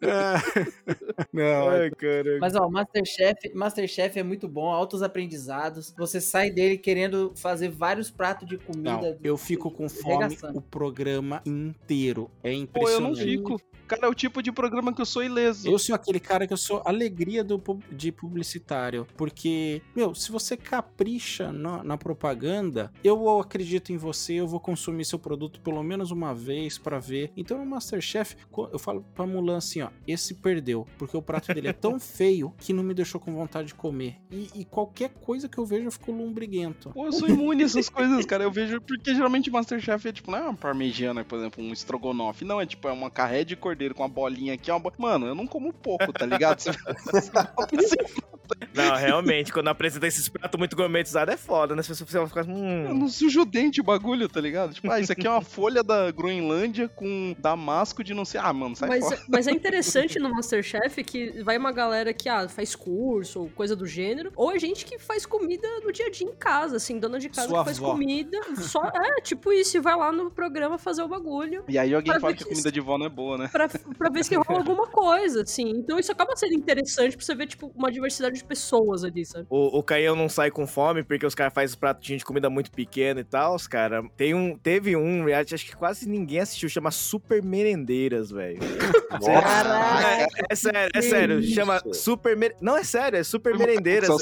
Não, 1.32 1.68
Ai, 1.68 1.90
caramba. 1.90 2.38
Mas 2.40 2.54
ó, 2.54 2.68
Masterchef, 2.68 3.52
Masterchef 3.54 4.18
é 4.18 4.22
muito 4.22 4.48
bom, 4.48 4.68
altos 4.68 5.02
aprendizados. 5.02 5.94
Você 5.96 6.20
sai 6.20 6.50
dele 6.50 6.78
querendo 6.78 7.32
fazer 7.36 7.68
vários 7.68 8.10
pratos 8.10 8.48
de 8.48 8.58
comida. 8.58 9.00
não, 9.12 9.18
eu 9.22 9.36
fico 9.36 9.70
com 9.70 9.88
fome 9.88 10.36
o 10.54 10.60
programa 10.60 11.42
inteiro. 11.44 12.30
É 12.42 12.50
Pô, 12.50 12.56
eu 12.56 12.62
impressionante. 12.62 13.18
não 13.18 13.24
fico. 13.24 13.60
Cara, 13.86 14.06
é 14.06 14.08
o 14.08 14.14
tipo 14.14 14.42
de 14.42 14.50
programa 14.50 14.92
que 14.92 15.00
eu 15.00 15.06
sou 15.06 15.22
ileso. 15.22 15.68
Eu 15.68 15.78
sou 15.78 15.94
aquele 15.94 16.20
cara 16.20 16.46
que 16.46 16.52
eu 16.52 16.56
sou 16.56 16.82
alegria 16.84 17.44
do, 17.44 17.62
de 17.90 18.10
publicitário. 18.10 19.06
Porque, 19.16 19.82
meu, 19.94 20.14
se 20.14 20.30
você 20.30 20.56
capricha 20.56 21.52
na, 21.52 21.82
na 21.82 21.96
propaganda, 21.96 22.92
eu 23.02 23.38
acredito 23.38 23.92
em 23.92 23.96
você, 23.96 24.34
eu 24.34 24.46
vou 24.46 24.60
consumir 24.60 25.04
seu 25.04 25.18
produto 25.18 25.60
pelo 25.60 25.82
menos 25.82 26.10
uma 26.10 26.34
vez 26.34 26.78
pra 26.78 26.98
ver. 26.98 27.32
Então, 27.36 27.58
no 27.58 27.66
Masterchef, 27.66 28.36
eu 28.72 28.78
falo 28.78 29.04
pra 29.14 29.26
Mulan 29.26 29.58
assim, 29.58 29.82
ó, 29.82 29.90
esse 30.06 30.34
perdeu. 30.34 30.86
Porque 30.98 31.16
o 31.16 31.22
prato 31.22 31.52
dele 31.52 31.68
é 31.68 31.72
tão 31.72 31.98
feio 32.00 32.54
que 32.58 32.72
não 32.72 32.82
me 32.82 32.94
deixou 32.94 33.20
com 33.20 33.32
vontade 33.32 33.68
de 33.68 33.74
comer. 33.74 34.16
E, 34.30 34.50
e 34.54 34.64
qualquer 34.64 35.10
coisa 35.10 35.48
que 35.48 35.58
eu 35.58 35.64
vejo, 35.64 35.86
eu 35.86 35.92
fico 35.92 36.12
lombriguento. 36.12 36.90
Pô, 36.90 37.06
eu 37.06 37.12
sou 37.12 37.28
imune 37.28 37.62
a 37.62 37.66
essas 37.66 37.88
coisas, 37.90 38.24
cara. 38.24 38.44
Eu 38.44 38.50
vejo. 38.50 38.80
Porque 38.80 39.14
geralmente 39.14 39.50
Masterchef 39.50 40.08
é 40.08 40.12
tipo, 40.12 40.30
não 40.30 40.38
é 40.38 40.42
uma 40.42 40.54
parmegiana, 40.54 41.24
por 41.24 41.38
exemplo, 41.38 41.62
um 41.62 41.72
estrogonofe. 41.72 42.44
Não, 42.44 42.60
é 42.60 42.66
tipo, 42.66 42.88
é 42.88 42.92
uma 42.92 43.10
carré 43.10 43.44
de 43.44 43.56
cordeiro 43.76 43.94
com 43.94 44.02
uma 44.02 44.08
bolinha 44.08 44.54
aqui. 44.54 44.70
Uma 44.70 44.80
bo... 44.80 44.92
Mano, 44.96 45.26
eu 45.26 45.34
não 45.34 45.46
como 45.46 45.72
pouco, 45.72 46.12
tá 46.12 46.24
ligado? 46.24 46.64
Não, 48.74 48.94
realmente, 48.96 49.52
quando 49.52 49.68
apresenta 49.68 50.06
esses 50.06 50.28
pratos 50.28 50.58
muito 50.58 50.76
gourmetizados 50.76 51.34
é 51.34 51.36
foda, 51.36 51.74
né? 51.74 51.82
Se 51.82 51.88
você 51.94 52.04
você 52.04 52.18
vai 52.18 52.26
ficar. 52.26 52.40
Eu 52.42 52.46
Hum, 52.54 52.94
não 52.94 53.08
sujo 53.08 53.42
o 53.42 53.44
dente 53.44 53.80
o 53.80 53.84
bagulho, 53.84 54.28
tá 54.28 54.40
ligado? 54.40 54.72
Tipo, 54.74 54.90
ah, 54.90 55.00
isso 55.00 55.12
aqui 55.12 55.26
é 55.26 55.30
uma 55.30 55.40
folha 55.42 55.82
da 55.82 56.10
Groenlândia 56.10 56.88
com 56.88 57.34
damasco 57.38 58.02
de 58.04 58.14
não 58.14 58.24
sei. 58.24 58.40
Ah, 58.42 58.52
mano, 58.52 58.76
sai 58.76 58.88
Mas, 58.88 59.04
fora. 59.04 59.20
mas 59.28 59.46
é 59.46 59.50
interessante 59.50 60.18
no 60.18 60.30
Masterchef 60.30 61.02
que 61.04 61.42
vai 61.42 61.56
uma 61.58 61.72
galera 61.72 62.12
que 62.14 62.28
ah, 62.28 62.48
faz 62.48 62.74
curso 62.74 63.40
ou 63.40 63.48
coisa 63.50 63.74
do 63.74 63.86
gênero, 63.86 64.32
ou 64.36 64.52
é 64.52 64.58
gente 64.58 64.84
que 64.84 64.98
faz 64.98 65.26
comida 65.26 65.66
no 65.82 65.92
dia 65.92 66.06
a 66.06 66.10
dia 66.10 66.26
em 66.26 66.34
casa, 66.34 66.76
assim, 66.76 66.98
dona 66.98 67.18
de 67.18 67.28
casa 67.28 67.48
Sua 67.48 67.58
que 67.60 67.64
faz 67.64 67.78
avó. 67.78 67.92
comida. 67.92 68.38
Só, 68.56 68.82
é, 68.84 69.20
tipo 69.22 69.52
isso, 69.52 69.76
e 69.76 69.80
vai 69.80 69.96
lá 69.96 70.12
no 70.12 70.30
programa 70.30 70.78
fazer 70.78 71.02
o 71.02 71.08
bagulho. 71.08 71.64
E 71.68 71.78
aí 71.78 71.94
alguém 71.94 72.12
fala 72.20 72.32
a 72.32 72.36
que 72.36 72.44
comida 72.44 72.70
de 72.70 72.80
vó 72.80 72.96
não 72.98 73.06
é 73.06 73.08
boa, 73.10 73.36
né? 73.38 73.48
Pra, 73.50 73.68
pra 73.68 74.10
ver 74.10 74.24
se 74.24 74.34
rola 74.34 74.58
alguma 74.60 74.86
coisa, 74.86 75.42
assim. 75.42 75.70
Então 75.70 75.98
isso 75.98 76.12
acaba 76.12 76.36
sendo 76.36 76.54
interessante 76.54 77.16
pra 77.16 77.24
você 77.24 77.34
ver, 77.34 77.46
tipo, 77.46 77.72
uma 77.74 77.90
diversidade 77.90 78.35
de 78.36 78.44
pessoas 78.44 79.04
ali, 79.04 79.24
sabe? 79.24 79.46
O, 79.50 79.78
o 79.78 79.82
Caião 79.82 80.14
não 80.16 80.28
sai 80.28 80.50
com 80.50 80.66
fome 80.66 81.02
porque 81.02 81.26
os 81.26 81.34
caras 81.34 81.52
fazem 81.52 81.78
pratinho 81.78 82.18
de 82.18 82.24
comida 82.24 82.48
muito 82.50 82.70
pequeno 82.70 83.20
e 83.20 83.24
tal, 83.24 83.54
os 83.54 83.66
cara. 83.66 84.02
Tem 84.16 84.34
um, 84.34 84.56
teve 84.56 84.96
um 84.96 85.24
reality, 85.24 85.54
acho 85.54 85.66
que 85.66 85.76
quase 85.76 86.08
ninguém 86.08 86.40
assistiu, 86.40 86.68
chama 86.68 86.90
Super 86.90 87.42
Merendeiras, 87.42 88.30
velho. 88.30 88.58
Caraca. 89.24 90.06
É, 90.22 90.26
é 90.50 90.54
sério, 90.54 90.90
é 90.94 91.02
sério. 91.02 91.42
Chama 91.42 91.80
Super 91.92 92.36
Mer... 92.36 92.54
Não, 92.60 92.76
é 92.76 92.84
sério, 92.84 93.18
é 93.18 93.24
Super 93.24 93.56
Merendeiras. 93.56 94.08
O, 94.08 94.16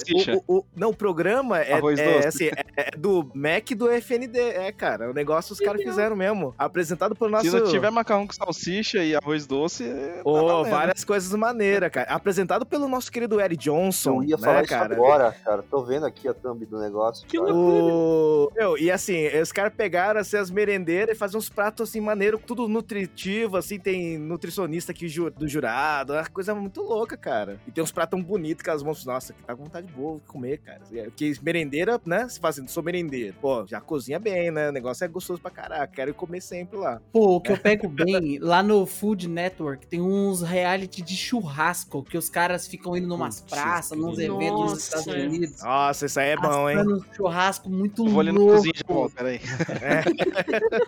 o- 0.47 0.59
o- 0.59 0.65
não, 0.77 0.91
o 0.91 0.97
programa 0.97 1.61
é, 1.61 1.73
é, 1.99 2.27
assim, 2.27 2.47
é, 2.47 2.65
é 2.77 2.91
do 2.97 3.31
Mac 3.35 3.71
do 3.77 3.89
FND. 3.91 4.39
É, 4.39 4.73
cara, 4.73 5.11
o 5.11 5.15
negócio 5.15 5.53
os 5.53 5.61
caras 5.61 5.83
fizeram 5.83 6.17
mesmo. 6.17 6.55
Apresentado 6.59 7.15
pelo 7.15 7.31
nosso. 7.31 7.51
Se 7.51 7.57
não 7.61 7.69
tiver 7.71 7.91
macarrão 7.91 8.27
com 8.27 8.33
salsicha 8.33 9.03
e 9.05 9.15
arroz 9.15 9.47
doce, 9.47 9.85
Ô, 10.25 10.47
valendo. 10.47 10.71
várias 10.71 11.05
coisas 11.05 11.33
maneiras, 11.35 11.91
cara. 11.91 12.11
Apresentado 12.11 12.65
pelo 12.67 12.89
nosso 12.89 13.11
querido 13.11 13.41
Eric 13.41 13.63
Johnson. 13.63 14.04
Eu 14.09 14.23
ia 14.23 14.37
né, 14.37 14.43
falar 14.43 14.63
isso 14.63 14.71
cara? 14.71 14.95
agora, 14.95 15.33
cara. 15.45 15.63
Tô 15.63 15.83
vendo 15.83 16.07
aqui 16.07 16.29
a 16.29 16.35
thumb 16.35 16.65
do 16.65 16.79
negócio. 16.79 17.27
Que 17.27 17.39
cara. 17.39 17.55
O... 17.55 18.51
Meu, 18.55 18.79
e 18.79 18.91
assim, 18.91 19.27
os 19.41 19.53
caras 19.53 19.73
pegaram 19.75 20.21
assim, 20.21 20.37
as 20.37 20.51
merendeiras 20.51 21.17
e 21.17 21.19
faziam 21.19 21.39
uns 21.39 21.49
pratos 21.49 21.89
assim, 21.89 22.01
maneiro, 22.01 22.39
tudo 22.39 22.69
nutritivo, 22.69 23.57
assim, 23.57 23.79
tem 23.79 24.19
nutricionista 24.19 24.93
aqui 24.93 25.07
do 25.37 25.49
jurado, 25.49 26.15
é 26.15 26.21
uma 26.21 26.29
coisa 26.29 26.55
muito 26.55 26.83
louca, 26.83 27.17
cara. 27.17 27.61
E 27.67 27.71
tem 27.71 27.83
uns 27.83 27.93
pratos 27.93 28.11
tão 28.11 28.23
bonitos 28.23 28.63
que 28.63 28.71
as 28.71 28.83
mãos, 28.83 29.05
nossa, 29.05 29.33
que 29.33 29.43
tá 29.43 29.55
com 29.55 29.65
vontade 29.65 29.87
boa 29.93 30.19
de 30.19 30.27
comer, 30.27 30.59
cara. 30.59 30.83
Que 31.17 31.33
merendeira, 31.43 32.01
né? 32.05 32.29
Se 32.29 32.39
fazendo, 32.39 32.69
sou 32.69 32.83
merendeiro. 32.83 33.37
Pô, 33.41 33.67
já 33.67 33.81
cozinha 33.81 34.19
bem, 34.19 34.51
né? 34.51 34.69
O 34.69 34.73
negócio 34.73 35.05
é 35.05 35.09
gostoso 35.09 35.41
pra 35.41 35.51
caraca, 35.51 35.87
quero 35.87 36.15
comer 36.15 36.41
sempre 36.41 36.79
lá. 36.79 37.01
Pô, 37.13 37.37
o 37.37 37.41
que 37.41 37.53
eu 37.53 37.59
pego 37.59 37.89
bem, 37.89 38.39
lá 38.39 38.63
no 38.63 38.87
Food 38.87 39.29
Network 39.29 39.87
tem 39.87 40.01
uns 40.01 40.43
reality 40.43 41.03
de 41.03 41.17
churrasco, 41.17 42.03
que 42.03 42.19
os 42.19 42.29
caras 42.29 42.67
ficam 42.67 42.97
indo 42.97 43.07
numas 43.07 43.41
Putz, 43.41 43.55
praças, 43.55 43.94
nos 43.95 44.17
grilo. 44.17 44.41
eventos 44.43 44.61
nos 44.61 44.71
Nossa, 44.73 44.81
Estados 44.99 45.07
é. 45.09 45.27
Unidos. 45.27 45.63
Nossa, 45.63 46.07
isso 46.07 46.21
aí 46.21 46.29
é 46.31 46.37
bom, 46.37 46.71
hein? 46.71 46.79
um 46.79 47.01
churrasco 47.15 47.69
muito 47.71 48.05
Eu 48.07 48.11
vou 48.11 48.21
ali 48.21 48.33
na 48.33 48.39
louco. 48.39 48.55
cozinha 48.57 48.73
e 48.75 48.79
já 48.79 48.95
volto, 48.95 49.15
peraí. 49.15 49.41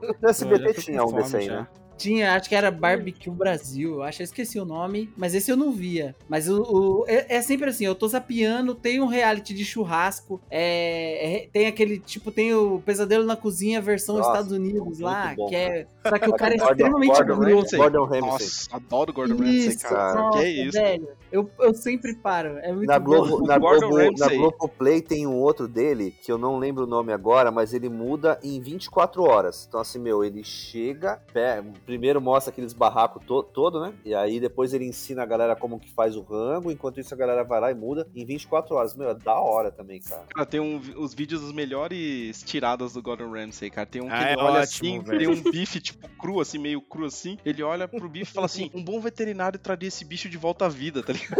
No 0.00 0.08
Eu 0.08 0.16
já 0.22 0.28
SBT 0.30 0.74
tinha 0.82 1.04
um 1.04 1.12
desse 1.12 1.36
aí, 1.36 1.48
né? 1.48 1.66
Tinha, 1.96 2.34
acho 2.34 2.48
que 2.48 2.54
era 2.54 2.70
Barbecue 2.70 3.30
Brasil, 3.30 4.02
acho, 4.02 4.22
eu 4.22 4.24
esqueci 4.24 4.58
o 4.60 4.64
nome, 4.64 5.10
mas 5.16 5.34
esse 5.34 5.50
eu 5.50 5.56
não 5.56 5.72
via. 5.72 6.14
Mas 6.28 6.48
o, 6.48 6.62
o- 6.62 7.04
é, 7.08 7.36
é 7.36 7.42
sempre 7.42 7.70
assim, 7.70 7.84
eu 7.86 7.94
tô 7.94 8.06
zapeando, 8.08 8.74
tem 8.74 9.00
um 9.00 9.06
reality 9.06 9.54
de 9.54 9.64
churrasco, 9.64 10.40
é, 10.50 11.44
é- 11.44 11.48
tem 11.52 11.66
aquele, 11.66 11.98
tipo, 11.98 12.30
tem 12.30 12.52
o 12.54 12.80
Pesadelo 12.84 13.24
na 13.24 13.36
Cozinha 13.36 13.80
versão 13.80 14.16
Nossa, 14.16 14.30
Estados 14.30 14.52
Unidos 14.52 14.98
lá, 15.00 15.34
bom, 15.36 15.46
que 15.48 15.54
é... 15.54 15.86
Só 16.06 16.18
que 16.18 16.28
o 16.28 16.34
cara 16.34 16.54
é 16.54 16.58
Gordon- 16.58 16.70
extremamente 16.72 17.08
Gordon 17.16 17.38
grosso. 17.40 17.76
Gordon 17.76 18.04
Ramsay. 18.04 18.20
Nossa, 18.20 18.76
adoro 18.76 19.12
Gordon 19.12 19.36
Ramsay, 19.36 19.76
cara. 19.78 20.14
nossa, 20.22 20.38
que 20.38 20.44
é 20.44 20.48
isso? 20.50 20.78
velho. 20.78 21.08
Eu, 21.32 21.50
eu 21.58 21.74
sempre 21.74 22.14
paro, 22.14 22.58
é 22.58 22.72
muito 22.72 22.86
Na 22.86 22.98
bom. 23.00 23.04
Globo, 23.26 23.46
na, 23.46 23.58
Gordon 23.58 23.88
Globo, 23.88 24.18
na 24.18 24.26
Ramsay. 24.26 24.38
Globoplay 24.38 25.02
tem 25.02 25.26
um 25.26 25.34
outro 25.34 25.66
dele, 25.66 26.14
que 26.22 26.30
eu 26.30 26.38
não 26.38 26.58
lembro 26.58 26.84
o 26.84 26.86
nome 26.86 27.12
agora, 27.12 27.50
mas 27.50 27.74
ele 27.74 27.88
muda 27.88 28.38
em 28.44 28.60
24 28.60 29.22
horas. 29.24 29.66
Então, 29.68 29.80
assim, 29.80 29.98
meu, 29.98 30.22
ele 30.22 30.44
chega, 30.44 31.20
pé- 31.32 31.62
primeiro 31.86 32.20
mostra 32.20 32.52
aqueles 32.52 32.72
barracos 32.72 33.24
to, 33.24 33.42
todo, 33.44 33.80
né? 33.80 33.94
E 34.04 34.14
aí 34.14 34.40
depois 34.40 34.74
ele 34.74 34.84
ensina 34.84 35.22
a 35.22 35.26
galera 35.26 35.54
como 35.54 35.78
que 35.78 35.90
faz 35.92 36.16
o 36.16 36.22
rango, 36.22 36.70
enquanto 36.70 37.00
isso 37.00 37.14
a 37.14 37.16
galera 37.16 37.44
vai 37.44 37.60
lá 37.60 37.70
e 37.70 37.74
muda 37.74 38.06
em 38.14 38.26
24 38.26 38.74
horas. 38.74 38.94
Meu, 38.96 39.08
é 39.10 39.14
da 39.14 39.34
hora 39.40 39.70
também, 39.70 40.00
cara. 40.00 40.24
Cara, 40.34 40.46
tem 40.46 40.60
um, 40.60 40.80
os 40.96 41.14
vídeos 41.14 41.40
dos 41.40 41.52
melhores 41.52 42.42
tiradas 42.42 42.92
do 42.94 43.00
Gordon 43.02 43.30
Ramsay, 43.30 43.70
cara. 43.70 43.86
Tem 43.86 44.02
um 44.02 44.08
que 44.08 44.12
Ah, 44.12 44.32
ele 44.32 44.40
é 44.40 44.44
olha 44.44 44.60
ótimo, 44.60 44.62
assim, 44.62 45.00
velho. 45.00 45.18
tem 45.18 45.28
um 45.28 45.50
bife, 45.50 45.80
tipo, 45.80 46.08
cru, 46.18 46.40
assim, 46.40 46.58
meio 46.58 46.80
cru 46.80 47.06
assim. 47.06 47.38
Ele 47.44 47.62
olha 47.62 47.86
pro 47.86 48.08
bife 48.08 48.30
e 48.30 48.34
fala 48.34 48.46
assim: 48.46 48.70
um 48.74 48.82
bom 48.82 49.00
veterinário 49.00 49.58
traria 49.58 49.88
esse 49.88 50.04
bicho 50.04 50.28
de 50.28 50.36
volta 50.36 50.66
à 50.66 50.68
vida, 50.68 51.02
tá 51.02 51.12
ligado? 51.12 51.36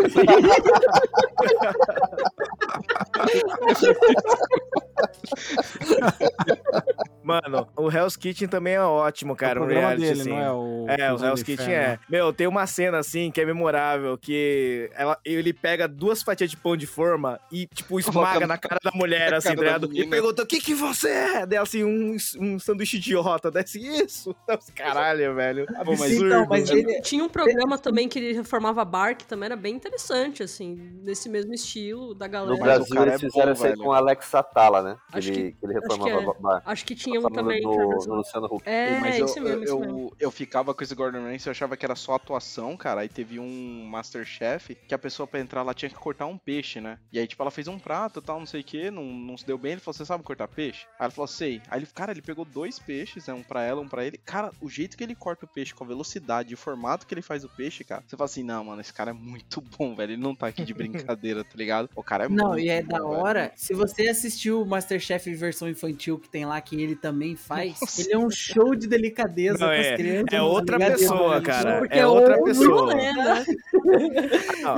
Mano, 7.23 7.67
o 7.77 7.91
Hell's 7.91 8.17
Kitchen 8.17 8.47
também 8.49 8.75
é 8.75 8.81
ótimo, 8.81 9.35
cara. 9.35 9.61
o 9.61 9.65
um 9.65 9.67
reality, 9.67 10.01
dele, 10.03 10.21
assim. 10.21 10.31
Não 10.37 10.43
é 10.43 10.53
o. 10.53 10.87
É, 10.89 11.13
o 11.13 11.25
Hell's 11.25 11.43
Kitchen 11.43 11.67
Inferno. 11.67 11.95
é. 11.95 11.99
Meu, 12.09 12.33
tem 12.33 12.47
uma 12.47 12.67
cena 12.67 12.99
assim 12.99 13.31
que 13.31 13.41
é 13.41 13.45
memorável, 13.45 14.17
que 14.19 14.91
ela, 14.95 15.19
ele 15.25 15.53
pega 15.53 15.87
duas 15.89 16.23
fatias 16.23 16.51
de 16.51 16.57
pão 16.57 16.77
de 16.77 16.87
forma 16.87 17.41
e, 17.51 17.67
tipo, 17.67 17.99
esmaga 17.99 18.27
Coloca 18.29 18.47
na 18.47 18.59
cara 18.59 18.79
da 18.83 18.91
mulher, 18.95 19.35
assim, 19.35 19.49
tá 19.49 19.55
ligado? 19.55 19.91
E 19.93 20.07
pergunta, 20.07 20.43
o 20.43 20.47
que 20.47 20.61
que 20.61 20.75
você 20.75 21.09
é? 21.09 21.47
Dela, 21.47 21.63
assim, 21.65 21.85
um, 21.85 22.17
um 22.41 22.59
sanduíche 22.59 22.97
idiota. 22.97 23.51
Desce 23.51 23.79
isso. 23.81 24.35
Nossa, 24.49 24.73
Caralho, 24.73 25.35
velho. 25.35 25.67
Pô, 25.67 25.73
mas- 25.93 26.01
Absurdo. 26.03 26.27
Então, 26.27 26.47
mas 26.49 26.71
ele- 26.71 27.01
Tinha 27.03 27.25
um 27.25 27.29
programa 27.29 27.79
também 27.79 28.09
que 28.09 28.19
ele 28.19 28.33
reformava 28.33 28.85
bar, 28.85 29.17
que 29.17 29.27
também 29.27 29.47
era 29.47 29.57
bem 29.57 29.75
interessante, 29.75 30.43
assim, 30.43 30.75
nesse 31.03 31.29
mesmo 31.29 31.53
estilo 31.55 32.15
da 32.15 32.27
galera. 32.27 32.53
No 32.57 32.63
Brasil, 32.63 32.95
cara 32.95 33.11
eles 33.11 33.23
é 33.23 33.27
fizeram 33.27 33.53
isso 33.53 33.67
aí 33.67 33.77
com 33.77 33.89
o 33.89 33.93
Alex 33.93 34.27
Satala, 34.27 34.83
né? 34.83 34.97
Que 35.13 35.19
Acho 35.19 35.29
ele, 35.31 35.37
que- 35.37 35.53
que 35.59 35.67
ele 35.67 35.79
acho 35.79 35.87
que 35.89 35.95
reformava 35.95 36.37
é. 36.39 36.43
bar. 36.43 36.63
Acho 36.65 36.85
que 36.85 36.95
tinha 36.95 37.19
um 37.19 37.23
Falando 37.23 37.37
também. 37.39 37.63
do, 37.63 37.71
Luciano 38.17 38.47
Huck. 38.47 38.63
É, 38.69 38.99
Mas 39.01 39.19
eu, 39.19 39.27
isso 39.27 39.41
mesmo, 39.41 39.65
isso 39.65 39.73
eu, 39.75 39.81
mesmo. 39.81 40.13
eu, 40.19 40.26
eu 40.27 40.31
ficava 40.31 40.75
com 40.75 40.83
esse 40.83 40.95
Gordon 40.95 41.23
Ramsay, 41.23 41.49
eu 41.49 41.53
achava 41.53 41.77
que 41.77 41.85
era 41.85 41.95
só 41.95 42.15
atuação, 42.15 42.77
cara. 42.77 43.01
Aí 43.03 43.09
teve 43.09 43.39
um 43.39 43.85
Masterchef 43.87 44.75
que 44.87 44.95
a 44.95 44.99
pessoa 44.99 45.27
pra 45.27 45.41
entrar 45.41 45.63
lá 45.63 45.73
tinha 45.75 45.89
que 45.89 45.95
cortar 45.95 46.27
um 46.27 46.37
peixe, 46.39 46.81
né? 46.81 46.99
E 47.13 47.19
aí, 47.19 47.27
tipo, 47.27 47.43
ela 47.43 47.51
fez 47.51 47.69
um 47.69 47.79
prato 47.79 48.21
e 48.21 48.23
tal, 48.23 48.39
não 48.39 48.47
sei 48.47 48.61
o 48.61 48.65
que, 48.65 48.91
não, 48.91 49.05
não 49.05 49.37
se 49.37 49.47
deu 49.47 49.59
bem. 49.59 49.73
Ele 49.73 49.81
falou, 49.81 49.95
você 49.95 50.05
sabe 50.05 50.23
cortar 50.25 50.49
peixe? 50.49 50.87
Aí 50.99 51.05
ela 51.05 51.11
falou, 51.11 51.27
sei. 51.29 51.61
Aí 51.69 51.79
ele, 51.81 51.87
cara, 51.95 52.13
ele 52.13 52.23
pegou 52.23 52.45
dois 52.45 52.79
peixes, 52.79 53.27
né? 53.27 53.35
Um 53.35 53.43
pra 53.43 53.63
ela, 53.63 53.81
um 53.81 53.89
pra 53.89 54.05
ele. 54.05 54.19
Cara, 54.19 54.51
o 54.61 54.69
jeito 54.69 54.97
que 54.97 55.05
ele 55.05 55.15
corta 55.15 55.45
o 55.45 55.49
peixe, 55.49 55.75
com 55.75 55.85
a 55.85 55.87
velocidade 55.87 56.51
e 56.51 56.55
o 56.55 56.59
formato 56.59 57.07
que 57.07 57.15
ele 57.15 57.23
faz 57.23 57.45
o 57.45 57.49
peixe, 57.49 57.85
cara, 57.85 58.03
você 58.07 58.17
fala 58.17 58.27
assim, 58.27 58.43
não, 58.43 58.65
mano, 58.65 58.81
esse 58.81 58.93
cara 58.93 59.11
é 59.11 59.15
muito 59.15 59.61
bom, 59.79 59.95
velho. 59.95 60.13
Ele 60.13 60.23
não 60.23 60.35
tá 60.35 60.47
aqui 60.49 60.65
de 60.65 60.75
brincadeira, 60.75 61.45
tá 61.45 61.53
ligado? 61.55 61.89
O 61.95 62.03
cara 62.03 62.25
é 62.25 62.29
muito 62.29 62.43
Não, 62.43 62.59
e 62.59 62.69
é 62.69 62.83
bom, 62.83 62.89
da 62.89 62.99
velho. 62.99 63.09
hora. 63.11 63.53
Se 63.57 63.75
você 63.75 64.09
assistiu 64.09 64.63
o 64.63 64.67
Masterchef 64.67 65.33
versão 65.35 65.69
infantil 65.69 66.19
que 66.19 66.29
tem 66.29 66.45
lá, 66.45 66.61
que 66.61 66.81
ele 66.81 66.97
também 66.97 67.37
faz, 67.37 67.99
ele 67.99 68.13
é 68.13 68.19
um 68.19 68.31
show 68.31 68.75
de 68.75 68.87
delicadeza 68.87 69.59
Não, 69.59 69.67
com 69.69 69.73
é- 69.73 69.91
as 69.93 69.97
crianças. 69.97 70.16
É 70.21 70.25
tá 70.39 70.43
outra 70.45 70.77
ligado? 70.79 70.99
pessoa, 70.99 71.37
É 71.37 71.41
cara. 71.41 71.79
Porque 71.79 71.99
É 71.99 72.07
outra 72.07 72.43
pessoa. 72.43 72.95
né? 72.95 73.45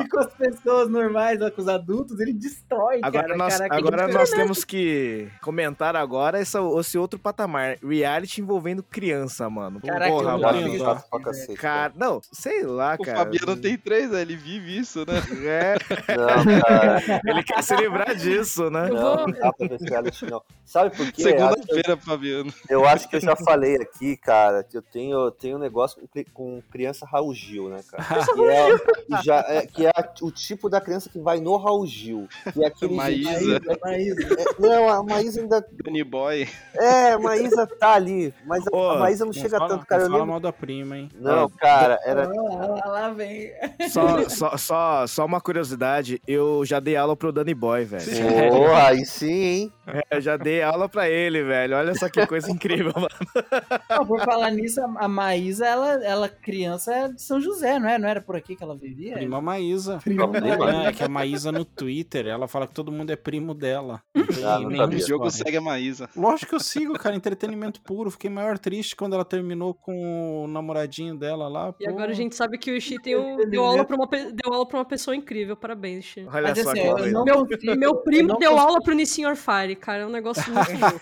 E 0.05 0.09
com 0.09 0.18
as 0.20 0.34
pessoas 0.34 0.91
normais, 0.91 1.41
lá, 1.41 1.51
com 1.51 1.62
os 1.62 1.68
adultos, 1.68 2.20
ele 2.20 2.32
destrói, 2.32 3.01
Agora, 3.03 3.24
cara. 3.28 3.36
nós, 3.39 3.57
Caraca, 3.57 3.76
agora 3.76 4.05
ele- 4.05 4.12
nós 4.12 4.30
temos 4.30 4.64
que 4.64 5.28
comentar 5.41 5.97
agora 5.97 6.41
esse, 6.41 6.59
esse 6.78 6.99
outro 6.99 7.18
patamar. 7.18 7.78
Reality 7.82 8.41
envolvendo 8.43 8.82
criança, 8.82 9.49
mano. 9.49 9.80
Caraca, 9.80 10.11
Porra, 10.11 10.32
eu 10.32 10.39
mano. 10.39 11.24
cacete. 11.24 11.55
Cara, 11.55 11.93
não, 11.97 12.20
sei 12.32 12.64
lá, 12.64 12.97
O 12.99 13.03
cara. 13.05 13.18
Fabiano 13.18 13.57
tem 13.57 13.76
três, 13.78 14.11
né? 14.11 14.20
Ele 14.20 14.36
vive 14.36 14.78
isso, 14.78 15.01
né? 15.07 15.22
É, 15.47 15.74
Não, 16.16 16.61
cara. 16.61 17.03
ele 17.24 17.43
quer 17.43 17.62
se 17.62 17.74
livrar 17.76 18.14
disso, 18.14 18.68
né? 18.70 18.89
Não, 18.91 19.16
não 19.26 19.26
dá 19.32 19.53
pra 19.53 19.66
ver 19.68 19.74
esse 19.76 19.89
reality, 19.89 20.26
não. 20.30 20.43
Sabe 20.64 20.95
por 20.95 21.11
quê? 21.11 21.22
Segunda-feira, 21.22 21.97
Fabiano. 21.97 22.52
Eu 22.69 22.85
acho 22.86 23.09
que 23.09 23.16
eu 23.16 23.20
já 23.20 23.35
falei 23.35 23.77
aqui, 23.77 24.16
cara, 24.19 24.62
que 24.62 24.77
eu 24.77 24.82
tenho, 24.82 25.28
eu 25.29 25.33
tenho 25.33 25.57
um 25.57 25.61
negócio 25.61 26.01
com, 26.01 26.25
com 26.33 26.63
criança 26.71 27.07
Raul 27.07 27.35
Gil, 27.35 27.69
né, 27.69 27.81
cara? 27.91 28.27
Que 28.39 28.45
é, 28.45 29.23
já, 29.23 29.39
é, 29.49 29.67
que 29.67 29.87
é 29.87 29.93
o 30.23 30.31
tipo 30.31 30.69
da 30.69 30.81
criança 30.81 31.09
que 31.09 31.19
vai 31.19 31.41
no 31.41 31.57
Raul 31.57 31.87
Gil. 31.87 32.29
Que 32.53 32.63
é 32.63 32.67
aquele 32.67 32.95
Maísa. 32.95 33.61
Maísa. 33.83 34.23
É, 34.23 34.45
não, 34.61 34.89
a 34.89 35.03
Maísa 35.03 35.41
ainda. 35.41 35.67
Danny 35.85 36.05
Boy. 36.05 36.49
É, 36.75 37.13
a 37.13 37.19
Maísa 37.19 37.67
tá 37.67 37.95
ali. 37.95 38.33
Mas 38.45 38.67
a, 38.67 38.77
Ô, 38.77 38.91
a 38.91 38.99
Maísa 38.99 39.25
não 39.25 39.33
Não 39.33 39.33
chega 39.33 39.59
fala, 39.59 39.71
tanto, 39.71 39.87
cara. 39.87 40.01
não 40.01 40.07
Eu 40.07 40.11
fala 40.11 40.23
lembro... 40.23 40.33
mal 40.33 40.41
da 40.41 40.53
prima, 40.53 40.99
hein? 40.99 41.09
Não, 41.15 41.49
cara, 41.49 41.99
era. 42.05 42.29
Lá, 42.29 42.87
lá 42.87 43.11
vem. 43.11 43.51
Só, 43.91 44.29
só, 44.29 44.57
só, 44.57 45.07
só 45.07 45.25
uma 45.25 45.41
curiosidade, 45.41 46.21
eu 46.27 46.65
já 46.65 46.81
dei 46.81 46.97
aula 46.97 47.17
pro 47.17 47.33
Danny 47.33 47.55
Boy, 47.55 47.85
velho. 47.85 48.05
Pô, 48.51 48.75
aí 48.75 49.05
sim, 49.05 49.33
hein? 49.33 49.73
É, 49.87 50.17
eu 50.17 50.21
já 50.21 50.37
dei 50.37 50.63
aula 50.63 50.89
pra 50.89 51.09
ele, 51.09 51.43
velho. 51.43 51.77
Olha 51.77 51.95
só 51.95 52.09
que 52.09 52.27
coisa 52.27 52.51
incrível, 52.53 52.93
mano. 52.95 53.09
Não, 53.89 54.07
por 54.07 54.21
falar 54.25 54.51
nisso, 54.51 54.81
a 54.97 55.07
a 55.09 55.10
Maísa, 55.10 55.66
ela, 55.66 56.05
ela 56.05 56.28
criança 56.28 56.93
é 56.94 57.09
de 57.09 57.20
São 57.22 57.40
José, 57.40 57.78
não 57.78 57.89
é? 57.89 57.98
Não 57.98 58.09
era 58.09 58.20
por 58.20 58.36
aqui 58.36 58.55
que 58.55 58.62
ela 58.62 58.76
vivia? 58.76 59.14
Prima 59.14 59.40
Maísa. 59.40 59.98
Prima. 60.05 60.30
É, 60.86 60.93
que 60.93 61.02
a 61.02 61.09
Maísa 61.09 61.51
no 61.51 61.64
Twitter, 61.64 62.26
ela 62.26 62.47
fala 62.47 62.66
que 62.66 62.74
todo 62.74 62.93
mundo 62.93 63.10
é 63.10 63.16
primo 63.16 63.55
dela. 63.55 64.02
Ah, 64.44 64.59
não. 64.60 64.68
O 64.68 64.94
história. 64.94 65.30
segue 65.30 65.56
a 65.56 65.60
Maísa. 65.60 66.09
Lógico 66.16 66.51
que 66.51 66.55
eu 66.55 66.60
sigo, 66.60 66.93
cara, 66.94 67.16
entretenimento 67.16 67.80
puro. 67.80 68.10
Fiquei 68.10 68.28
maior 68.30 68.59
triste 68.59 68.94
quando 68.94 69.14
ela 69.14 69.24
terminou 69.24 69.72
com 69.74 70.44
o 70.44 70.48
namoradinho 70.48 71.16
dela 71.16 71.48
lá. 71.48 71.74
E 71.80 71.85
pô. 71.85 71.90
agora 71.90 72.10
a 72.10 72.14
gente 72.14 72.35
sabe 72.36 72.59
que 72.59 72.70
o 72.70 72.76
Ishi 72.76 73.01
tem 73.01 73.16
um- 73.16 73.48
deu, 73.48 73.64
aula 73.64 73.85
pra 73.85 73.97
uma, 73.97 74.06
deu 74.06 74.52
aula 74.52 74.66
pra 74.66 74.78
uma 74.78 74.85
pessoa 74.85 75.16
incrível. 75.16 75.56
Parabéns, 75.56 76.05
Ishi. 76.05 76.26
Olha 76.32 76.48
Mas 76.48 76.59
só 76.62 76.70
assim, 76.70 76.94
que 76.94 77.10
não 77.10 77.24
Meu, 77.24 77.47
consigo- 77.47 77.76
meu 77.76 77.97
primo 77.97 78.22
eu 78.24 78.28
não 78.35 78.39
deu 78.39 78.51
consigo- 78.51 78.68
aula 78.68 78.80
pro 78.82 78.94
Nissin 78.94 79.24
Orfire, 79.26 79.76
cara. 79.76 80.02
É 80.02 80.06
um 80.06 80.10
negócio 80.10 80.44
muito 80.52 80.68
louco. 80.80 81.01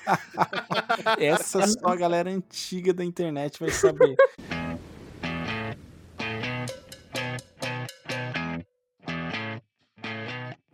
Essa 1.18 1.66
só 1.66 1.88
a 1.88 1.96
galera 1.96 2.30
antiga 2.30 2.92
da 2.92 3.04
internet 3.04 3.58
vai 3.60 3.70
saber. 3.70 3.95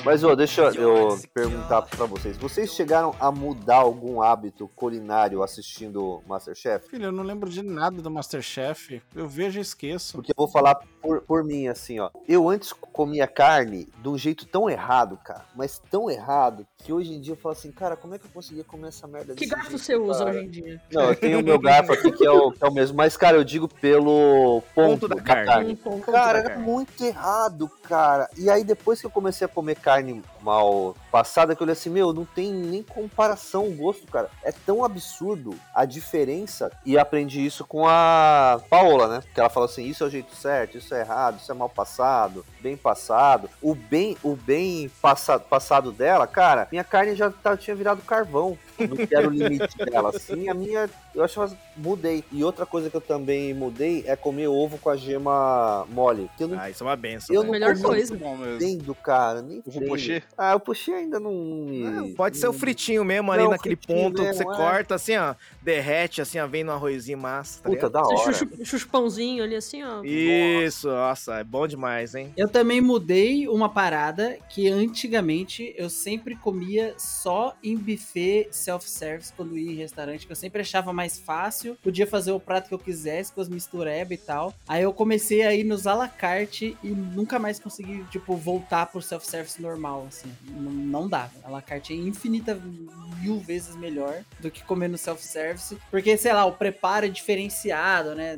Mas, 0.05 0.25
ô, 0.25 0.35
deixa 0.35 0.63
eu 0.75 1.17
perguntar 1.33 1.83
pra 1.83 2.07
vocês. 2.07 2.37
Vocês 2.37 2.73
chegaram 2.75 3.15
a 3.21 3.31
mudar 3.31 3.77
algum 3.77 4.21
hábito 4.21 4.69
culinário 4.75 5.45
assistindo 5.45 6.21
Masterchef? 6.27 6.89
Filho, 6.89 7.05
eu 7.05 7.13
não 7.13 7.23
lembro 7.23 7.49
de 7.49 7.63
nada 7.63 8.03
do 8.03 8.11
Masterchef. 8.11 9.01
Eu 9.15 9.29
vejo 9.29 9.61
e 9.61 9.63
esqueço. 9.63 10.15
Porque 10.15 10.33
eu 10.33 10.37
vou 10.37 10.49
falar 10.49 10.81
por, 11.03 11.21
por 11.23 11.45
mim, 11.45 11.67
assim, 11.69 11.99
ó. 11.99 12.11
Eu 12.29 12.49
antes 12.49 12.73
comia 12.73 13.27
carne 13.27 13.89
de 14.01 14.09
um 14.09 14.17
jeito 14.17 14.47
tão 14.47 14.71
errado, 14.71 15.19
cara. 15.25 15.45
Mas 15.55 15.81
tão 15.91 16.09
errado, 16.11 16.67
que 16.79 16.93
hoje 16.93 17.13
em 17.13 17.21
dia 17.21 17.33
eu 17.33 17.37
falo 17.37 17.53
assim, 17.55 17.71
cara, 17.73 17.97
como 17.97 18.15
é 18.15 18.19
que 18.19 18.27
eu 18.27 18.31
conseguia 18.33 18.65
comer 18.65 18.89
essa 18.89 19.07
merda 19.07 19.35
Que 19.35 19.47
garfo 19.47 19.71
jeito, 19.71 19.83
você 19.85 19.97
usa 19.97 20.25
cara? 20.25 20.37
hoje 20.37 20.47
em 20.47 20.51
dia? 20.51 20.81
Não, 20.93 21.03
eu 21.03 21.17
tenho 21.17 21.41
o 21.41 21.43
meu 21.43 21.59
garfo 21.59 21.93
aqui 21.93 22.11
que 22.13 22.27
é 22.27 22.31
o, 22.31 22.53
que 22.53 22.65
é 22.65 22.69
o 22.69 22.73
mesmo. 22.73 22.97
Mas, 22.97 23.17
cara, 23.17 23.37
eu 23.37 23.45
digo 23.45 23.69
pelo 23.69 24.63
ponto, 24.75 25.01
Ponto 25.01 25.09
da 25.09 25.17
da, 25.17 25.23
carne. 25.23 25.47
carne. 25.47 25.73
Um 25.73 25.77
ponto 25.77 26.13
Cara, 26.13 26.33
da 26.35 26.39
era 26.39 26.49
carne. 26.51 26.65
muito 26.65 27.05
errado, 27.05 27.69
cara. 27.83 28.29
E 28.37 28.49
aí, 28.49 28.63
depois 28.65 29.01
que 29.01 29.07
eu 29.07 29.11
comecei 29.11 29.45
a 29.45 29.49
comer 29.49 29.77
carne 29.77 30.23
mal 30.43 30.95
passada, 31.11 31.55
que 31.55 31.63
eu 31.63 31.65
olhei 31.65 31.73
assim, 31.73 31.91
meu, 31.91 32.13
não 32.13 32.25
tem 32.25 32.53
nem 32.53 32.83
comparação 32.83 33.69
o 33.69 33.75
gosto, 33.75 34.07
cara. 34.07 34.29
É 34.43 34.53
tão 34.53 34.85
absurdo 34.85 35.55
a 35.75 35.85
diferença. 35.85 36.71
E 36.85 36.99
aprendi 36.99 37.45
isso 37.45 37.65
com 37.65 37.87
a 37.87 38.61
Paola, 38.69 39.09
né? 39.09 39.23
Que 39.35 39.41
ela 39.41 39.49
fala 39.51 39.67
assim: 39.67 39.85
isso 39.85 40.05
é 40.05 40.07
o 40.07 40.11
jeito 40.11 40.35
certo, 40.35 40.79
isso 40.79 40.95
é 40.95 41.01
errado, 41.01 41.39
isso 41.39 41.51
é 41.51 41.55
mal 41.55 41.69
passado, 41.69 42.45
bem 42.61 42.77
passado. 42.77 43.49
O 43.61 43.75
bem, 43.75 44.17
o 44.23 44.35
bem 44.37 44.91
passado, 45.01 45.45
passado 45.49 45.93
dela, 45.93 46.27
cara, 46.27 46.69
minha 46.71 46.85
carne 46.85 47.15
já 47.15 47.31
tá- 47.31 47.57
tinha 47.57 47.77
virado 47.77 48.03
carvão. 48.03 48.59
Não 48.79 49.07
quero 49.07 49.29
o 49.29 49.31
limite 49.31 49.77
dela. 49.79 50.11
Assim, 50.11 50.49
a 50.49 50.55
minha, 50.55 50.89
eu 51.15 51.23
acho 51.23 51.35
que 51.35 51.41
eu 51.53 51.57
mudei. 51.77 52.25
E 52.33 52.43
outra 52.45 52.65
coisa 52.67 52.91
que 52.91 52.97
eu 52.97 53.01
também 53.01 53.53
mudei 53.55 54.05
é 54.07 54.17
comer 54.17 54.49
ovo 54.49 54.79
com 54.79 54.91
a 54.91 54.97
gema 54.97 55.87
mole. 55.91 56.31
Que 56.37 56.45
eu 56.45 56.49
não 56.49 56.59
Ah, 56.59 56.71
isso 56.71 56.83
é 56.83 56.87
uma 56.87 56.97
benção. 56.97 57.35
eu 57.35 57.43
velho. 57.43 57.53
não 57.53 57.59
Melhor 57.59 57.79
coisa. 57.81 58.15
Mesmo. 58.17 58.55
entendo, 58.57 58.95
cara. 58.95 59.43
Nem 59.43 59.63
O 59.65 59.71
sei. 59.73 59.87
pochê? 59.89 60.23
Ah, 60.37 60.55
o 60.55 60.61
pochê 60.61 60.93
ainda 60.93 61.19
não 61.21 61.33
me... 61.33 61.87
Ah, 61.87 62.03
Pode 62.17 62.37
ser 62.37 62.49
o 62.49 62.53
fritinho 62.53 63.05
mesmo 63.05 63.31
ali 63.33 63.43
Não, 63.45 63.51
naquele 63.51 63.77
ponto 63.77 64.23
que 64.23 64.33
você 64.33 64.39
mesmo, 64.45 64.53
é. 64.53 64.57
corta 64.57 64.95
assim, 64.95 65.17
ó, 65.17 65.35
derrete 65.63 66.21
assim, 66.21 66.39
ó, 66.39 66.47
vem 66.47 66.65
no 66.65 66.73
arrozinho 66.73 67.19
massa, 67.19 67.61
tá 67.63 67.69
Puta, 67.69 67.87
ligado? 67.87 67.93
da 67.93 68.03
Você 68.03 68.15
hora. 68.23 68.33
chuchu, 68.33 68.65
chuchu 68.65 68.89
pãozinho 68.89 69.43
ali 69.45 69.57
assim, 69.57 69.83
ó. 69.83 70.03
Isso, 70.05 70.89
nossa, 70.89 71.39
é 71.41 71.45
bom 71.45 71.67
demais, 71.67 72.15
hein? 72.15 72.33
Eu 72.37 72.49
também 72.49 72.81
mudei 72.81 73.49
uma 73.49 73.69
parada 73.69 74.39
que 74.49 74.69
antigamente 74.69 75.75
eu 75.77 75.89
sempre 75.91 76.37
comia 76.37 76.95
só 76.99 77.55
em 77.63 77.77
buffet 77.77 78.49
self-service 78.63 79.33
quando 79.37 79.59
ia 79.59 79.73
em 79.73 79.77
restaurante, 79.77 80.27
que 80.27 80.33
eu 80.33 80.37
sempre 80.37 80.61
achava 80.61 80.93
mais 80.93 81.19
fácil, 81.19 81.77
podia 81.83 82.07
fazer 82.07 82.33
o 82.33 82.41
prato 82.41 82.69
que 82.69 82.75
eu 82.75 82.79
quisesse 82.79 83.33
com 83.33 83.41
as 83.41 83.49
misturebas 83.49 84.19
e 84.19 84.21
tal. 84.21 84.55
Aí 84.67 84.83
eu 84.83 84.93
comecei 84.93 85.43
a 85.43 85.55
ir 85.55 85.65
nos 85.65 85.87
à 85.87 85.95
la 85.95 86.09
carte 86.09 86.77
e 86.83 86.89
nunca 86.89 87.39
mais 87.39 87.59
consegui, 87.59 88.05
tipo, 88.11 88.37
voltar 88.37 88.87
pro 88.87 89.03
self-service 89.03 89.61
normal, 89.61 90.07
assim. 90.09 90.33
Não, 90.49 90.71
não 90.71 91.09
dá. 91.09 91.31
A 91.45 91.51
la 91.51 91.63
carte 91.63 91.93
é 91.93 91.97
infinita 91.97 92.55
mil 93.21 93.39
vezes 93.39 93.77
melhor 93.77 94.23
do 94.41 94.51
que 94.51 94.63
comer 94.65 94.89
no 94.89 94.99
self-service, 94.99 95.77
porque, 95.91 96.17
sei 96.17 96.33
lá, 96.33 96.45
o 96.45 96.53
preparo 96.53 97.07
é 97.07 97.09
diferenciado, 97.09 98.15
né? 98.15 98.37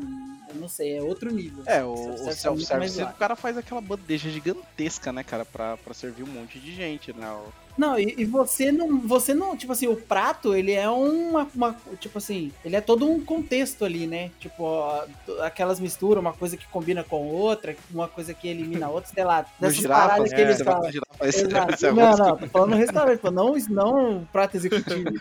Não 0.55 0.69
sei, 0.69 0.97
é 0.99 1.03
outro 1.03 1.33
nível. 1.33 1.63
É, 1.67 1.83
o, 1.85 1.93
o 1.93 2.33
Self-service 2.33 3.01
é 3.01 3.05
o 3.05 3.13
cara 3.15 3.35
faz 3.37 3.57
aquela 3.59 3.81
bandeja 3.81 4.31
gigantesca, 4.31 5.13
né, 5.13 5.23
cara, 5.23 5.45
pra, 5.45 5.77
pra 5.79 5.93
servir 5.95 6.23
um 6.23 6.27
monte 6.27 6.59
de 6.59 6.75
gente, 6.75 7.13
né? 7.13 7.37
Não, 7.77 7.99
e, 7.99 8.15
e 8.19 8.25
você 8.25 8.71
não, 8.71 9.01
você 9.01 9.35
não, 9.35 9.57
tipo 9.57 9.73
assim, 9.73 9.89
o 9.89 9.97
prato, 9.97 10.55
ele 10.55 10.71
é 10.71 10.89
uma, 10.89 11.49
uma, 11.53 11.77
tipo 11.99 12.19
assim, 12.19 12.53
ele 12.65 12.77
é 12.77 12.81
todo 12.81 13.05
um 13.11 13.21
contexto 13.25 13.85
ali, 13.85 14.07
né? 14.07 14.31
Tipo, 14.39 14.63
ó, 14.63 15.05
aquelas 15.41 15.81
misturas, 15.81 16.21
uma 16.21 16.33
coisa 16.33 16.57
que 16.57 16.69
combina 16.69 17.03
com 17.03 17.27
outra, 17.27 17.75
uma 17.91 18.07
coisa 18.07 18.33
que 18.33 18.47
elimina 18.47 18.89
outra, 18.89 19.11
sei 19.13 19.25
lá, 19.25 19.45
dessas 19.59 19.79
girafa, 19.79 20.01
paradas 20.09 20.29
que 20.33 20.37
é, 20.41 20.43
eles 20.45 20.57
você 20.59 20.63
vai 20.65 20.75
falam. 20.75 20.93
girafa, 20.93 21.27
esse 21.29 21.45
Não, 21.49 21.59
arroz 22.05 22.19
não, 22.21 22.37
que- 22.37 22.45
tô 22.45 22.51
falando 22.51 22.71
no 22.71 22.77
restaurante, 22.77 23.21
não, 23.25 23.57
não 23.71 24.25
prato 24.33 24.57
executivo. 24.57 25.11
de- 25.11 25.21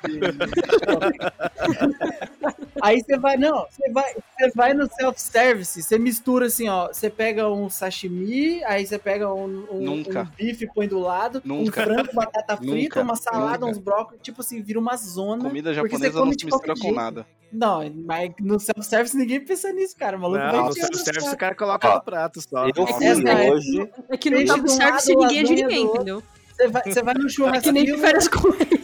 Aí 2.86 3.00
você 3.02 3.18
vai, 3.18 3.38
não, 3.38 3.66
você 3.70 3.90
vai, 3.92 4.14
você 4.14 4.52
vai 4.54 4.74
no 4.74 4.86
self-service, 4.94 5.82
você 5.82 5.98
mistura 5.98 6.48
assim, 6.48 6.68
ó. 6.68 6.88
Você 6.88 7.10
pega 7.10 7.50
um 7.50 7.70
sashimi, 7.70 8.62
aí 8.66 8.86
você 8.86 9.00
pega 9.00 9.34
um, 9.34 9.66
um, 9.72 9.80
Nunca. 9.82 10.24
um 10.24 10.36
bife, 10.36 10.68
põe 10.76 10.86
do 10.86 11.00
lado, 11.00 11.42
Nunca. 11.46 11.82
um 11.82 11.86
frango, 11.86 12.10
batata 12.14 12.58
frita, 12.58 12.74
Nunca. 12.76 13.02
uma 13.02 13.16
salada, 13.16 13.60
Nunca. 13.66 13.72
uns 13.72 13.78
brócolis, 13.78 14.20
tipo 14.22 14.42
assim, 14.42 14.62
vira 14.62 14.78
uma 14.80 14.98
zona. 14.98 15.46
Comida 15.46 15.74
japonesa 15.74 16.12
come 16.20 16.32
não 16.32 16.38
se 16.40 16.46
mistura 16.46 16.74
com 16.74 16.82
jeito. 16.82 16.96
nada. 16.96 17.26
Não, 17.54 17.90
mas 18.06 18.32
no 18.42 18.60
self-service 18.60 19.16
ninguém 19.16 19.40
pensa 19.40 19.72
nisso, 19.72 19.96
cara. 19.96 20.18
O 20.18 20.20
maluco 20.20 20.40
Não, 20.44 20.52
vai 20.52 20.62
no 20.64 20.74
self-service 20.74 21.30
o 21.34 21.38
cara 21.38 21.56
coloca 21.56 21.88
no 21.96 22.02
prato 22.02 22.42
só. 22.42 22.64
Eu 22.66 22.70
É 22.70 22.72
que 22.74 23.04
essa- 23.06 23.52
hoje. 23.54 23.90
É 24.10 24.18
que 24.18 24.30
não 24.30 24.38
Peixe 24.40 24.52
dá 24.54 24.58
de 24.58 24.62
um 24.62 24.68
certo 24.68 25.00
se 25.00 25.14
lado, 25.14 25.22
ninguém 25.22 25.40
é 25.40 25.44
de 25.44 25.56
ninguém, 25.56 25.84
entendeu? 25.86 26.24
Você 26.54 26.68
vai, 26.68 26.84
você 26.84 27.02
vai 27.02 27.14
no 27.14 27.26
É 27.26 27.30
churrasco. 27.30 27.62
que 27.64 27.72
nem 27.72 27.98
férias 27.98 28.28
com 28.28 28.50
ex. 28.50 28.83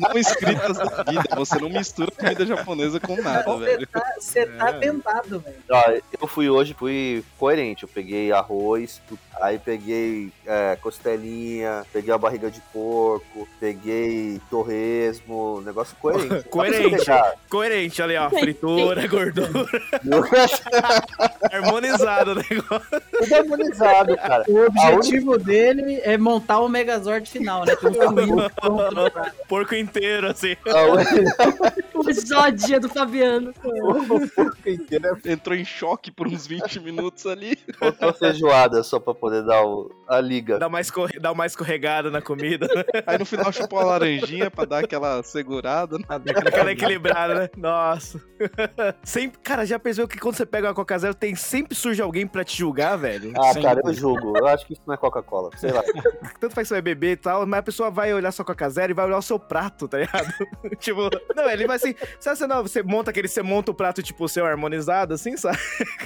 Não 0.00 0.18
escritas 0.18 0.76
da 0.76 1.02
vida. 1.04 1.22
Você 1.36 1.58
não 1.58 1.68
mistura 1.68 2.10
comida 2.10 2.46
japonesa 2.46 3.00
com 3.00 3.20
nada, 3.20 3.44
Você 3.44 3.64
velho. 3.64 3.86
tá, 3.86 4.12
você 4.18 4.46
tá 4.46 4.68
É. 4.70 4.72
tentado, 4.74 5.40
velho. 5.40 5.56
Ó, 5.70 5.82
eu 6.20 6.26
fui 6.26 6.48
hoje, 6.48 6.74
fui 6.74 7.24
coerente. 7.38 7.82
Eu 7.84 7.88
peguei 7.88 8.32
arroz, 8.32 9.00
aí 9.40 9.58
peguei 9.58 10.32
é, 10.46 10.76
costelinha, 10.80 11.84
peguei 11.92 12.12
a 12.12 12.18
barriga 12.18 12.50
de 12.50 12.60
porco, 12.72 13.46
peguei 13.58 14.40
torresmo, 14.50 15.60
negócio 15.64 15.96
coerente. 16.00 16.30
Coerente. 16.50 17.04
Coerente, 17.48 18.02
olha 18.02 18.20
aí, 18.20 18.26
ó. 18.26 18.30
Fritura, 18.30 19.06
gordura. 19.06 19.68
Harmonizado 21.52 22.32
o 22.32 22.34
negócio. 22.34 23.02
Tudo 23.18 23.34
harmonizado, 23.34 24.16
cara. 24.16 24.44
O 24.48 24.66
objetivo 24.66 25.38
dele 25.38 26.00
é 26.02 26.16
montar 26.16 26.60
o 26.60 26.68
Megazord 26.68 27.28
final, 27.30 27.64
né? 27.64 27.74
Tem 27.76 27.90
um 27.90 28.48
prato. 28.76 29.36
Porco 29.48 29.74
inteiro, 29.74 30.28
assim. 30.28 30.56
O 31.94 32.08
exódia 32.08 32.80
do 32.80 32.88
Fabiano. 32.88 33.52
o 33.62 34.28
porco 34.30 34.68
inteiro 34.68 35.18
é 35.24 35.32
Entrou 35.32 35.56
em 35.56 35.64
choque 35.64 36.10
por 36.10 36.26
uns 36.26 36.46
20 36.46 36.80
minutos 36.80 37.26
ali. 37.26 37.56
Faltou 37.78 38.12
feijoada 38.14 38.82
só 38.82 38.98
pra 38.98 39.14
poder 39.14 39.44
dar 39.44 39.62
o- 39.64 39.90
a 40.08 40.20
liga. 40.20 40.58
Dá 40.58 40.66
uma, 40.66 40.80
escorre... 40.80 41.18
Dá 41.20 41.30
uma 41.32 41.46
escorregada 41.46 42.10
na 42.10 42.20
comida. 42.22 42.66
Aí 43.06 43.18
no 43.18 43.24
final 43.26 43.52
chupou 43.52 43.78
a 43.78 43.84
laranjinha 43.84 44.50
pra 44.50 44.64
dar 44.64 44.84
aquela 44.84 45.22
segurada. 45.22 45.98
né? 45.98 46.04
Aquela 46.46 46.72
equilibrada, 46.72 47.34
né? 47.34 47.50
Nossa. 47.56 48.20
Sempre... 49.04 49.38
Cara, 49.42 49.64
já 49.66 49.78
pensou 49.78 50.08
que 50.08 50.18
quando 50.18 50.36
você 50.36 50.46
pega 50.46 50.68
uma 50.68 50.74
Coca 50.74 50.98
Zero, 50.98 51.14
tem 51.14 51.34
sempre 51.34 51.74
surge 51.74 52.00
alguém 52.00 52.26
pra 52.26 52.44
te 52.44 52.56
julgar, 52.56 52.96
velho? 52.96 53.32
Ah, 53.36 53.52
Sem 53.52 53.62
cara, 53.62 53.80
eu 53.84 53.92
julgo. 53.92 54.36
Eu 54.38 54.46
acho 54.46 54.66
que 54.66 54.72
isso 54.72 54.82
não 54.86 54.94
é 54.94 54.96
Coca-Cola. 54.96 55.50
Sei 55.56 55.70
lá. 55.70 55.82
Tanto 56.40 56.54
faz 56.54 56.66
que 56.66 56.68
você 56.68 56.74
vai 56.74 56.82
beber 56.82 57.12
e 57.12 57.16
tal, 57.16 57.46
mas 57.46 57.60
a 57.60 57.62
pessoa 57.62 57.90
vai 57.90 58.12
olhar 58.14 58.32
sua 58.32 58.44
Coca 58.44 58.59
Zero 58.68 58.92
e 58.92 58.94
vai 58.94 59.06
olhar 59.06 59.18
o 59.18 59.22
seu 59.22 59.38
prato, 59.38 59.88
tá 59.88 59.98
ligado? 59.98 60.32
tipo, 60.78 61.08
não, 61.34 61.48
ele 61.48 61.66
vai 61.66 61.76
assim. 61.76 61.94
Sabe, 62.18 62.38
você, 62.38 62.46
não, 62.46 62.62
você 62.62 62.82
monta 62.82 63.10
aquele, 63.10 63.28
você 63.28 63.42
monta 63.42 63.70
o 63.70 63.74
prato, 63.74 64.02
tipo, 64.02 64.24
o 64.24 64.28
seu 64.28 64.44
harmonizado, 64.44 65.14
assim, 65.14 65.36
sabe? 65.36 65.58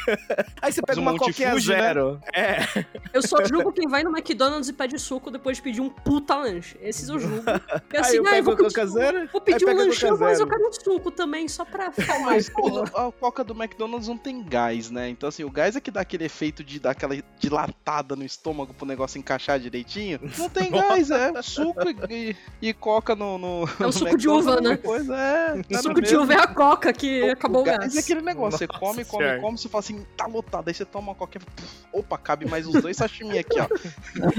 Aí 0.60 0.72
você 0.72 0.82
pega 0.82 1.01
um 1.01 1.02
uma 1.02 1.16
Coquinha 1.16 1.52
Fuji, 1.52 1.70
né? 1.70 1.78
Zero. 1.78 2.20
É. 2.32 2.85
Eu 3.12 3.22
só 3.22 3.44
julgo 3.44 3.72
quem 3.72 3.89
vai 3.89 4.02
no 4.02 4.10
McDonald's 4.10 4.68
e 4.68 4.72
pede 4.72 4.98
suco 4.98 5.31
depois 5.31 5.56
de 5.56 5.62
pedir 5.62 5.81
um 5.81 5.89
puta 5.89 6.36
lanche. 6.36 6.76
Esses 6.81 7.09
eu 7.09 7.18
julgo. 7.18 7.43
Aí 7.48 8.01
assim, 8.01 8.16
eu 8.16 8.26
ah, 8.26 8.31
pego 8.31 8.44
vou 8.47 8.56
pedir, 8.56 8.68
Coca 8.68 8.86
Zero, 8.86 9.28
vou 9.32 9.40
pedir 9.40 9.68
aí 9.68 9.74
um 9.74 9.78
lanchinho, 9.78 10.12
Coca 10.12 10.24
mas 10.24 10.40
eu 10.40 10.47
quero 10.47 10.68
um 10.68 10.72
suco 10.72 11.10
também, 11.10 11.48
só 11.48 11.64
pra 11.64 11.93
ficar 11.93 12.18
Mas 12.24 12.51
mais. 12.51 12.94
a 12.94 13.12
coca 13.12 13.44
do 13.44 13.55
McDonald's 13.55 14.09
não 14.09 14.16
tem 14.16 14.43
gás, 14.43 14.90
né? 14.90 15.09
Então, 15.09 15.28
assim, 15.28 15.44
o 15.44 15.51
gás 15.51 15.76
é 15.76 15.81
que 15.81 15.90
dá 15.90 16.01
aquele 16.01 16.24
efeito 16.24 16.64
de 16.64 16.78
dar 16.78 16.90
aquela 16.90 17.14
dilatada 17.39 18.16
no 18.16 18.24
estômago 18.24 18.72
pro 18.74 18.86
negócio 18.86 19.18
encaixar 19.18 19.59
direitinho. 19.59 20.20
Não 20.39 20.48
tem 20.48 20.70
gás, 20.70 21.10
é 21.10 21.43
suco 21.43 21.89
e, 22.10 22.34
e- 22.62 22.69
e 22.69 22.73
coca 22.73 23.15
no, 23.15 23.36
no. 23.39 23.69
É 23.81 23.82
o 23.82 23.86
no 23.86 23.93
suco 23.93 24.16
de 24.16 24.28
uva, 24.28 24.61
né? 24.61 24.77
Coisa, 24.77 25.15
é, 25.16 25.62
tá 25.62 25.78
O 25.78 25.82
suco 25.82 26.01
de 26.01 26.16
uva 26.16 26.32
é 26.35 26.39
a 26.39 26.47
coca 26.47 26.93
que 26.93 27.31
acabou 27.31 27.62
o 27.62 27.65
gás 27.65 27.78
gás. 27.78 27.97
é 27.97 28.01
aquele 28.01 28.23
negócio, 28.23 28.59
você 28.59 28.66
Nossa 28.66 28.78
come, 28.81 29.05
come, 29.05 29.23
Senhora. 29.24 29.40
come, 29.40 29.59
você 29.59 29.69
fala 29.69 29.81
assim, 29.81 30.06
tá 30.16 30.27
lotado. 30.27 30.69
Aí 30.69 30.74
você 30.74 30.85
toma 30.85 31.09
uma 31.09 31.15
coquinha, 31.15 31.44
puf, 31.44 31.69
opa, 31.93 32.16
cabe 32.19 32.47
mais 32.47 32.66
os 32.66 32.81
dois 32.81 32.97
sashimi 32.97 33.39
aqui, 33.39 33.61
ó. 33.61 33.66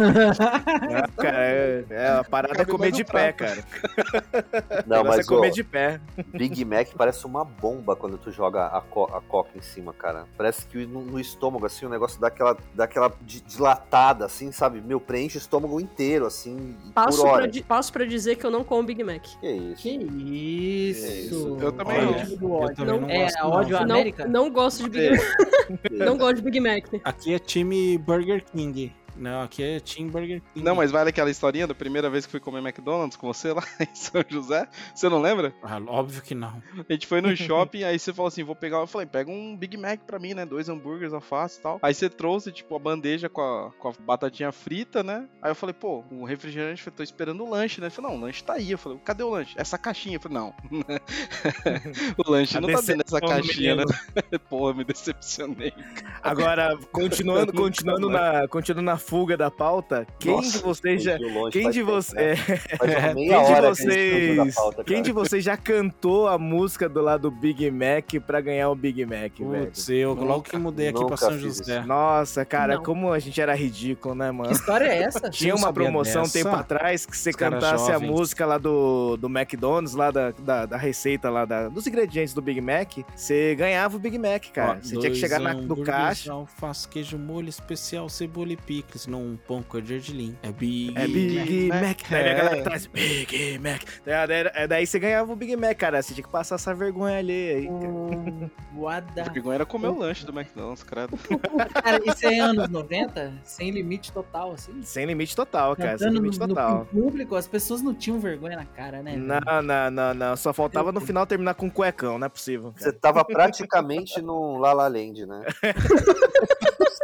Ah, 0.05 1.09
cara, 1.17 1.37
é, 1.37 1.85
é, 1.89 2.07
a 2.19 2.23
parada 2.23 2.61
é 2.61 2.65
comer 2.65 2.91
de 2.91 3.03
pé, 3.03 3.31
prato. 3.31 3.63
cara. 3.63 4.83
Não, 4.85 5.01
O 5.01 5.05
mas 5.07 5.19
é 5.19 5.23
comer 5.23 5.49
ó, 5.49 5.51
de 5.51 5.63
pé. 5.63 5.99
Big 6.27 6.63
Mac 6.65 6.87
parece 6.97 7.25
uma 7.25 7.43
bomba 7.43 7.95
quando 7.95 8.17
tu 8.17 8.31
joga 8.31 8.67
a, 8.67 8.81
co- 8.81 9.09
a 9.13 9.21
coca 9.21 9.51
em 9.57 9.61
cima, 9.61 9.93
cara. 9.93 10.25
Parece 10.37 10.65
que 10.65 10.85
no, 10.85 11.01
no 11.01 11.19
estômago, 11.19 11.65
assim, 11.65 11.85
o 11.85 11.89
negócio 11.89 12.19
dá 12.19 12.27
aquela, 12.27 12.57
dá 12.73 12.83
aquela 12.85 13.11
di- 13.21 13.41
dilatada, 13.41 14.25
assim, 14.25 14.51
sabe? 14.51 14.81
Meu, 14.81 14.99
preenche 14.99 15.37
o 15.37 15.39
estômago 15.39 15.79
inteiro, 15.79 16.25
assim, 16.25 16.75
Passo 16.93 17.17
por 17.17 17.23
pra, 17.23 17.31
hora. 17.33 17.47
di- 17.47 17.61
passo 17.85 17.93
pra 17.93 18.05
dizer 18.05 18.35
que 18.35 18.45
eu 18.45 18.51
não 18.51 18.63
como 18.63 18.83
Big 18.83 19.03
Mac. 19.03 19.21
Que 19.39 19.47
isso? 19.51 19.81
Que 19.81 19.89
isso. 19.89 21.07
isso. 21.07 21.57
Eu 21.61 21.71
também 21.71 22.01
não. 22.01 22.13
Do 22.37 22.45
eu 22.45 22.51
ódio. 22.51 22.75
também 22.75 22.99
não 22.99 23.09
é, 23.09 23.21
gosto, 23.23 23.37
não. 23.39 23.49
ódio 23.51 23.71
Não, 23.75 23.83
América? 23.83 24.27
não 24.27 24.49
gosto 24.51 24.83
de 24.83 24.89
Big 24.89 25.05
É. 25.05 25.11
Mac. 25.11 25.91
Não 25.91 26.17
gosto 26.17 26.35
de 26.37 26.41
Big 26.41 26.59
Mac. 26.59 26.85
Aqui 27.03 27.33
é 27.33 27.39
time 27.39 27.97
Burger 27.97 28.43
King. 28.43 28.91
Não, 29.17 29.41
aqui 29.41 29.63
é 29.63 29.79
Team 29.79 30.07
Burger 30.07 30.41
King. 30.53 30.65
Não, 30.65 30.75
mas 30.75 30.91
vale 30.91 31.09
aquela 31.09 31.29
historinha 31.29 31.67
da 31.67 31.73
primeira 31.73 32.09
vez 32.09 32.25
que 32.25 32.31
fui 32.31 32.39
comer 32.39 32.59
McDonald's 32.59 33.15
com 33.15 33.27
você 33.27 33.53
lá 33.53 33.63
em 33.79 33.95
São 33.95 34.23
José? 34.27 34.67
Você 34.93 35.09
não 35.09 35.21
lembra? 35.21 35.53
Ah, 35.63 35.79
óbvio 35.87 36.21
que 36.21 36.35
não. 36.35 36.61
A 36.87 36.93
gente 36.93 37.07
foi 37.07 37.21
no 37.21 37.35
shopping, 37.37 37.83
aí 37.83 37.97
você 37.97 38.13
falou 38.13 38.27
assim, 38.27 38.43
vou 38.43 38.55
pegar... 38.55 38.77
Eu 38.77 38.87
falei, 38.87 39.07
pega 39.07 39.31
um 39.31 39.55
Big 39.55 39.77
Mac 39.77 40.01
pra 40.01 40.19
mim, 40.19 40.33
né? 40.33 40.45
Dois 40.45 40.69
hambúrgueres, 40.69 41.13
alface 41.13 41.59
e 41.59 41.61
tal. 41.61 41.79
Aí 41.81 41.93
você 41.93 42.09
trouxe, 42.09 42.51
tipo, 42.51 42.75
a 42.75 42.79
bandeja 42.79 43.29
com 43.29 43.41
a, 43.41 43.71
com 43.79 43.89
a 43.89 43.93
batatinha 43.99 44.51
frita, 44.51 45.03
né? 45.03 45.27
Aí 45.41 45.51
eu 45.51 45.55
falei, 45.55 45.73
pô, 45.73 46.03
o 46.11 46.25
refrigerante, 46.25 46.81
eu 46.81 46.85
falei, 46.85 46.97
tô 46.97 47.03
esperando 47.03 47.43
o 47.43 47.49
lanche, 47.49 47.79
né? 47.79 47.87
Ele 47.87 47.93
falou, 47.93 48.11
não, 48.11 48.17
o 48.17 48.21
lanche 48.21 48.43
tá 48.43 48.53
aí. 48.53 48.71
Eu 48.71 48.77
falei, 48.77 48.99
cadê 49.03 49.23
o 49.23 49.29
lanche? 49.29 49.53
Essa 49.57 49.77
caixinha. 49.77 50.17
Eu 50.17 50.21
falei, 50.21 50.37
não. 50.37 50.53
o 52.17 52.31
lanche 52.31 52.57
A 52.57 52.61
não 52.61 52.69
tá 52.69 52.81
dentro 52.81 53.03
dessa 53.03 53.21
caixinha, 53.21 53.75
né? 53.75 53.85
menino. 53.85 54.39
Eu 54.51 54.73
me 54.73 54.83
decepcionei. 54.83 55.73
Agora, 56.21 56.77
continuando, 56.91 57.53
continuando, 57.53 58.09
na, 58.09 58.47
continuando 58.47 58.85
na 58.85 58.97
fuga 59.05 59.37
da 59.37 59.51
pauta, 59.51 60.07
quem 60.19 60.35
Nossa, 60.35 60.57
de 60.57 60.63
vocês 60.63 61.03
já. 61.03 61.17
longe, 61.17 61.51
Quem 61.51 61.69
de 61.69 61.79
é, 62.15 62.35
Quem 63.15 63.43
de 63.43 63.53
que 63.53 63.61
vocês. 63.61 64.55
pauta, 64.55 64.83
Quem 64.83 65.01
de 65.01 65.11
vocês 65.11 65.43
já 65.43 65.57
cantou 65.57 66.27
a 66.27 66.37
música 66.37 66.89
do 66.89 67.01
lado 67.01 67.23
do 67.29 67.31
Big 67.31 67.69
Mac 67.71 68.13
pra 68.25 68.39
ganhar 68.41 68.69
o 68.69 68.75
Big 68.75 69.05
Mac, 69.05 69.37
velho? 69.39 69.65
Putz, 69.65 69.89
eu 69.89 70.13
logo 70.13 70.43
que 70.43 70.57
mudei 70.57 70.89
aqui 70.89 71.05
pra 71.05 71.17
São 71.17 71.37
José. 71.39 71.81
Nossa, 71.85 72.45
cara, 72.45 72.75
Não. 72.75 72.83
como 72.83 73.11
a 73.11 73.19
gente 73.19 73.39
era 73.39 73.55
ridículo, 73.55 74.13
né, 74.15 74.29
Que 74.29 74.35
mano? 74.35 74.51
história 74.51 74.85
é 74.85 75.03
essa? 75.03 75.29
Tinha 75.29 75.55
uma 75.55 75.71
promoção 75.73 76.23
um 76.23 76.29
tempo 76.29 76.49
atrás 76.49 77.05
que 77.05 77.17
você 77.17 77.29
Os 77.31 77.35
cantasse 77.35 77.91
a 77.91 77.99
música 77.99 78.45
lá 78.45 78.57
do, 78.57 79.17
do 79.17 79.27
McDonald's, 79.27 79.93
lá 79.93 80.11
da, 80.11 80.31
da, 80.31 80.65
da 80.65 80.77
receita 80.77 81.29
lá 81.29 81.45
da, 81.45 81.69
dos 81.69 81.87
ingredientes 81.87 82.33
do 82.33 82.41
Big 82.41 82.61
Mac, 82.61 82.97
você 83.15 83.55
ganhava 83.55 83.95
o 83.95 83.99
Big 83.99 84.17
Mac, 84.17 84.45
cara. 84.53 84.77
Ó, 84.79 84.83
você 84.83 84.97
tinha 84.97 85.11
que 85.11 85.17
chegar 85.17 85.39
na, 85.39 85.53
no 85.53 85.83
caixa. 85.83 86.31
Alface, 86.31 86.87
queijo 86.87 87.17
molho 87.17 87.49
especial, 87.49 88.09
cebola 88.09 88.53
e 88.53 88.57
picles, 88.95 89.07
num 89.07 89.37
pão 89.47 89.61
com 89.61 89.81
gergelim. 89.83 90.37
É 90.41 90.51
Big, 90.51 90.97
É 90.97 91.07
Big 91.07 91.67
Mac. 91.67 91.81
Mac. 91.81 91.97
Daí 92.09 92.23
a 92.23 92.27
É. 92.27 92.35
galera 92.35 92.59
atrás, 92.61 92.85
Big 92.87 93.59
Mac. 93.59 93.81
Daí, 94.05 94.27
daí- 94.27 94.51
é, 94.53 94.67
daí 94.67 94.87
você 94.87 94.99
ganhava 94.99 95.31
o 95.31 95.35
Big 95.35 95.55
Mac, 95.55 95.77
cara. 95.77 96.01
Você 96.01 96.13
tinha 96.13 96.25
que 96.25 96.31
passar 96.31 96.55
essa 96.55 96.73
vergonha 96.73 97.19
ali 97.19 97.49
aí. 97.49 97.67
Hum, 97.69 98.49
What 98.75 99.13
the... 99.13 99.21
A 99.21 99.25
vergonha 99.25 99.55
era 99.55 99.65
comer 99.65 99.87
o 99.89 99.97
lanche 99.97 100.25
do 100.25 100.31
McDonald's, 100.37 100.83
credo. 100.83 101.17
Cara, 101.81 102.01
isso 102.05 102.25
é 102.27 102.39
anos 102.39 102.69
90? 102.69 103.33
Sem 103.43 103.71
limite 103.71 104.11
total, 104.11 104.51
assim? 104.53 104.81
Sem 104.83 105.05
limite 105.05 105.35
total, 105.35 105.75
cara. 105.75 105.97
Sem 105.97 106.07
Cantando 106.07 106.21
limite 106.21 106.39
no, 106.39 106.47
total. 106.49 106.79
no 106.79 106.85
público, 106.85 107.35
as 107.35 107.47
pessoas 107.47 107.81
não 107.81 107.93
tinham 107.93 108.19
vergonha 108.19 108.57
na 108.57 108.65
cara, 108.65 109.01
né? 109.01 109.11
velho? 109.11 109.23
Não, 109.23 109.61
não, 109.61 109.91
não, 109.91 110.13
não. 110.13 110.35
Só 110.35 110.51
faltava 110.53 110.91
no 110.91 110.99
final 111.01 111.25
terminar 111.25 111.53
com 111.53 111.67
um 111.67 111.69
cuecão, 111.69 112.17
não 112.17 112.25
é 112.25 112.29
possível. 112.29 112.73
Você 112.77 112.91
tava 112.91 113.23
praticamente 113.23 114.21
no 114.21 114.57
La 114.57 114.73
La 114.73 114.87
Land, 114.87 115.25
né? 115.25 115.45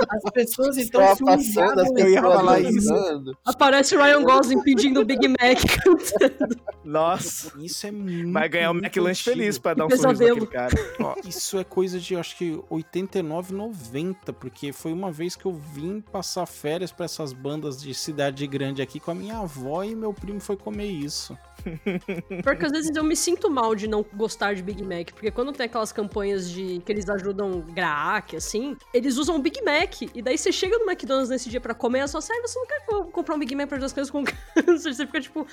As 0.10 0.32
pessoas 0.34 0.78
então 0.78 1.02
Tava 1.16 1.38
se 1.40 1.54
passando 1.84 1.98
as 1.98 2.04
humilhavam. 2.04 2.08
Eu 2.08 2.12
ia 2.12 2.22
pessoas 2.22 2.36
falar 2.36 2.60
isso. 2.62 3.38
Aparece 3.46 3.96
o 3.96 4.02
Ryan 4.02 4.24
Gosling 4.24 4.62
pedindo 4.62 5.06
Big 5.06 5.28
Mac 5.28 5.60
cantando. 5.84 6.62
Nossa. 6.84 7.52
Isso 7.60 7.88
é 7.88 7.92
muito. 7.92 8.32
Vai 8.32 8.50
ganhar 8.50 8.72
o 8.72 8.74
muito 8.74 8.86
McLanche 8.86 9.24
feliz 9.24 9.58
pra 9.58 9.74
dar 9.74 9.86
um 9.86 9.90
sorriso 9.90 10.08
pesadelo. 10.08 10.40
naquele 10.42 10.52
cara. 10.52 10.76
Ó, 11.00 11.16
isso 11.26 11.58
é 11.58 11.64
coisa 11.64 12.00
de, 12.00 12.16
acho 12.16 12.38
que, 12.38 12.60
89, 12.70 13.54
90, 13.54 14.34
porque 14.34 14.72
foi 14.72 14.92
uma 14.92 15.12
vez 15.12 15.36
que 15.36 15.46
eu 15.46 15.54
vim 15.54 16.02
passar 16.02 16.46
férias 16.46 16.92
pra 16.92 17.06
essas 17.06 17.34
bandas 17.34 17.82
de 17.82 17.94
cidade 17.94 18.46
grande 18.48 18.82
aqui 18.82 19.00
com 19.00 19.12
a 19.12 19.16
minha 19.16 19.38
avó 19.38 19.84
e 19.84 19.96
meu 19.96 20.14
primo 20.14 20.40
foi 20.40 20.58
comer 20.58 20.88
isso. 20.88 21.38
Porque 22.44 22.66
às 22.66 22.72
vezes 22.72 22.96
eu 22.96 23.04
me 23.04 23.16
sinto 23.16 23.50
mal 23.50 23.76
de 23.76 23.88
não 23.88 24.06
gostar 24.14 24.54
de 24.54 24.62
Big 24.62 24.84
Mac, 24.84 25.12
porque 25.14 25.32
quando 25.32 25.52
tem 25.52 25.66
aquelas 25.66 25.92
campanhas 25.92 26.50
de 26.50 26.82
que 26.86 26.92
eles 26.92 27.10
ajudam 27.10 27.62
GRAAC, 27.62 28.36
assim, 28.36 28.76
eles 28.94 29.18
usam 29.18 29.36
o 29.38 29.40
Big 29.40 29.62
Mac, 29.64 30.02
e 30.14 30.22
daí 30.22 30.38
você 30.38 30.52
chega 30.52 30.78
no 30.78 30.90
McDonald's 30.90 31.30
nesse 31.30 31.50
dia 31.50 31.60
pra 31.60 31.72
pra 31.72 31.76
comer, 31.76 32.00
ela 32.00 32.08
só 32.08 32.18
assim, 32.18 32.34
"Ai, 32.34 32.42
você 32.42 32.60
não 32.60 32.66
quer 32.68 32.86
que 32.86 32.94
eu 32.94 33.06
comprar 33.06 33.36
um 33.36 33.40
Big 33.40 33.56
Mac 33.56 33.68
pra 33.68 33.78
duas 33.78 33.94
coisas 33.94 34.12
com 34.12 34.24
câncer? 34.24 34.36
Você 34.94 35.06
fica 35.06 35.22
tipo, 35.22 35.48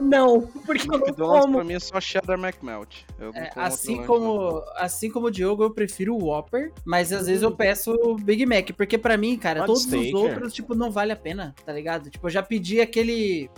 não, 0.00 0.40
porque 0.64 0.88
eu 0.88 0.98
não 0.98 1.06
McDonald's 1.06 1.42
como. 1.42 1.54
pra 1.56 1.64
mim 1.64 1.74
é 1.74 1.80
só 1.80 2.00
cheddar 2.00 2.38
McMelt. 2.38 3.04
É, 3.34 3.50
assim, 3.56 4.04
como, 4.04 4.62
assim 4.76 5.10
como 5.10 5.26
o 5.26 5.30
Diogo, 5.30 5.62
eu 5.62 5.70
prefiro 5.70 6.14
o 6.14 6.24
Whopper, 6.24 6.72
mas 6.84 7.12
às 7.12 7.26
vezes 7.26 7.42
eu 7.42 7.54
peço 7.54 7.92
o 7.92 8.14
Big 8.16 8.44
Mac, 8.46 8.70
porque 8.76 8.96
pra 8.96 9.16
mim, 9.16 9.36
cara, 9.36 9.60
Hot 9.60 9.66
todos 9.66 9.82
steak, 9.82 10.14
os 10.14 10.20
outros, 10.20 10.52
tipo, 10.52 10.74
não 10.74 10.90
vale 10.90 11.12
a 11.12 11.16
pena, 11.16 11.54
tá 11.64 11.72
ligado? 11.72 12.10
Tipo, 12.10 12.26
eu 12.26 12.30
já 12.30 12.42
pedi 12.42 12.80
aquele 12.80 13.50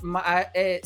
é, 0.54 0.80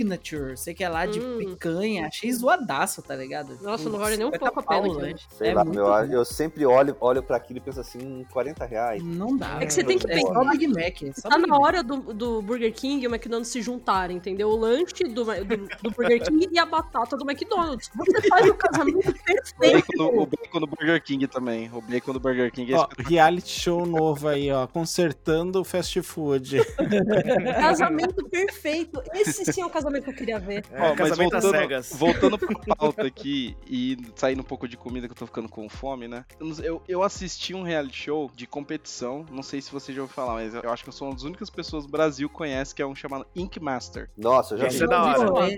Signature, 0.00 0.56
sei 0.56 0.72
que 0.74 0.82
é 0.82 0.88
lá 0.88 1.04
de 1.04 1.20
Hum. 1.20 1.38
picanha, 1.38 2.06
achei 2.06 2.32
zoadaço, 2.32 3.02
tá 3.02 3.14
ligado? 3.14 3.58
Nossa, 3.60 3.88
não 3.90 3.98
vale 3.98 4.16
nem 4.16 4.26
um 4.26 4.30
50 4.32 4.52
pouco 4.52 4.60
a 4.60 4.62
pena 4.62 4.82
pau, 4.82 4.92
aquilo. 4.92 5.06
né? 5.06 5.14
Sei 5.36 5.48
É 5.50 5.54
lá, 5.54 5.64
muito 5.64 5.76
meu, 5.78 5.86
eu 6.12 6.24
sempre 6.24 6.64
olho, 6.64 6.96
olho 7.00 7.22
pra 7.22 7.36
aquilo 7.36 7.58
e 7.58 7.60
penso 7.60 7.80
assim, 7.80 7.98
"Hum, 7.98 8.24
40 8.32 8.64
reais. 8.64 9.02
Não 9.02 9.36
dá. 9.36 9.58
É 9.60 9.66
que 9.66 9.72
você 9.74 9.84
tem 9.84 9.98
que 9.98 10.10
É 10.10 10.18
só 10.20 10.28
pensar- 10.32 10.50
Big 10.52 10.68
Mac. 10.68 11.02
é 11.02 11.12
só 11.12 11.28
Tá 11.28 11.36
Big 11.36 11.48
na 11.48 11.54
Mac. 11.58 11.60
hora 11.66 11.82
do, 11.82 11.96
do 12.14 12.40
Burger 12.42 12.72
King 12.72 13.04
e 13.04 13.06
o 13.08 13.10
McDonald's 13.14 13.50
se 13.50 13.60
juntarem, 13.60 14.16
entendeu? 14.16 14.48
O 14.48 14.56
lanche 14.56 15.04
do, 15.04 15.24
do, 15.24 15.68
do 15.82 15.90
Burger 15.90 16.22
King 16.24 16.48
e 16.50 16.58
a 16.58 16.64
batata 16.66 17.16
do 17.16 17.28
McDonald's. 17.30 17.90
Você 17.94 18.22
faz 18.28 18.48
o 18.48 18.54
casamento 18.54 19.12
perfeito. 19.24 20.02
o 20.02 20.26
bacon 20.26 20.60
do 20.60 20.66
Burger 20.66 21.02
King 21.02 21.26
também. 21.26 21.70
O 21.72 21.80
bacon 21.82 22.12
do 22.12 22.20
Burger 22.20 22.50
King 22.50 22.72
é 22.72 22.76
Ó, 22.78 22.88
reality 22.98 23.48
show 23.50 23.84
novo 23.84 24.28
aí, 24.28 24.50
ó. 24.50 24.66
Consertando 24.66 25.60
o 25.60 25.64
fast 25.64 26.00
food. 26.02 26.58
Casamento 27.60 28.24
perfeito. 28.28 29.02
Esse 29.14 29.52
sim 29.52 29.60
é 29.60 29.66
o 29.66 29.70
casamento 29.70 29.89
que 29.98 30.10
eu 30.10 30.14
queria 30.14 30.38
ver. 30.38 30.62
É, 30.70 30.82
Ó, 30.82 30.94
mas 30.98 31.16
voltando, 31.16 31.50
cegas. 31.50 31.92
voltando 31.94 32.38
pra 32.38 32.48
pauta 32.76 33.06
aqui 33.06 33.56
e 33.66 33.96
saindo 34.14 34.40
um 34.40 34.44
pouco 34.44 34.68
de 34.68 34.76
comida 34.76 35.06
que 35.08 35.12
eu 35.12 35.16
tô 35.16 35.26
ficando 35.26 35.48
com 35.48 35.66
fome, 35.70 36.06
né? 36.06 36.26
Eu 36.38 36.50
Eu, 36.62 36.82
eu 36.86 37.02
assisti 37.02 37.54
um 37.54 37.62
reality 37.62 37.96
show 37.96 38.30
de 38.34 38.46
competição, 38.46 39.24
não 39.30 39.42
sei 39.42 39.60
se 39.62 39.72
você 39.72 39.92
já 39.92 40.02
ouviu 40.02 40.14
falar, 40.14 40.34
mas 40.34 40.54
eu 40.54 40.70
acho 40.70 40.82
que 40.82 40.88
eu 40.90 40.92
sou 40.92 41.08
uma 41.08 41.14
das 41.14 41.22
únicas 41.24 41.48
pessoas 41.48 41.84
do 41.86 41.90
Brasil 41.90 42.28
que 42.28 42.34
conhece, 42.34 42.74
que 42.74 42.82
é 42.82 42.86
um 42.86 42.94
chamado 42.94 43.26
Ink 43.34 43.58
Master. 43.58 44.10
Nossa, 44.16 44.54
eu 44.54 44.58
já 44.58 44.66
Esse 44.66 44.78
vi. 44.78 44.84
é 44.84 44.86
da 44.88 45.02
hora. 45.02 45.48
É- 45.48 45.54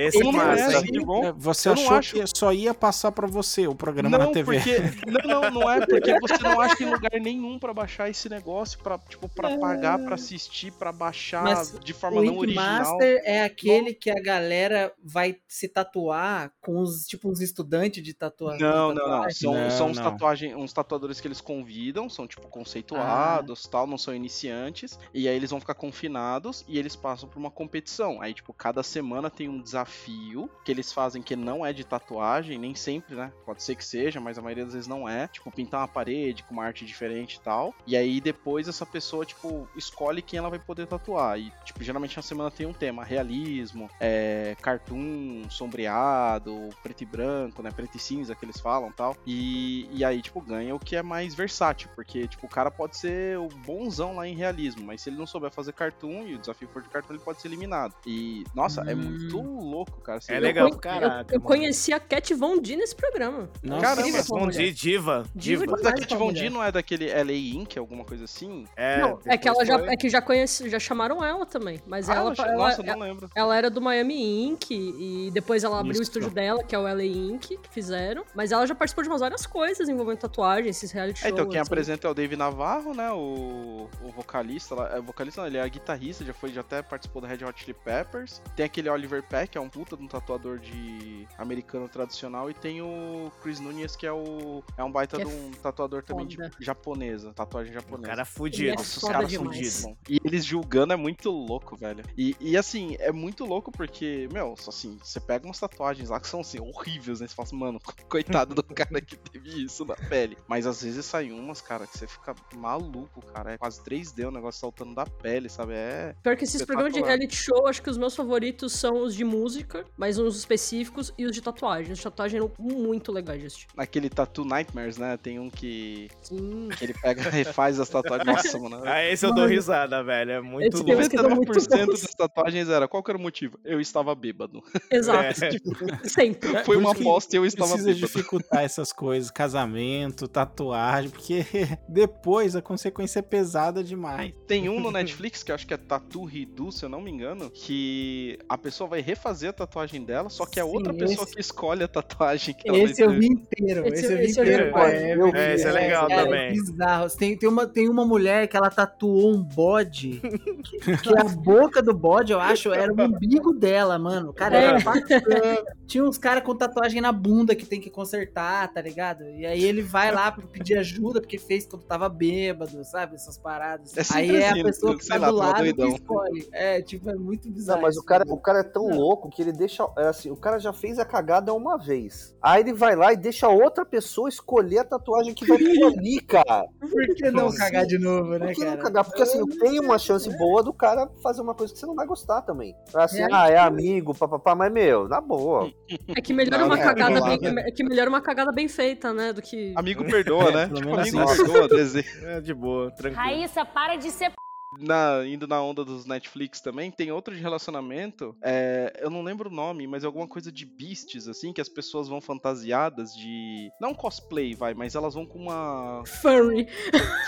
é- 0.00 0.06
Esse 0.06 0.18
todo 0.18 0.28
é 0.28 0.32
mundo 0.32 0.36
massa. 0.36 1.28
É, 1.28 1.32
Você 1.36 1.68
Eu 1.68 1.72
achou 1.74 1.96
acho- 1.96 2.14
que 2.14 2.24
só 2.36 2.52
ia 2.52 2.72
passar 2.72 3.12
pra 3.12 3.26
você 3.26 3.66
o 3.66 3.74
programa 3.74 4.16
Não, 4.16 4.26
na 4.26 4.32
TV. 4.32 4.54
porque. 4.56 4.76
Não, 5.10 5.40
não, 5.42 5.50
não 5.60 5.70
é 5.70 5.84
porque 5.84 6.18
você 6.20 6.38
não 6.42 6.60
acha 6.60 6.82
em 6.82 6.90
lugar 6.90 7.12
nenhum 7.20 7.58
pra 7.58 7.74
baixar 7.74 8.08
esse 8.08 8.28
negócio, 8.28 8.78
pra, 8.80 8.98
tipo, 8.98 9.28
pra 9.28 9.56
pagar, 9.58 9.98
pra 9.98 10.14
assistir, 10.14 10.70
pra 10.72 10.92
baixar 10.92 11.42
Mas 11.42 11.78
de 11.82 11.92
forma 11.92 12.16
não 12.22 12.32
Ink 12.32 12.38
original. 12.38 12.78
Master 12.78 13.22
é 13.24 13.44
aquele 13.44 13.75
que 13.94 14.10
a 14.10 14.20
galera 14.22 14.92
vai 15.02 15.36
se 15.48 15.68
tatuar 15.68 16.52
com 16.60 16.78
os, 16.80 17.06
tipo, 17.06 17.28
uns 17.30 17.40
estudantes 17.40 18.02
de 18.02 18.14
tatua 18.14 18.56
Não, 18.58 18.88
não, 18.88 18.94
não. 18.94 19.04
tatuagem. 19.04 19.32
São, 19.40 19.54
Não, 19.54 19.70
são 19.70 19.88
uns, 19.90 19.96
não. 19.98 20.04
tatuagem, 20.04 20.54
uns 20.54 20.72
tatuadores 20.72 21.20
que 21.20 21.28
eles 21.28 21.40
convidam, 21.40 22.08
são 22.08 22.26
tipo 22.26 22.48
conceituados 22.48 23.66
tal, 23.66 23.86
não 23.86 23.98
são 23.98 24.14
iniciantes. 24.14 24.98
E 25.12 25.28
aí 25.28 25.36
eles 25.36 25.50
vão 25.50 25.60
ficar 25.60 25.74
confinados 25.74 26.64
e 26.68 26.78
eles 26.78 26.94
passam 26.96 27.28
por 27.28 27.38
uma 27.38 27.50
competição. 27.50 28.20
Aí, 28.20 28.32
tipo, 28.34 28.52
cada 28.52 28.82
semana 28.82 29.30
tem 29.30 29.48
um 29.48 29.60
desafio 29.60 30.50
que 30.64 30.70
eles 30.70 30.92
fazem 30.92 31.22
que 31.22 31.36
não 31.36 31.64
é 31.64 31.72
de 31.72 31.84
tatuagem, 31.84 32.58
nem 32.58 32.74
sempre, 32.74 33.14
né? 33.14 33.32
Pode 33.44 33.62
ser 33.62 33.74
que 33.74 33.84
seja, 33.84 34.20
mas 34.20 34.38
a 34.38 34.42
maioria 34.42 34.64
das 34.64 34.74
vezes 34.74 34.88
não 34.88 35.08
é. 35.08 35.28
Tipo, 35.28 35.50
pintar 35.50 35.80
uma 35.80 35.88
parede 35.88 36.42
com 36.42 36.52
uma 36.52 36.64
arte 36.64 36.84
diferente 36.84 37.34
e 37.36 37.40
tal. 37.40 37.74
E 37.86 37.96
aí 37.96 38.20
depois 38.20 38.68
essa 38.68 38.84
pessoa, 38.86 39.24
tipo, 39.24 39.68
escolhe 39.76 40.22
quem 40.22 40.38
ela 40.38 40.50
vai 40.50 40.58
poder 40.58 40.86
tatuar. 40.86 41.38
E, 41.38 41.52
tipo, 41.64 41.82
geralmente 41.82 42.16
na 42.16 42.22
semana 42.22 42.50
tem 42.50 42.66
um 42.66 42.72
tema: 42.72 43.04
realismo, 43.04 43.65
é, 44.00 44.56
cartoon, 44.60 45.42
sombreado, 45.48 46.70
preto 46.82 47.02
e 47.02 47.06
branco, 47.06 47.62
né? 47.62 47.70
Preto 47.70 47.96
e 47.96 47.98
cinza 47.98 48.34
que 48.34 48.44
eles 48.44 48.60
falam 48.60 48.90
tal. 48.92 49.16
E, 49.26 49.88
e 49.92 50.04
aí, 50.04 50.20
tipo, 50.22 50.40
ganha 50.40 50.74
o 50.74 50.78
que 50.78 50.96
é 50.96 51.02
mais 51.02 51.34
versátil. 51.34 51.88
Porque, 51.94 52.26
tipo, 52.28 52.46
o 52.46 52.48
cara 52.50 52.70
pode 52.70 52.96
ser 52.96 53.38
o 53.38 53.48
bonzão 53.48 54.16
lá 54.16 54.26
em 54.26 54.34
realismo, 54.34 54.84
mas 54.84 55.00
se 55.02 55.10
ele 55.10 55.16
não 55.16 55.26
souber 55.26 55.50
fazer 55.50 55.72
cartoon 55.72 56.26
e 56.26 56.34
o 56.34 56.38
desafio 56.38 56.68
for 56.72 56.82
de 56.82 56.88
cartoon, 56.88 57.14
ele 57.14 57.22
pode 57.22 57.40
ser 57.40 57.48
eliminado. 57.48 57.94
E, 58.06 58.44
nossa, 58.54 58.82
é 58.82 58.94
muito 58.94 59.40
louco, 59.40 60.00
cara. 60.00 60.20
Você 60.20 60.32
É 60.34 60.40
legal 60.40 60.68
Eu, 60.68 60.74
eu, 60.74 60.78
caraca. 60.78 61.34
eu 61.34 61.38
mano. 61.40 61.46
conheci 61.46 61.92
a 61.92 62.00
Cat 62.00 62.34
Von 62.34 62.58
D 62.58 62.76
nesse 62.76 62.94
programa. 62.94 63.48
Nossa, 63.62 63.82
Caramba, 63.82 64.22
mulher. 64.28 64.50
dia, 64.50 64.72
diva. 64.72 65.24
Diva 65.34 65.66
Diva. 65.66 65.72
Mas 65.72 65.86
a 65.86 65.90
essa 66.04 66.16
Von. 66.16 66.32
D 66.32 66.50
não 66.50 66.62
é 66.62 66.72
daquele 66.72 67.06
LA 67.08 67.32
Inc., 67.32 67.76
alguma 67.78 68.04
coisa 68.04 68.24
assim? 68.24 68.64
É, 68.76 69.00
Não, 69.00 69.18
é 69.26 69.36
que 69.38 69.48
ela 69.48 69.58
depois 69.58 69.68
já, 69.68 69.78
foi- 69.78 69.92
é 69.92 69.96
que 69.96 70.08
já 70.08 70.22
conhece, 70.22 70.68
já 70.70 70.78
chamaram 70.78 71.24
ela 71.24 71.46
também. 71.46 71.80
Mas 71.86 72.08
Ah, 72.08 72.14
ela, 72.14 72.34
ela 72.36 72.56
nossa, 72.56 72.80
eu 72.80 72.84
ela, 72.86 72.96
não 72.96 73.06
lembro. 73.06 73.30
ela 73.34 73.55
era 73.56 73.70
do 73.70 73.80
Miami 73.80 74.44
Inc. 74.46 74.70
E 74.70 75.30
depois 75.32 75.64
ela 75.64 75.76
abriu 75.78 75.90
o 75.90 75.94
Isso. 75.94 76.02
estúdio 76.02 76.30
dela, 76.30 76.62
que 76.62 76.74
é 76.74 76.78
o 76.78 76.82
LA 76.82 77.04
Inc., 77.04 77.46
que 77.58 77.68
fizeram. 77.70 78.24
Mas 78.34 78.52
ela 78.52 78.66
já 78.66 78.74
participou 78.74 79.02
de 79.02 79.08
umas 79.10 79.20
várias 79.20 79.46
coisas 79.46 79.88
envolvendo 79.88 80.18
tatuagem, 80.18 80.68
esses 80.70 80.90
reality 80.92 81.18
É, 81.20 81.28
shows. 81.28 81.32
então 81.32 81.48
quem 81.48 81.60
assim. 81.60 81.68
apresenta 81.68 82.06
é 82.06 82.10
o 82.10 82.14
Dave 82.14 82.36
Navarro, 82.36 82.94
né? 82.94 83.10
O, 83.12 83.88
o 84.02 84.10
vocalista. 84.14 84.74
lá- 84.74 84.96
É, 84.96 85.00
vocalista 85.00 85.40
não, 85.40 85.48
ele 85.48 85.58
é 85.58 85.68
guitarrista, 85.68 86.24
já 86.24 86.32
foi, 86.34 86.50
já 86.50 86.60
até 86.60 86.82
participou 86.82 87.20
do 87.22 87.28
Red 87.28 87.44
Hot 87.44 87.58
Chili 87.60 87.74
Peppers. 87.74 88.40
Tem 88.54 88.64
aquele 88.66 88.88
Oliver 88.88 89.22
Peck, 89.22 89.50
que 89.52 89.58
é 89.58 89.60
um 89.60 89.68
puta 89.68 89.96
de 89.96 90.02
um 90.02 90.08
tatuador 90.08 90.58
de 90.58 91.26
americano 91.38 91.88
tradicional. 91.88 92.50
E 92.50 92.54
tem 92.54 92.80
o 92.82 93.30
Chris 93.42 93.60
Nunes, 93.60 93.96
que 93.96 94.06
é 94.06 94.12
o. 94.12 94.62
É 94.76 94.84
um 94.84 94.90
baita 94.90 95.16
Que 95.18 95.24
de 95.24 95.30
é 95.30 95.34
um 95.34 95.50
tatuador 95.52 96.02
também 96.02 96.26
de 96.26 96.36
foda. 96.36 96.50
japonesa. 96.60 97.32
Tatuagem 97.32 97.72
O 97.72 97.74
japonesa. 97.74 98.06
cara 98.08 98.22
Ele 98.22 98.28
fudido. 98.30 98.68
é 98.70 98.72
Nossa, 98.72 98.82
os 98.84 99.00
foda 99.00 99.12
caras 99.14 99.34
fudidos. 99.34 99.84
E 100.08 100.20
eles 100.24 100.44
julgando 100.44 100.92
é 100.92 100.96
muito 100.96 101.30
louco, 101.30 101.76
velho. 101.76 102.04
E, 102.16 102.36
e 102.40 102.56
assim, 102.56 102.96
é 102.98 103.12
muito 103.12 103.44
louco 103.46 103.70
porque, 103.70 104.28
meu, 104.32 104.54
só 104.56 104.70
assim, 104.70 104.98
você 105.02 105.20
pega 105.20 105.46
umas 105.46 105.58
tatuagens 105.58 106.08
lá 106.08 106.20
que 106.20 106.28
são 106.28 106.40
assim, 106.40 106.58
horríveis, 106.60 107.20
né? 107.20 107.26
Você 107.26 107.34
fala 107.34 107.46
assim, 107.46 107.56
mano, 107.56 107.80
coitado 108.08 108.54
do 108.54 108.62
cara 108.62 109.00
que 109.00 109.16
teve 109.16 109.64
isso 109.64 109.84
na 109.84 109.94
pele. 109.94 110.36
Mas 110.46 110.66
às 110.66 110.82
vezes 110.82 111.04
saem 111.04 111.32
umas, 111.32 111.60
cara, 111.60 111.86
que 111.86 111.96
você 111.96 112.06
fica 112.06 112.34
maluco, 112.54 113.24
cara. 113.32 113.52
É 113.52 113.58
quase 113.58 113.80
3D 113.82 114.26
o 114.28 114.30
negócio 114.30 114.60
saltando 114.60 114.94
da 114.94 115.06
pele, 115.06 115.48
sabe? 115.48 115.74
É. 115.74 116.14
Pior 116.22 116.36
que 116.36 116.44
esses 116.44 116.64
programas 116.64 116.92
de 116.92 117.00
reality 117.00 117.36
show, 117.36 117.66
acho 117.66 117.82
que 117.82 117.90
os 117.90 117.96
meus 117.96 118.14
favoritos 118.14 118.72
são 118.72 119.02
os 119.02 119.14
de 119.14 119.24
música, 119.24 119.84
mas 119.96 120.18
uns 120.18 120.36
específicos, 120.36 121.12
e 121.16 121.24
os 121.24 121.32
de 121.32 121.40
tatuagem. 121.40 121.92
Os 121.92 121.98
de 121.98 122.04
tatuagem 122.04 122.38
eram 122.38 122.50
muito 122.58 123.12
legais 123.12 123.40
de 123.40 123.46
assistir. 123.46 123.66
Aquele 123.76 124.08
Tattoo 124.08 124.44
Nightmares, 124.44 124.96
né? 124.96 125.16
Tem 125.16 125.38
um 125.38 125.50
que, 125.50 126.08
Sim. 126.22 126.68
que 126.76 126.84
ele 126.84 126.94
pega 126.94 127.22
e 127.22 127.30
refaz 127.30 127.78
as 127.78 127.88
tatuagens. 127.88 128.26
Nossa, 128.26 128.58
mano. 128.58 128.82
Ah, 128.84 129.04
esse 129.04 129.24
eu 129.24 129.34
dou 129.34 129.46
risada, 129.46 130.02
velho. 130.02 130.30
É 130.32 130.40
muito 130.40 130.76
Esse 130.76 130.84
louco. 130.84 131.08
que 131.08 131.16
eu 131.16 131.22
dou 131.22 131.36
muito 131.36 131.52
99% 131.52 131.86
bons. 131.86 132.00
das 132.02 132.14
tatuagens 132.14 132.68
era. 132.68 132.88
Qual 132.88 133.02
que 133.02 133.10
era 133.10 133.18
o 133.18 133.20
motivo? 133.26 133.58
Eu 133.64 133.80
estava 133.80 134.14
bêbado. 134.14 134.62
Exato. 134.90 135.44
É. 135.44 135.48
Tipo, 135.50 135.70
sempre. 136.08 136.56
É, 136.56 136.64
Foi 136.64 136.76
uma 136.76 136.92
aposta 136.92 137.36
e 137.36 137.38
eu 137.38 137.44
estava 137.46 137.72
Precisa 137.72 137.92
bêbado. 137.92 138.06
dificultar 138.06 138.64
essas 138.64 138.92
coisas, 138.92 139.30
casamento, 139.30 140.26
tatuagem, 140.28 141.10
porque 141.10 141.44
depois 141.88 142.56
a 142.56 142.62
consequência 142.62 143.18
é 143.18 143.22
pesada 143.22 143.82
demais. 143.82 144.32
Tem 144.46 144.68
um 144.68 144.80
no 144.80 144.90
Netflix 144.92 145.42
que 145.42 145.50
eu 145.50 145.54
acho 145.54 145.66
que 145.66 145.74
é 145.74 145.76
Tattoo 145.76 146.24
Redo, 146.24 146.70
se 146.72 146.84
eu 146.84 146.88
não 146.88 147.00
me 147.00 147.10
engano, 147.10 147.50
que 147.50 148.38
a 148.48 148.56
pessoa 148.56 148.88
vai 148.88 149.00
refazer 149.00 149.50
a 149.50 149.52
tatuagem 149.52 150.04
dela, 150.04 150.28
só 150.30 150.46
que 150.46 150.60
é 150.60 150.64
Sim, 150.64 150.68
outra 150.70 150.94
pessoa 150.94 151.24
esse- 151.24 151.34
que 151.34 151.40
escolhe 151.40 151.82
a 151.82 151.88
tatuagem 151.88 152.54
que 152.54 152.68
ela 152.68 152.78
Esse 152.78 153.02
eu 153.02 153.10
vi 153.10 153.26
inteiro. 153.26 153.86
Esse- 153.88 154.04
Esse, 154.06 154.12
eu 154.12 154.18
vi 154.18 154.24
esse 154.24 154.40
eu 154.40 154.46
já 154.46 154.52
inteiro. 154.52 155.36
É. 155.36 155.50
É, 155.50 155.54
esse 155.54 155.66
é 155.66 155.72
legal 155.72 156.08
cara, 156.08 156.24
também. 156.24 156.46
É 156.48 156.50
bizarro. 156.52 157.10
Tem, 157.16 157.36
tem, 157.36 157.48
uma, 157.48 157.66
tem 157.66 157.88
uma 157.88 158.04
mulher 158.06 158.46
que 158.48 158.56
ela 158.56 158.70
tatuou 158.70 159.34
um 159.34 159.42
bode, 159.42 160.20
que, 160.64 160.96
que 160.96 161.18
a 161.18 161.24
boca 161.24 161.82
do 161.82 161.94
bode, 161.94 162.32
eu 162.32 162.40
acho, 162.40 162.72
era 162.72 162.92
o 162.92 162.96
umbigo 163.16 163.52
dela, 163.52 163.98
mano. 163.98 164.32
Cara, 164.32 164.56
era 164.58 164.78
É. 164.78 164.82
bacana. 164.82 165.64
Tinha 165.86 166.04
uns 166.04 166.18
caras 166.18 166.42
com 166.42 166.54
tatuagem 166.54 167.00
na 167.00 167.12
bunda 167.12 167.54
que 167.54 167.64
tem 167.64 167.80
que 167.80 167.88
consertar, 167.90 168.72
tá 168.72 168.80
ligado? 168.80 169.24
E 169.30 169.46
aí 169.46 169.62
ele 169.64 169.82
vai 169.82 170.10
lá 170.12 170.30
pra 170.32 170.46
pedir 170.46 170.76
ajuda, 170.78 171.20
porque 171.20 171.38
fez 171.38 171.66
quando 171.66 171.84
tava 171.84 172.08
bêbado, 172.08 172.82
sabe? 172.84 173.14
Essas 173.14 173.38
paradas. 173.38 173.96
É 173.96 174.02
aí 174.16 174.36
é 174.36 174.48
assim, 174.50 174.60
a 174.60 174.64
pessoa 174.64 174.96
que 174.96 175.04
sei 175.04 175.18
tá 175.18 175.26
lá, 175.26 175.30
do 175.30 175.38
tava 175.38 175.52
lado 175.52 175.62
doidão. 175.64 175.88
que 175.90 175.94
escolhe. 176.00 176.48
É, 176.52 176.82
tipo, 176.82 177.08
é 177.10 177.14
muito 177.14 177.48
bizarro. 177.50 177.80
Não, 177.80 177.86
mas 177.86 177.96
o 177.96 178.02
cara, 178.04 178.24
o 178.28 178.36
cara 178.38 178.60
é 178.60 178.64
tão 178.64 178.88
louco 178.88 179.30
que 179.30 179.40
ele 179.42 179.52
deixa. 179.52 179.86
É 179.96 180.08
assim, 180.08 180.30
o 180.30 180.36
cara 180.36 180.58
já 180.58 180.72
fez 180.72 180.98
a 180.98 181.04
cagada 181.04 181.54
uma 181.54 181.76
vez. 181.78 182.34
Aí 182.42 182.62
ele 182.62 182.72
vai 182.72 182.96
lá 182.96 183.12
e 183.12 183.16
deixa 183.16 183.48
outra 183.48 183.84
pessoa 183.84 184.28
escolher 184.28 184.78
a 184.78 184.84
tatuagem 184.84 185.34
que 185.34 185.46
vai 185.46 185.58
pôr 185.58 185.92
ali, 185.92 186.20
cara. 186.20 186.66
Por 186.80 187.14
que 187.14 187.30
não 187.30 187.46
Assim, 187.46 187.58
cagar 187.58 187.86
de 187.86 187.98
novo, 187.98 188.30
né, 188.38 188.46
Por 188.46 188.54
que 188.54 188.60
não 188.64 188.70
cara? 188.72 188.82
cagar? 188.82 189.04
Porque 189.04 189.22
assim, 189.22 189.44
tem 189.46 189.78
uma 189.80 189.98
chance 189.98 190.28
boa 190.36 190.62
do 190.62 190.72
cara 190.72 191.08
fazer 191.22 191.42
uma 191.42 191.54
coisa 191.54 191.72
que 191.72 191.78
você 191.78 191.86
não 191.86 191.94
vai 191.94 192.06
gostar 192.06 192.42
também. 192.42 192.74
Assim, 193.06 193.22
É. 193.22 193.28
ah, 193.32 193.48
é 193.48 193.58
amigo, 193.58 194.14
papapá, 194.14 194.54
mas 194.54 194.72
meu, 194.72 195.08
na 195.08 195.20
boa. 195.20 195.72
É 196.14 196.20
que 196.20 196.32
melhor 196.32 196.58
Não, 196.60 196.66
uma 196.66 196.76
não, 196.76 196.82
cagada 196.84 197.20
não, 197.20 197.26
bem, 197.26 197.58
é 197.58 197.70
que 197.70 197.82
melhor 197.82 198.08
uma 198.08 198.20
cagada 198.20 198.52
bem 198.52 198.68
feita, 198.68 199.12
né, 199.12 199.32
do 199.32 199.40
que 199.42 199.72
Amigo 199.76 200.04
perdoa, 200.04 200.50
né? 200.52 200.66
Pelo 200.68 200.80
Tipo, 200.80 201.00
amigo 201.00 201.26
perdoa, 201.26 201.68
desejo. 201.68 202.26
É 202.26 202.40
de 202.40 202.54
boa, 202.54 202.90
tranquilo. 202.90 203.24
Raíssa, 203.24 203.64
para 203.64 203.96
de 203.96 204.10
ser 204.10 204.30
p... 204.30 204.36
na, 204.78 205.22
indo 205.26 205.46
na 205.46 205.60
onda 205.62 205.84
dos 205.84 206.06
Netflix 206.06 206.60
também, 206.60 206.90
tem 206.90 207.10
outro 207.12 207.34
de 207.34 207.40
relacionamento. 207.40 208.36
é, 208.42 208.92
eu 209.00 209.10
não 209.10 209.22
lembro 209.22 209.48
o 209.50 209.52
nome, 209.52 209.86
mas 209.86 210.02
é 210.04 210.06
alguma 210.06 210.26
coisa 210.26 210.50
de 210.52 210.64
beasts, 210.64 211.28
assim, 211.28 211.52
que 211.52 211.60
as 211.60 211.68
pessoas 211.68 212.08
vão 212.08 212.20
fantasiadas 212.20 213.14
de. 213.14 213.70
Não 213.80 213.94
cosplay, 213.94 214.54
vai, 214.54 214.74
mas 214.74 214.94
elas 214.94 215.14
vão 215.14 215.26
com 215.26 215.38
uma. 215.38 216.02
Furry. 216.22 216.66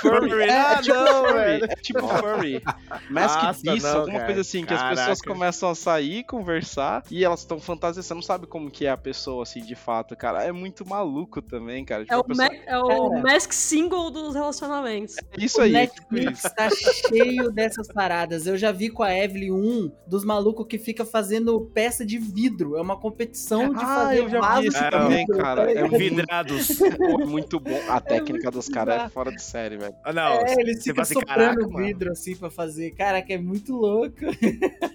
Furry. 0.01 0.43
É, 0.43 0.51
Ah, 0.59 0.73
é 0.79 0.83
tipo 0.83 0.95
não, 0.95 1.25
furry. 1.25 1.63
É 1.65 1.77
tipo 1.77 2.09
furry. 2.09 2.63
Masked 3.11 3.45
Nossa, 3.47 3.63
Beast, 3.63 3.83
não, 3.85 3.97
alguma 4.01 4.13
cara. 4.15 4.25
coisa 4.27 4.41
assim, 4.41 4.65
que 4.65 4.75
as 4.75 4.83
pessoas 4.83 5.21
começam 5.23 5.71
a 5.71 5.75
sair, 5.75 6.25
conversar, 6.25 7.03
e 7.11 7.25
elas 7.25 7.41
estão 7.41 7.59
fantasiando. 7.61 8.07
Você 8.07 8.15
não 8.15 8.23
sabe 8.23 8.47
como 8.47 8.71
que 8.71 8.87
é 8.87 8.91
a 8.91 8.97
pessoa, 8.97 9.43
assim, 9.43 9.61
de 9.61 9.75
fato, 9.75 10.17
cara. 10.17 10.43
É 10.45 10.53
muito 10.53 10.87
maluco 10.89 11.41
também, 11.43 11.85
cara. 11.85 12.03
Tipo, 12.05 12.15
É 12.15 12.17
a 12.17 12.21
o, 12.21 12.25
pessoa- 12.25 12.49
é 12.67 12.79
o 12.79 13.11
Cara. 13.11 13.23
mask 13.23 13.53
single 13.53 14.11
dos 14.11 14.35
relacionamentos. 14.35 15.15
Isso 15.39 15.59
o 15.59 15.63
aí, 15.63 15.73
Netflix 15.73 16.43
tá 16.43 16.69
cheio 16.71 17.38
dessas 17.53 17.89
paradas. 17.89 18.47
Eu 18.47 18.57
já 18.57 18.73
vi 18.73 18.91
com 18.91 19.03
a 19.03 19.17
Evelyn 19.17 19.53
um 19.53 19.91
dos 20.07 20.25
malucos 20.25 20.67
que 20.67 20.79
fica 20.79 21.05
fazendo 21.05 21.61
peça 21.73 22.05
de 22.05 22.19
vidro. 22.19 22.77
É 22.77 22.81
uma 22.81 22.99
competição 22.99 23.73
de 23.73 23.83
Ah, 23.83 23.87
fazer 24.05 24.19
eu 24.21 24.29
já 24.29 24.41
vaso 24.41 24.63
vi 24.63 24.69
isso 24.69 24.85
de 24.85 24.91
também, 24.91 25.27
vidro, 25.27 25.43
cara. 25.43 25.73
É 25.73 25.89
Vidrados. 25.89 26.69
pô, 26.99 27.19
muito 27.27 27.59
bom. 27.61 27.81
A 27.89 28.01
técnica 28.01 28.51
dos 28.51 28.69
caras 28.69 29.03
é 29.03 29.09
fora 29.09 29.31
de 29.31 29.43
série, 29.43 29.77
velho. 29.77 29.95
Ah, 30.05 30.13
não. 30.13 30.33
É, 30.33 30.55
eles 30.59 30.79
você 30.79 30.91
ficam 30.91 31.03
assim, 31.03 31.15
soprando 31.15 31.39
caraca, 31.39 31.67
o 31.67 31.73
mano. 31.73 31.87
vidro 31.87 32.13
assim 32.13 32.37
pra 32.37 32.51
fazer. 32.51 32.91
Caraca, 32.93 33.33
é 33.33 33.39
muito 33.39 33.75
louco. 33.75 34.17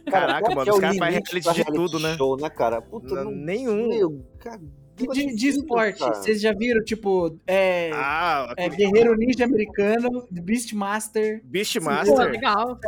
Caraca, 0.09 0.41
qual 0.41 0.55
mano, 0.55 0.69
é 0.69 0.73
os 0.73 0.79
caras 0.79 0.97
fazem 0.97 1.21
reality 1.21 1.53
de 1.53 1.65
tudo, 1.65 1.99
né? 1.99 2.15
Show, 2.17 2.37
né, 2.37 2.49
cara? 2.49 2.81
Puta, 2.81 3.15
Não, 3.15 3.25
não, 3.25 3.31
nenhum. 3.31 3.87
Meu, 3.89 4.25
cara. 4.39 4.61
De, 4.95 5.07
de, 5.07 5.35
de 5.35 5.47
esporte, 5.47 5.99
cara. 5.99 6.13
vocês 6.13 6.39
já 6.39 6.53
viram, 6.53 6.83
tipo, 6.83 7.35
é, 7.47 7.89
Ah, 7.93 8.53
é 8.57 8.69
Guerreiro 8.69 9.15
Ninja 9.15 9.45
Americano, 9.45 10.27
Beastmaster. 10.29 11.39
Pô, 11.41 11.47
Beastmaster. 11.49 12.31
legal. 12.31 12.79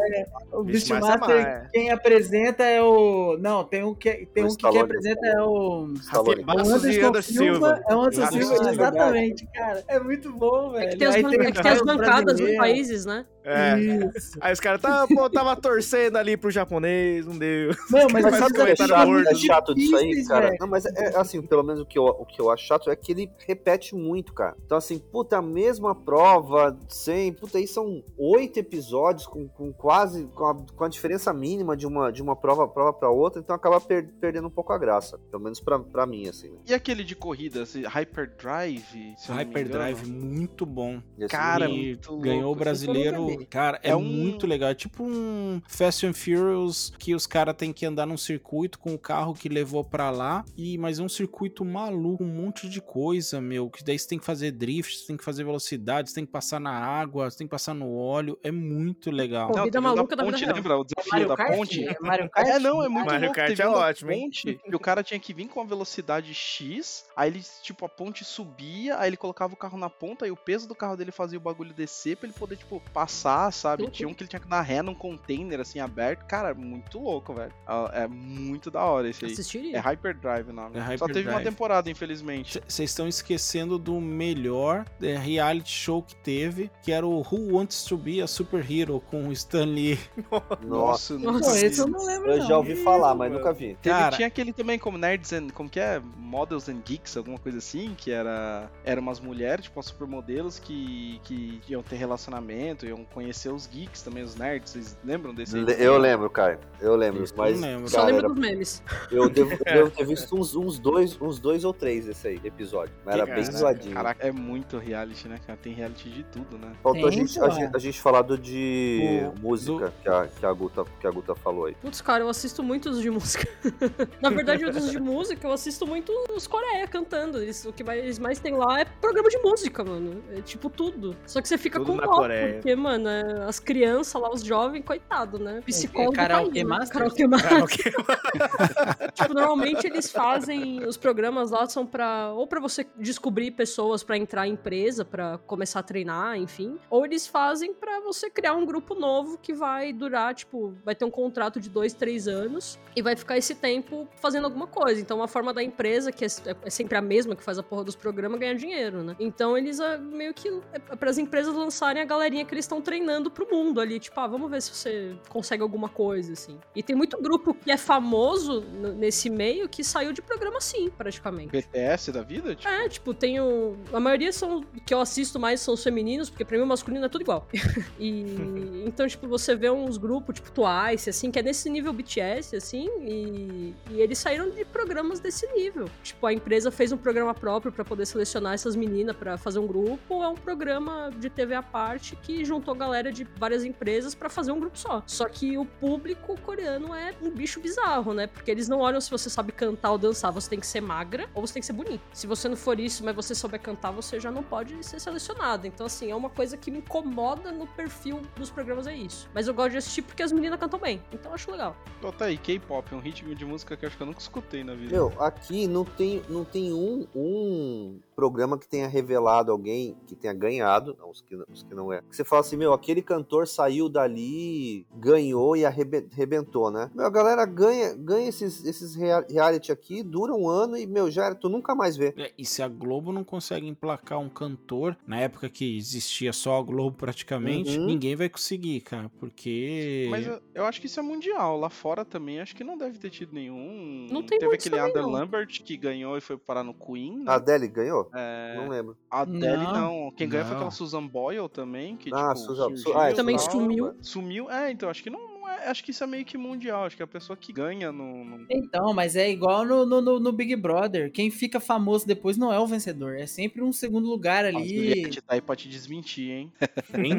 O 0.52 0.64
Beastmaster 0.64 1.20
Beastmaster, 1.20 1.36
é 1.36 1.68
quem 1.74 1.90
apresenta 1.92 2.64
é 2.64 2.82
o. 2.82 3.38
Não, 3.40 3.64
tem 3.64 3.84
um 3.84 3.94
que, 3.96 4.28
tem 4.34 4.44
O 4.44 4.48
um 4.48 4.56
que 4.56 4.66
apresenta 4.78 5.26
é 5.28 5.42
o. 5.42 5.88
Stallone. 5.96 6.44
O 6.44 6.52
Anderson 6.52 7.08
Anderson 7.08 7.34
Silva. 7.34 7.54
Silva. 7.56 7.84
É 7.90 7.96
o 7.96 8.02
Anderson 8.02 8.32
Silva, 8.32 8.56
Silva. 8.56 8.72
exatamente, 8.72 9.48
cara. 9.54 9.84
É 9.88 10.00
muito 10.00 10.32
bom, 10.32 10.72
velho. 10.72 10.84
É 10.86 10.88
que 10.90 10.98
tem 10.98 11.08
as, 11.08 11.16
tem 11.16 11.26
é 11.26 11.52
que 11.52 11.62
tem 11.62 11.72
as 11.72 11.82
bancadas 11.82 12.26
dos 12.38 12.42
brasileiros. 12.42 12.58
países, 12.58 13.06
né? 13.06 13.26
É. 13.44 13.78
Isso. 14.16 14.38
Aí 14.42 14.52
os 14.54 14.60
caras 14.60 14.82
tá, 14.82 15.06
pô, 15.08 15.30
tava 15.30 15.56
torcendo 15.56 16.18
ali 16.18 16.36
pro 16.36 16.50
japonês, 16.50 17.28
não 17.28 17.38
deu. 17.38 17.70
Não, 17.92 18.08
mas, 18.12 18.24
Mas 18.24 18.36
sabe 18.38 18.52
o 18.60 18.66
que 18.66 18.72
é 18.72 18.76
chato, 18.76 19.20
é 19.20 19.36
chato 19.36 19.76
disso 19.76 19.96
aí, 19.98 20.26
cara? 20.26 20.56
Não, 20.60 20.68
mas 20.68 20.84
é 20.86 21.16
assim, 21.16 21.42
pelo 21.44 21.62
menos 21.62 21.82
o 21.82 21.86
que, 21.86 21.95
eu, 21.98 22.06
o 22.06 22.26
que 22.26 22.40
eu 22.42 22.50
acho 22.50 22.66
chato 22.66 22.90
é 22.90 22.96
que 22.96 23.12
ele 23.12 23.30
repete 23.48 23.96
muito, 23.96 24.34
cara. 24.34 24.56
Então, 24.66 24.78
assim, 24.78 25.00
puta, 25.00 25.38
a 25.38 25.42
mesma 25.42 25.94
prova, 25.96 26.78
sem. 26.88 27.34
Puta, 27.34 27.58
aí 27.58 27.68
são 27.68 28.04
oito 28.18 28.58
episódios 28.60 29.28
com, 29.28 29.48
com 29.48 29.72
quase. 29.74 30.26
Com 30.36 30.46
a, 30.46 30.56
com 30.76 30.84
a 30.84 30.88
diferença 30.90 31.34
mínima 31.34 31.76
de 31.76 31.86
uma, 31.88 32.12
de 32.12 32.22
uma 32.22 32.36
prova, 32.36 32.68
prova 32.68 32.94
pra 32.94 33.10
outra, 33.10 33.42
então 33.42 33.56
acaba 33.56 33.80
per- 33.82 34.14
perdendo 34.20 34.48
um 34.48 34.52
pouco 34.52 34.72
a 34.74 34.78
graça. 34.78 35.18
Pelo 35.32 35.44
menos 35.44 35.60
pra, 35.60 35.80
pra 35.80 36.06
mim, 36.06 36.28
assim. 36.28 36.50
Né? 36.50 36.58
E 36.68 36.74
aquele 36.74 37.04
de 37.04 37.16
corrida, 37.16 37.62
esse 37.64 37.84
Hyperdrive? 37.86 39.16
Hyperdrive, 39.28 40.10
muito 40.12 40.66
bom. 40.66 41.02
Esse 41.18 41.30
Cara, 41.30 41.70
E 41.70 41.86
muito 41.88 42.18
ganhou 42.18 42.44
o 42.44 42.46
louco. 42.48 42.60
brasileiro. 42.60 43.28
Cara, 43.50 43.80
é, 43.84 43.90
É 43.92 43.96
um- 43.96 44.02
muito 44.02 44.46
legal. 44.48 44.70
É 44.70 44.76
tipo 44.76 45.04
um 45.04 45.62
Fast 45.68 46.06
and 46.06 46.14
Furious 46.14 46.92
que 46.98 47.14
os 47.16 47.26
caras 47.28 47.56
têm 47.56 47.72
que 47.74 47.86
andar 47.86 48.06
num 48.06 48.18
circuito 48.18 48.80
com 48.80 48.94
o 48.94 48.98
carro 49.00 49.34
que 49.34 49.48
levou 49.50 49.84
pra 49.84 50.10
lá. 50.10 50.44
E 50.58 50.78
mas 50.78 51.00
é 51.00 51.04
um 51.04 51.10
circuito 51.10 51.64
maluco, 51.64 51.85
um 51.88 52.26
monte 52.28 52.70
de 52.70 52.82
coisa, 52.82 53.40
meu. 53.42 53.70
Que 53.70 53.84
daí 53.84 53.98
você 53.98 54.08
tem 54.08 54.20
que 54.20 54.26
fazer 54.26 54.52
drift, 54.52 54.98
você 55.00 55.08
tem 55.08 55.18
que 55.18 55.24
fazer 55.24 55.44
velocidade, 55.44 56.10
você 56.10 56.16
tem 56.16 56.26
que 56.26 56.32
passar 56.32 56.60
na 56.60 56.72
água, 56.72 57.30
você 57.30 57.38
tem 57.38 57.48
que 57.48 57.52
passar 57.52 57.74
no 57.74 57.96
óleo. 57.96 58.38
É 58.44 58.52
muito 58.52 59.12
legal. 59.12 59.52
Não, 59.56 59.64
Vida 59.66 59.82
maluca 59.82 60.16
da 60.16 60.24
ponte, 60.24 60.36
vida 60.36 60.46
real. 60.48 60.56
lembra? 60.56 60.78
O 60.78 60.84
desafio 60.84 61.12
Mario 61.12 61.28
da 61.28 61.36
Kart? 61.36 61.56
ponte? 61.56 61.88
É 61.88 61.96
Mario 62.00 62.30
Kart? 62.30 62.48
É, 62.48 62.60
não, 62.60 62.84
é 62.84 62.90
muito 62.90 63.06
Mario 63.06 63.22
louco. 63.22 63.36
Kart 63.36 63.48
Teve 63.50 63.62
é 63.62 63.66
da 63.66 63.72
ótimo, 63.72 64.12
hein? 64.12 64.22
ponte 64.24 64.60
que 64.66 64.76
o 64.76 64.80
cara 64.80 65.04
tinha 65.04 65.20
que 65.20 65.34
vir 65.34 65.48
com 65.48 65.62
a 65.62 65.66
velocidade 65.66 66.34
X, 66.34 67.06
aí 67.16 67.30
ele, 67.30 67.44
tipo, 67.62 67.86
a 67.86 67.90
ponte 67.90 68.24
subia, 68.24 68.98
aí 69.00 69.10
ele 69.10 69.18
colocava 69.18 69.54
o 69.54 69.58
carro 69.58 69.78
na 69.78 69.90
ponta, 69.90 70.28
e 70.28 70.32
o 70.32 70.36
peso 70.36 70.68
do 70.68 70.76
carro 70.76 70.96
dele 70.96 71.12
fazia 71.12 71.38
o 71.38 71.42
bagulho 71.42 71.74
descer 71.74 72.18
pra 72.18 72.28
ele 72.28 72.38
poder, 72.38 72.58
tipo, 72.58 72.82
passar, 72.94 73.52
sabe? 73.52 73.90
Tinha 73.90 74.08
um 74.08 74.14
que 74.14 74.24
ele 74.24 74.30
tinha 74.30 74.40
que 74.40 74.48
dar 74.48 74.62
ré 74.62 74.82
num 74.82 74.96
container, 74.96 75.60
assim, 75.60 75.80
aberto. 75.80 76.26
Cara, 76.26 76.54
muito 76.54 77.00
louco, 77.00 77.34
velho. 77.34 77.54
Ah, 77.66 77.90
É 77.94 78.08
muito 78.08 78.70
da 78.72 78.84
hora 78.84 79.10
esse 79.10 79.26
aí. 79.26 79.32
Assistiria. 79.32 79.78
É 79.78 79.80
Hyperdrive 79.80 80.50
o 80.50 80.54
nome. 80.54 80.78
É 80.78 80.98
Só 80.98 81.06
teve 81.08 81.22
uma 81.30 81.38
Hyperdrive. 81.40 81.44
Temporada, 81.76 81.90
infelizmente. 81.90 82.62
Vocês 82.68 82.90
estão 82.90 83.08
esquecendo 83.08 83.78
do 83.78 84.00
melhor 84.00 84.86
é, 85.02 85.16
reality 85.18 85.72
show 85.72 86.02
que 86.02 86.16
teve, 86.18 86.70
que 86.82 86.92
era 86.92 87.06
o 87.06 87.20
Who 87.20 87.56
Wants 87.56 87.84
to 87.86 87.98
Be 87.98 88.22
a 88.22 88.28
Superhero 88.28 89.02
com 89.10 89.28
o 89.28 89.32
Stan 89.34 89.66
Lee. 89.66 90.00
Nossa, 90.66 91.18
Nossa, 91.18 91.66
esse 91.66 91.80
eu 91.82 91.88
não 91.88 92.06
lembro, 92.06 92.32
eu 92.32 92.38
não. 92.40 92.48
já 92.48 92.58
ouvi 92.58 92.76
falar, 92.76 93.14
mas 93.16 93.32
nunca 93.32 93.52
vi. 93.54 93.78
Teve, 93.82 93.96
Cara- 93.96 94.16
tinha 94.16 94.28
aquele 94.28 94.54
também 94.54 94.78
como 94.80 94.98
Nerds 94.98 95.34
and. 95.34 95.48
Como 95.54 95.70
que 95.70 95.80
é? 95.80 96.02
Models 96.18 96.70
and 96.70 96.82
Geeks, 96.86 97.18
alguma 97.18 97.38
coisa 97.38 97.58
assim, 97.58 97.94
que 97.98 98.12
era. 98.12 98.70
Eram 98.84 99.02
umas 99.02 99.20
mulheres, 99.20 99.66
tipo, 99.66 99.82
supermodelos 99.84 100.60
que, 100.60 101.20
que 101.24 101.62
iam 101.70 101.84
ter 101.84 101.96
relacionamento, 101.98 102.86
iam 102.86 103.04
conhecer 103.06 103.50
os 103.52 103.68
geeks 103.68 104.02
também, 104.02 104.24
os 104.24 104.36
nerds. 104.36 104.72
Vocês 104.72 104.98
lembram 105.04 105.34
desse? 105.34 105.56
aí? 105.56 105.64
Le- 105.64 105.76
Eu 105.80 105.98
lembro, 105.98 106.30
cara. 106.30 106.60
Eu 106.80 106.96
lembro. 106.96 107.24
Isso 107.24 107.34
eu 107.34 107.38
Mas, 107.38 107.60
não 107.60 107.68
lembro. 107.68 107.90
Só 107.90 108.04
lembro 108.04 108.20
era- 108.20 108.28
dos 108.30 108.38
memes. 108.40 108.84
eu 109.12 109.30
devo, 109.30 109.50
devo 109.64 109.90
ter 109.92 110.06
visto 110.06 110.36
uns, 110.36 110.56
uns, 110.56 110.80
dois, 110.80 111.20
uns 111.22 111.40
dois 111.40 111.65
ou 111.66 111.74
três 111.74 112.06
desse 112.06 112.28
aí, 112.28 112.40
episódio. 112.44 112.94
Mas 113.06 113.16
era 113.16 113.26
bem 113.26 113.44
zoadinho. 113.44 113.94
Caraca, 113.94 114.26
é 114.28 114.32
muito 114.32 114.78
reality, 114.78 115.28
né, 115.28 115.40
cara? 115.46 115.58
Tem 115.62 115.74
reality 115.74 116.10
de 116.10 116.24
tudo, 116.24 116.58
né? 116.58 116.72
Faltou 116.82 117.08
a 117.08 117.12
gente, 117.12 117.40
a, 117.40 117.50
gente, 117.50 117.76
a 117.76 117.80
gente 117.80 118.02
falar 118.02 118.22
do 118.22 118.38
de 118.38 119.22
O- 119.36 119.40
música 119.40 119.94
que, 120.02 120.10
a, 120.10 120.28
que, 120.28 120.46
a 120.46 120.54
Guta, 120.54 120.86
que 121.00 121.08
a 121.08 121.12
Guta 121.12 121.36
falou 121.36 121.66
aí. 121.66 121.76
Putz, 121.76 122.02
cara, 122.02 122.24
eu 122.24 122.30
assisto 122.30 122.64
muitos 122.64 123.02
de 123.02 123.10
música. 123.10 123.48
Na 124.22 124.30
verdade, 124.30 124.66
os 124.66 124.92
de 124.92 125.00
música, 125.00 125.48
eu 125.48 125.52
assisto 125.52 125.86
muito 125.86 126.12
os 126.34 126.48
Coreia 126.48 126.88
cantando. 126.88 127.42
Eles, 127.42 127.66
o 127.66 127.74
que 127.74 127.84
mais, 127.84 128.04
eles 128.04 128.20
mais 128.20 128.40
tem 128.40 128.54
lá 128.54 128.82
é 128.82 128.86
programa 128.86 129.30
de 129.30 129.38
música, 129.40 129.84
mano. 129.84 130.24
É 130.32 130.42
tipo 130.42 130.70
tudo. 130.70 131.16
Só 131.26 131.42
que 131.42 131.48
você 131.48 131.58
fica 131.58 131.80
Tudo 131.80 131.94
com 131.94 131.98
dó, 131.98 132.28
porque, 132.54 132.76
mano, 132.76 133.10
é, 133.10 133.46
as 133.48 133.60
crianças 133.60 134.22
lá, 134.22 134.32
os 134.32 134.44
jovens, 134.44 134.84
coitado, 134.86 135.40
né? 135.40 135.62
Psicólogo 135.66 136.12
do 136.12 136.16
Karaokê 136.16 136.52
país, 136.52 136.64
né? 136.64 136.64
Masters? 136.64 137.14
Karaokê. 137.14 137.28
Karaokê. 137.28 137.92
tipo, 139.14 139.34
normalmente 139.34 139.88
eles 139.88 140.12
fazem 140.12 140.84
os 140.86 140.98
programas 140.98 141.52
são 141.68 141.86
para 141.86 142.34
ou 142.34 142.48
pra 142.48 142.60
você 142.60 142.86
descobrir 142.98 143.52
pessoas 143.52 144.04
pra 144.04 144.18
entrar 144.18 144.48
em 144.48 144.56
empresa, 144.56 145.06
pra 145.06 145.38
começar 145.38 145.82
a 145.82 145.84
treinar, 145.84 146.38
enfim, 146.38 146.80
ou 146.90 147.06
eles 147.06 147.28
fazem 147.28 147.74
pra 147.74 148.00
você 148.00 148.30
criar 148.30 148.54
um 148.54 148.66
grupo 148.66 148.96
novo 148.96 149.38
que 149.38 149.54
vai 149.54 149.94
durar, 149.94 150.34
tipo, 150.34 150.74
vai 150.84 150.96
ter 150.96 151.06
um 151.06 151.12
contrato 151.12 151.60
de 151.60 151.70
dois, 151.70 151.94
três 151.94 152.28
anos 152.28 152.80
e 152.96 153.02
vai 153.02 153.16
ficar 153.16 153.38
esse 153.38 153.54
tempo 153.54 154.08
fazendo 154.16 154.46
alguma 154.46 154.66
coisa. 154.66 155.00
Então, 155.00 155.22
a 155.22 155.28
forma 155.28 155.54
da 155.54 155.62
empresa, 155.62 156.12
que 156.12 156.26
é, 156.26 156.28
é 156.64 156.70
sempre 156.70 156.98
a 156.98 157.02
mesma 157.02 157.36
que 157.36 157.44
faz 157.44 157.60
a 157.60 157.64
porra 157.64 157.84
dos 157.84 157.96
programas, 157.96 158.40
ganhar 158.40 158.56
dinheiro, 158.56 159.04
né? 159.04 159.16
Então, 159.20 159.58
eles 159.58 159.80
ah, 159.80 159.98
meio 159.98 160.34
que 160.34 160.50
é 160.74 160.80
para 160.80 161.10
as 161.10 161.18
empresas 161.18 161.54
lançarem 161.54 162.02
a 162.02 162.06
galerinha 162.06 162.46
que 162.46 162.54
eles 162.54 162.66
estão 162.66 162.82
treinando 162.82 163.30
pro 163.30 163.48
mundo 163.52 163.80
ali, 163.80 164.00
tipo, 164.00 164.20
ah, 164.20 164.28
vamos 164.28 164.50
ver 164.50 164.62
se 164.62 164.74
você 164.74 165.16
consegue 165.30 165.62
alguma 165.62 165.90
coisa, 165.90 166.34
assim. 166.34 166.58
E 166.76 166.82
tem 166.82 166.96
muito 166.96 167.22
grupo 167.22 167.54
que 167.54 167.70
é 167.70 167.78
famoso 167.78 168.62
nesse 168.98 169.30
meio 169.30 169.68
que 169.68 169.84
saiu 169.84 170.14
de 170.14 170.22
programa 170.22 170.58
assim, 170.58 170.90
praticamente. 170.90 171.45
BTS 171.48 172.12
da 172.12 172.22
vida? 172.22 172.56
Tipo, 172.56 172.68
É, 172.70 172.90
tipo, 172.90 173.14
tenho. 173.14 173.78
A 173.94 174.00
maioria 174.00 174.32
são. 174.32 174.64
que 174.86 174.94
eu 174.94 175.00
assisto 175.00 175.40
mais 175.40 175.60
são 175.62 175.74
os 175.74 175.84
femininos, 175.84 176.30
porque 176.30 176.46
pra 176.46 176.58
mim 176.58 176.64
o 176.64 176.68
masculino 176.68 177.06
é 177.06 177.10
tudo 177.10 177.22
igual. 177.22 177.48
e. 178.00 178.26
Então, 178.86 179.08
tipo, 179.08 179.28
você 179.28 179.56
vê 179.56 179.70
uns 179.70 179.98
grupos, 179.98 180.36
tipo, 180.36 180.52
Twice, 180.52 181.10
assim, 181.10 181.32
que 181.32 181.40
é 181.40 181.44
nesse 181.44 181.70
nível 181.70 181.92
BTS, 181.92 182.56
assim, 182.56 182.88
e. 183.02 183.74
E 183.90 184.00
eles 184.02 184.18
saíram 184.20 184.50
de 184.50 184.64
programas 184.66 185.20
desse 185.20 185.48
nível. 185.54 185.90
Tipo, 186.04 186.28
a 186.28 186.34
empresa 186.34 186.72
fez 186.72 186.92
um 186.92 186.98
programa 186.98 187.34
próprio 187.34 187.72
pra 187.72 187.84
poder 187.84 188.06
selecionar 188.06 188.54
essas 188.54 188.76
meninas 188.76 189.16
pra 189.16 189.38
fazer 189.38 189.60
um 189.60 189.68
grupo. 189.68 190.24
É 190.24 190.28
um 190.28 190.36
programa 190.36 191.10
de 191.18 191.30
TV 191.30 191.56
à 191.56 191.64
parte 191.64 192.16
que 192.16 192.46
juntou 192.46 192.76
galera 192.76 193.12
de 193.12 193.24
várias 193.38 193.64
empresas 193.66 194.14
pra 194.16 194.30
fazer 194.30 194.52
um 194.52 194.60
grupo 194.60 194.78
só. 194.78 195.04
Só 195.08 195.28
que 195.28 195.58
o 195.58 195.66
público 195.66 196.40
coreano 196.42 196.94
é 196.94 197.14
um 197.22 197.30
bicho 197.32 197.60
bizarro, 197.60 198.14
né? 198.14 198.28
Porque 198.28 198.52
eles 198.52 198.68
não 198.70 198.80
olham 198.80 199.02
se 199.02 199.10
você 199.10 199.30
sabe 199.30 199.52
cantar 199.52 199.92
ou 199.92 199.98
dançar, 199.98 200.32
você 200.32 200.50
tem 200.50 200.60
que 200.60 200.68
ser 200.68 200.82
magra 200.82 201.28
ou 201.36 201.46
você 201.46 201.54
tem 201.54 201.60
que 201.60 201.68
ser 201.68 201.74
bonita. 201.74 202.04
Se 202.14 202.26
você 202.26 202.48
não 202.48 202.56
for 202.56 202.80
isso, 202.80 203.04
mas 203.04 203.16
você 203.16 203.36
souber 203.36 203.60
cantar, 203.60 203.92
você 203.92 204.20
já 204.20 204.32
não 204.32 204.42
pode 204.42 204.84
ser 204.84 205.00
selecionado. 205.00 205.68
Então, 205.68 205.86
assim, 205.86 206.10
é 206.10 206.16
uma 206.16 206.30
coisa 206.30 206.58
que 206.58 206.72
me 206.72 206.80
incomoda 206.80 207.52
no 207.52 207.68
perfil 207.68 208.22
dos 208.36 208.50
programas, 208.50 208.88
é 208.88 208.96
isso. 208.96 209.30
Mas 209.34 209.48
eu 209.48 209.54
gosto 209.54 209.72
de 209.72 209.78
assistir 209.78 210.02
porque 210.02 210.24
as 210.24 210.32
meninas 210.32 210.60
cantam 210.60 210.80
bem. 210.80 211.02
Então 211.12 211.32
eu 211.32 211.36
acho 211.36 211.52
legal. 211.52 211.76
Então 212.00 212.12
tá 212.12 212.26
aí, 212.26 212.38
K-pop, 212.38 212.96
um 212.96 213.00
ritmo 213.00 213.36
de 213.36 213.46
música 213.46 213.76
que 213.76 213.86
eu 213.86 213.88
acho 213.88 213.98
que 213.98 214.04
eu 214.04 214.08
nunca 214.08 214.20
escutei 214.20 214.64
na 214.64 214.74
vida. 214.74 214.96
Meu, 214.96 215.14
aqui 215.22 215.68
não 215.68 215.84
tem, 215.84 216.22
não 216.30 216.46
tem 216.46 216.74
um, 216.74 217.06
um 217.14 218.00
programa 218.16 218.58
que 218.58 218.68
tenha 218.68 218.88
revelado 218.88 219.52
alguém 219.52 219.96
que 220.08 220.16
tenha 220.16 220.34
ganhado, 220.34 220.96
não, 221.00 221.10
os 221.10 221.22
que, 221.22 221.36
os 221.36 221.64
que 221.64 221.74
não 221.76 221.92
é. 221.92 222.02
Que 222.02 222.16
você 222.16 222.24
fala 222.24 222.42
assim, 222.42 222.56
meu, 222.58 222.74
aquele 222.74 223.02
cantor 223.02 223.48
saiu 223.48 223.90
dali, 223.90 224.86
ganhou 224.96 225.56
e 225.56 225.66
arrebe- 225.66 226.08
arrebentou, 226.12 226.72
né? 226.72 226.90
Meu, 226.96 227.06
a 227.06 227.10
galera 227.10 227.46
ganha, 227.46 227.94
ganha 227.96 228.28
esses, 228.30 228.64
esses 228.66 228.96
rea- 228.96 229.26
reality 229.30 229.72
aqui, 229.72 230.02
dura 230.04 230.34
um 230.34 230.48
ano 230.48 230.78
e, 230.78 230.86
meu, 230.86 231.10
já 231.12 231.26
era, 231.26 231.36
tu 231.36 231.50
nunca 231.50 231.76
mais 231.76 231.96
vê. 231.98 232.14
É, 232.18 232.32
E 232.38 232.46
se 232.46 232.62
a 232.62 232.68
Globo 232.68 233.12
não 233.12 233.24
consegue 233.24 233.68
emplacar 233.68 234.20
um 234.20 234.30
cantor, 234.30 234.98
na 235.06 235.20
época 235.20 235.50
que 235.50 235.78
existia 235.78 236.32
só 236.34 236.58
a 236.58 236.64
Globo 236.64 236.98
praticamente, 236.98 237.78
Uhum. 237.78 237.86
ninguém 237.86 238.16
vai 238.16 238.30
conseguir, 238.30 238.82
cara, 238.82 239.10
porque... 239.20 240.08
Mas 240.10 240.26
eu, 240.26 240.40
eu 240.54 240.66
acho 240.66 240.80
que 240.80 240.88
isso 240.88 241.00
é 241.00 241.04
mundial. 241.04 241.58
Lá 241.60 241.70
fora 241.70 242.06
também, 242.06 242.40
acho 242.40 242.56
que 242.56 242.64
não 242.64 242.78
deve 242.78 242.98
ter 242.98 243.10
tido 243.10 243.34
nenhum. 243.34 244.08
Não 244.10 244.24
tem 244.24 244.40
Teve 244.40 244.56
aquele 244.56 244.76
não. 244.94 245.10
Lambert 245.12 245.48
que 245.64 245.76
ganhou 245.78 246.18
e 246.18 246.22
foi 246.22 246.38
parar 246.38 246.64
no 246.64 246.74
Queen. 246.74 247.18
né? 247.20 247.24
A 247.28 247.36
Adele 247.36 247.68
ganhou? 247.68 248.05
É, 248.14 248.56
Não 248.58 248.68
lembro. 248.70 248.98
A 249.10 249.22
Adele 249.22 249.64
Não. 249.64 249.74
não. 250.06 250.12
Quem 250.12 250.28
ganhou 250.30 250.46
foi 250.46 250.56
aquela 250.56 250.72
Susan 250.72 251.06
Boyle 251.08 251.50
também, 251.50 251.96
que 251.98 252.10
Ah, 252.14 252.34
tipo, 252.34 252.56
Susan- 252.56 252.94
ah, 252.96 253.10
é, 253.10 253.14
Também 253.14 253.38
sumiu. 253.38 253.96
Sumiu, 254.02 254.50
é, 254.50 254.72
então 254.72 254.90
acho 254.90 255.02
que 255.04 255.10
não, 255.10 255.35
não 255.46 255.52
é. 255.52 255.68
Acho 255.68 255.84
que 255.84 255.92
isso 255.92 256.04
é 256.04 256.08
meio 256.08 256.26
que 256.26 256.38
mundial. 256.38 256.86
Acho 256.86 256.96
que 256.98 257.04
a 257.04 257.08
pessoa 257.08 257.36
que 257.38 257.54
ganha 257.54 257.92
no. 257.92 258.24
no- 258.26 258.46
Então, 258.50 258.94
mas 258.94 259.16
é 259.16 259.30
igual 259.30 259.66
no, 259.66 259.86
no, 259.86 260.02
no- 260.02 260.20
no 260.20 260.32
Big 260.32 260.56
Brother. 260.56 261.12
Quem 261.12 261.30
fica 261.30 261.60
famoso 261.60 262.06
depois 262.08 262.38
não 262.38 262.52
é 262.52 262.60
o 262.60 262.68
vencedor. 262.68 263.16
É 263.18 263.26
sempre 263.28 263.62
um 263.62 263.72
segundo 263.72 264.08
lugar 264.10 264.46
A 264.46 264.50
ali. 264.50 264.68
Juliette 264.68 265.22
tá 265.22 265.36
aí 265.36 265.42
pra 265.42 265.56
te 265.56 265.70
desmentir, 265.70 266.32
hein? 266.32 266.54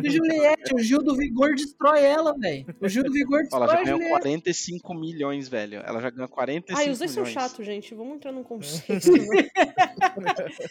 E 0.04 0.10
Juliette, 0.10 0.74
o 0.74 0.78
Gil 0.78 1.02
do 1.02 1.14
Vigor 1.16 1.54
destrói 1.54 2.02
ela, 2.02 2.34
velho. 2.38 2.66
O 2.80 2.88
Gil 2.88 3.04
do 3.04 3.12
Vigor 3.12 3.40
destrói 3.42 3.62
Ela 3.62 3.72
já 3.72 3.80
a 3.80 3.84
ganhou 3.84 3.98
Juliette. 3.98 4.20
45 4.22 4.94
milhões, 4.94 5.48
velho. 5.48 5.80
Ela 5.84 6.00
já 6.00 6.10
ganhou 6.10 6.28
45 6.28 6.78
Ai, 6.80 6.90
os 6.90 6.98
dois 6.98 7.10
são 7.10 7.22
milhões. 7.24 7.34
chatos, 7.42 7.64
gente. 7.66 7.94
Vamos 7.94 8.16
entrar 8.16 8.32
num 8.32 8.42
consenso. 8.44 9.10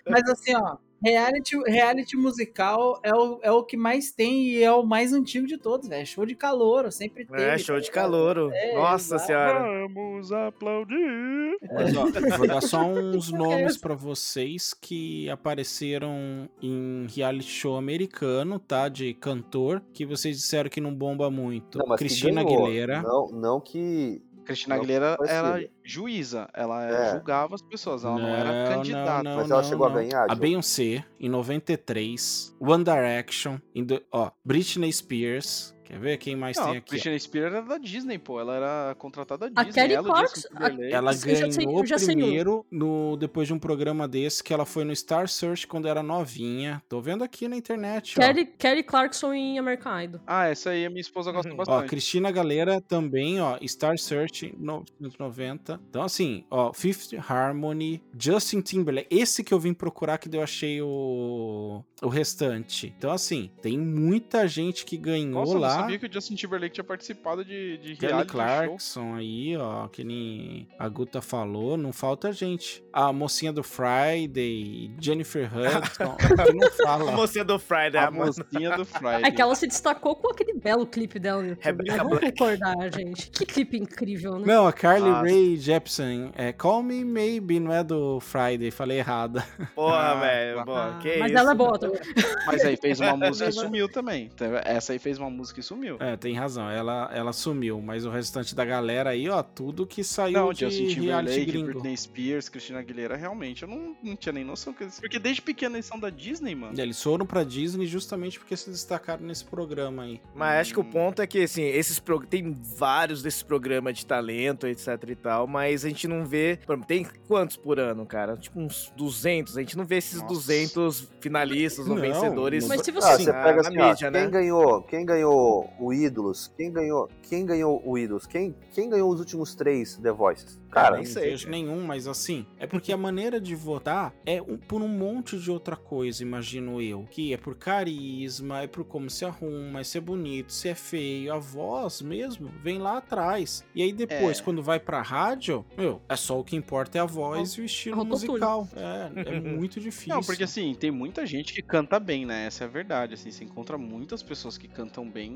Mas 0.10 0.30
assim, 0.30 0.56
ó, 0.56 0.78
reality, 1.06 1.58
reality 1.68 2.18
musical 2.18 3.00
é 3.04 3.14
o, 3.14 3.40
é 3.44 3.52
o 3.52 3.64
que 3.64 3.78
mais 3.78 4.12
tem 4.12 4.48
e 4.48 4.64
é 4.64 4.72
o 4.72 4.84
mais 4.84 5.14
antigo 5.14 5.46
de 5.46 5.58
todos, 5.58 5.88
velho. 5.88 6.06
Show 6.06 6.26
de 6.26 6.36
calor, 6.36 6.92
sempre 6.92 7.26
teve. 7.26 7.42
É, 7.42 7.58
show 7.58 7.76
tá 7.76 7.82
de 7.82 7.88
ligado? 7.88 8.04
calouro. 8.04 8.52
É, 8.52 8.76
Nossa 8.76 9.16
exato. 9.16 9.26
senhora. 9.28 9.88
Vamos 9.88 10.32
aplaudir. 10.32 11.58
Mas, 11.74 11.96
ó, 11.96 12.06
vou 12.38 12.48
dar 12.48 12.62
só 12.62 12.82
uns 12.86 13.32
nomes 13.32 13.78
pra 13.78 13.94
vocês 13.94 14.74
que 14.74 15.30
apareceram 15.30 16.50
em 16.62 17.06
reality 17.16 17.50
show 17.50 17.78
americano, 17.78 18.58
tá? 18.60 18.90
De 18.90 19.14
cantor, 19.14 19.82
que 19.94 20.06
vocês 20.06 20.38
disseram 20.38 20.70
que 20.70 20.82
não 20.82 20.94
bomba 20.94 21.30
muito. 21.30 21.78
Não, 21.78 21.96
Cristina. 21.96 22.42
Aguilera. 22.42 23.02
Não, 23.02 23.28
não 23.28 23.62
que. 23.62 24.22
Cristina 24.46 24.76
Não, 24.76 24.82
Aguilera 24.84 25.18
era 25.28 25.68
juíza. 25.84 26.48
Ela 26.54 26.86
É. 26.86 27.12
julgava 27.12 27.56
as 27.56 27.62
pessoas. 27.62 28.06
Ela 28.06 28.18
não, 28.18 28.30
era 28.30 28.74
candidata. 28.76 29.24
não, 29.24 29.36
Mas 29.38 29.52
ela 29.52 29.62
não, 29.62 29.70
chegou 29.70 29.86
a 29.86 29.90
não. 29.90 29.96
ganhar, 29.96 30.26
A? 30.30 30.36
Beyoncé, 30.36 31.04
em 31.20 31.28
93. 31.30 32.56
One 32.60 32.84
Direction, 32.84 33.58
em 33.74 33.84
do- 33.84 34.02
ó, 34.12 34.32
Britney 34.46 34.92
Spears. 34.94 35.75
Quer 35.86 36.00
ver 36.00 36.18
quem 36.18 36.36
mais 36.36 36.58
Não, 36.58 36.66
tem 36.66 36.76
a 36.76 36.78
aqui? 36.80 36.88
ó? 36.88 36.90
Christian 36.92 37.20
Spears 37.20 37.54
era 37.54 37.62
da 37.62 37.78
Disney, 37.78 38.18
pô. 38.18 38.40
Ela 38.40 38.56
era 38.56 38.96
contratada 38.98 39.50
da 39.50 39.62
A 39.62 39.64
Disney. 39.64 39.82
Kelly 39.82 39.94
ela, 39.94 40.08
e 40.08 40.10
o 40.10 40.14
Clarkson-. 40.14 40.48
Ela 40.92 41.12
Eu 41.12 41.18
já 41.18 41.52
sei- 41.52 41.66
ganhou 41.66 41.86
já 41.86 41.98
sei 42.00 42.16
primeiro 42.16 42.66
no, 42.72 43.16
depois 43.18 43.48
de 43.48 43.54
um 43.54 43.60
programa 43.60 44.08
desse 44.08 44.44
que 44.44 44.54
ela 44.54 44.66
foi 44.66 44.84
no 44.84 44.96
Star 44.96 45.28
Search 45.28 45.68
quando 45.68 45.88
era 45.88 46.02
novinha. 46.04 46.82
Tô 46.90 47.00
vendo 47.00 47.24
aqui 47.24 47.48
na 47.48 47.56
internet, 47.56 48.16
ó. 48.18 48.22
Kelly, 48.22 48.46
Kelly 48.46 48.84
Clarkson 48.84 49.34
em 49.34 49.60
American 49.60 50.02
Idol. 50.02 50.22
Ah, 50.26 50.48
essa 50.48 50.72
aí 50.72 50.86
a 50.86 50.90
minha 50.90 51.02
esposa 51.02 51.32
gosta 51.32 51.52
Ó, 51.54 51.56
bastante. 51.56 51.90
Cristina 51.90 52.32
Galera 52.32 52.82
também, 52.82 53.40
ó, 53.40 53.58
Star 53.68 53.98
Search 53.98 54.54
1990. 54.58 55.80
Então, 55.90 56.02
assim, 56.04 56.46
ó, 56.50 56.74
Fifth 56.74 57.14
Harmony, 57.30 58.02
Justin 58.18 58.62
Timberlake. 58.62 59.08
Esse 59.10 59.44
que 59.44 59.54
eu 59.54 59.60
vim 59.60 59.74
procurar 59.74 60.18
que 60.18 60.34
eu 60.36 60.42
achei 60.42 60.82
o, 60.82 61.84
o 62.02 62.08
restante. 62.10 62.94
Então, 62.98 63.12
assim, 63.12 63.50
tem 63.62 63.78
muita 63.78 64.48
gente 64.48 64.86
que 64.86 64.98
ganhou 64.98 65.32
Nossa, 65.40 65.52
eu 65.52 65.56
não 65.56 65.62
lá. 65.62 65.70
sabia 65.70 65.98
que 66.00 66.06
o 66.08 66.12
Justin 66.12 66.36
Timberlake 66.36 66.74
tinha 66.74 66.84
participado 66.84 67.44
de, 67.46 67.78
de 67.78 67.96
Kelly 67.96 68.12
reality 68.12 68.32
show. 68.32 68.42
Clarkson 68.42 69.16
aí, 69.16 69.58
ó, 69.58 69.88
que 69.88 70.04
nem 70.04 70.68
a 70.78 70.88
Guta 70.90 71.22
falou, 71.22 71.78
não 71.78 71.94
falta 71.94 72.32
gente. 72.34 72.84
A 72.92 73.12
mocinha 73.14 73.52
do 73.54 73.64
Friday, 73.64 74.92
Jennifer 75.00 75.50
Hudson, 75.52 76.16
que 76.46 76.54
não 76.54 76.68
A 76.68 76.72
fala. 76.72 77.12
mocinha 77.12 77.44
do 77.46 77.58
Friday. 77.60 77.98
A 77.98 78.08
a 78.08 78.12
mo- 78.12 78.26
mocinha 78.26 78.76
do 78.78 78.86
Friday. 78.86 79.24
É 79.24 79.32
que 79.32 79.42
ela 79.42 79.56
se 79.56 79.68
destacou 79.68 80.16
com 80.16 80.32
aquele 80.32 80.54
belo 80.54 80.86
clipe 80.86 81.20
dela 81.20 81.42
no 81.42 81.50
YouTube. 81.50 81.64
Rebecca 81.66 81.92
né? 81.98 82.04
Vamos 82.04 82.20
concordar, 82.20 82.94
gente. 82.94 83.30
Que 83.32 83.46
clipe 83.46 83.78
incrível, 83.78 84.40
né? 84.40 84.46
Não, 84.46 84.68
a 84.68 84.74
Carly 84.74 85.10
Nossa. 85.10 85.22
Rae 85.24 85.56
Jepsen, 85.58 86.32
é 86.36 86.52
Call 86.54 86.84
Me 86.84 87.04
Maybe, 87.04 87.60
não 87.60 87.72
é 87.74 87.84
do 87.84 88.20
Friday, 88.20 88.72
falei 88.72 89.00
errado. 89.00 89.42
Porra, 89.74 89.96
Ah, 89.96 90.16
velho. 90.20 90.60
Ah, 90.72 91.00
que 91.02 91.18
mas 91.18 91.32
isso. 91.32 91.40
ela 91.40 91.52
é 91.52 91.56
boa 91.56 91.78
também. 91.92 92.36
Mas 92.46 92.64
aí 92.66 92.78
fez 92.78 93.00
uma 93.00 93.16
música 93.18 93.50
e 93.50 93.54
sumiu 93.54 93.90
também. 93.90 94.30
Essa 94.64 94.94
aí 94.94 95.00
fez 95.00 95.18
uma 95.18 95.30
música 95.30 95.60
e 95.60 95.64
sumiu. 95.64 95.98
É, 96.00 96.16
tem 96.18 96.34
razão, 96.36 96.70
ela, 96.70 97.10
ela 97.14 97.34
sumiu, 97.34 97.82
mas 97.82 98.06
o 98.06 98.10
restante 98.10 98.54
da 98.56 98.66
galera 98.66 99.12
aí, 99.12 99.30
ó, 99.30 99.42
tudo 99.44 99.86
que 99.86 100.04
saiu 100.04 100.34
Não, 100.34 100.54
de 100.54 100.62
Justin 100.62 100.88
Timberlake, 100.88 101.46
gringo. 101.46 101.66
Britney 101.68 101.98
Spears, 101.98 102.50
Christina 102.50 102.80
Aguilera, 102.80 103.16
realmente, 103.16 103.64
eu 103.64 103.70
não, 103.70 103.96
não 104.04 104.16
tinha 104.16 104.34
nem 104.34 104.44
noção. 104.44 104.74
que 104.74 104.84
eles- 104.84 105.00
Porque 105.00 105.20
desde 105.20 105.42
pequeno 105.42 105.76
eles 105.76 105.86
são 105.86 106.00
da 106.00 106.10
Disney, 106.10 106.56
mano. 106.56 106.80
Eles 106.80 107.02
foram 107.02 107.26
pra 107.26 107.44
Disney 107.44 107.86
justamente 107.86 108.40
porque 108.40 108.56
se 108.56 108.70
destacaram 108.70 109.26
nesse 109.26 109.44
programa 109.46 110.04
aí. 110.04 110.22
Mas 110.34 110.62
acho 110.62 110.74
que 110.74 110.80
o 110.80 110.84
ponto 110.84 111.22
é 111.22 111.28
que, 111.28 111.44
assim, 111.44 111.64
esses 111.64 112.00
pro... 112.00 112.20
tem 112.26 112.52
vários 112.78 113.22
desses 113.22 113.44
programas 113.44 113.98
de 113.98 114.06
talento, 114.06 114.68
etc 114.68 114.88
e 115.10 115.16
tal, 115.16 115.48
mas 115.48 115.86
a 115.86 115.90
gente 115.90 116.08
não 116.08 116.26
vê. 116.26 116.60
Tem 116.88 117.06
quantos 117.28 117.56
por 117.58 117.80
ano, 117.80 118.06
cara? 118.06 118.36
Tipo 118.38 118.60
uns 118.60 118.92
200. 118.96 119.58
A 119.58 119.62
gente 119.62 119.78
não 119.78 119.86
vê 119.86 119.98
esses 119.98 120.22
Nossa. 120.22 120.34
200 120.34 121.08
finalistas 121.20 121.75
ou 121.80 121.88
Não, 121.96 121.96
vencedores 122.02 122.68
Mas 122.68 122.82
se 122.82 122.92
você- 122.92 123.08
Ah, 123.08 123.18
você 123.18 123.32
na- 123.32 123.44
pega 123.44 123.62
na 123.64 123.70
assim, 123.70 123.80
ó, 123.80 123.88
mídia, 123.90 124.12
quem 124.12 124.22
né? 124.22 124.28
ganhou, 124.30 124.82
quem 124.84 125.06
ganhou 125.06 125.70
o 125.80 125.94
Ídolos, 125.94 126.52
quem 126.58 126.72
ganhou, 126.72 127.10
quem 127.24 127.46
ganhou 127.46 127.82
o 127.86 127.98
Ídolos, 127.98 128.26
quem, 128.26 128.56
quem 128.74 128.90
ganhou 128.90 129.10
os 129.12 129.20
últimos 129.20 129.54
três 129.56 129.98
The 129.98 130.12
Voices? 130.12 130.60
Cara, 130.76 130.98
nem 130.98 131.06
não 131.06 131.12
sei, 131.12 131.30
vejo 131.32 131.50
nenhum, 131.50 131.84
mas 131.86 132.08
assim, 132.08 132.46
é 132.60 132.68
porque 132.68 132.92
a 132.92 132.98
maneira 132.98 133.40
de 133.40 133.56
votar 133.56 134.14
é 134.26 134.42
um- 134.42 134.58
por 134.58 134.82
um 134.82 134.88
monte 134.88 135.38
de 135.40 135.50
outra 135.50 135.76
coisa, 135.76 136.22
imagino 136.22 136.82
eu. 136.82 137.08
Que 137.10 137.34
é 137.34 137.38
por 137.38 137.56
carisma, 137.56 138.62
é 138.62 138.68
por 138.68 138.84
como 138.84 139.10
se 139.10 139.24
arruma, 139.26 139.80
é 139.80 139.84
se 139.84 139.98
é 139.98 140.02
bonito, 140.02 140.52
se 140.52 140.68
é 140.70 140.76
feio. 140.76 141.34
A 141.34 141.38
voz 141.40 142.02
mesmo 142.02 142.50
vem 142.62 142.78
lá 142.78 142.98
atrás. 142.98 143.64
E 143.74 143.82
aí 143.82 143.94
depois, 143.94 144.40
É. 144.40 144.44
quando 144.44 144.62
vai 144.62 144.80
pra 144.80 145.02
rádio, 145.02 145.66
meu, 145.78 146.02
é 146.10 146.16
só 146.16 146.40
o 146.40 146.44
que 146.44 146.56
importa 146.56 146.98
é 146.98 147.02
a 147.02 147.06
voz 147.06 147.52
e 147.54 147.62
o 147.62 147.66
estilo 147.66 148.04
musical. 148.06 148.68
É, 148.76 149.36
é 149.36 149.40
muito 149.40 149.80
difícil. 149.80 150.14
Não, 150.14 150.22
porque 150.22 150.44
assim, 150.44 150.74
tem 150.76 150.92
muita 150.92 151.26
gente 151.26 151.54
que 151.54 151.62
canta 151.62 152.00
bem, 152.00 152.26
né? 152.26 152.46
Essa 152.48 152.64
é 152.64 152.68
a 152.68 152.70
verdade. 152.70 153.14
Assim, 153.14 153.32
você 153.32 153.44
encontra 153.44 153.78
muitas 153.78 154.22
pessoas 154.22 154.58
que 154.58 154.68
cantam 154.68 155.10
bem 155.10 155.32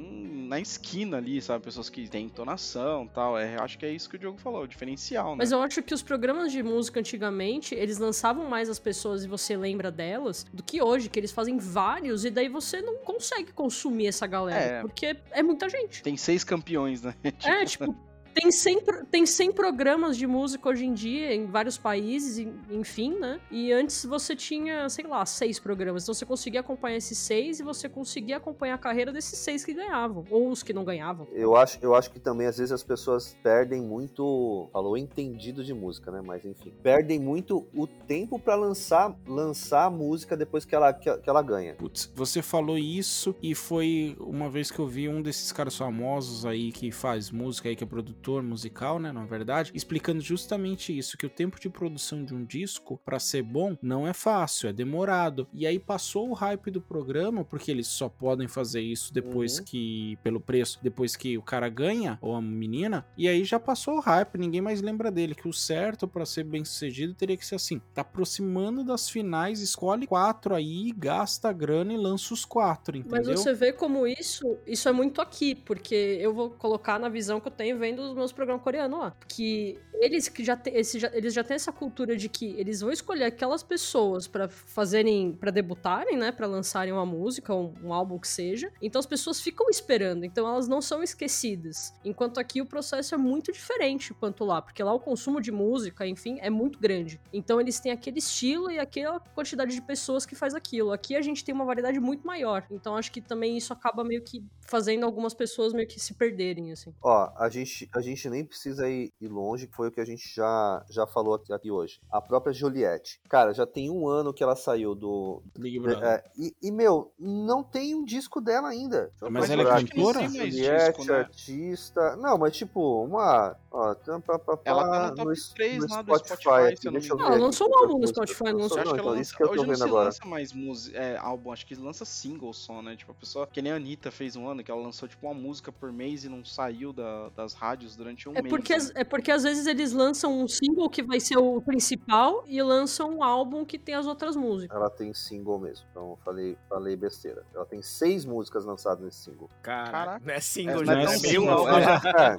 na 0.49 0.60
esquina 0.60 1.18
ali, 1.18 1.41
sabe? 1.41 1.64
Pessoas 1.64 1.90
que 1.90 2.07
têm 2.07 2.26
entonação 2.26 3.06
e 3.06 3.10
tal. 3.10 3.38
É, 3.38 3.56
acho 3.57 3.78
que 3.78 3.86
é 3.86 3.91
isso 3.91 4.10
que 4.10 4.16
o 4.16 4.20
Diogo 4.20 4.38
falou, 4.38 4.64
o 4.64 4.68
diferencial, 4.68 5.28
né? 5.31 5.38
Mas 5.39 5.51
eu 5.51 5.61
acho 5.61 5.81
que 5.84 5.93
os 5.93 6.01
programas 6.01 6.51
de 6.51 6.61
música 6.64 6.99
antigamente, 6.99 7.76
eles 7.76 7.97
lançavam 7.97 8.45
mais 8.49 8.69
as 8.69 8.80
pessoas 8.80 9.23
e 9.23 9.27
você 9.27 9.56
lembra 9.57 9.91
delas 9.91 10.45
do 10.53 10.61
que 10.64 10.81
hoje, 10.81 11.10
que 11.10 11.19
eles 11.19 11.31
fazem 11.31 11.57
vários 11.57 12.26
e 12.26 12.30
daí 12.30 12.49
você 12.49 12.81
não 12.81 12.97
consegue 12.97 13.51
consumir 13.53 14.07
essa 14.07 14.26
galera, 14.27 14.60
É. 14.60 14.81
porque 14.81 15.15
é 15.31 15.43
muita 15.43 15.68
gente. 15.69 16.01
Tem 16.03 16.15
seis 16.18 16.43
campeões, 16.43 17.01
né? 17.03 17.14
É, 17.43 17.65
tipo, 17.65 17.95
tem 18.40 18.52
100, 18.52 18.82
pro- 18.82 19.06
tem 19.06 19.26
100 19.26 19.52
programas 19.52 20.16
de 20.18 20.26
música 20.26 20.70
hoje 20.70 20.86
em 20.86 20.94
dia 20.94 21.34
em 21.34 21.45
vários 21.45 21.78
países, 21.78 22.38
en- 22.40 22.53
enfim, 22.72 23.14
né? 23.20 23.40
E 23.52 23.72
antes 23.72 24.06
você 24.06 24.36
tinha, 24.36 24.88
sei 24.90 25.06
lá, 25.06 25.26
seis 25.26 25.60
programas. 25.60 26.03
Então 26.03 26.14
você 26.14 26.26
conseguia 26.26 26.60
acompanhar 26.61 26.98
esses 26.98 27.18
seis 27.18 27.60
e 27.60 27.64
você 27.64 27.90
conseguia 27.90 28.38
acompanhar 28.38 28.76
a 28.76 28.78
carreira 28.78 29.11
desses 29.11 29.38
seis 29.40 29.66
que 29.66 29.74
ganhavam, 29.74 30.24
ou 30.30 30.49
os 30.49 30.64
que 30.64 30.72
não 30.74 30.84
ganhavam. 30.86 31.28
eu 31.34 31.56
acho, 31.56 31.78
eu 31.82 31.94
acho 31.95 32.11
que 32.11 32.20
também 32.20 32.48
às 32.48 32.57
vezes 32.57 32.72
as 32.72 32.84
pessoas 32.84 33.36
perdem 33.44 33.82
muito, 33.82 34.70
falou 34.72 34.98
entendido 34.98 35.64
de 35.64 35.74
música, 35.74 36.11
né? 36.11 36.22
Mas 36.24 36.45
enfim, 36.45 36.74
perdem 36.82 37.20
muito 37.20 37.68
o 37.76 37.86
tempo 37.88 38.40
pra 38.40 38.56
lançar, 38.56 39.16
lançar 39.28 39.86
a 39.86 39.90
música 39.90 40.38
depois 40.38 40.64
que 40.66 40.76
ela, 40.76 40.94
que, 40.94 41.11
que 41.18 41.30
ela 41.30 41.41
ganha. 41.41 41.76
Putz, 41.76 42.11
você 42.16 42.41
falou 42.41 42.78
isso 42.78 43.36
e 43.41 43.53
foi 43.56 44.16
uma 44.20 44.49
vez 44.49 44.72
que 44.72 44.80
eu 44.80 44.88
vi 44.88 45.10
um 45.10 45.22
desses 45.22 45.52
caras 45.52 45.76
famosos 45.76 46.45
aí 46.45 46.72
que 46.72 46.91
faz 46.91 47.32
música 47.32 47.70
aí, 47.70 47.76
que 47.76 47.84
é 47.84 47.88
produtor 47.88 48.28
musical, 48.43 48.99
né, 48.99 49.11
na 49.11 49.26
verdade, 49.26 49.72
explicando 49.73 50.22
justamente 50.22 50.95
isso, 50.97 51.18
que 51.18 51.26
o 51.26 51.30
tempo 51.30 51.60
de 51.60 51.69
produção 51.69 52.23
de 52.23 52.34
um 52.34 52.43
disco, 52.45 52.99
pra 53.03 53.19
ser 53.19 53.43
bom, 53.43 53.76
não 53.81 54.07
é 54.07 54.14
fácil, 54.14 54.69
é 54.69 54.73
demorado. 54.73 55.47
E 55.53 55.65
aí 55.65 55.80
passou 55.80 56.30
o 56.30 56.34
hype 56.34 56.72
do 56.72 56.81
programa, 56.81 57.43
porque 57.43 57.72
eles 57.72 57.88
só 57.88 58.07
podem 58.10 58.47
fazer 58.47 58.81
isso 58.81 59.14
depois 59.14 59.57
Uhum. 59.57 59.64
que, 59.65 60.18
pelo 60.23 60.39
preço, 60.39 60.80
depois 60.81 61.15
que 61.15 61.38
o 61.38 61.41
cara 61.43 61.69
ganha, 61.69 62.18
ou 62.22 62.35
a 62.35 62.41
menina, 62.41 63.06
e 63.18 63.27
aí 63.27 63.43
já 63.43 63.60
passou 63.60 63.95
o 63.97 63.99
hype, 64.01 64.38
ninguém 64.38 64.61
mais 64.61 64.81
lembra 64.81 65.11
dele, 65.11 65.35
que 65.35 65.47
o 65.47 65.53
certo 65.53 66.07
pra 66.07 66.26
ser 66.26 66.43
bem 66.43 66.64
sucedido 66.65 67.14
teria 67.15 67.38
que 67.38 67.45
ser 67.45 67.56
assim, 67.56 67.81
tá 67.93 68.01
aproximando 68.01 68.84
das 68.84 69.10
finais, 69.10 69.61
escolhe 69.61 70.07
quatro 70.07 70.56
aí, 70.56 70.91
gasta 70.95 71.49
a 71.49 71.53
grana 71.53 71.93
e 71.93 71.97
lança 71.97 72.34
os 72.34 72.45
quatro, 72.45 72.97
entendeu? 72.97 73.07
Mas 73.11 73.27
você 73.27 73.53
vê 73.53 73.72
como 73.72 74.06
isso, 74.06 74.60
isso 74.68 74.88
é 74.89 74.91
muito 74.91 75.22
aqui, 75.22 75.56
porque 75.56 75.95
eu 75.95 76.34
vou 76.34 76.51
colocar 76.51 76.99
na 76.99 77.07
visão 77.07 77.39
que 77.39 77.47
eu 77.47 77.51
tenho 77.51 77.77
vendo 77.80 78.09
os 78.10 78.15
meus 78.15 78.31
programas 78.31 78.64
coreanos 78.64 78.99
lá. 78.99 79.15
Que 79.27 79.80
eles 79.94 80.27
que 80.27 80.44
já, 80.44 80.56
te, 80.56 80.69
esse, 80.72 80.99
já, 80.99 81.10
eles 81.14 81.34
já 81.34 81.44
têm 81.44 81.56
essa 81.56 81.72
cultura 81.72 82.15
de 82.15 82.30
que 82.30 82.53
eles 82.57 82.81
vão 82.81 82.91
escolher 82.91 83.26
aquelas 83.26 83.64
pessoas 83.64 84.27
pra 84.27 84.48
fazerem, 84.48 85.34
pra 85.34 85.52
debutarem, 85.52 86.18
né? 86.18 86.31
Pra 86.31 86.48
lançarem 86.48 86.94
uma 86.94 87.06
música, 87.06 87.53
um, 87.53 87.73
um 87.84 87.94
álbum 87.94 88.18
que 88.18 88.27
seja. 88.27 88.72
Então 88.81 88.99
as 88.99 89.06
pessoas 89.06 89.41
ficam 89.41 89.69
esperando, 89.69 90.23
então 90.23 90.48
elas 90.48 90.68
não 90.68 90.81
são 90.81 91.03
esquecidas. 91.03 91.94
Enquanto 92.03 92.40
aqui 92.40 92.61
o 92.61 92.65
processo 92.65 93.14
é 93.14 93.18
muito 93.18 93.52
diferente 93.52 94.14
quanto 94.14 94.45
lá, 94.45 94.61
porque 94.61 94.84
lá 94.84 94.94
o 94.94 94.99
consumo 94.99 95.41
de 95.41 95.52
música, 95.52 96.07
enfim, 96.07 96.38
é 96.41 96.49
muito 96.49 96.80
grande. 96.80 97.19
Então 97.34 97.60
eles 97.60 97.80
têm 97.80 97.91
aquele 97.91 98.19
estilo 98.19 98.72
e 98.72 98.80
aquela 98.80 99.19
quantidade 99.19 99.73
de 99.73 99.81
pessoas 99.81 100.26
que 100.26 100.36
faz 100.36 100.53
aquilo. 100.53 100.91
Aqui 100.91 101.15
a 101.15 101.22
gente 101.22 101.44
tem 101.44 101.53
uma 101.53 101.65
variedade 101.65 101.99
muito 101.99 102.26
maior. 102.26 102.65
Então 102.72 102.95
acho 102.95 103.11
que 103.11 103.22
também 103.22 103.57
isso 103.57 103.73
acaba 103.73 104.03
meio 104.03 104.22
que 104.22 104.44
fazendo 104.61 105.03
algumas 105.03 105.34
pessoas 105.34 105.73
meio 105.73 105.88
que 105.88 105.99
se 105.99 106.14
perderem, 106.14 106.72
assim. 106.72 106.94
Ó, 107.02 107.31
a 107.36 107.49
gente, 107.49 107.90
a 108.00 108.02
gente 108.02 108.30
nem 108.30 108.46
precisa 108.46 108.90
ir, 108.90 109.14
ir 109.20 109.28
longe, 109.28 109.68
que 109.68 109.76
foi 109.76 109.90
o 109.90 109.92
que 109.92 110.02
a 110.02 110.06
gente 110.06 110.34
já, 110.34 110.84
já 110.90 111.06
falou 111.06 111.36
aqui, 111.36 111.54
aqui 111.54 111.70
hoje. 111.70 112.00
A 112.10 112.22
própria 112.22 112.54
Juliette. 112.54 113.20
Cara, 113.30 113.54
já 113.54 113.66
tem 113.66 113.90
um 113.90 114.08
ano 114.08 114.34
que 114.34 114.44
ela 114.44 114.56
saiu 114.56 114.96
do. 114.96 115.44
Big 115.58 115.80
Brother. 115.80 116.04
É, 116.04 116.24
e, 116.38 116.56
e, 116.62 116.72
meu, 116.72 117.14
não 117.20 117.64
tem 117.64 117.94
um 117.94 118.04
disco 118.04 118.42
dela 118.42 118.70
ainda. 118.70 119.12
Mas 119.30 119.50
ela 119.50 119.64
é 119.64 119.66
cantora? 119.66 120.22
Juliette, 120.28 120.98
disco, 120.98 121.06
né? 121.06 121.20
artista. 121.20 122.16
Não, 122.16 122.38
mas 122.38 122.56
tipo, 122.56 123.04
uma. 123.04 123.56
Ó, 123.72 123.94
tam, 123.94 124.20
pá, 124.20 124.40
pá, 124.40 124.58
Ela 124.66 124.84
tá 124.90 125.10
no 125.10 125.16
top 125.16 125.30
no, 125.30 125.54
3 125.56 125.78
no 125.78 125.90
lá 125.94 126.02
do 126.02 126.16
Spotify, 126.18 126.41
Spotify, 126.41 126.50
aqui, 126.74 126.82
se 126.82 126.88
eu 126.88 126.91
não 126.91 127.00
deixa 127.00 127.14
eu 127.14 127.18
me 127.18 127.22
ver 127.22 127.28
engano. 127.28 127.28
Ela 127.28 127.36
aqui 127.36 127.44
lançou 127.46 127.70
um 127.70 127.78
álbum 127.78 128.00
no. 128.00 128.08
Spotify, 128.08 128.44
não 128.46 128.52
Lançou- 128.60 128.66
acho 128.66 128.74
que 128.74 128.80
então, 128.80 129.06
ela 129.12 129.20
isso 129.22 129.34
lança, 129.34 129.38
que 129.38 129.44
eu 129.44 129.48
tô 129.48 129.54
hoje 129.54 129.62
não 129.62 129.68
vendo 129.68 129.78
se 129.78 129.84
agora. 129.84 130.06
lança 130.06 130.26
mais 130.26 130.54
música, 130.54 130.98
é, 130.98 131.18
álbum, 131.18 131.52
acho 131.52 131.66
que 131.68 131.76
lança 131.76 132.04
single 132.06 132.52
só, 132.52 132.82
né? 132.82 132.96
Tipo, 132.96 133.12
a 133.12 133.16
pessoa, 133.16 133.46
que 133.46 133.62
nem 133.62 133.72
a 133.72 133.76
Anitta 133.76 134.10
fez 134.10 134.36
um 134.36 134.48
ano, 134.48 134.64
que 134.64 134.72
ela 134.72 134.82
lançou 134.82 135.08
tipo 135.08 135.28
uma 135.28 135.36
música 135.36 135.72
por 135.72 135.91
mês 135.91 136.24
e 136.24 136.30
não 136.30 136.44
saiu 136.44 136.91
da- 136.91 137.30
das 137.30 137.54
rádios 137.54 137.96
durante 137.96 138.28
um 138.28 138.34
É 138.36 138.41
mês. 138.41 138.50
porque, 138.50 138.76
né? 138.76 138.90
é 138.96 139.04
porque 139.04 139.32
às 139.32 139.44
vezes 139.44 139.68
eles 139.68 139.94
lançam 139.94 140.34
um 140.41 140.48
single 140.48 140.90
que 140.90 141.04
vai 141.04 141.20
ser 141.20 141.38
o 141.38 141.62
principal 141.62 142.44
e 142.48 142.60
lançam 142.64 143.12
um 143.18 143.24
álbum 143.24 143.64
que 143.64 143.78
tem 143.78 143.94
as 143.94 144.08
outras 144.08 144.36
músicas. 144.36 144.76
Ela 144.76 144.90
tem 144.90 145.14
single 145.14 145.60
mesmo, 145.60 145.86
então 145.91 146.10
eu 146.10 146.20
falei, 146.26 146.58
falei 146.68 146.96
besteira. 146.96 147.46
Ela 147.54 147.68
tem 147.68 147.84
seis 147.84 148.26
músicas 148.26 148.66
lançadas 148.66 149.04
nesse 149.04 149.20
single. 149.26 149.48
Caraca, 149.62 150.26
não 150.26 150.34
é 150.34 150.40
single, 150.40 150.82
É, 150.82 150.86
já 150.86 150.94
não 150.94 151.02
é 151.02 151.04
é 151.04 151.08
single, 151.20 151.66
mil, 151.66 151.70
é. 151.78 151.82
já, 151.84 152.38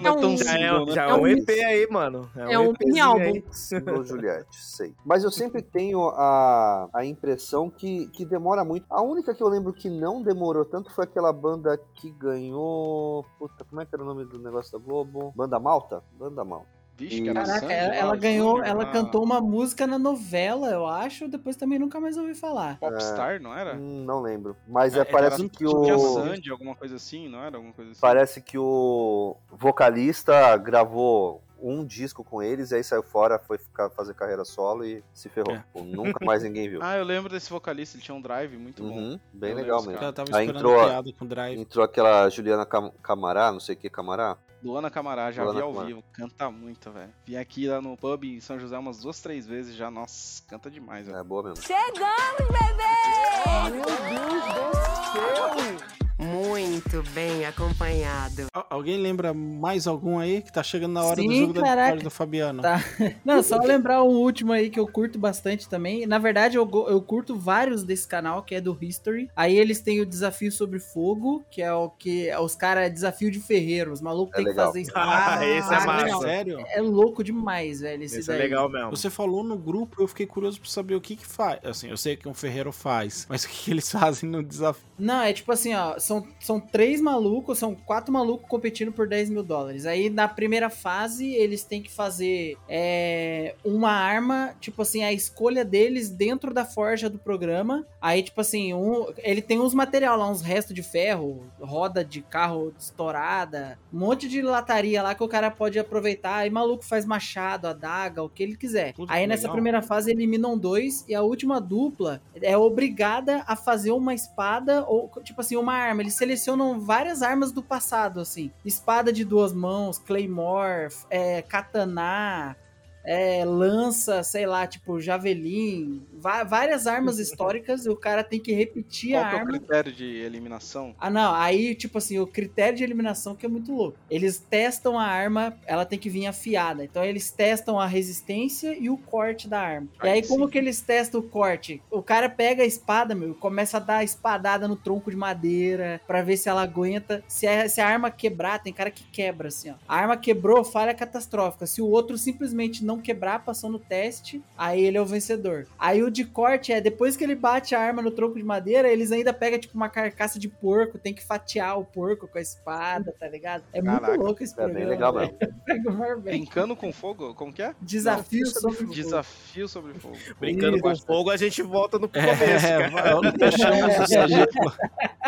Não 0.00 0.10
é 0.18 0.20
tão 0.20 0.31
um- 0.34 0.36
já 0.38 0.54
é, 0.54 0.58
né? 0.86 0.92
já 0.92 1.06
é 1.06 1.10
É 1.10 1.14
um 1.14 1.20
um- 1.22 1.26
EP 1.26 1.50
aí, 1.50 1.88
mano. 1.90 2.30
é 2.36 2.58
um 2.58 2.70
EPzinho 2.72 2.76
mini 2.88 3.00
álbum. 3.00 3.42
Single 3.50 4.04
Juliette, 4.04 4.56
sei. 4.56 4.94
Mas 5.04 5.24
eu 5.24 5.30
sempre 5.30 5.62
tenho 5.62 6.08
a, 6.08 6.88
a 6.92 7.04
impressão 7.04 7.68
que, 7.70 8.06
que 8.08 8.24
demora 8.24 8.64
muito. 8.64 8.86
A 8.90 9.00
única 9.02 9.34
que 9.34 9.42
eu 9.42 9.48
lembro 9.48 9.72
que 9.72 9.88
não 9.90 10.22
demorou 10.22 10.64
tanto 10.64 10.90
foi 10.92 11.04
aquela 11.04 11.32
banda 11.32 11.78
que 11.94 12.10
ganhou. 12.12 13.24
Puta, 13.38 13.64
como 13.64 13.80
é 13.80 13.86
que 13.86 13.94
era 13.94 14.02
o 14.02 14.06
nome 14.06 14.24
do 14.24 14.38
negócio 14.38 14.78
da 14.78 14.84
Globo? 14.84 15.32
Banda 15.36 15.58
Malta? 15.58 16.02
Banda 16.18 16.44
Malta. 16.44 16.81
Vixe, 17.02 17.20
que 17.22 17.28
era 17.28 17.40
Caraca, 17.44 17.60
Sandy 17.60 17.72
ela, 17.74 17.94
ela 17.94 18.16
ganhou, 18.16 18.56
Sandy, 18.58 18.68
ela 18.70 18.86
cantou 18.86 19.24
uma 19.24 19.40
música 19.40 19.86
na 19.86 19.98
novela, 19.98 20.68
eu 20.70 20.86
acho, 20.86 21.26
depois 21.28 21.56
também 21.56 21.78
nunca 21.78 21.98
mais 21.98 22.16
ouvi 22.16 22.34
falar. 22.34 22.78
Popstar, 22.78 23.40
não 23.40 23.56
era? 23.56 23.74
Hum, 23.76 24.04
não 24.04 24.20
lembro. 24.20 24.56
Mas 24.68 24.94
é, 24.96 25.00
É, 25.00 25.04
parece 25.04 25.40
era- 25.42 25.48
que 25.50 25.64
o. 25.66 25.98
Sandy, 25.98 26.50
alguma 26.50 26.74
coisa 26.76 26.96
assim, 26.96 27.28
não 27.28 27.42
era? 27.42 27.56
Alguma 27.56 27.72
coisa 27.72 27.90
assim. 27.90 28.00
Parece 28.00 28.40
que 28.40 28.56
o 28.56 29.36
vocalista 29.50 30.56
gravou 30.56 31.42
um 31.62 31.84
disco 31.84 32.24
com 32.24 32.42
eles, 32.42 32.70
e 32.70 32.76
aí 32.76 32.84
saiu 32.84 33.02
fora, 33.02 33.38
foi 33.38 33.56
ficar, 33.58 33.88
fazer 33.90 34.14
carreira 34.14 34.44
solo 34.44 34.84
e 34.84 35.02
se 35.14 35.28
ferrou. 35.28 35.54
É. 35.54 35.64
Pô, 35.72 35.82
Nunca 35.82 36.24
mais 36.24 36.42
ninguém 36.42 36.68
viu. 36.68 36.80
Ah, 36.82 36.96
eu 36.96 37.04
lembro 37.04 37.30
desse 37.30 37.48
vocalista, 37.50 37.96
ele 37.96 38.02
tinha 38.04 38.14
um 38.14 38.20
drive 38.20 38.56
muito 38.56 38.82
bom. 38.82 38.90
Uhum, 38.96 39.20
bem 39.32 39.50
Eu 39.50 39.56
legal 39.56 39.82
mesmo. 39.84 40.02
Eu 40.02 40.12
tava 40.12 40.36
Aí 40.36 40.48
entrou, 40.48 40.84
piada 40.84 41.12
com 41.12 41.26
Drive. 41.26 41.58
entrou 41.60 41.84
aquela 41.84 42.28
Juliana 42.28 42.66
Cam 42.66 42.90
Camará, 43.02 43.52
não 43.52 43.60
sei 43.60 43.74
o 43.74 43.78
que, 43.78 43.88
Camará. 43.88 44.36
Luana 44.62 44.90
Camará, 44.90 45.32
já 45.32 45.42
Luana 45.42 45.58
vi 45.58 45.64
ao 45.64 45.70
Camará. 45.72 45.86
vivo, 45.88 46.04
canta 46.12 46.50
muito, 46.50 46.90
velho. 46.92 47.12
Vim 47.26 47.36
aqui 47.36 47.66
lá 47.66 47.80
no 47.82 47.96
pub 47.96 48.22
em 48.24 48.40
São 48.40 48.58
José 48.60 48.78
umas 48.78 49.00
duas, 49.00 49.20
três 49.20 49.44
vezes 49.46 49.74
já, 49.74 49.90
nossa, 49.90 50.42
canta 50.46 50.70
demais, 50.70 51.06
velho. 51.06 51.18
É 51.18 51.22
boa 51.24 51.42
mesmo. 51.42 51.64
Chegamos, 51.64 52.48
bebê! 52.48 53.70
Meu 53.70 53.84
Deus 53.84 54.44
do 54.44 55.76
céu! 55.78 55.91
Muito 56.22 57.02
bem 57.10 57.44
acompanhado. 57.44 58.46
Al- 58.54 58.66
Alguém 58.70 58.96
lembra 58.96 59.34
mais 59.34 59.86
algum 59.86 60.18
aí 60.18 60.40
que 60.42 60.52
tá 60.52 60.62
chegando 60.62 60.92
na 60.92 61.02
hora 61.02 61.16
do 61.16 61.22
Sim, 61.22 61.40
jogo 61.40 61.52
da 61.54 61.60
vitória 61.62 62.02
do 62.02 62.10
Fabiano? 62.10 62.62
Tá. 62.62 62.80
Não, 63.24 63.42
só 63.42 63.58
lembrar 63.58 64.02
um 64.02 64.08
último 64.16 64.52
aí 64.52 64.70
que 64.70 64.78
eu 64.78 64.86
curto 64.86 65.18
bastante 65.18 65.68
também. 65.68 66.06
Na 66.06 66.18
verdade, 66.18 66.56
eu, 66.56 66.68
eu 66.88 67.00
curto 67.02 67.36
vários 67.36 67.82
desse 67.82 68.06
canal, 68.06 68.42
que 68.42 68.54
é 68.54 68.60
do 68.60 68.76
History. 68.80 69.28
Aí 69.36 69.56
eles 69.56 69.80
têm 69.80 70.00
o 70.00 70.06
Desafio 70.06 70.50
sobre 70.52 70.78
Fogo, 70.78 71.44
que 71.50 71.60
é 71.60 71.72
o 71.72 71.90
que 71.90 72.28
é 72.28 72.38
os 72.38 72.54
caras 72.54 72.92
Desafio 72.92 73.30
de 73.30 73.40
Ferreiro. 73.40 73.92
Os 73.92 74.00
malucos 74.00 74.32
É 74.34 74.36
têm 74.36 74.44
que 74.44 74.50
legal. 74.50 74.66
fazer 74.68 74.80
isso. 74.82 74.92
Ah, 74.94 75.46
esse 75.46 75.74
é 75.74 75.86
massa. 75.86 76.18
Sério? 76.20 76.64
É 76.68 76.80
louco 76.80 77.22
demais, 77.24 77.80
velho. 77.80 78.02
Esse, 78.04 78.20
Esse 78.20 78.32
é 78.32 78.36
legal 78.36 78.68
mesmo. 78.68 78.90
Você 78.90 79.10
falou 79.10 79.42
no 79.42 79.56
grupo, 79.56 80.00
eu 80.02 80.08
fiquei 80.08 80.26
curioso 80.26 80.60
pra 80.60 80.70
saber 80.70 80.94
o 80.94 81.00
que 81.00 81.16
que 81.16 81.26
faz. 81.26 81.58
Assim, 81.64 81.88
eu 81.88 81.96
sei 81.96 82.16
que 82.16 82.28
um 82.28 82.34
ferreiro 82.34 82.72
faz, 82.72 83.26
mas 83.28 83.44
o 83.44 83.48
que, 83.48 83.64
que 83.64 83.70
eles 83.70 83.90
fazem 83.90 84.28
no 84.30 84.42
desafio? 84.42 84.82
Não, 84.98 85.22
é 85.22 85.32
tipo 85.32 85.50
assim, 85.52 85.74
ó. 85.74 85.98
São, 86.12 86.26
são 86.38 86.60
três 86.60 87.00
malucos, 87.00 87.58
são 87.58 87.74
quatro 87.74 88.12
malucos 88.12 88.46
competindo 88.48 88.92
por 88.92 89.08
10 89.08 89.30
mil 89.30 89.42
dólares. 89.42 89.86
Aí 89.86 90.10
na 90.10 90.28
primeira 90.28 90.68
fase, 90.68 91.32
eles 91.32 91.64
têm 91.64 91.80
que 91.80 91.90
fazer 91.90 92.56
é, 92.68 93.54
uma 93.64 93.90
arma, 93.90 94.54
tipo 94.60 94.82
assim, 94.82 95.02
a 95.02 95.12
escolha 95.12 95.64
deles 95.64 96.10
dentro 96.10 96.52
da 96.52 96.64
forja 96.64 97.08
do 97.08 97.18
programa. 97.18 97.86
Aí, 98.00 98.22
tipo 98.22 98.40
assim, 98.40 98.74
um, 98.74 99.06
ele 99.18 99.40
tem 99.40 99.58
uns 99.58 99.72
material 99.72 100.18
lá, 100.18 100.28
uns 100.28 100.42
restos 100.42 100.74
de 100.74 100.82
ferro, 100.82 101.44
roda 101.60 102.04
de 102.04 102.20
carro 102.20 102.74
estourada, 102.78 103.78
um 103.92 103.98
monte 104.00 104.28
de 104.28 104.42
lataria 104.42 105.02
lá 105.02 105.14
que 105.14 105.22
o 105.22 105.28
cara 105.28 105.50
pode 105.50 105.78
aproveitar. 105.78 106.36
Aí 106.38 106.50
maluco 106.50 106.84
faz 106.84 107.06
machado, 107.06 107.68
adaga, 107.68 108.22
o 108.22 108.28
que 108.28 108.42
ele 108.42 108.56
quiser. 108.56 108.92
Puta, 108.92 109.12
Aí 109.12 109.26
nessa 109.26 109.42
legal. 109.42 109.54
primeira 109.54 109.82
fase 109.82 110.10
eliminam 110.10 110.58
dois 110.58 111.04
e 111.08 111.14
a 111.14 111.22
última 111.22 111.60
dupla 111.60 112.20
é 112.34 112.56
obrigada 112.56 113.42
a 113.46 113.56
fazer 113.56 113.92
uma 113.92 114.12
espada 114.14 114.84
ou 114.86 115.10
tipo 115.22 115.40
assim 115.40 115.56
uma 115.56 115.72
arma. 115.72 116.01
Eles 116.02 116.14
selecionam 116.14 116.80
várias 116.80 117.22
armas 117.22 117.52
do 117.52 117.62
passado 117.62 118.18
assim, 118.18 118.50
espada 118.64 119.12
de 119.12 119.24
duas 119.24 119.52
mãos, 119.52 120.00
claymore, 120.00 120.92
é, 121.08 121.42
katana, 121.42 122.56
é, 123.04 123.44
lança, 123.44 124.22
sei 124.22 124.46
lá, 124.46 124.66
tipo 124.66 125.00
javelin, 125.00 126.02
várias 126.46 126.86
armas 126.86 127.18
históricas. 127.20 127.86
e 127.86 127.88
o 127.88 127.96
cara 127.96 128.22
tem 128.22 128.38
que 128.40 128.52
repetir 128.52 129.12
Qual 129.12 129.24
a 129.24 129.28
que 129.28 129.34
é 129.34 129.36
o 129.36 129.40
arma. 129.40 129.50
critério 129.58 129.92
de 129.92 130.04
eliminação? 130.04 130.94
Ah, 130.98 131.10
não. 131.10 131.34
Aí, 131.34 131.74
tipo 131.74 131.98
assim, 131.98 132.18
o 132.18 132.26
critério 132.26 132.76
de 132.78 132.84
eliminação 132.84 133.34
que 133.34 133.46
é 133.46 133.48
muito 133.48 133.72
louco. 133.74 133.98
Eles 134.10 134.38
testam 134.38 134.98
a 134.98 135.04
arma, 135.04 135.56
ela 135.66 135.84
tem 135.84 135.98
que 135.98 136.08
vir 136.10 136.26
afiada. 136.26 136.84
Então, 136.84 137.04
eles 137.04 137.30
testam 137.30 137.78
a 137.78 137.86
resistência 137.86 138.76
e 138.78 138.88
o 138.88 138.96
corte 138.96 139.48
da 139.48 139.60
arma. 139.60 139.88
E 140.02 140.08
aí, 140.08 140.26
como 140.26 140.48
que 140.48 140.58
eles 140.58 140.80
testam 140.80 141.20
o 141.20 141.22
corte? 141.24 141.82
O 141.90 142.02
cara 142.02 142.28
pega 142.28 142.62
a 142.62 142.66
espada, 142.66 143.14
meu, 143.14 143.30
e 143.30 143.34
começa 143.34 143.76
a 143.76 143.80
dar 143.80 144.04
espadada 144.04 144.68
no 144.68 144.76
tronco 144.76 145.10
de 145.10 145.16
madeira 145.16 146.00
pra 146.06 146.22
ver 146.22 146.36
se 146.36 146.48
ela 146.48 146.62
aguenta. 146.62 147.22
Se 147.26 147.46
a, 147.46 147.68
se 147.68 147.80
a 147.80 147.86
arma 147.86 148.10
quebrar, 148.10 148.62
tem 148.62 148.72
cara 148.72 148.90
que 148.90 149.04
quebra, 149.04 149.48
assim, 149.48 149.70
ó. 149.70 149.74
A 149.88 149.96
arma 149.96 150.16
quebrou, 150.16 150.64
falha 150.64 150.94
catastrófica. 150.94 151.66
Se 151.66 151.80
o 151.82 151.86
outro 151.86 152.16
simplesmente 152.16 152.84
não 152.84 152.91
quebrar, 152.98 153.44
passou 153.44 153.70
no 153.70 153.78
teste, 153.78 154.42
aí 154.56 154.82
ele 154.84 154.96
é 154.96 155.00
o 155.00 155.06
vencedor. 155.06 155.66
Aí 155.78 156.02
o 156.02 156.10
de 156.10 156.24
corte 156.24 156.72
é, 156.72 156.80
depois 156.80 157.16
que 157.16 157.24
ele 157.24 157.34
bate 157.34 157.74
a 157.74 157.80
arma 157.80 158.02
no 158.02 158.10
tronco 158.10 158.36
de 158.36 158.42
madeira, 158.44 158.88
eles 158.88 159.10
ainda 159.12 159.32
pegam, 159.32 159.58
tipo, 159.58 159.74
uma 159.76 159.88
carcaça 159.88 160.38
de 160.38 160.48
porco, 160.48 160.98
tem 160.98 161.12
que 161.14 161.24
fatiar 161.24 161.78
o 161.78 161.84
porco 161.84 162.26
com 162.28 162.38
a 162.38 162.40
espada, 162.42 163.14
tá 163.18 163.28
ligado? 163.28 163.64
É 163.72 163.80
Caraca, 163.82 164.08
muito 164.08 164.22
louco 164.22 164.42
esse 164.42 164.52
é 164.54 164.56
bem 164.66 164.86
programa. 164.86 164.90
legal 164.90 165.12
velho. 165.12 165.36
Pega 165.64 165.90
o 165.90 165.94
Marvel. 165.94 166.20
Brincando 166.22 166.76
com 166.76 166.92
fogo? 166.92 167.34
Como 167.34 167.52
que 167.52 167.62
é? 167.62 167.74
Desafio 167.80 168.46
sobre 168.46 168.76
fogo. 168.76 168.92
Desafio 168.94 169.68
sobre 169.68 169.94
fogo. 169.94 170.16
Brincando 170.38 170.80
com 170.80 170.90
Isso. 170.92 171.06
fogo, 171.06 171.30
a 171.30 171.36
gente 171.36 171.62
volta 171.62 171.98
no 171.98 172.06
É, 172.14 172.36
começo, 172.36 172.66
cara. 172.66 172.88
vai- 172.90 173.22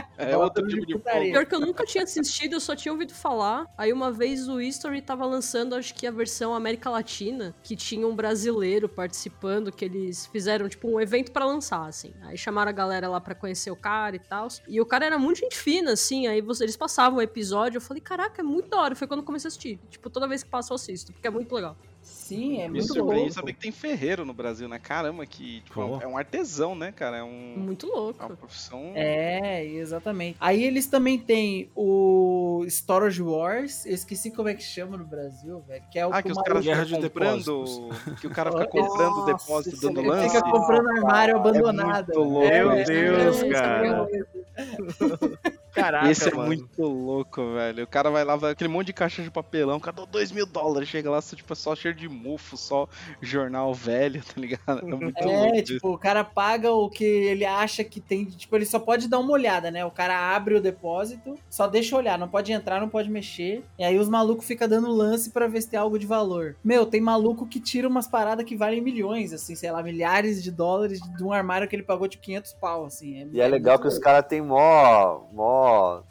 É 0.16 0.36
outro 0.36 0.66
tipo 0.66 0.86
de 0.86 0.94
fogo. 0.94 1.04
Pior 1.04 1.46
que 1.46 1.54
eu 1.54 1.60
nunca 1.60 1.84
tinha 1.84 2.04
assistido, 2.04 2.54
eu 2.54 2.60
só 2.60 2.76
tinha 2.76 2.92
ouvido 2.92 3.12
falar. 3.12 3.66
Aí 3.76 3.92
uma 3.92 4.12
vez 4.12 4.48
o 4.48 4.60
History 4.60 5.02
tava 5.02 5.24
lançando, 5.26 5.74
acho 5.74 5.94
que 5.94 6.06
a 6.06 6.10
versão 6.10 6.54
América 6.54 6.88
Latina, 6.90 7.54
que 7.62 7.74
tinha 7.74 8.06
um 8.06 8.14
brasileiro 8.14 8.88
participando, 8.88 9.72
que 9.72 9.84
eles 9.84 10.26
fizeram 10.26 10.68
tipo 10.68 10.88
um 10.88 11.00
evento 11.00 11.32
pra 11.32 11.44
lançar, 11.44 11.86
assim. 11.86 12.12
Aí 12.22 12.36
chamaram 12.36 12.68
a 12.68 12.72
galera 12.72 13.08
lá 13.08 13.20
pra 13.20 13.34
conhecer 13.34 13.70
o 13.70 13.76
cara 13.76 14.16
e 14.16 14.20
tal. 14.20 14.48
E 14.68 14.80
o 14.80 14.86
cara 14.86 15.06
era 15.06 15.18
muito 15.18 15.40
gente 15.40 15.56
fina, 15.56 15.92
assim. 15.92 16.26
Aí 16.26 16.42
eles 16.60 16.76
passavam 16.76 17.18
o 17.18 17.22
episódio, 17.22 17.78
eu 17.78 17.82
falei, 17.82 18.00
caraca, 18.00 18.40
é 18.40 18.44
muito 18.44 18.68
da 18.68 18.80
hora. 18.80 18.94
Foi 18.94 19.08
quando 19.08 19.20
eu 19.20 19.26
comecei 19.26 19.48
a 19.48 19.50
assistir. 19.50 19.80
Tipo, 19.90 20.08
toda 20.10 20.28
vez 20.28 20.42
que 20.42 20.50
passa 20.50 20.72
eu 20.72 20.76
assisto, 20.76 21.12
porque 21.12 21.26
é 21.26 21.30
muito 21.30 21.52
legal. 21.54 21.76
Sim, 22.04 22.60
é 22.60 22.68
Me 22.68 22.74
muito 22.78 22.92
surpreende 22.92 23.18
louco. 23.20 23.32
saber 23.34 23.52
que 23.54 23.60
tem 23.60 23.72
ferreiro 23.72 24.24
no 24.26 24.34
Brasil, 24.34 24.68
né? 24.68 24.78
Caramba, 24.78 25.24
que 25.24 25.62
tipo, 25.62 25.80
é 25.80 25.84
um- 25.84 25.98
Pô. 25.98 26.02
é 26.04 26.06
um 26.06 26.18
artesão, 26.18 26.74
né, 26.74 26.92
cara? 26.92 27.16
É 27.18 27.22
um, 27.22 27.54
Muito 27.56 27.86
é 27.86 27.90
uma 27.90 27.98
louco. 27.98 28.36
profissão. 28.36 28.92
É, 28.94 29.64
exatamente. 29.64 30.36
Aí 30.38 30.62
eles 30.64 30.86
também 30.86 31.18
têm 31.18 31.70
o 31.74 32.62
Storage 32.68 33.22
Wars, 33.22 33.86
eu 33.86 33.94
esqueci 33.94 34.30
como 34.30 34.48
é 34.48 34.54
que 34.54 34.62
chama 34.62 34.96
no 34.98 35.04
Brasil, 35.04 35.60
velho. 35.66 35.82
Que 35.90 35.98
é 35.98 36.06
o 36.06 36.12
Ah, 36.12 36.22
que 36.22 36.30
os 36.30 36.42
caras 36.42 36.64
ficam 36.64 36.84
de 36.84 37.08
comprando. 37.08 37.88
Que 38.20 38.26
o 38.26 38.30
cara 38.30 38.50
fica 38.52 38.64
Nossa, 38.74 38.88
comprando 38.88 39.24
depósito, 39.24 39.76
dando 39.80 40.00
Ele 40.00 40.08
lance. 40.10 40.28
fica 40.28 40.50
comprando 40.50 40.88
armário 40.90 41.36
abandonado. 41.36 42.06
muito 42.08 42.20
louco. 42.20 42.46
É, 42.46 42.58
Meu 42.64 42.72
é, 42.72 42.84
Deus, 42.84 43.42
é, 43.42 43.48
cara. 43.50 44.08
é, 45.76 45.80
Caraca, 45.82 46.10
Esse 46.10 46.28
é 46.28 46.34
mano. 46.34 46.46
muito 46.46 46.82
louco, 46.82 47.54
velho. 47.54 47.84
O 47.84 47.86
cara 47.86 48.10
vai 48.10 48.24
lá, 48.24 48.36
vai 48.36 48.52
aquele 48.52 48.68
monte 48.68 48.86
de 48.88 48.92
caixa 48.92 49.22
de 49.22 49.30
papelão, 49.30 49.78
cara 49.80 49.96
dá 49.96 50.04
2 50.04 50.32
mil 50.32 50.46
dólares, 50.46 50.88
chega 50.88 51.10
lá, 51.10 51.20
só, 51.20 51.34
tipo, 51.36 51.52
é 51.52 51.56
só 51.56 51.74
cheiro 51.74 51.96
de 51.96 52.08
mofo, 52.08 52.56
só 52.56 52.88
jornal 53.20 53.72
velho, 53.74 54.22
tá 54.24 54.40
ligado? 54.40 54.80
É 54.80 54.94
muito 54.96 55.18
É, 55.18 55.24
louco. 55.24 55.54
isso. 55.56 55.74
tipo, 55.74 55.92
o 55.92 55.98
cara 55.98 56.24
paga 56.24 56.72
o 56.72 56.88
que 56.88 57.04
ele 57.04 57.44
acha 57.44 57.82
que 57.84 58.00
tem. 58.00 58.24
Tipo, 58.24 58.56
ele 58.56 58.66
só 58.66 58.78
pode 58.78 59.08
dar 59.08 59.18
uma 59.18 59.32
olhada, 59.32 59.70
né? 59.70 59.84
O 59.84 59.90
cara 59.90 60.34
abre 60.34 60.54
o 60.54 60.60
depósito, 60.60 61.36
só 61.50 61.66
deixa 61.66 61.96
olhar, 61.96 62.18
não 62.18 62.28
pode 62.28 62.52
entrar, 62.52 62.80
não 62.80 62.88
pode 62.88 63.10
mexer. 63.10 63.64
E 63.78 63.84
aí 63.84 63.98
os 63.98 64.08
malucos 64.08 64.46
ficam 64.46 64.68
dando 64.68 64.90
lance 64.90 65.30
pra 65.30 65.46
ver 65.46 65.62
se 65.62 65.68
tem 65.70 65.78
algo 65.78 65.98
de 65.98 66.06
valor. 66.06 66.56
Meu, 66.64 66.86
tem 66.86 67.00
maluco 67.00 67.46
que 67.46 67.60
tira 67.60 67.88
umas 67.88 68.06
paradas 68.06 68.44
que 68.44 68.56
valem 68.56 68.80
milhões, 68.80 69.32
assim, 69.32 69.54
sei 69.54 69.70
lá, 69.70 69.82
milhares 69.82 70.42
de 70.42 70.50
dólares 70.50 71.00
de 71.16 71.24
um 71.24 71.32
armário 71.32 71.66
que 71.68 71.74
ele 71.76 71.82
pagou 71.82 72.08
tipo 72.08 72.22
500 72.24 72.52
pau, 72.54 72.86
assim. 72.86 73.28
E 73.32 73.40
é 73.40 73.48
legal 73.48 73.78
que 73.78 73.86
os 73.88 73.98
caras 73.98 74.26
têm 74.28 74.40
mó. 74.42 75.20
mó. 75.32 75.63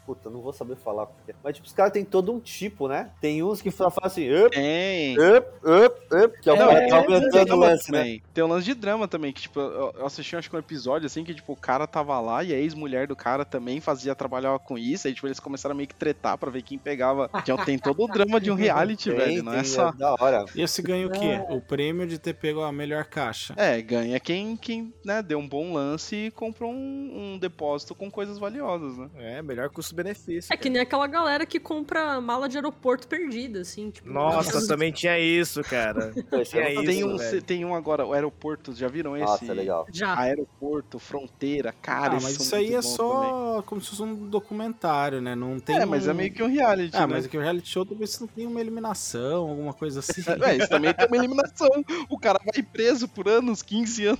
Puta, 0.06 0.28
não 0.30 0.40
vou 0.40 0.52
saber 0.52 0.76
falar. 0.76 1.06
porque- 1.06 1.34
Mas, 1.42 1.54
tipo, 1.56 1.66
os 1.66 1.72
caras 1.72 1.92
têm 1.92 2.04
todo 2.04 2.32
um 2.32 2.40
tipo, 2.40 2.88
né? 2.88 3.10
Tem 3.20 3.42
uns 3.42 3.60
que 3.62 3.70
só 3.70 3.90
fazem 3.90 4.28
assim. 4.32 4.44
Up, 4.46 4.54
Tem. 4.54 5.16
up, 5.18 5.46
up, 5.64 6.24
up. 6.24 6.40
Que 6.40 6.48
é 6.50 6.52
o 6.52 6.56
cara 6.56 6.72
é, 6.72 6.84
que 6.84 6.90
tá 6.90 6.96
aumentando 6.96 7.52
o 7.54 7.56
lance, 7.58 7.90
né? 7.92 7.98
também. 7.98 8.22
Tem 8.32 8.44
um 8.44 8.48
lance 8.48 8.64
de 8.64 8.74
drama 8.74 9.06
também, 9.08 9.32
que, 9.32 9.42
tipo, 9.42 9.60
eu 9.60 10.06
assisti 10.06 10.36
acho 10.36 10.48
que 10.50 10.56
um 10.56 10.58
episódio 10.58 11.06
assim 11.06 11.24
que, 11.24 11.34
tipo, 11.34 11.52
o 11.52 11.56
cara 11.56 11.86
tava 11.86 12.18
lá 12.20 12.42
e 12.44 12.52
a 12.52 12.56
ex-mulher 12.56 13.06
do 13.06 13.16
cara 13.16 13.44
também 13.44 13.80
fazia, 13.80 14.14
trabalhava 14.14 14.58
com 14.58 14.76
isso, 14.78 15.06
aí, 15.06 15.14
tipo, 15.14 15.26
eles 15.26 15.40
começaram 15.40 15.72
a 15.74 15.76
meio 15.76 15.88
que 15.88 15.94
tretar 15.94 16.36
pra 16.38 16.50
ver 16.50 16.62
quem 16.62 16.78
pegava. 16.78 17.30
Tinha- 17.44 17.64
Tem 17.64 17.78
todo 17.78 18.02
o 18.02 18.06
drama 18.08 18.40
de 18.40 18.50
um 18.50 18.54
reality, 18.54 19.08
Tem, 19.10 19.18
velho, 19.18 19.42
não 19.42 19.52
é 19.52 19.56
tem, 19.56 19.64
só. 19.64 19.90
da 19.92 20.14
hora. 20.20 20.44
E 20.54 20.62
esse 20.62 20.82
ganha 20.82 21.06
o 21.06 21.10
quê? 21.10 21.40
O 21.48 21.60
prêmio 21.60 22.06
de 22.06 22.18
ter 22.18 22.34
pego 22.34 22.60
a 22.62 22.72
melhor 22.72 23.04
caixa. 23.04 23.54
É, 23.56 23.80
ganha 23.80 24.18
quem, 24.20 24.56
quem 24.56 24.92
né, 25.04 25.22
deu 25.22 25.38
um 25.38 25.48
bom 25.48 25.72
lance 25.72 26.14
e 26.26 26.30
comprou 26.30 26.70
um, 26.72 27.34
um 27.34 27.38
depósito 27.38 27.94
com 27.94 28.10
coisas 28.10 28.38
valiosas, 28.38 28.96
né? 28.98 29.08
É, 29.16 29.42
melhor 29.44 29.68
custo-benefício. 29.70 30.52
É 30.52 30.56
que 30.56 30.68
nem 30.70 30.82
aquela 30.82 31.06
galera 31.06 31.44
que 31.46 31.60
compra 31.60 32.20
mala 32.20 32.48
de 32.48 32.56
aeroporto 32.56 33.06
perdida, 33.06 33.60
assim. 33.60 33.90
Tipo, 33.90 34.10
Nossa, 34.10 34.66
também 34.66 34.90
tinha 34.92 35.18
isso, 35.18 35.62
cara. 35.62 36.12
Tinha 36.44 36.70
isso, 36.72 36.84
tem, 36.84 37.04
um, 37.04 37.16
velho. 37.16 37.42
tem 37.42 37.64
um 37.64 37.74
agora, 37.74 38.06
o 38.06 38.12
aeroporto, 38.12 38.72
já 38.74 38.88
viram 38.88 39.16
esse? 39.16 39.24
Nossa, 39.26 39.52
legal. 39.52 39.86
Já. 39.92 40.16
Aeroporto, 40.18 40.98
fronteira, 40.98 41.72
cara, 41.82 42.16
ah, 42.16 42.20
mas 42.20 42.32
são 42.34 42.42
isso 42.44 42.56
aí 42.56 42.74
é 42.74 42.82
só 42.82 43.62
como 43.66 43.80
se 43.80 43.90
fosse 43.90 44.02
um 44.02 44.14
documentário, 44.28 45.20
né? 45.20 45.34
Não 45.34 45.58
tem. 45.60 45.76
É, 45.76 45.84
mas 45.84 46.06
é 46.08 46.12
um- 46.12 46.14
meio 46.14 46.32
que 46.32 46.42
um 46.42 46.48
reality, 46.48 46.96
Ah, 46.96 47.06
né? 47.06 47.14
mas 47.14 47.24
é 47.24 47.28
que 47.28 47.36
o 47.36 47.40
reality 47.40 47.68
show 47.68 47.84
talvez 47.84 48.18
não 48.20 48.26
tenha 48.28 48.48
uma 48.48 48.60
eliminação, 48.60 49.48
alguma 49.48 49.72
coisa 49.72 50.00
assim. 50.00 50.22
É, 50.44 50.56
isso 50.56 50.68
também 50.68 50.92
tem 50.92 51.06
uma 51.06 51.16
eliminação. 51.16 51.68
O 52.08 52.18
cara 52.18 52.38
vai 52.44 52.62
preso 52.62 53.08
por 53.08 53.28
anos, 53.28 53.62
15 53.62 54.06
anos. 54.06 54.18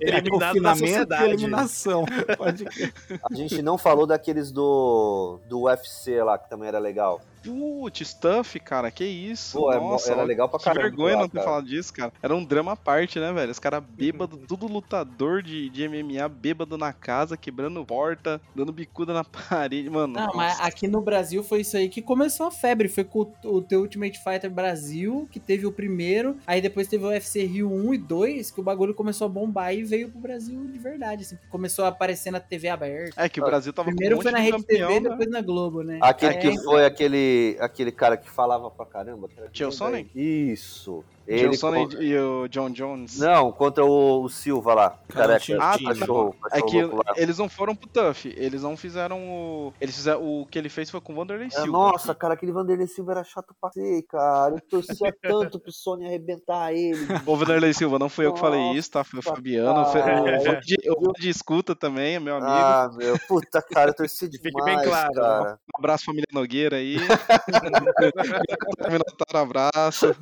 Eliminado 0.00 0.38
da 0.38 0.48
confinamento 0.48 0.84
e 0.84 0.88
sociedade. 0.88 1.24
eliminação. 1.24 2.04
Pode 2.36 2.64
crer. 2.64 2.92
A 3.30 3.34
gente 3.34 3.62
não 3.62 3.76
falou 3.78 4.06
daqueles 4.40 4.50
do. 4.50 5.38
do 5.46 5.62
UFC 5.62 6.22
lá, 6.22 6.38
que 6.38 6.48
também 6.48 6.68
era 6.68 6.78
legal. 6.78 7.20
Putz, 7.42 8.08
Stuff, 8.08 8.58
cara, 8.60 8.90
que 8.90 9.04
isso. 9.04 9.58
Pô, 9.58 9.72
é 9.72 9.76
Nossa, 9.76 10.12
era 10.12 10.22
legal 10.22 10.48
pra 10.48 10.58
que 10.58 10.64
caramba 10.64 10.82
vergonha 10.88 11.14
lá, 11.16 11.20
não 11.22 11.28
ter 11.28 11.34
cara. 11.38 11.44
falado 11.46 11.66
disso, 11.66 11.92
cara. 11.92 12.12
Era 12.22 12.34
um 12.34 12.44
drama 12.44 12.72
à 12.72 12.76
parte, 12.76 13.18
né, 13.18 13.32
velho? 13.32 13.50
Os 13.50 13.58
caras 13.58 13.82
bêbado, 13.88 14.36
tudo 14.36 14.66
lutador 14.66 15.42
de, 15.42 15.68
de 15.70 15.88
MMA, 15.88 16.28
bêbado 16.28 16.76
na 16.76 16.92
casa, 16.92 17.36
quebrando 17.36 17.84
porta, 17.84 18.40
dando 18.54 18.72
bicuda 18.72 19.12
na 19.12 19.24
parede, 19.48 19.88
mano. 19.88 20.14
Não, 20.14 20.26
nossa. 20.26 20.36
mas 20.36 20.60
aqui 20.60 20.86
no 20.88 21.00
Brasil 21.00 21.42
foi 21.42 21.60
isso 21.60 21.76
aí 21.76 21.88
que 21.88 22.02
começou 22.02 22.46
a 22.46 22.50
febre. 22.50 22.88
Foi 22.88 23.04
com 23.04 23.20
o, 23.44 23.56
o 23.56 23.62
The 23.62 23.76
Ultimate 23.76 24.18
Fighter 24.22 24.50
Brasil, 24.50 25.28
que 25.30 25.40
teve 25.40 25.66
o 25.66 25.72
primeiro. 25.72 26.36
Aí 26.46 26.60
depois 26.60 26.86
teve 26.88 27.04
o 27.04 27.08
UFC 27.08 27.44
Rio 27.44 27.70
1 27.72 27.94
e 27.94 27.98
2, 27.98 28.50
que 28.50 28.60
o 28.60 28.62
bagulho 28.62 28.94
começou 28.94 29.26
a 29.26 29.28
bombar 29.28 29.74
e 29.74 29.82
veio 29.82 30.10
pro 30.10 30.20
Brasil 30.20 30.66
de 30.66 30.78
verdade. 30.78 31.22
Assim, 31.22 31.38
começou 31.48 31.84
a 31.84 31.88
aparecer 31.88 32.30
na 32.30 32.40
TV 32.40 32.68
aberta. 32.68 33.20
É 33.22 33.28
que 33.28 33.40
o 33.40 33.44
Brasil 33.44 33.72
tava 33.72 33.88
Primeiro 33.90 34.16
com 34.16 34.20
um 34.20 34.22
foi 34.22 34.32
na 34.32 34.38
de 34.38 34.44
Rede 34.44 34.56
campeão, 34.58 34.88
TV, 34.88 35.00
né? 35.00 35.10
depois 35.10 35.30
na 35.30 35.40
Globo, 35.40 35.82
né? 35.82 35.98
Aquele 36.02 36.34
É, 36.34 36.38
que 36.38 36.58
foi 36.62 36.84
aquele, 36.84 37.29
aquele 37.60 37.92
cara 37.92 38.16
que 38.16 38.28
falava 38.28 38.70
pra 38.70 38.86
caramba. 38.86 39.28
que 39.28 39.38
era 39.38 39.48
Tio 39.50 39.70
velho? 39.70 40.08
Isso. 40.14 41.04
Ele 41.30 41.44
Ele 41.44 41.58
con- 41.58 42.02
e 42.02 42.18
o 42.18 42.48
John 42.48 42.70
Jones. 42.70 43.18
Não, 43.20 43.52
contra 43.52 43.84
o, 43.84 44.24
o 44.24 44.28
Silva 44.28 44.74
lá. 44.74 44.98
Careca. 45.08 45.56
Ah, 45.60 45.78
tá, 45.78 45.84
cachorro, 45.94 46.34
não. 46.42 46.58
É 46.58 46.60
que 46.60 47.20
eles 47.20 47.38
não 47.38 47.48
foram 47.48 47.72
pro 47.76 47.88
Tuff, 47.88 48.34
eles 48.36 48.62
não 48.62 48.76
fizeram 48.76 49.18
o. 49.28 49.72
Eles 49.80 49.94
fizeram. 49.94 50.20
O 50.22 50.44
que 50.46 50.58
ele 50.58 50.68
fez 50.68 50.90
foi 50.90 51.00
com 51.00 51.12
o 51.14 51.18
Wanderlei 51.18 51.46
É, 51.46 51.50
Silva. 51.50 51.70
nossa, 51.70 52.14
cara, 52.16 52.34
aquele 52.34 52.50
Vanderlei 52.50 52.88
Silva 52.88 53.12
era 53.12 53.22
chato 53.24 53.54
pra 53.60 53.70
ser, 53.70 54.02
cara. 54.08 54.54
Eu 54.56 54.60
torcia 54.60 55.14
tanto 55.22 55.60
pro 55.60 55.70
Sony 55.70 56.04
arrebentar 56.06 56.72
ele. 56.72 57.06
O 57.24 57.36
Vanderlei 57.36 57.72
Silva, 57.72 57.96
não 57.96 58.08
fui 58.08 58.26
eu 58.26 58.32
que 58.32 58.40
falei 58.40 58.72
isso, 58.72 58.90
tá? 58.90 59.04
Foi 59.04 59.20
o 59.20 59.22
Fabiano. 59.22 59.84
Foi, 59.86 60.00
cara. 60.02 60.22
o, 60.22 60.56
o, 60.56 61.12
de, 61.12 61.20
de 61.20 61.28
escuta 61.28 61.76
também, 61.76 62.16
é 62.16 62.20
meu 62.20 62.34
amigo. 62.36 62.50
Ah, 62.50 62.90
meu, 62.96 63.16
puta, 63.28 63.62
cara, 63.62 63.90
eu 63.90 63.94
torcia 63.94 64.26
demais, 64.28 64.64
bem 64.64 64.82
claro, 64.84 65.12
cara. 65.14 65.58
Um 65.76 65.78
abraço, 65.78 66.04
família 66.06 66.26
Nogueira 66.32 66.76
aí. 66.76 66.96
Minotauro, 68.90 69.38
abraço. 69.38 70.16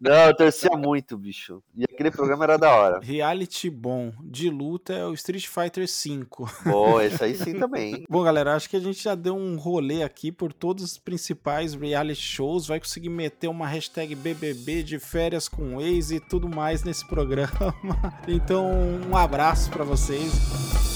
Não, 0.00 0.21
eu 0.26 0.36
torcia 0.36 0.76
muito, 0.76 1.16
bicho. 1.16 1.62
E 1.74 1.84
aquele 1.84 2.10
programa 2.10 2.44
era 2.44 2.56
da 2.56 2.74
hora. 2.74 3.00
Reality 3.02 3.70
bom 3.70 4.12
de 4.22 4.50
luta 4.50 4.92
é 4.92 5.04
o 5.04 5.14
Street 5.14 5.46
Fighter 5.46 5.86
V. 5.86 6.26
Pô, 6.64 7.00
esse 7.00 7.22
aí 7.22 7.34
sim 7.34 7.58
também. 7.58 8.04
Bom, 8.08 8.22
galera, 8.22 8.54
acho 8.54 8.68
que 8.68 8.76
a 8.76 8.80
gente 8.80 9.02
já 9.02 9.14
deu 9.14 9.34
um 9.36 9.56
rolê 9.56 10.02
aqui 10.02 10.30
por 10.30 10.52
todos 10.52 10.84
os 10.84 10.98
principais 10.98 11.74
reality 11.74 12.20
shows. 12.20 12.66
Vai 12.66 12.80
conseguir 12.80 13.08
meter 13.08 13.48
uma 13.48 13.66
hashtag 13.66 14.14
BBB 14.14 14.82
de 14.82 14.98
férias 14.98 15.48
com 15.48 15.80
ex 15.80 16.10
e 16.10 16.20
tudo 16.20 16.48
mais 16.48 16.82
nesse 16.84 17.06
programa. 17.06 17.52
Então, 18.26 18.70
um 19.10 19.16
abraço 19.16 19.70
pra 19.70 19.84
vocês. 19.84 20.91